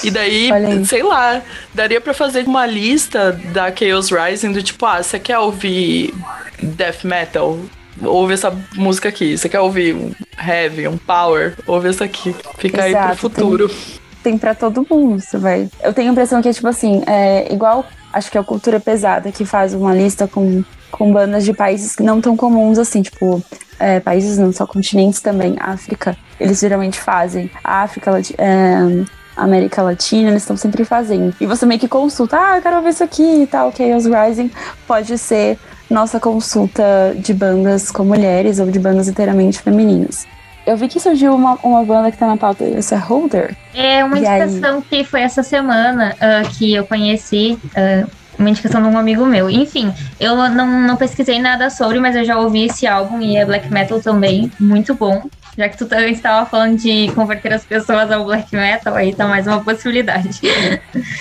E 0.02 0.10
daí, 0.10 0.48
sei 0.86 1.02
lá, 1.02 1.42
daria 1.74 2.00
pra 2.00 2.14
fazer 2.14 2.46
uma 2.46 2.64
lista 2.64 3.32
da 3.52 3.70
Chaos 3.74 4.10
Rising 4.10 4.52
do 4.52 4.62
tipo, 4.62 4.86
ah, 4.86 5.02
você 5.02 5.18
quer 5.18 5.38
ouvir 5.38 6.14
death 6.62 7.04
metal? 7.04 7.58
Ouve 8.02 8.32
essa 8.32 8.50
música 8.74 9.10
aqui. 9.10 9.36
Você 9.36 9.50
quer 9.50 9.60
ouvir 9.60 9.94
um 9.94 10.12
heavy, 10.42 10.88
um 10.88 10.96
power? 10.96 11.54
Ouve 11.66 11.90
essa 11.90 12.04
aqui. 12.04 12.34
Fica 12.56 12.88
Exato, 12.88 13.04
aí 13.04 13.08
pro 13.10 13.16
futuro. 13.16 13.68
Tem, 13.68 13.76
tem 14.22 14.38
pra 14.38 14.54
todo 14.54 14.86
mundo, 14.88 15.20
você 15.20 15.36
vai. 15.36 15.68
Eu 15.82 15.92
tenho 15.92 16.08
a 16.08 16.12
impressão 16.12 16.40
que 16.40 16.48
é 16.48 16.52
tipo 16.54 16.68
assim, 16.68 17.02
é 17.06 17.52
igual, 17.52 17.86
acho 18.10 18.30
que 18.30 18.38
é 18.38 18.40
a 18.40 18.44
cultura 18.44 18.80
pesada 18.80 19.30
que 19.30 19.44
faz 19.44 19.74
uma 19.74 19.94
lista 19.94 20.26
com 20.26 20.64
com 20.92 21.12
bandas 21.12 21.44
de 21.44 21.52
países 21.52 21.96
que 21.96 22.02
não 22.02 22.20
tão 22.20 22.36
comuns 22.36 22.78
assim, 22.78 23.02
tipo, 23.02 23.42
é, 23.80 23.98
países 23.98 24.38
não 24.38 24.52
só 24.52 24.66
continentes 24.66 25.20
também, 25.20 25.56
África, 25.58 26.16
eles 26.38 26.60
geralmente 26.60 27.00
fazem. 27.00 27.50
A 27.64 27.82
África, 27.82 28.12
é, 28.38 29.04
América 29.36 29.82
Latina, 29.82 30.28
eles 30.28 30.42
estão 30.42 30.56
sempre 30.56 30.84
fazendo. 30.84 31.34
E 31.40 31.46
você 31.46 31.66
meio 31.66 31.80
que 31.80 31.88
consulta, 31.88 32.38
ah, 32.38 32.58
eu 32.58 32.62
quero 32.62 32.82
ver 32.82 32.90
isso 32.90 33.02
aqui 33.02 33.42
e 33.42 33.46
tal, 33.46 33.72
Chaos 33.74 34.04
Rising 34.06 34.50
pode 34.86 35.16
ser 35.18 35.58
nossa 35.90 36.20
consulta 36.20 37.14
de 37.16 37.34
bandas 37.34 37.90
com 37.90 38.04
mulheres 38.04 38.60
ou 38.60 38.70
de 38.70 38.78
bandas 38.78 39.08
inteiramente 39.08 39.60
femininas. 39.60 40.26
Eu 40.64 40.76
vi 40.76 40.86
que 40.86 41.00
surgiu 41.00 41.34
uma, 41.34 41.58
uma 41.64 41.84
banda 41.84 42.10
que 42.12 42.16
tá 42.16 42.26
na 42.26 42.36
pauta, 42.36 42.64
isso 42.64 42.94
é 42.94 42.96
Holder. 42.96 43.56
É 43.74 44.04
uma 44.04 44.16
indicação 44.16 44.76
aí... 44.76 44.82
que 44.82 45.04
foi 45.04 45.22
essa 45.22 45.42
semana 45.42 46.14
uh, 46.14 46.48
que 46.50 46.72
eu 46.72 46.86
conheci. 46.86 47.58
Uh, 47.76 48.21
uma 48.42 48.50
indicação 48.50 48.82
de 48.82 48.88
um 48.88 48.98
amigo 48.98 49.24
meu. 49.24 49.48
Enfim, 49.48 49.92
eu 50.20 50.36
não, 50.36 50.66
não 50.66 50.96
pesquisei 50.96 51.40
nada 51.40 51.70
sobre, 51.70 51.98
mas 51.98 52.14
eu 52.14 52.24
já 52.24 52.38
ouvi 52.38 52.66
esse 52.66 52.86
álbum 52.86 53.20
e 53.20 53.36
é 53.36 53.44
black 53.44 53.72
metal 53.72 54.00
também, 54.00 54.50
muito 54.60 54.94
bom. 54.94 55.22
Já 55.56 55.68
que 55.68 55.76
tu 55.76 55.86
também 55.86 56.12
estava 56.12 56.46
falando 56.46 56.78
de 56.78 57.12
converter 57.14 57.52
as 57.52 57.64
pessoas 57.64 58.10
ao 58.10 58.24
black 58.24 58.54
metal, 58.54 58.94
aí 58.94 59.14
tá 59.14 59.26
mais 59.26 59.46
uma 59.46 59.62
possibilidade. 59.62 60.40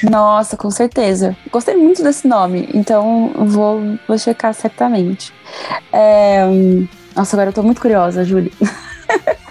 Nossa, 0.10 0.56
com 0.56 0.72
certeza. 0.72 1.36
Gostei 1.52 1.76
muito 1.76 2.02
desse 2.02 2.28
nome, 2.28 2.70
então 2.74 3.32
vou, 3.36 3.98
vou 4.08 4.18
checar 4.18 4.54
certamente. 4.54 5.34
É... 5.92 6.46
Nossa, 7.14 7.36
agora 7.36 7.50
eu 7.50 7.54
tô 7.54 7.62
muito 7.62 7.82
curiosa, 7.82 8.24
Júlia. 8.24 8.52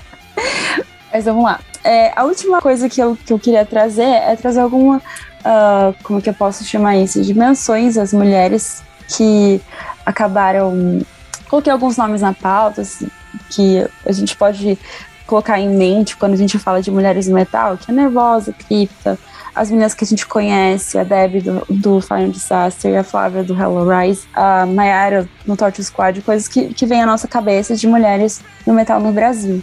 Mas 1.12 1.26
vamos 1.26 1.44
lá. 1.44 1.60
É, 1.84 2.12
a 2.14 2.24
última 2.24 2.60
coisa 2.60 2.88
que 2.88 3.00
eu, 3.00 3.16
que 3.16 3.32
eu 3.32 3.38
queria 3.38 3.64
trazer 3.64 4.02
é 4.02 4.36
trazer 4.36 4.60
alguma 4.60 5.02
uh, 5.40 5.94
como 6.02 6.20
que 6.20 6.30
eu 6.30 6.34
posso 6.34 6.64
chamar 6.64 6.96
isso? 6.96 7.22
Dimensões 7.22 7.96
as 7.96 8.12
mulheres 8.12 8.82
que 9.08 9.60
acabaram. 10.04 11.00
Coloquei 11.48 11.72
alguns 11.72 11.96
nomes 11.96 12.20
na 12.20 12.32
pauta 12.32 12.82
assim, 12.82 13.08
que 13.50 13.86
a 14.06 14.12
gente 14.12 14.36
pode 14.36 14.78
colocar 15.26 15.60
em 15.60 15.68
mente 15.68 16.16
quando 16.16 16.32
a 16.32 16.36
gente 16.36 16.58
fala 16.58 16.82
de 16.82 16.90
mulheres 16.90 17.28
no 17.28 17.34
metal, 17.34 17.76
que 17.76 17.90
é 17.90 17.94
Nervosa, 17.94 18.52
Cripta, 18.52 19.16
as 19.54 19.70
meninas 19.70 19.94
que 19.94 20.04
a 20.04 20.06
gente 20.06 20.26
conhece, 20.26 20.98
a 20.98 21.04
Deb 21.04 21.40
do, 21.40 21.64
do 21.68 22.00
Final 22.00 22.28
Disaster, 22.28 22.98
a 22.98 23.04
Flávia 23.04 23.44
do 23.44 23.54
Hello 23.54 23.88
Rise, 23.88 24.26
a 24.34 24.66
Mayara 24.66 25.28
no 25.46 25.56
Torture 25.56 25.84
Squad, 25.84 26.20
coisas 26.22 26.48
que, 26.48 26.74
que 26.74 26.86
vêm 26.86 27.02
à 27.02 27.06
nossa 27.06 27.28
cabeça 27.28 27.76
de 27.76 27.86
mulheres 27.86 28.42
no 28.66 28.74
metal 28.74 29.00
no 29.00 29.12
Brasil. 29.12 29.62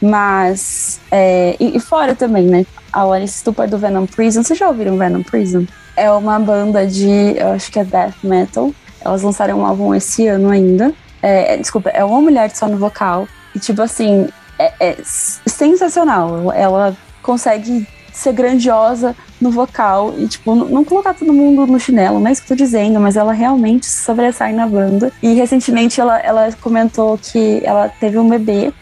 Mas, 0.00 1.00
é, 1.10 1.56
e, 1.58 1.76
e, 1.76 1.80
fora 1.80 2.14
também, 2.14 2.46
né? 2.46 2.66
A 2.92 3.02
Alice 3.02 3.38
Stupor 3.38 3.68
do 3.68 3.78
Venom 3.78 4.06
Prison. 4.06 4.42
Vocês 4.42 4.58
já 4.58 4.68
ouviram 4.68 4.96
Venom 4.96 5.22
Prison? 5.22 5.66
É 5.96 6.10
uma 6.10 6.38
banda 6.38 6.86
de, 6.86 7.36
eu 7.36 7.48
acho 7.48 7.70
que 7.70 7.78
é 7.78 7.84
death 7.84 8.14
metal. 8.22 8.72
Elas 9.00 9.22
lançaram 9.22 9.60
um 9.60 9.66
álbum 9.66 9.94
esse 9.94 10.26
ano 10.26 10.50
ainda. 10.50 10.92
É, 11.20 11.54
é 11.54 11.56
desculpa, 11.56 11.90
é 11.90 12.04
uma 12.04 12.20
mulher 12.20 12.50
só 12.50 12.68
no 12.68 12.78
vocal. 12.78 13.26
E, 13.54 13.58
tipo 13.58 13.82
assim, 13.82 14.28
é, 14.58 14.72
é 14.80 14.96
sensacional. 15.02 16.52
Ela 16.52 16.96
consegue 17.22 17.86
ser 18.12 18.32
grandiosa 18.32 19.14
no 19.40 19.50
vocal 19.50 20.14
e, 20.18 20.26
tipo, 20.26 20.54
não 20.54 20.84
colocar 20.84 21.14
todo 21.14 21.32
mundo 21.32 21.66
no 21.66 21.78
chinelo, 21.78 22.18
não 22.18 22.26
é 22.26 22.32
isso 22.32 22.42
que 22.42 22.52
eu 22.52 22.56
tô 22.56 22.64
dizendo, 22.64 22.98
mas 22.98 23.16
ela 23.16 23.32
realmente 23.32 23.86
sobressai 23.86 24.52
na 24.52 24.66
banda. 24.66 25.12
E 25.22 25.34
recentemente 25.34 26.00
ela, 26.00 26.18
ela 26.18 26.52
comentou 26.60 27.16
que 27.16 27.60
ela 27.64 27.88
teve 27.88 28.18
um 28.18 28.28
bebê 28.28 28.72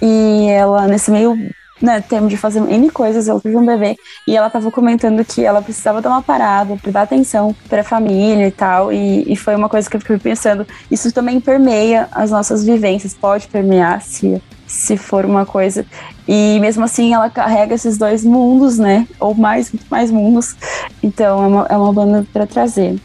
e 0.00 0.46
ela, 0.48 0.86
nesse 0.86 1.10
meio 1.10 1.36
né, 1.80 2.00
termo 2.00 2.28
de 2.28 2.36
fazer 2.36 2.60
N 2.60 2.90
coisas, 2.90 3.28
ela 3.28 3.40
teve 3.40 3.56
um 3.56 3.64
bebê 3.64 3.96
e 4.26 4.36
ela 4.36 4.50
tava 4.50 4.70
comentando 4.70 5.24
que 5.24 5.44
ela 5.44 5.62
precisava 5.62 6.02
dar 6.02 6.10
uma 6.10 6.22
parada 6.22 6.76
para 6.76 6.90
dar 6.90 7.02
atenção 7.02 7.54
para 7.68 7.82
a 7.82 7.84
família 7.84 8.46
e 8.46 8.50
tal. 8.50 8.92
E, 8.92 9.30
e, 9.30 9.36
foi 9.36 9.54
uma 9.54 9.68
coisa 9.68 9.88
que 9.88 9.96
eu 9.96 10.00
fiquei 10.00 10.18
pensando. 10.18 10.66
Isso 10.90 11.12
também 11.12 11.40
permeia 11.40 12.08
as 12.12 12.30
nossas 12.30 12.64
vivências, 12.64 13.14
pode 13.14 13.46
permear 13.48 14.02
se, 14.02 14.42
se 14.66 14.96
for 14.96 15.24
uma 15.24 15.46
coisa. 15.46 15.86
E 16.26 16.58
mesmo 16.60 16.84
assim 16.84 17.14
ela 17.14 17.30
carrega 17.30 17.74
esses 17.74 17.96
dois 17.96 18.24
mundos, 18.24 18.78
né? 18.78 19.06
Ou 19.20 19.34
mais, 19.34 19.72
mais 19.90 20.10
mundos. 20.10 20.56
Então 21.02 21.42
é 21.42 21.46
uma, 21.46 21.66
é 21.70 21.76
uma 21.76 21.92
banda 21.92 22.26
para 22.32 22.46
trazer. 22.46 22.98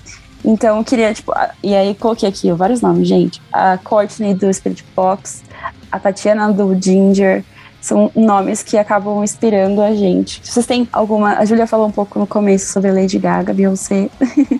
Então 0.44 0.78
eu 0.78 0.84
queria, 0.84 1.14
tipo, 1.14 1.32
e 1.64 1.74
aí 1.74 1.96
coloquei 1.96 2.28
aqui 2.28 2.52
ó, 2.52 2.56
vários 2.56 2.82
nomes, 2.82 3.08
gente. 3.08 3.42
A 3.52 3.78
Courtney 3.78 4.34
do 4.34 4.54
Spirit 4.54 4.84
Box, 4.94 5.42
a 5.94 6.00
Tatiana 6.00 6.52
do 6.52 6.76
Ginger, 6.82 7.44
são 7.80 8.10
nomes 8.16 8.64
que 8.64 8.78
acabam 8.80 9.24
inspirando 9.24 9.80
a 9.80 9.94
gente. 9.94 10.42
Vocês 10.44 10.66
têm 10.66 10.90
alguma. 10.92 11.34
A 11.38 11.46
Julia 11.46 11.68
falou 11.68 11.86
um 11.86 11.92
pouco 11.92 12.18
no 12.18 12.26
começo 12.26 12.74
sobre 12.74 12.92
Lady 12.92 13.20
Gaga, 13.20 13.54
Beyoncé, 13.54 14.10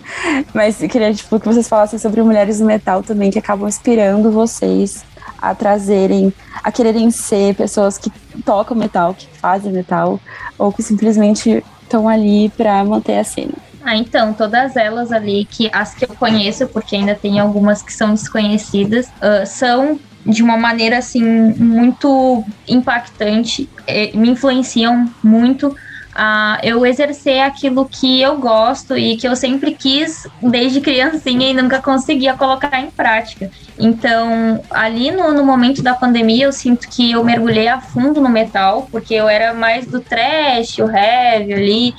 mas 0.54 0.76
queria 0.76 1.12
tipo, 1.12 1.40
que 1.40 1.46
vocês 1.46 1.66
falassem 1.66 1.98
sobre 1.98 2.22
mulheres 2.22 2.60
no 2.60 2.66
metal 2.66 3.02
também, 3.02 3.32
que 3.32 3.38
acabam 3.38 3.66
inspirando 3.66 4.30
vocês 4.30 5.04
a 5.42 5.54
trazerem, 5.56 6.32
a 6.62 6.70
quererem 6.70 7.10
ser 7.10 7.56
pessoas 7.56 7.98
que 7.98 8.12
tocam 8.44 8.76
metal, 8.76 9.12
que 9.12 9.26
fazem 9.26 9.72
metal, 9.72 10.20
ou 10.56 10.72
que 10.72 10.84
simplesmente 10.84 11.64
estão 11.82 12.08
ali 12.08 12.48
para 12.50 12.84
manter 12.84 13.18
a 13.18 13.24
cena. 13.24 13.54
Ah, 13.84 13.96
então, 13.96 14.32
todas 14.32 14.76
elas 14.76 15.10
ali, 15.10 15.44
que 15.44 15.68
as 15.72 15.94
que 15.94 16.04
eu 16.04 16.14
conheço, 16.14 16.68
porque 16.68 16.94
ainda 16.94 17.14
tem 17.14 17.40
algumas 17.40 17.82
que 17.82 17.92
são 17.92 18.14
desconhecidas, 18.14 19.06
uh, 19.06 19.44
são 19.44 19.98
de 20.24 20.42
uma 20.42 20.56
maneira 20.56 20.98
assim 20.98 21.22
muito 21.22 22.44
impactante, 22.68 23.68
eh, 23.86 24.10
me 24.14 24.30
influenciam 24.30 25.10
muito 25.22 25.74
a 26.14 26.60
eu 26.62 26.86
exercer 26.86 27.40
aquilo 27.40 27.86
que 27.86 28.20
eu 28.20 28.38
gosto 28.38 28.96
e 28.96 29.16
que 29.16 29.26
eu 29.26 29.34
sempre 29.34 29.74
quis 29.74 30.26
desde 30.40 30.80
criancinha 30.80 31.50
e 31.50 31.54
nunca 31.54 31.82
conseguia 31.82 32.34
colocar 32.34 32.80
em 32.80 32.90
prática. 32.90 33.50
Então, 33.78 34.62
ali 34.70 35.10
no, 35.10 35.32
no 35.32 35.44
momento 35.44 35.82
da 35.82 35.94
pandemia, 35.94 36.44
eu 36.44 36.52
sinto 36.52 36.88
que 36.88 37.10
eu 37.10 37.24
mergulhei 37.24 37.66
a 37.66 37.80
fundo 37.80 38.20
no 38.20 38.28
metal, 38.28 38.86
porque 38.92 39.14
eu 39.14 39.28
era 39.28 39.52
mais 39.52 39.86
do 39.86 40.00
trash, 40.00 40.78
o 40.78 40.88
heavy 40.88 41.52
ali, 41.52 41.94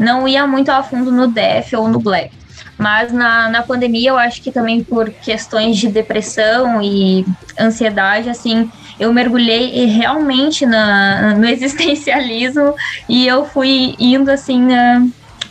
não 0.00 0.26
ia 0.26 0.46
muito 0.46 0.70
a 0.70 0.82
fundo 0.82 1.12
no 1.12 1.26
death 1.26 1.74
ou 1.74 1.88
no 1.88 2.00
black. 2.00 2.30
Mas 2.78 3.12
na, 3.12 3.48
na 3.48 3.62
pandemia, 3.62 4.10
eu 4.10 4.16
acho 4.16 4.40
que 4.40 4.52
também 4.52 4.84
por 4.84 5.10
questões 5.10 5.76
de 5.76 5.88
depressão 5.88 6.80
e 6.80 7.26
ansiedade, 7.58 8.30
assim, 8.30 8.70
eu 9.00 9.12
mergulhei 9.12 9.84
realmente 9.86 10.64
na, 10.64 11.34
no 11.34 11.44
existencialismo 11.48 12.74
e 13.08 13.26
eu 13.26 13.44
fui 13.44 13.96
indo 13.98 14.30
assim. 14.30 14.60
Na, 14.62 15.04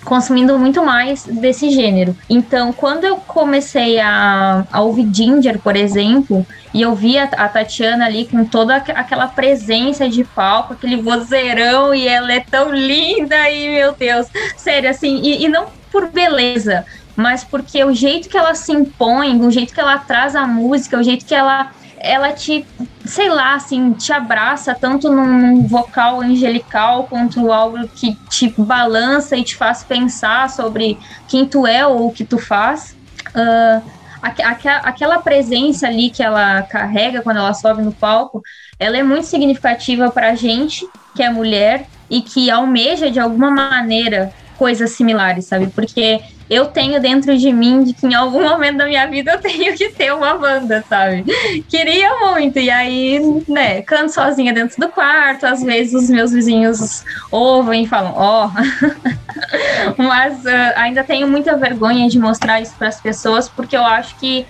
consumindo 0.08 0.58
muito 0.58 0.82
mais 0.86 1.26
desse 1.26 1.70
gênero. 1.70 2.16
Então, 2.30 2.72
quando 2.72 3.04
eu 3.04 3.18
comecei 3.18 4.00
a, 4.00 4.66
a 4.72 4.80
ouvir 4.80 5.06
Ginger, 5.14 5.60
por 5.60 5.76
exemplo, 5.76 6.48
e 6.74 6.82
eu 6.82 6.96
vi 6.96 7.18
a, 7.18 7.26
a, 7.26 7.50
Tatiana 7.50 8.06
ali 8.06 8.26
com 8.26 8.46
toda 8.46 8.78
aquela 8.78 9.28
presença 9.28 10.08
de 10.08 10.24
palco, 10.24 10.74
aquele 10.74 10.96
vozeirão, 10.96 11.94
e 11.94 12.08
ela 12.08 12.32
é 12.32 12.40
tão 12.40 12.74
linda, 12.74 13.50
e 13.50 13.68
meu 13.70 13.92
Deus, 13.92 14.28
sério, 14.56 14.90
assim, 14.90 15.20
e, 15.22 15.44
e 15.44 15.50
não 15.50 15.66
por 15.92 16.10
beleza, 16.10 16.86
mas 17.18 17.44
porque 17.44 17.84
o 17.84 17.96
jeito 17.96 18.30
que 18.30 18.38
ela 18.38 18.54
se 18.54 18.72
impõe, 18.72 19.42
o 19.42 19.50
jeito 19.50 19.74
que 19.74 19.80
ela 19.80 19.98
traz 19.98 20.36
a 20.36 20.46
música, 20.46 21.00
o 21.00 21.04
jeito 21.04 21.26
que 21.26 21.34
ela 21.34 21.72
ela 22.00 22.32
te, 22.32 22.64
sei 23.06 23.28
lá, 23.28 23.56
assim, 23.56 23.92
te 23.94 24.14
abraça 24.14 24.76
tanto 24.76 25.12
num 25.12 25.66
vocal 25.68 26.22
angelical 26.22 27.08
quanto 27.10 27.52
algo 27.52 27.88
que 27.88 28.14
te 28.30 28.54
balança 28.56 29.36
e 29.36 29.44
te 29.44 29.56
faz 29.56 29.84
pensar 29.84 30.48
sobre 30.52 30.96
quem 31.28 31.44
tu 31.44 31.66
é 31.66 31.88
ou 31.88 32.08
o 32.08 32.12
que 32.12 32.24
tu 32.24 32.38
faz. 32.38 32.96
Uh, 33.30 33.82
aquela 34.22 35.18
presença 35.18 35.88
ali 35.88 36.12
que 36.12 36.22
ela 36.22 36.62
carrega 36.62 37.24
quando 37.24 37.38
ela 37.38 37.54
sobe 37.56 37.82
no 37.82 37.92
palco, 37.92 38.44
ela 38.80 38.96
é 38.96 39.02
muito 39.02 39.26
significativa 39.26 40.12
para 40.12 40.30
a 40.30 40.36
gente 40.36 40.88
que 41.16 41.24
é 41.24 41.32
mulher 41.32 41.88
e 42.12 42.22
que 42.22 42.52
almeja 42.52 43.10
de 43.10 43.20
alguma 43.20 43.50
maneira 43.50 44.32
coisas 44.58 44.92
similares, 44.92 45.46
sabe? 45.46 45.68
Porque 45.68 46.20
eu 46.50 46.66
tenho 46.66 47.00
dentro 47.02 47.38
de 47.38 47.52
mim 47.52 47.84
de 47.84 47.94
que 47.94 48.08
em 48.08 48.14
algum 48.14 48.42
momento 48.42 48.78
da 48.78 48.86
minha 48.86 49.06
vida 49.08 49.34
eu 49.34 49.42
tenho 49.42 49.76
que 49.76 49.90
ter 49.90 50.14
uma 50.14 50.36
banda, 50.38 50.84
sabe? 50.88 51.26
Queria 51.70 52.10
muito, 52.20 52.58
e 52.58 52.70
aí, 52.70 53.44
né, 53.48 53.82
canto 53.82 54.14
sozinha 54.14 54.54
dentro 54.54 54.80
do 54.80 54.90
quarto, 54.90 55.46
às 55.46 55.62
vezes 55.62 55.94
os 55.94 56.10
meus 56.10 56.32
vizinhos 56.32 57.04
ouvem 57.32 57.84
e 57.84 57.88
falam, 57.88 58.14
ó. 58.16 58.48
Oh. 58.48 59.98
Mas 60.02 60.40
uh, 60.46 60.74
ainda 60.76 61.04
tenho 61.04 61.28
muita 61.28 61.56
vergonha 61.56 62.08
de 62.10 62.18
mostrar 62.18 62.62
isso 62.62 62.76
para 62.78 62.88
as 62.88 63.00
pessoas, 63.00 63.50
porque 63.50 63.76
eu 63.76 63.84
acho 63.84 64.16
que 64.18 64.46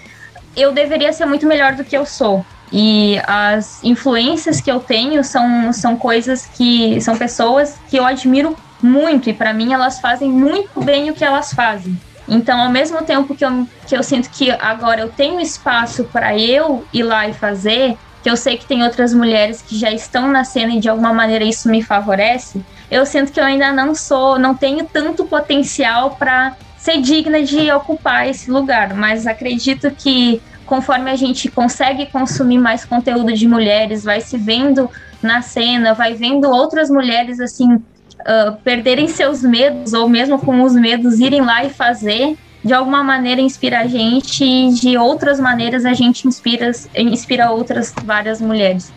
eu 0.55 0.71
deveria 0.71 1.11
ser 1.13 1.25
muito 1.25 1.45
melhor 1.45 1.73
do 1.73 1.83
que 1.83 1.97
eu 1.97 2.05
sou. 2.05 2.45
E 2.71 3.19
as 3.25 3.81
influências 3.83 4.59
que 4.59 4.69
eu 4.69 4.79
tenho 4.79 5.23
são, 5.23 5.71
são 5.71 5.95
coisas 5.95 6.45
que 6.45 6.99
são 6.99 7.17
pessoas 7.17 7.77
que 7.89 7.97
eu 7.97 8.05
admiro 8.05 8.55
muito, 8.82 9.30
e 9.30 9.34
para 9.34 9.53
mim 9.53 9.73
elas 9.73 9.99
fazem 9.99 10.30
muito 10.30 10.82
bem 10.82 11.09
o 11.09 11.13
que 11.13 11.25
elas 11.25 11.53
fazem. 11.53 11.97
Então, 12.28 12.59
ao 12.59 12.69
mesmo 12.69 13.01
tempo 13.03 13.36
que 13.36 13.45
eu, 13.45 13.67
que 13.88 13.95
eu 13.95 14.03
sinto 14.03 14.30
que 14.30 14.51
agora 14.51 15.01
eu 15.01 15.09
tenho 15.09 15.39
espaço 15.39 16.03
para 16.05 16.38
eu 16.38 16.86
ir 16.91 17.03
lá 17.03 17.28
e 17.28 17.34
fazer, 17.34 17.97
que 18.21 18.30
eu 18.30 18.36
sei 18.36 18.57
que 18.57 18.65
tem 18.65 18.84
outras 18.84 19.13
mulheres 19.13 19.61
que 19.61 19.78
já 19.78 19.91
estão 19.91 20.28
na 20.28 20.43
cena 20.43 20.73
e 20.73 20.80
de 20.80 20.89
alguma 20.89 21.13
maneira 21.13 21.45
isso 21.45 21.69
me 21.69 21.82
favorece, 21.82 22.61
eu 22.91 23.05
sinto 23.05 23.32
que 23.32 23.39
eu 23.39 23.45
ainda 23.45 23.71
não 23.71 23.95
sou, 23.95 24.38
não 24.38 24.53
tenho 24.53 24.86
tanto 24.86 25.25
potencial 25.25 26.11
para 26.11 26.55
ser 26.78 27.01
digna 27.01 27.41
de 27.41 27.71
ocupar 27.71 28.28
esse 28.28 28.51
lugar, 28.51 28.93
mas 28.93 29.25
acredito 29.25 29.89
que 29.91 30.41
conforme 30.65 31.09
a 31.09 31.15
gente 31.15 31.49
consegue 31.49 32.05
consumir 32.07 32.59
mais 32.59 32.84
conteúdo 32.84 33.34
de 33.34 33.47
mulheres, 33.47 34.03
vai 34.03 34.19
se 34.19 34.38
vendo 34.38 34.89
na 35.21 35.41
cena, 35.41 35.93
vai 35.93 36.13
vendo 36.13 36.49
outras 36.49 36.89
mulheres 36.89 37.39
assim 37.39 37.82
uh, 38.28 38.55
perderem 38.63 39.07
seus 39.07 39.41
medos, 39.41 39.93
ou 39.93 40.09
mesmo 40.09 40.38
com 40.38 40.61
os 40.63 40.73
medos, 40.73 41.19
irem 41.19 41.41
lá 41.41 41.63
e 41.63 41.69
fazer, 41.69 42.36
de 42.63 42.73
alguma 42.73 43.03
maneira 43.03 43.39
inspira 43.39 43.80
a 43.80 43.88
gente 43.88 44.43
e 44.43 44.73
de 44.73 44.97
outras 44.97 45.39
maneiras 45.39 45.86
a 45.86 45.93
gente 45.93 46.28
inspira, 46.28 46.71
inspira 46.95 47.49
outras 47.49 47.93
várias 48.03 48.41
mulheres. 48.41 48.91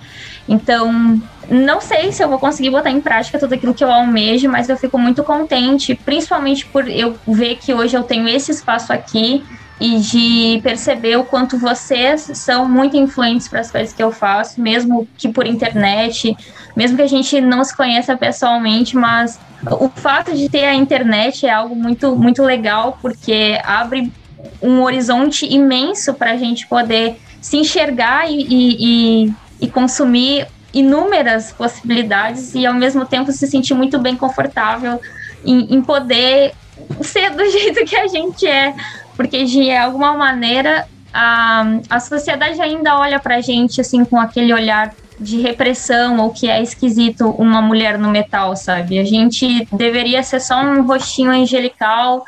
Então, 0.49 1.22
não 1.49 1.81
sei 1.81 2.11
se 2.11 2.24
eu 2.24 2.28
vou 2.28 2.39
conseguir 2.39 2.70
botar 2.70 2.91
em 2.91 3.01
prática 3.01 3.39
tudo 3.39 3.55
aquilo 3.55 3.72
que 3.72 3.85
eu 3.85 3.91
almejo, 3.91 4.49
mas 4.49 4.68
eu 4.68 4.76
fico 4.76 4.99
muito 4.99 5.22
contente, 5.22 5.95
principalmente 5.95 6.66
por 6.66 6.89
eu 6.89 7.16
ver 7.26 7.57
que 7.57 7.72
hoje 7.72 7.97
eu 7.97 8.03
tenho 8.03 8.26
esse 8.28 8.51
espaço 8.51 8.93
aqui 8.93 9.45
e 9.81 9.99
de 9.99 10.61
perceber 10.62 11.16
o 11.16 11.24
quanto 11.24 11.59
vocês 11.59 12.31
são 12.35 12.68
muito 12.68 12.97
influentes 12.97 13.49
para 13.49 13.61
as 13.61 13.70
coisas 13.70 13.95
que 13.95 14.03
eu 14.03 14.12
faço, 14.12 14.61
mesmo 14.61 15.09
que 15.16 15.28
por 15.28 15.47
internet, 15.47 16.37
mesmo 16.76 16.99
que 16.99 17.03
a 17.03 17.09
gente 17.09 17.41
não 17.41 17.64
se 17.64 17.74
conheça 17.74 18.14
pessoalmente, 18.16 18.95
mas 18.95 19.41
o 19.70 19.89
fato 19.89 20.37
de 20.37 20.51
ter 20.51 20.66
a 20.66 20.74
internet 20.74 21.47
é 21.47 21.51
algo 21.51 21.74
muito, 21.74 22.14
muito 22.14 22.43
legal, 22.43 22.99
porque 23.01 23.59
abre 23.64 24.12
um 24.61 24.83
horizonte 24.83 25.47
imenso 25.47 26.12
para 26.12 26.33
a 26.33 26.37
gente 26.37 26.66
poder 26.66 27.18
se 27.41 27.57
enxergar 27.57 28.31
e, 28.31 28.47
e, 28.49 29.35
e 29.62 29.68
consumir 29.68 30.47
inúmeras 30.72 31.53
possibilidades 31.53 32.55
e 32.55 32.66
ao 32.66 32.74
mesmo 32.74 33.05
tempo 33.07 33.33
se 33.33 33.47
sentir 33.47 33.74
muito 33.74 33.99
bem 33.99 34.14
confortável 34.14 35.01
em, 35.45 35.74
em 35.74 35.83
poder 35.83 36.55
ser 37.03 37.31
do 37.31 37.45
jeito 37.51 37.85
que 37.85 37.97
a 37.97 38.07
gente 38.07 38.47
é 38.47 38.74
porque 39.21 39.45
de 39.45 39.71
alguma 39.71 40.14
maneira 40.16 40.89
a, 41.12 41.62
a 41.91 42.01
sociedade 42.01 42.59
ainda 42.59 42.99
olha 42.99 43.18
pra 43.18 43.43
gente 43.43 43.79
assim 43.79 44.03
com 44.03 44.18
aquele 44.18 44.51
olhar 44.51 44.95
de 45.21 45.43
repressão 45.43 46.21
ou 46.21 46.31
que 46.31 46.49
é 46.49 46.62
esquisito 46.62 47.29
uma 47.37 47.61
mulher 47.61 47.99
no 47.99 48.11
metal, 48.11 48.57
sabe? 48.57 48.99
A 48.99 49.05
gente 49.05 49.68
deveria 49.73 50.23
ser 50.23 50.41
só 50.41 50.62
um 50.62 50.87
rostinho 50.87 51.31
angelical 51.33 52.25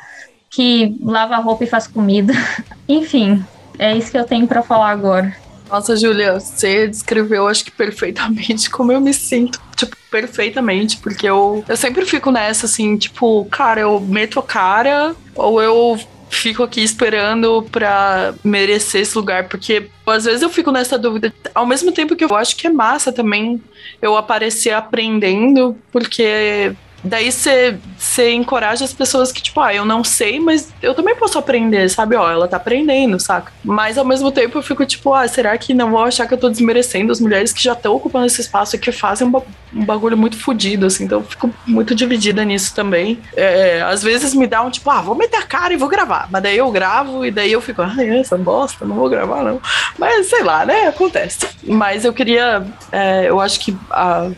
que 0.50 0.94
lava 1.00 1.36
roupa 1.36 1.64
e 1.64 1.66
faz 1.66 1.86
comida. 1.86 2.34
Enfim, 2.86 3.42
é 3.78 3.96
isso 3.96 4.10
que 4.10 4.18
eu 4.18 4.24
tenho 4.24 4.46
para 4.46 4.60
falar 4.62 4.90
agora. 4.90 5.34
Nossa, 5.70 5.96
Júlia, 5.96 6.38
você 6.38 6.86
descreveu, 6.88 7.48
acho 7.48 7.64
que 7.64 7.70
perfeitamente 7.70 8.68
como 8.68 8.92
eu 8.92 9.00
me 9.00 9.14
sinto. 9.14 9.58
Tipo, 9.74 9.96
perfeitamente, 10.10 10.98
porque 10.98 11.26
eu, 11.26 11.64
eu 11.66 11.76
sempre 11.78 12.04
fico 12.04 12.30
nessa, 12.30 12.66
assim, 12.66 12.98
tipo, 12.98 13.46
cara, 13.46 13.80
eu 13.80 13.98
meto 13.98 14.38
a 14.38 14.42
cara, 14.42 15.16
ou 15.34 15.62
eu 15.62 15.98
fico 16.32 16.62
aqui 16.62 16.82
esperando 16.82 17.62
pra 17.70 18.34
merecer 18.42 19.02
esse 19.02 19.16
lugar, 19.16 19.48
porque 19.48 19.88
às 20.06 20.24
vezes 20.24 20.42
eu 20.42 20.48
fico 20.48 20.72
nessa 20.72 20.98
dúvida. 20.98 21.32
Ao 21.54 21.66
mesmo 21.66 21.92
tempo 21.92 22.16
que 22.16 22.24
eu 22.24 22.34
acho 22.34 22.56
que 22.56 22.66
é 22.66 22.70
massa 22.70 23.12
também 23.12 23.62
eu 24.00 24.16
aparecer 24.16 24.70
aprendendo, 24.70 25.76
porque 25.92 26.72
Daí 27.04 27.30
você 27.32 28.30
encoraja 28.32 28.84
as 28.84 28.92
pessoas 28.92 29.32
que, 29.32 29.42
tipo, 29.42 29.60
ah, 29.60 29.74
eu 29.74 29.84
não 29.84 30.04
sei, 30.04 30.38
mas 30.38 30.72
eu 30.80 30.94
também 30.94 31.16
posso 31.16 31.38
aprender, 31.38 31.88
sabe? 31.88 32.14
Ó, 32.14 32.30
ela 32.30 32.46
tá 32.46 32.56
aprendendo, 32.56 33.18
saca? 33.18 33.52
Mas 33.64 33.98
ao 33.98 34.04
mesmo 34.04 34.30
tempo 34.30 34.58
eu 34.58 34.62
fico, 34.62 34.86
tipo, 34.86 35.12
ah, 35.12 35.26
será 35.26 35.56
que 35.58 35.74
não 35.74 35.90
vou 35.90 36.04
achar 36.04 36.26
que 36.26 36.34
eu 36.34 36.38
tô 36.38 36.48
desmerecendo 36.48 37.10
as 37.10 37.20
mulheres 37.20 37.52
que 37.52 37.62
já 37.62 37.72
estão 37.72 37.94
ocupando 37.94 38.26
esse 38.26 38.40
espaço 38.40 38.76
e 38.76 38.78
que 38.78 38.92
fazem 38.92 39.26
um, 39.26 39.42
um 39.74 39.84
bagulho 39.84 40.16
muito 40.16 40.38
fodido, 40.38 40.86
assim. 40.86 41.04
Então 41.04 41.18
eu 41.18 41.24
fico 41.24 41.50
muito 41.66 41.94
dividida 41.94 42.44
nisso 42.44 42.74
também. 42.74 43.18
É, 43.36 43.82
às 43.82 44.02
vezes 44.02 44.34
me 44.34 44.46
dá 44.46 44.62
um 44.62 44.70
tipo, 44.70 44.88
ah, 44.90 45.00
vou 45.00 45.14
meter 45.14 45.38
a 45.38 45.42
cara 45.42 45.74
e 45.74 45.76
vou 45.76 45.88
gravar. 45.88 46.28
Mas 46.30 46.42
daí 46.42 46.56
eu 46.56 46.70
gravo 46.70 47.24
e 47.26 47.30
daí 47.30 47.50
eu 47.50 47.60
fico, 47.60 47.82
ah, 47.82 47.94
essa 47.98 48.38
bosta, 48.38 48.84
não 48.84 48.94
vou 48.94 49.08
gravar, 49.08 49.42
não. 49.42 49.60
Mas 49.98 50.26
sei 50.28 50.42
lá, 50.42 50.64
né? 50.64 50.86
Acontece. 50.86 51.48
Mas 51.64 52.04
eu 52.04 52.12
queria, 52.12 52.64
é, 52.92 53.28
eu 53.28 53.40
acho 53.40 53.58
que 53.58 53.76
a 53.90 54.30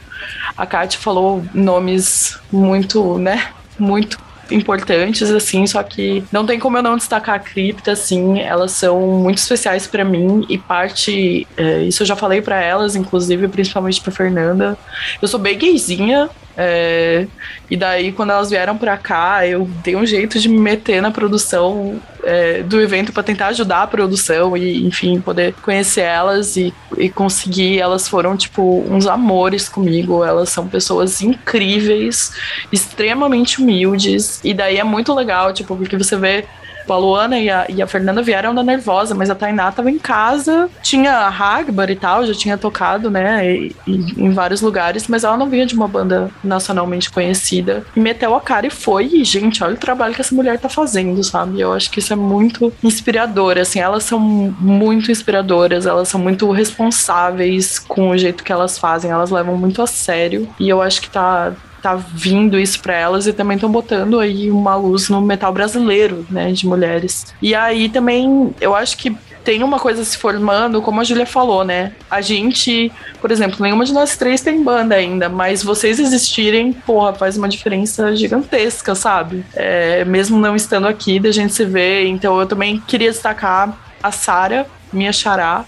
a 0.57 0.66
Kátia 0.66 1.01
falou 1.01 1.45
nomes 1.55 2.38
muito, 2.51 3.18
né, 3.18 3.49
muito 3.79 4.18
importantes, 4.51 5.30
assim, 5.30 5.67
só 5.67 5.83
que 5.83 6.22
não 6.30 6.45
tem 6.45 6.59
como 6.59 6.76
eu 6.76 6.83
não 6.83 6.96
destacar 6.96 7.37
a 7.37 7.38
cripta, 7.38 7.92
assim, 7.92 8.41
elas 8.41 8.72
são 8.72 9.01
muito 9.01 9.38
especiais 9.38 9.87
para 9.87 10.05
mim 10.05 10.45
e 10.49 10.59
parte, 10.59 11.46
é, 11.57 11.83
isso 11.83 12.03
eu 12.03 12.07
já 12.07 12.17
falei 12.17 12.42
para 12.42 12.61
elas, 12.61 12.95
inclusive, 12.95 13.49
principalmente 13.49 14.01
pra 14.01 14.13
Fernanda. 14.13 14.76
Eu 15.21 15.29
sou 15.29 15.41
bem 15.41 15.59
gayzinha, 15.59 16.29
É, 16.57 17.26
e 17.71 17.76
daí, 17.76 18.13
quando 18.13 18.31
elas 18.31 18.51
vieram 18.51 18.76
pra 18.76 18.97
cá, 18.97 19.47
eu 19.47 19.68
dei 19.83 19.97
um 19.97 20.07
jeito 20.07 20.39
de 20.39 20.49
me 20.49 20.59
meter 20.59 21.03
na 21.03 21.11
produção 21.11 22.01
é, 22.22 22.63
do 22.63 22.81
evento 22.81 23.13
para 23.13 23.22
tentar 23.22 23.49
ajudar 23.49 23.83
a 23.83 23.87
produção 23.87 24.57
e, 24.57 24.87
enfim, 24.87 25.21
poder 25.21 25.55
conhecer 25.63 26.03
elas 26.03 26.57
e, 26.57 26.72
e 26.97 27.09
conseguir. 27.09 27.81
Elas 27.81 28.09
foram, 28.09 28.37
tipo, 28.37 28.85
uns 28.89 29.07
amores 29.07 29.68
comigo. 29.68 30.25
Elas 30.25 30.49
são 30.49 30.68
pessoas 30.68 31.21
incríveis, 31.22 32.33
extremamente 32.71 33.61
humildes. 33.61 34.41
E 34.45 34.55
daí 34.55 34.79
é 34.79 34.85
muito 34.85 35.13
legal, 35.13 35.53
tipo, 35.53 35.76
porque 35.76 35.97
você 35.97 36.17
vê 36.17 36.45
a 36.93 36.97
Luana 36.97 37.39
e 37.39 37.51
a, 37.51 37.67
e 37.69 37.83
a 37.83 37.87
Fernanda 37.87 38.23
vieram 38.23 38.55
da 38.55 38.63
Nervosa, 38.63 39.15
mas 39.15 39.31
a 39.31 39.35
Tainá 39.35 39.71
tava 39.73 39.91
em 39.91 39.99
casa, 39.99 40.69
tinha 40.83 41.13
a 41.13 41.29
Hagbar 41.29 41.91
e 41.91 41.97
tal, 41.97 42.27
já 42.27 42.35
tinha 42.35 42.59
tocado, 42.59 43.11
né, 43.11 43.51
e, 43.51 43.77
e, 43.87 43.97
em 44.17 44.31
vários 44.33 44.61
lugares, 44.61 45.09
mas 45.09 45.25
ela 45.25 45.37
não 45.37 45.49
vinha 45.49 45.67
de 45.67 45.75
uma 45.75 45.89
banda 45.89 46.31
nacionalmente 46.43 47.11
conhecida. 47.11 47.85
E 47.95 48.01
meteu 48.01 48.35
a 48.35 48.41
cara 48.41 48.67
e 48.67 48.71
foi, 48.71 49.07
e, 49.07 49.25
gente, 49.25 49.63
olha 49.63 49.75
o 49.75 49.79
trabalho 49.79 50.15
que 50.15 50.21
essa 50.21 50.35
mulher 50.35 50.59
tá 50.59 50.69
fazendo, 50.69 51.23
sabe? 51.23 51.61
Eu 51.61 51.73
acho 51.73 51.91
que 51.91 51.99
isso 51.99 52.13
é 52.13 52.17
muito 52.17 52.73
inspirador, 52.83 53.59
assim, 53.59 53.81
elas 53.81 54.05
são 54.05 54.19
muito 54.19 55.11
inspiradoras, 55.11 55.87
elas 55.87 56.09
são 56.09 56.21
muito 56.21 56.51
responsáveis 56.51 57.79
com 57.79 58.11
o 58.11 58.19
jeito 58.19 58.45
que 58.45 58.53
elas 58.53 58.79
fazem, 58.79 59.11
elas 59.11 59.31
levam 59.31 59.57
muito 59.57 59.83
a 59.83 59.87
sério, 59.87 60.49
e 60.59 60.69
eu 60.69 60.83
acho 60.83 61.01
que 61.01 61.11
tá 61.11 61.53
tá 61.85 61.95
vindo 61.97 62.59
isso 62.59 62.81
para 62.81 62.95
elas 62.95 63.27
e 63.27 63.33
também 63.35 63.57
estão 63.57 63.71
botando 63.71 64.19
aí 64.19 64.51
uma 64.51 64.75
luz 64.75 65.11
no 65.11 65.21
metal 65.21 65.53
brasileiro, 65.53 66.27
né, 66.31 66.51
de 66.51 66.67
mulheres. 66.67 67.27
E 67.43 67.55
aí 67.55 67.91
também 67.91 68.55
eu 68.59 68.75
acho 68.75 68.97
que 68.97 69.15
tem 69.45 69.63
uma 69.63 69.79
coisa 69.79 70.03
se 70.03 70.17
formando, 70.17 70.81
como 70.81 71.03
a 71.03 71.05
Julia 71.05 71.27
falou, 71.27 71.63
né? 71.63 71.93
A 72.11 72.23
gente, 72.23 72.91
por 73.21 73.31
exemplo, 73.31 73.59
nenhuma 73.61 73.85
de 73.85 73.93
nós 73.93 74.17
três 74.17 74.41
tem 74.41 74.65
banda 74.65 74.95
ainda, 74.95 75.29
mas 75.29 75.63
vocês 75.63 75.99
existirem, 75.99 76.73
porra, 76.73 77.13
faz 77.13 77.37
uma 77.37 77.51
diferença 77.51 78.17
gigantesca, 78.17 78.95
sabe? 78.95 79.45
É, 79.55 80.03
mesmo 80.07 80.39
não 80.39 80.57
estando 80.57 80.89
aqui, 80.89 81.21
da 81.21 81.31
gente 81.31 81.53
se 81.53 81.67
ver. 81.67 82.07
Então 82.07 82.41
eu 82.41 82.47
também 82.47 82.81
queria 82.87 83.11
destacar 83.11 83.79
a 84.03 84.11
Sara, 84.11 84.67
minha 84.91 85.13
xará, 85.13 85.67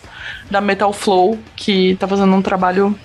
da 0.51 0.63
Metal 0.63 0.95
Flow, 0.95 1.39
que 1.55 1.95
tá 1.97 2.09
fazendo 2.09 2.35
um 2.35 2.41
trabalho 2.41 2.99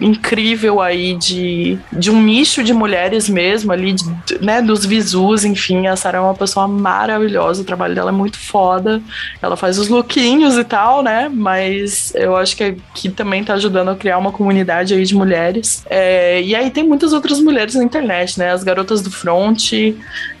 incrível 0.00 0.80
aí 0.80 1.14
de, 1.16 1.78
de 1.92 2.10
um 2.10 2.22
nicho 2.22 2.62
de 2.62 2.72
mulheres 2.72 3.28
mesmo 3.28 3.72
ali, 3.72 3.92
de, 3.92 4.04
né, 4.40 4.60
dos 4.60 4.84
visus, 4.84 5.44
enfim, 5.44 5.86
a 5.86 5.96
Sarah 5.96 6.18
é 6.18 6.20
uma 6.20 6.34
pessoa 6.34 6.66
maravilhosa, 6.66 7.62
o 7.62 7.64
trabalho 7.64 7.94
dela 7.94 8.10
é 8.10 8.12
muito 8.12 8.38
foda, 8.38 9.02
ela 9.40 9.56
faz 9.56 9.78
os 9.78 9.88
lookinhos 9.88 10.56
e 10.56 10.64
tal, 10.64 11.02
né, 11.02 11.30
mas 11.32 12.12
eu 12.14 12.36
acho 12.36 12.56
que, 12.56 12.76
que 12.94 13.08
também 13.08 13.44
tá 13.44 13.54
ajudando 13.54 13.90
a 13.90 13.96
criar 13.96 14.18
uma 14.18 14.32
comunidade 14.32 14.94
aí 14.94 15.04
de 15.04 15.14
mulheres, 15.14 15.84
é, 15.88 16.42
e 16.42 16.54
aí 16.54 16.70
tem 16.70 16.84
muitas 16.84 17.12
outras 17.12 17.40
mulheres 17.40 17.74
na 17.74 17.84
internet, 17.84 18.38
né, 18.38 18.50
as 18.50 18.64
garotas 18.64 19.02
do 19.02 19.10
front, 19.10 19.72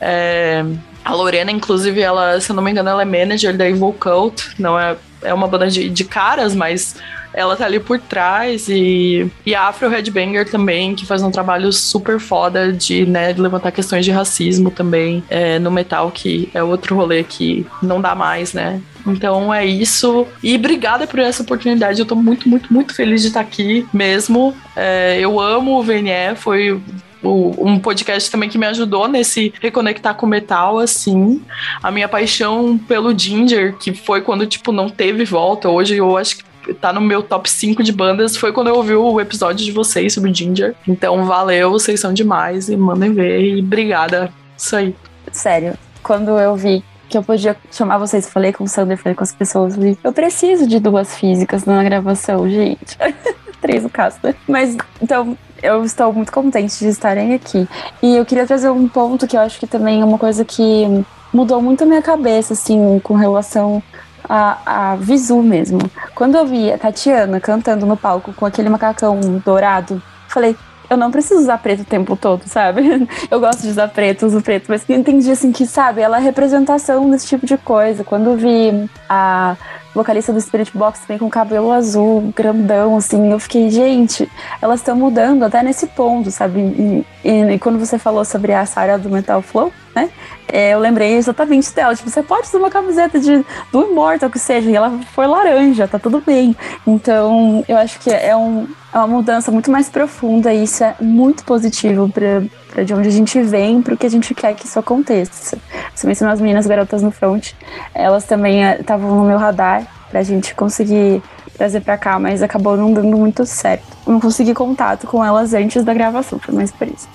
é, 0.00 0.64
a 1.04 1.12
Lorena, 1.14 1.50
inclusive, 1.50 2.00
ela, 2.00 2.40
se 2.40 2.50
eu 2.50 2.56
não 2.56 2.62
me 2.62 2.70
engano, 2.70 2.88
ela 2.88 3.02
é 3.02 3.04
manager 3.04 3.56
da 3.56 3.68
Evil 3.68 3.94
Cult, 3.98 4.50
não 4.56 4.78
é, 4.78 4.96
é 5.22 5.34
uma 5.34 5.48
banda 5.48 5.68
de, 5.68 5.88
de 5.88 6.04
caras, 6.04 6.54
mas 6.54 6.96
ela 7.34 7.56
tá 7.56 7.64
ali 7.64 7.80
por 7.80 7.98
trás 7.98 8.68
e, 8.68 9.30
e 9.44 9.54
a 9.54 9.68
Afro 9.68 9.88
Headbanger 9.88 10.50
também, 10.50 10.94
que 10.94 11.06
faz 11.06 11.22
um 11.22 11.30
trabalho 11.30 11.72
super 11.72 12.18
foda 12.18 12.72
de, 12.72 13.06
né, 13.06 13.32
de 13.32 13.40
levantar 13.40 13.72
questões 13.72 14.04
de 14.04 14.10
racismo 14.10 14.70
também 14.70 15.22
é, 15.28 15.58
no 15.58 15.70
metal, 15.70 16.10
que 16.10 16.50
é 16.54 16.62
outro 16.62 16.94
rolê 16.94 17.24
que 17.24 17.66
não 17.82 18.00
dá 18.00 18.14
mais, 18.14 18.52
né? 18.52 18.80
Então 19.06 19.52
é 19.52 19.64
isso. 19.64 20.26
E 20.42 20.54
obrigada 20.54 21.06
por 21.06 21.18
essa 21.18 21.42
oportunidade. 21.42 22.00
Eu 22.00 22.06
tô 22.06 22.14
muito, 22.14 22.48
muito, 22.48 22.72
muito 22.72 22.94
feliz 22.94 23.22
de 23.22 23.28
estar 23.28 23.40
aqui 23.40 23.86
mesmo. 23.92 24.54
É, 24.76 25.18
eu 25.18 25.40
amo 25.40 25.78
o 25.78 25.82
VNE, 25.82 26.36
foi 26.36 26.80
um 27.24 27.78
podcast 27.78 28.30
também 28.30 28.48
que 28.48 28.58
me 28.58 28.66
ajudou 28.66 29.06
nesse 29.06 29.52
reconectar 29.60 30.14
com 30.14 30.26
metal, 30.26 30.78
assim. 30.78 31.40
A 31.82 31.90
minha 31.90 32.08
paixão 32.08 32.76
pelo 32.76 33.16
Ginger, 33.16 33.76
que 33.76 33.94
foi 33.94 34.22
quando, 34.22 34.46
tipo, 34.46 34.72
não 34.72 34.88
teve 34.88 35.24
volta. 35.24 35.68
Hoje 35.68 35.96
eu 35.96 36.16
acho 36.16 36.38
que 36.38 36.51
tá 36.80 36.92
no 36.92 37.00
meu 37.00 37.22
top 37.22 37.50
5 37.50 37.82
de 37.82 37.92
bandas 37.92 38.36
foi 38.36 38.52
quando 38.52 38.68
eu 38.68 38.76
ouvi 38.76 38.94
o 38.94 39.20
episódio 39.20 39.64
de 39.64 39.72
vocês 39.72 40.12
sobre 40.12 40.32
Ginger. 40.32 40.74
Então, 40.86 41.24
valeu, 41.24 41.70
vocês 41.70 42.00
são 42.00 42.12
demais 42.12 42.68
e 42.68 42.76
mandem 42.76 43.12
ver 43.12 43.40
e 43.40 43.60
obrigada. 43.60 44.32
Isso 44.56 44.76
aí. 44.76 44.94
Sério, 45.30 45.74
quando 46.02 46.30
eu 46.38 46.54
vi 46.56 46.84
que 47.08 47.18
eu 47.18 47.22
podia 47.22 47.56
chamar 47.70 47.98
vocês, 47.98 48.28
falei 48.28 48.52
com 48.52 48.64
o 48.64 48.68
Sander, 48.68 48.96
falei 48.96 49.14
com 49.14 49.22
as 49.22 49.32
pessoas, 49.32 49.74
eu 50.02 50.12
preciso 50.12 50.66
de 50.66 50.80
duas 50.80 51.14
físicas 51.14 51.64
na 51.64 51.82
gravação, 51.84 52.48
gente. 52.48 52.96
Três 53.60 53.82
no 53.82 53.90
caso, 53.90 54.16
né? 54.22 54.34
Mas, 54.48 54.76
então, 55.00 55.36
eu 55.62 55.84
estou 55.84 56.12
muito 56.12 56.32
contente 56.32 56.78
de 56.78 56.88
estarem 56.88 57.34
aqui. 57.34 57.68
E 58.02 58.16
eu 58.16 58.24
queria 58.24 58.46
trazer 58.46 58.70
um 58.70 58.88
ponto 58.88 59.26
que 59.26 59.36
eu 59.36 59.40
acho 59.40 59.60
que 59.60 59.66
também 59.66 60.00
é 60.00 60.04
uma 60.04 60.18
coisa 60.18 60.44
que 60.44 61.04
mudou 61.32 61.62
muito 61.62 61.84
a 61.84 61.86
minha 61.86 62.02
cabeça, 62.02 62.54
assim, 62.54 62.98
com 63.00 63.14
relação 63.14 63.82
a, 64.28 64.92
a 64.92 64.96
visu 64.96 65.42
mesmo. 65.42 65.78
Quando 66.14 66.36
eu 66.36 66.46
vi 66.46 66.72
a 66.72 66.78
Tatiana 66.78 67.40
cantando 67.40 67.86
no 67.86 67.96
palco 67.96 68.32
com 68.32 68.46
aquele 68.46 68.68
macacão 68.68 69.20
dourado, 69.44 70.02
falei, 70.28 70.56
eu 70.92 70.96
não 70.96 71.10
preciso 71.10 71.40
usar 71.40 71.56
preto 71.58 71.82
o 71.82 71.86
tempo 71.86 72.16
todo, 72.16 72.42
sabe? 72.46 73.08
Eu 73.30 73.40
gosto 73.40 73.62
de 73.62 73.68
usar 73.68 73.88
preto, 73.88 74.26
uso 74.26 74.42
preto, 74.42 74.66
mas 74.68 74.88
entendi 74.90 75.30
assim 75.30 75.50
que, 75.50 75.66
sabe, 75.66 76.02
ela 76.02 76.18
é 76.18 76.20
representação 76.20 77.08
desse 77.10 77.26
tipo 77.26 77.46
de 77.46 77.56
coisa. 77.56 78.04
Quando 78.04 78.36
vi 78.36 78.90
a 79.08 79.56
vocalista 79.94 80.34
do 80.34 80.40
Spirit 80.40 80.76
Box 80.76 81.00
também 81.00 81.18
com 81.18 81.30
cabelo 81.30 81.72
azul, 81.72 82.32
grandão, 82.36 82.96
assim. 82.96 83.30
Eu 83.30 83.38
fiquei, 83.38 83.70
gente, 83.70 84.30
elas 84.60 84.80
estão 84.80 84.94
mudando 84.94 85.44
até 85.44 85.62
nesse 85.62 85.86
ponto, 85.86 86.30
sabe? 86.30 86.60
E, 86.60 87.06
e, 87.24 87.54
e, 87.54 87.58
quando 87.58 87.78
você 87.78 87.98
falou 87.98 88.24
sobre 88.24 88.52
a 88.52 88.66
Sarah 88.66 88.98
do 88.98 89.08
Metal 89.08 89.40
Flow, 89.40 89.72
né? 89.94 90.10
É, 90.48 90.74
eu 90.74 90.78
lembrei 90.78 91.14
exatamente 91.14 91.74
dela. 91.74 91.94
Tipo, 91.94 92.10
você 92.10 92.22
pode 92.22 92.46
usar 92.46 92.58
uma 92.58 92.70
camiseta 92.70 93.18
de, 93.18 93.44
do 93.70 93.90
Immortal, 93.90 94.30
que 94.30 94.38
seja, 94.38 94.70
e 94.70 94.74
ela 94.74 94.98
foi 95.14 95.26
laranja, 95.26 95.88
tá 95.88 95.98
tudo 95.98 96.22
bem. 96.24 96.56
Então, 96.86 97.64
eu 97.68 97.76
acho 97.76 97.98
que 98.00 98.10
é, 98.10 98.36
um, 98.36 98.66
é 98.92 98.98
uma 98.98 99.06
mudança 99.06 99.50
muito 99.50 99.70
mais 99.70 99.88
profunda 99.88 100.52
e 100.52 100.64
isso 100.64 100.84
é 100.84 100.94
muito 101.00 101.44
positivo 101.44 102.08
para 102.08 102.84
de 102.84 102.94
onde 102.94 103.08
a 103.08 103.12
gente 103.12 103.40
vem, 103.42 103.82
para 103.82 103.94
o 103.94 103.96
que 103.96 104.06
a 104.06 104.10
gente 104.10 104.34
quer 104.34 104.54
que 104.54 104.66
isso 104.66 104.78
aconteça. 104.78 105.58
Você 105.94 106.06
mencionou 106.06 106.32
as 106.32 106.40
meninas 106.40 106.66
garotas 106.66 107.02
no 107.02 107.10
front, 107.10 107.52
elas 107.94 108.24
também 108.24 108.62
estavam 108.62 109.10
é, 109.10 109.14
no 109.14 109.24
meu 109.24 109.38
radar 109.38 109.86
para 110.10 110.20
a 110.20 110.22
gente 110.22 110.54
conseguir 110.54 111.22
trazer 111.56 111.80
para 111.80 111.98
cá, 111.98 112.18
mas 112.18 112.42
acabou 112.42 112.76
não 112.76 112.92
dando 112.92 113.16
muito 113.16 113.44
certo. 113.44 113.84
não 114.06 114.18
consegui 114.18 114.54
contato 114.54 115.06
com 115.06 115.24
elas 115.24 115.52
antes 115.54 115.84
da 115.84 115.92
gravação, 115.92 116.38
foi 116.38 116.54
mais 116.54 116.70
por 116.70 116.88
isso. 116.88 117.08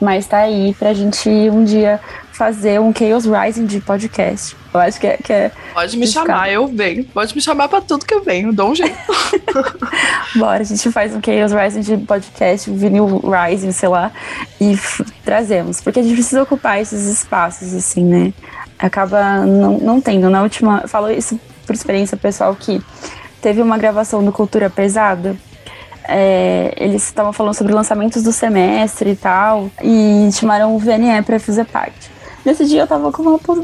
Mas 0.00 0.26
tá 0.26 0.38
aí 0.38 0.74
pra 0.78 0.94
gente 0.94 1.28
um 1.28 1.64
dia 1.64 2.00
fazer 2.32 2.80
um 2.80 2.94
Chaos 2.94 3.24
Rising 3.24 3.66
de 3.66 3.80
podcast. 3.80 4.56
Eu 4.72 4.78
acho 4.78 5.00
que 5.00 5.06
é. 5.08 5.16
Que 5.16 5.32
é 5.32 5.52
Pode 5.74 5.96
me 5.96 6.06
chamar, 6.06 6.52
eu 6.52 6.68
venho. 6.68 7.04
Pode 7.04 7.34
me 7.34 7.40
chamar 7.40 7.68
pra 7.68 7.80
tudo 7.80 8.06
que 8.06 8.14
eu 8.14 8.22
venho, 8.22 8.52
dou 8.52 8.70
um 8.70 8.74
jeito. 8.76 8.96
Bora, 10.36 10.60
a 10.60 10.64
gente 10.64 10.90
faz 10.92 11.12
um 11.14 11.20
Chaos 11.20 11.52
Rising 11.52 11.80
de 11.80 11.96
podcast, 12.04 12.70
Vinil 12.70 13.20
Rising, 13.24 13.72
sei 13.72 13.88
lá, 13.88 14.12
e 14.60 14.78
trazemos. 15.24 15.80
Porque 15.80 15.98
a 15.98 16.02
gente 16.02 16.14
precisa 16.14 16.42
ocupar 16.42 16.80
esses 16.80 17.06
espaços, 17.06 17.74
assim, 17.74 18.04
né? 18.04 18.32
Acaba 18.78 19.44
não, 19.44 19.78
não 19.78 20.00
tendo. 20.00 20.30
Na 20.30 20.42
última. 20.42 20.86
Falo 20.86 21.10
isso 21.10 21.40
por 21.66 21.74
experiência 21.74 22.16
pessoal 22.16 22.54
que 22.54 22.80
teve 23.42 23.60
uma 23.60 23.76
gravação 23.76 24.24
do 24.24 24.30
Cultura 24.30 24.70
Pesada 24.70 25.36
é, 26.08 26.72
eles 26.76 27.04
estavam 27.04 27.32
falando 27.32 27.54
sobre 27.54 27.72
lançamentos 27.72 28.22
do 28.22 28.32
semestre 28.32 29.10
e 29.10 29.16
tal, 29.16 29.70
e 29.82 30.28
chamaram 30.32 30.74
o 30.74 30.78
VNE 30.78 31.22
para 31.22 31.38
fazer 31.38 31.66
parte. 31.66 32.17
Nesse 32.44 32.64
dia 32.64 32.82
eu 32.82 32.86
tava 32.86 33.12
com 33.12 33.22
uma 33.22 33.38
puta 33.38 33.60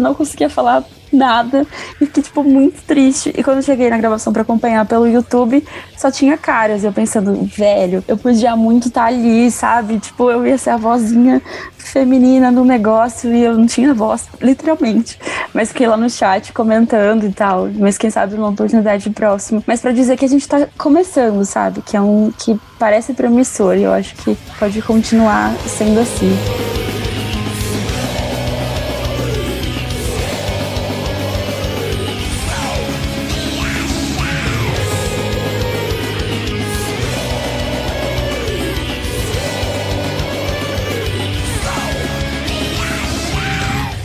não 0.00 0.14
conseguia 0.14 0.48
falar 0.48 0.84
nada. 1.12 1.66
E 2.00 2.06
fiquei, 2.06 2.22
tipo, 2.22 2.42
muito 2.42 2.82
triste. 2.82 3.32
E 3.36 3.42
quando 3.42 3.58
eu 3.58 3.62
cheguei 3.62 3.90
na 3.90 3.98
gravação 3.98 4.32
para 4.32 4.42
acompanhar 4.42 4.86
pelo 4.86 5.06
YouTube, 5.06 5.64
só 5.96 6.10
tinha 6.10 6.36
caras. 6.36 6.82
Eu 6.82 6.92
pensando, 6.92 7.34
velho, 7.44 8.02
eu 8.08 8.16
podia 8.16 8.56
muito 8.56 8.88
estar 8.88 9.02
tá 9.02 9.06
ali, 9.08 9.50
sabe? 9.50 9.98
Tipo, 9.98 10.30
eu 10.30 10.46
ia 10.46 10.56
ser 10.56 10.70
a 10.70 10.76
vozinha 10.76 11.42
feminina 11.76 12.50
no 12.50 12.64
negócio 12.64 13.34
e 13.34 13.42
eu 13.42 13.56
não 13.56 13.66
tinha 13.66 13.92
voz, 13.92 14.26
literalmente. 14.40 15.18
Mas 15.52 15.68
fiquei 15.68 15.86
lá 15.86 15.96
no 15.96 16.08
chat 16.08 16.52
comentando 16.52 17.24
e 17.24 17.32
tal. 17.32 17.68
Mas 17.78 17.98
quem 17.98 18.08
sabe 18.08 18.34
uma 18.34 18.48
oportunidade 18.48 19.10
próxima. 19.10 19.62
Mas 19.66 19.80
para 19.80 19.92
dizer 19.92 20.16
que 20.16 20.24
a 20.24 20.28
gente 20.28 20.48
tá 20.48 20.66
começando, 20.78 21.44
sabe? 21.44 21.82
Que 21.82 21.96
é 21.96 22.00
um 22.00 22.32
que 22.36 22.58
parece 22.78 23.12
promissor 23.12 23.76
e 23.76 23.82
eu 23.82 23.92
acho 23.92 24.14
que 24.16 24.36
pode 24.58 24.80
continuar 24.82 25.52
sendo 25.66 26.00
assim. 26.00 26.81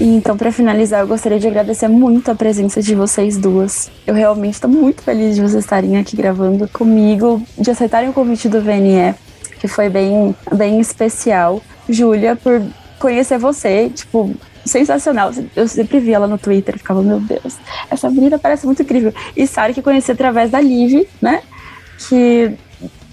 Então, 0.09 0.37
para 0.37 0.51
finalizar, 0.51 1.01
eu 1.01 1.07
gostaria 1.07 1.39
de 1.39 1.47
agradecer 1.47 1.87
muito 1.87 2.29
a 2.29 2.35
presença 2.35 2.81
de 2.81 2.93
vocês 2.93 3.37
duas. 3.37 3.89
Eu 4.05 4.13
realmente 4.13 4.55
estou 4.55 4.69
muito 4.69 5.01
feliz 5.01 5.35
de 5.35 5.41
vocês 5.41 5.63
estarem 5.63 5.97
aqui 5.97 6.15
gravando 6.15 6.67
comigo, 6.67 7.41
de 7.57 7.71
aceitarem 7.71 8.09
o 8.09 8.13
convite 8.13 8.47
do 8.47 8.61
VNE. 8.61 9.15
que 9.59 9.67
foi 9.67 9.89
bem, 9.89 10.35
bem 10.53 10.79
especial. 10.79 11.61
Júlia, 11.89 12.35
por 12.35 12.61
conhecer 12.99 13.39
você, 13.39 13.89
tipo, 13.89 14.35
sensacional. 14.65 15.31
Eu 15.55 15.67
sempre 15.67 15.99
via 15.99 16.17
ela 16.17 16.27
no 16.27 16.37
Twitter 16.37 16.77
ficava, 16.77 17.01
meu 17.01 17.19
Deus, 17.19 17.57
essa 17.89 18.09
menina 18.09 18.37
parece 18.37 18.65
muito 18.65 18.83
incrível. 18.83 19.13
E 19.35 19.47
Sara 19.47 19.73
que 19.73 19.81
conheci 19.81 20.11
através 20.11 20.51
da 20.51 20.61
Liv, 20.61 21.07
né? 21.21 21.41
Que 22.07 22.55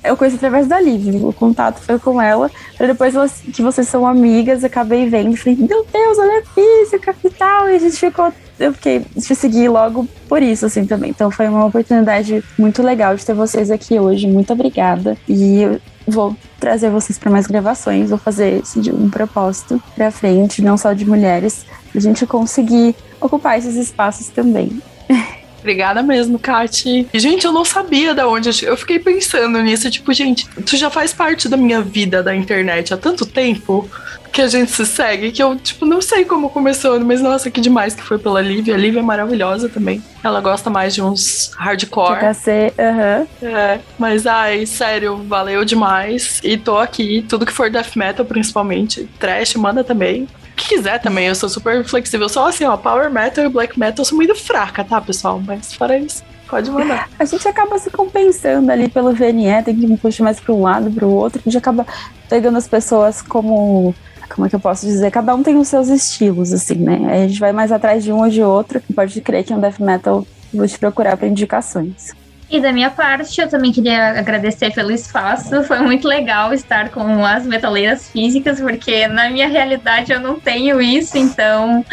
eu 0.05 0.17
conheci 0.17 0.37
através 0.37 0.67
da 0.67 0.81
Liv, 0.81 1.25
o 1.25 1.33
contato 1.33 1.81
foi 1.81 1.99
com 1.99 2.21
ela. 2.21 2.51
Pra 2.77 2.87
depois 2.87 3.15
que 3.53 3.63
vocês 3.63 3.89
são 3.89 4.07
amigas, 4.07 4.63
acabei 4.63 5.09
vendo. 5.09 5.37
Falei, 5.37 5.57
meu 5.57 5.87
Deus, 5.91 6.19
ela 6.19 6.39
é 6.39 6.43
física 6.43 7.15
e 7.25 7.31
tal. 7.31 7.69
E 7.71 7.77
a 7.77 7.79
gente 7.79 7.97
ficou. 7.97 8.33
Eu 8.59 8.73
fiquei, 8.73 9.01
te 9.01 9.35
segui 9.35 9.69
logo 9.69 10.07
por 10.29 10.41
isso, 10.43 10.67
assim, 10.67 10.87
também. 10.87 11.11
Então 11.11 11.31
foi 11.31 11.49
uma 11.49 11.65
oportunidade 11.65 12.45
muito 12.59 12.83
legal 12.83 13.17
de 13.17 13.25
ter 13.25 13.35
vocês 13.35 13.71
aqui 13.71 13.99
hoje. 13.99 14.29
Muito 14.29 14.53
obrigada. 14.53 15.17
E 15.29 15.63
eu 15.63 15.81
vou 16.07 16.37
trazer 16.61 16.91
vocês 16.91 17.19
para 17.19 17.31
mais 17.31 17.47
gravações, 17.47 18.11
vou 18.11 18.19
fazer 18.19 18.61
assim, 18.63 18.81
um 18.93 19.11
propósito 19.11 19.83
para 19.95 20.11
frente, 20.11 20.63
não 20.63 20.77
só 20.77 20.93
de 20.93 21.05
mulheres, 21.05 21.67
pra 21.91 22.01
gente 22.01 22.27
conseguir 22.27 22.95
ocupar 23.21 23.59
esses 23.59 23.75
espaços 23.75 24.29
também. 24.29 24.81
Obrigada 25.65 26.03
mesmo, 26.03 26.39
Kati. 26.39 27.09
Gente, 27.15 27.47
eu 27.47 27.53
não 27.53 27.65
sabia 27.65 28.15
da 28.15 28.29
onde. 28.29 28.67
Eu 28.67 28.77
fiquei 28.77 28.99
pensando 28.99 29.63
nisso. 29.63 29.91
Tipo, 29.91 30.13
gente, 30.13 30.47
tu 30.61 30.77
já 30.77 30.91
faz 30.91 31.15
parte 31.15 31.49
da 31.49 31.57
minha 31.57 31.81
vida 31.81 32.23
da 32.23 32.37
internet 32.37 32.93
há 32.93 32.99
tanto 32.99 33.25
tempo 33.25 33.89
que 34.31 34.43
a 34.43 34.47
gente 34.47 34.71
se 34.71 34.85
segue 34.85 35.33
que 35.33 35.43
eu, 35.43 35.57
tipo, 35.57 35.87
não 35.87 36.03
sei 36.03 36.27
como 36.27 36.51
começou, 36.51 37.01
mas 37.01 37.23
nossa, 37.23 37.51
que 37.51 37.63
demais 37.63 37.95
que 37.95 38.03
foi 38.03 38.19
pela 38.19 38.43
Lívia. 38.43 38.75
A 38.75 38.77
Lívia 38.77 38.99
é 38.99 39.03
maravilhosa 39.03 39.67
também. 39.71 40.03
Ela 40.23 40.43
gosta 40.43 40.69
mais 40.69 40.95
de 40.95 41.01
uns 41.01 41.53
hardcore. 41.57 42.19
TKC, 42.19 42.75
aham. 42.79 43.27
Uhum. 43.41 43.49
É, 43.49 43.81
mas 43.99 44.27
ai, 44.27 44.67
sério, 44.67 45.17
valeu 45.27 45.65
demais. 45.65 46.41
E 46.45 46.59
tô 46.59 46.77
aqui, 46.77 47.25
tudo 47.27 47.47
que 47.47 47.53
for 47.53 47.71
death 47.71 47.97
metal, 47.97 48.27
principalmente. 48.27 49.09
Trash, 49.19 49.55
manda 49.55 49.83
também 49.83 50.29
que 50.55 50.69
quiser 50.69 51.01
também, 51.01 51.27
eu 51.27 51.35
sou 51.35 51.49
super 51.49 51.85
flexível. 51.85 52.29
Só 52.29 52.49
assim, 52.49 52.65
ó, 52.65 52.77
power 52.77 53.11
metal 53.11 53.45
e 53.45 53.49
black 53.49 53.79
metal 53.79 54.03
eu 54.03 54.05
sou 54.05 54.17
muito 54.17 54.35
fraca, 54.35 54.85
tá, 54.85 55.01
pessoal? 55.01 55.41
Mas 55.45 55.75
fora 55.75 55.99
isso, 55.99 56.23
pode 56.49 56.71
mandar. 56.71 57.09
A 57.19 57.25
gente 57.25 57.47
acaba 57.47 57.79
se 57.79 57.91
compensando 57.91 58.71
ali 58.71 58.89
pelo 58.89 59.13
VNE, 59.13 59.63
tem 59.65 59.75
que 59.75 59.97
puxar 59.97 60.25
mais 60.25 60.41
para 60.41 60.55
um 60.55 60.63
lado, 60.63 60.91
para 60.91 61.07
o 61.07 61.13
outro. 61.13 61.41
A 61.45 61.51
gente 61.51 61.59
acaba 61.59 61.87
pegando 62.29 62.59
as 62.59 62.69
pessoas 62.69 63.21
como 63.23 63.95
como 64.35 64.47
é 64.47 64.51
que 64.51 64.57
eu 64.57 64.61
posso 64.61 64.87
dizer? 64.87 65.11
Cada 65.11 65.35
um 65.35 65.43
tem 65.43 65.57
os 65.57 65.69
seus 65.69 65.89
estilos, 65.89 66.53
assim, 66.53 66.75
né? 66.75 67.23
A 67.23 67.29
gente 67.29 67.39
vai 67.39 67.53
mais 67.53 67.71
atrás 67.71 68.03
de 68.03 68.11
um 68.11 68.23
ou 68.23 68.29
de 68.29 68.43
outro. 68.43 68.83
Pode 68.95 69.21
crer 69.21 69.45
que 69.45 69.53
um 69.53 69.61
death 69.61 69.79
metal 69.79 70.27
vou 70.53 70.67
te 70.67 70.79
procurar 70.79 71.17
para 71.17 71.29
indicações. 71.29 72.13
E 72.51 72.61
da 72.61 72.73
minha 72.73 72.91
parte, 72.91 73.41
eu 73.41 73.49
também 73.49 73.73
queria 73.73 74.19
agradecer 74.19 74.73
pelo 74.73 74.93
espaço. 74.93 75.63
Foi 75.65 75.81
muito 75.81 76.07
legal 76.07 76.53
estar 76.53 76.91
com 76.91 77.25
as 77.25 77.47
metaleiras 77.47 78.11
físicas, 78.11 78.61
porque 78.61 79.09
na 79.09 79.31
minha 79.31 79.49
realidade 79.49 80.13
eu 80.13 80.21
não 80.21 80.39
tenho 80.39 80.81
isso, 80.81 81.17
então 81.17 81.85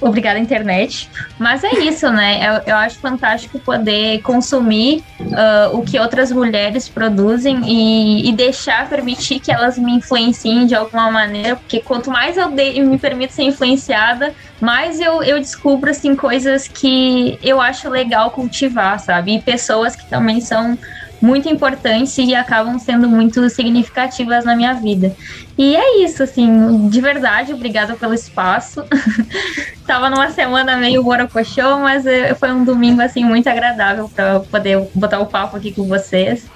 Obrigada, 0.00 0.38
internet. 0.38 1.08
Mas 1.38 1.64
é 1.64 1.72
isso, 1.80 2.10
né? 2.10 2.40
Eu, 2.46 2.72
eu 2.72 2.76
acho 2.76 2.98
fantástico 2.98 3.58
poder 3.58 4.20
consumir 4.22 5.02
uh, 5.20 5.76
o 5.76 5.82
que 5.82 5.98
outras 5.98 6.30
mulheres 6.30 6.88
produzem 6.88 7.62
e, 7.64 8.28
e, 8.28 8.32
deixar, 8.32 8.88
permitir 8.88 9.40
que 9.40 9.50
elas 9.50 9.78
me 9.78 9.92
influenciem 9.92 10.66
de 10.66 10.74
alguma 10.74 11.10
maneira, 11.10 11.56
porque 11.56 11.80
quanto 11.80 12.10
mais 12.10 12.36
eu 12.36 12.50
de, 12.50 12.80
me 12.82 12.98
permito 12.98 13.32
ser 13.32 13.44
influenciada, 13.44 14.34
mais 14.60 15.00
eu, 15.00 15.22
eu 15.22 15.38
descubro, 15.38 15.90
assim, 15.90 16.16
coisas 16.16 16.66
que 16.66 17.38
eu 17.42 17.60
acho 17.60 17.88
legal 17.88 18.30
cultivar, 18.30 18.98
sabe? 18.98 19.36
E 19.36 19.42
pessoas 19.42 19.94
que 19.94 20.08
também 20.08 20.40
são 20.40 20.78
muito 21.20 21.48
importantes 21.48 22.16
e 22.18 22.34
acabam 22.34 22.78
sendo 22.78 23.08
muito 23.08 23.48
significativas 23.48 24.44
na 24.44 24.54
minha 24.54 24.74
vida. 24.74 25.14
E 25.56 25.74
é 25.74 26.02
isso, 26.04 26.22
assim, 26.22 26.88
de 26.88 27.00
verdade, 27.00 27.52
obrigada 27.52 27.94
pelo 27.94 28.14
espaço. 28.14 28.84
Tava 29.86 30.10
numa 30.10 30.30
semana 30.30 30.76
meio 30.76 31.02
borocochô, 31.02 31.78
mas 31.78 32.04
eh, 32.06 32.34
foi 32.34 32.52
um 32.52 32.64
domingo, 32.64 33.00
assim, 33.00 33.24
muito 33.24 33.48
agradável 33.48 34.10
para 34.14 34.40
poder 34.40 34.88
botar 34.94 35.20
o 35.20 35.26
papo 35.26 35.56
aqui 35.56 35.72
com 35.72 35.84
vocês 35.84 36.46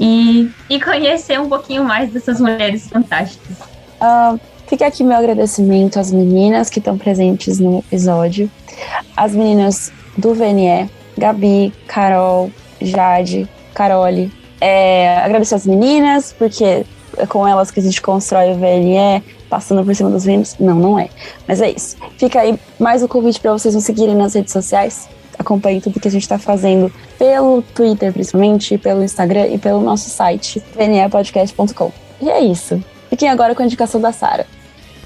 e, 0.00 0.50
e 0.70 0.80
conhecer 0.80 1.38
um 1.38 1.48
pouquinho 1.48 1.84
mais 1.84 2.10
dessas 2.12 2.40
mulheres 2.40 2.88
fantásticas. 2.88 3.58
Uh, 4.00 4.38
fica 4.66 4.86
aqui 4.86 5.02
meu 5.02 5.16
agradecimento 5.16 5.98
às 5.98 6.12
meninas 6.12 6.70
que 6.70 6.78
estão 6.78 6.96
presentes 6.98 7.58
no 7.58 7.78
episódio, 7.78 8.50
as 9.16 9.34
meninas 9.34 9.92
do 10.16 10.34
VNE, 10.34 10.90
Gabi, 11.16 11.72
Carol, 11.86 12.50
Jade, 12.80 13.48
Carole. 13.74 14.30
É, 14.60 15.18
agradecer 15.18 15.54
as 15.54 15.66
meninas, 15.66 16.34
porque 16.36 16.84
é 17.16 17.26
com 17.26 17.46
elas 17.46 17.70
que 17.70 17.80
a 17.80 17.82
gente 17.82 18.00
constrói 18.02 18.52
o 18.52 18.56
VNE, 18.56 19.22
passando 19.48 19.84
por 19.84 19.94
cima 19.94 20.10
dos 20.10 20.24
ventos. 20.24 20.56
Não, 20.58 20.74
não 20.74 20.98
é. 20.98 21.08
Mas 21.46 21.60
é 21.60 21.70
isso. 21.70 21.96
Fica 22.18 22.40
aí 22.40 22.58
mais 22.78 23.02
um 23.02 23.08
convite 23.08 23.40
para 23.40 23.52
vocês 23.52 23.74
nos 23.74 23.84
seguirem 23.84 24.14
nas 24.14 24.34
redes 24.34 24.52
sociais. 24.52 25.08
Acompanhe 25.38 25.80
tudo 25.80 26.00
que 26.00 26.08
a 26.08 26.10
gente 26.10 26.22
está 26.22 26.38
fazendo 26.38 26.90
pelo 27.18 27.62
Twitter, 27.62 28.12
principalmente, 28.12 28.78
pelo 28.78 29.04
Instagram 29.04 29.46
e 29.48 29.58
pelo 29.58 29.80
nosso 29.80 30.08
site, 30.08 30.62
vnepodcast.com. 30.74 31.92
E 32.20 32.30
é 32.30 32.40
isso. 32.40 32.82
Fiquem 33.08 33.28
agora 33.28 33.54
com 33.54 33.62
a 33.62 33.66
indicação 33.66 34.00
da 34.00 34.12
Sara. 34.12 34.46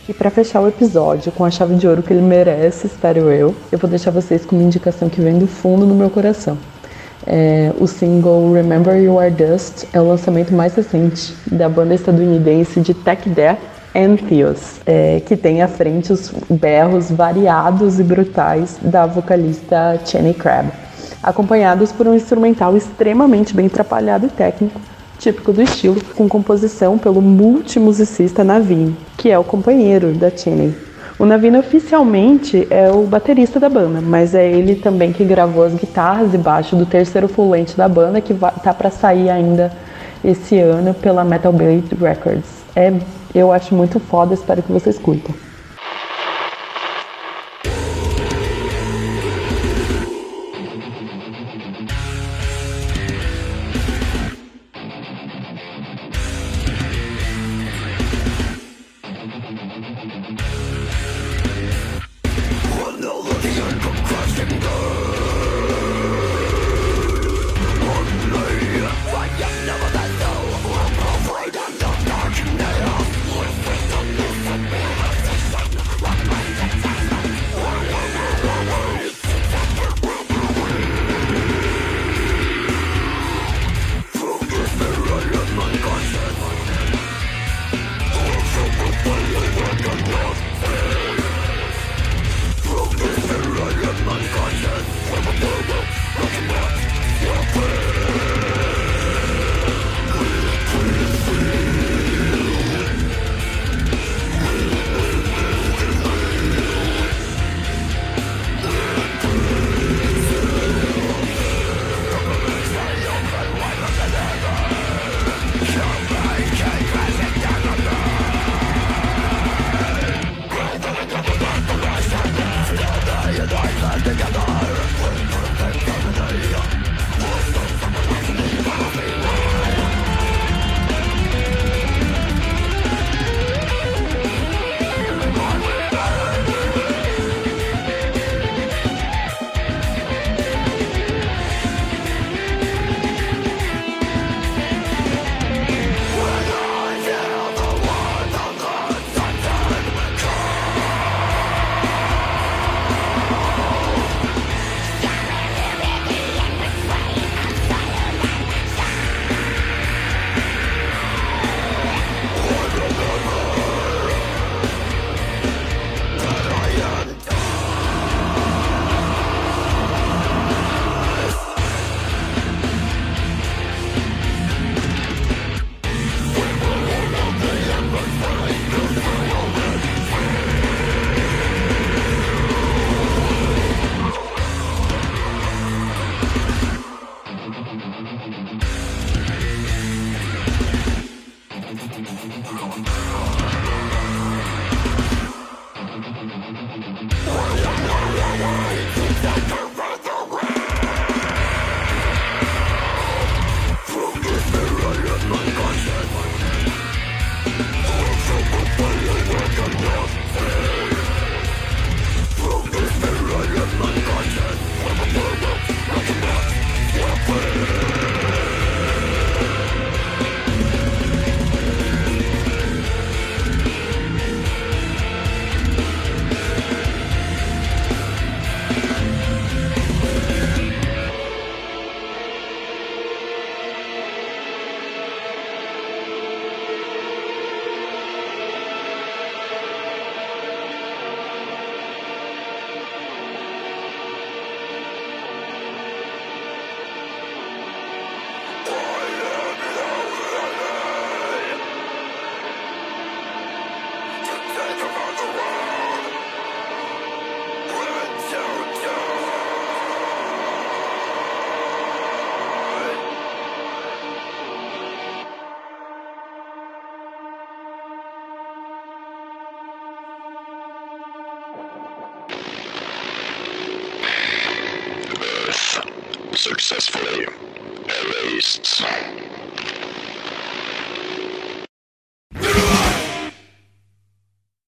E 0.08 0.12
para 0.12 0.30
fechar 0.30 0.60
o 0.60 0.68
episódio 0.68 1.30
com 1.30 1.44
a 1.44 1.50
chave 1.50 1.76
de 1.76 1.86
ouro 1.86 2.02
que 2.02 2.12
ele 2.12 2.22
merece, 2.22 2.86
espero 2.86 3.30
eu, 3.30 3.54
eu 3.70 3.78
vou 3.78 3.88
deixar 3.88 4.10
vocês 4.10 4.44
com 4.44 4.56
uma 4.56 4.64
indicação 4.64 5.08
que 5.08 5.20
vem 5.20 5.38
do 5.38 5.46
fundo 5.46 5.86
do 5.86 5.94
meu 5.94 6.10
coração. 6.10 6.58
É, 7.26 7.70
o 7.78 7.86
single 7.86 8.52
Remember 8.52 8.96
You 8.96 9.18
Are 9.18 9.30
Dust 9.30 9.84
é 9.92 10.00
o 10.00 10.08
lançamento 10.08 10.54
mais 10.54 10.74
recente 10.74 11.34
da 11.46 11.68
banda 11.68 11.94
estadunidense 11.94 12.80
de 12.80 12.94
tech 12.94 13.28
death 13.28 13.58
Antheos, 13.94 14.80
é, 14.86 15.20
que 15.20 15.36
tem 15.36 15.62
à 15.62 15.68
frente 15.68 16.12
os 16.12 16.32
berros 16.48 17.10
variados 17.10 17.98
e 17.98 18.04
brutais 18.04 18.78
da 18.80 19.04
vocalista 19.04 20.00
Cheney 20.04 20.32
Crab, 20.32 20.70
acompanhados 21.22 21.90
por 21.90 22.06
um 22.06 22.14
instrumental 22.14 22.76
extremamente 22.76 23.52
bem 23.52 23.66
atrapalhado 23.66 24.26
e 24.26 24.30
técnico, 24.30 24.80
típico 25.20 25.52
do 25.52 25.62
estilo, 25.62 26.00
com 26.16 26.26
composição 26.28 26.98
pelo 26.98 27.20
multimusicista 27.20 28.42
Navin, 28.42 28.96
que 29.18 29.30
é 29.30 29.38
o 29.38 29.44
companheiro 29.44 30.12
da 30.12 30.30
Cheney. 30.30 30.74
O 31.18 31.26
Navina 31.26 31.58
oficialmente 31.58 32.66
é 32.70 32.90
o 32.90 33.02
baterista 33.02 33.60
da 33.60 33.68
banda, 33.68 34.00
mas 34.00 34.34
é 34.34 34.50
ele 34.50 34.76
também 34.76 35.12
que 35.12 35.22
gravou 35.22 35.64
as 35.64 35.74
guitarras 35.74 36.32
e 36.32 36.38
baixo 36.38 36.74
do 36.74 36.86
terceiro 36.86 37.28
fluente 37.28 37.76
da 37.76 37.86
banda, 37.86 38.22
que 38.22 38.32
tá 38.32 38.72
para 38.72 38.90
sair 38.90 39.28
ainda 39.28 39.70
esse 40.24 40.58
ano 40.58 40.94
pela 40.94 41.22
Metal 41.22 41.52
Blade 41.52 41.94
Records. 42.00 42.64
É, 42.74 42.90
eu 43.34 43.52
acho 43.52 43.74
muito 43.74 44.00
foda, 44.00 44.32
espero 44.32 44.62
que 44.62 44.72
vocês 44.72 44.98
curtam. 44.98 45.34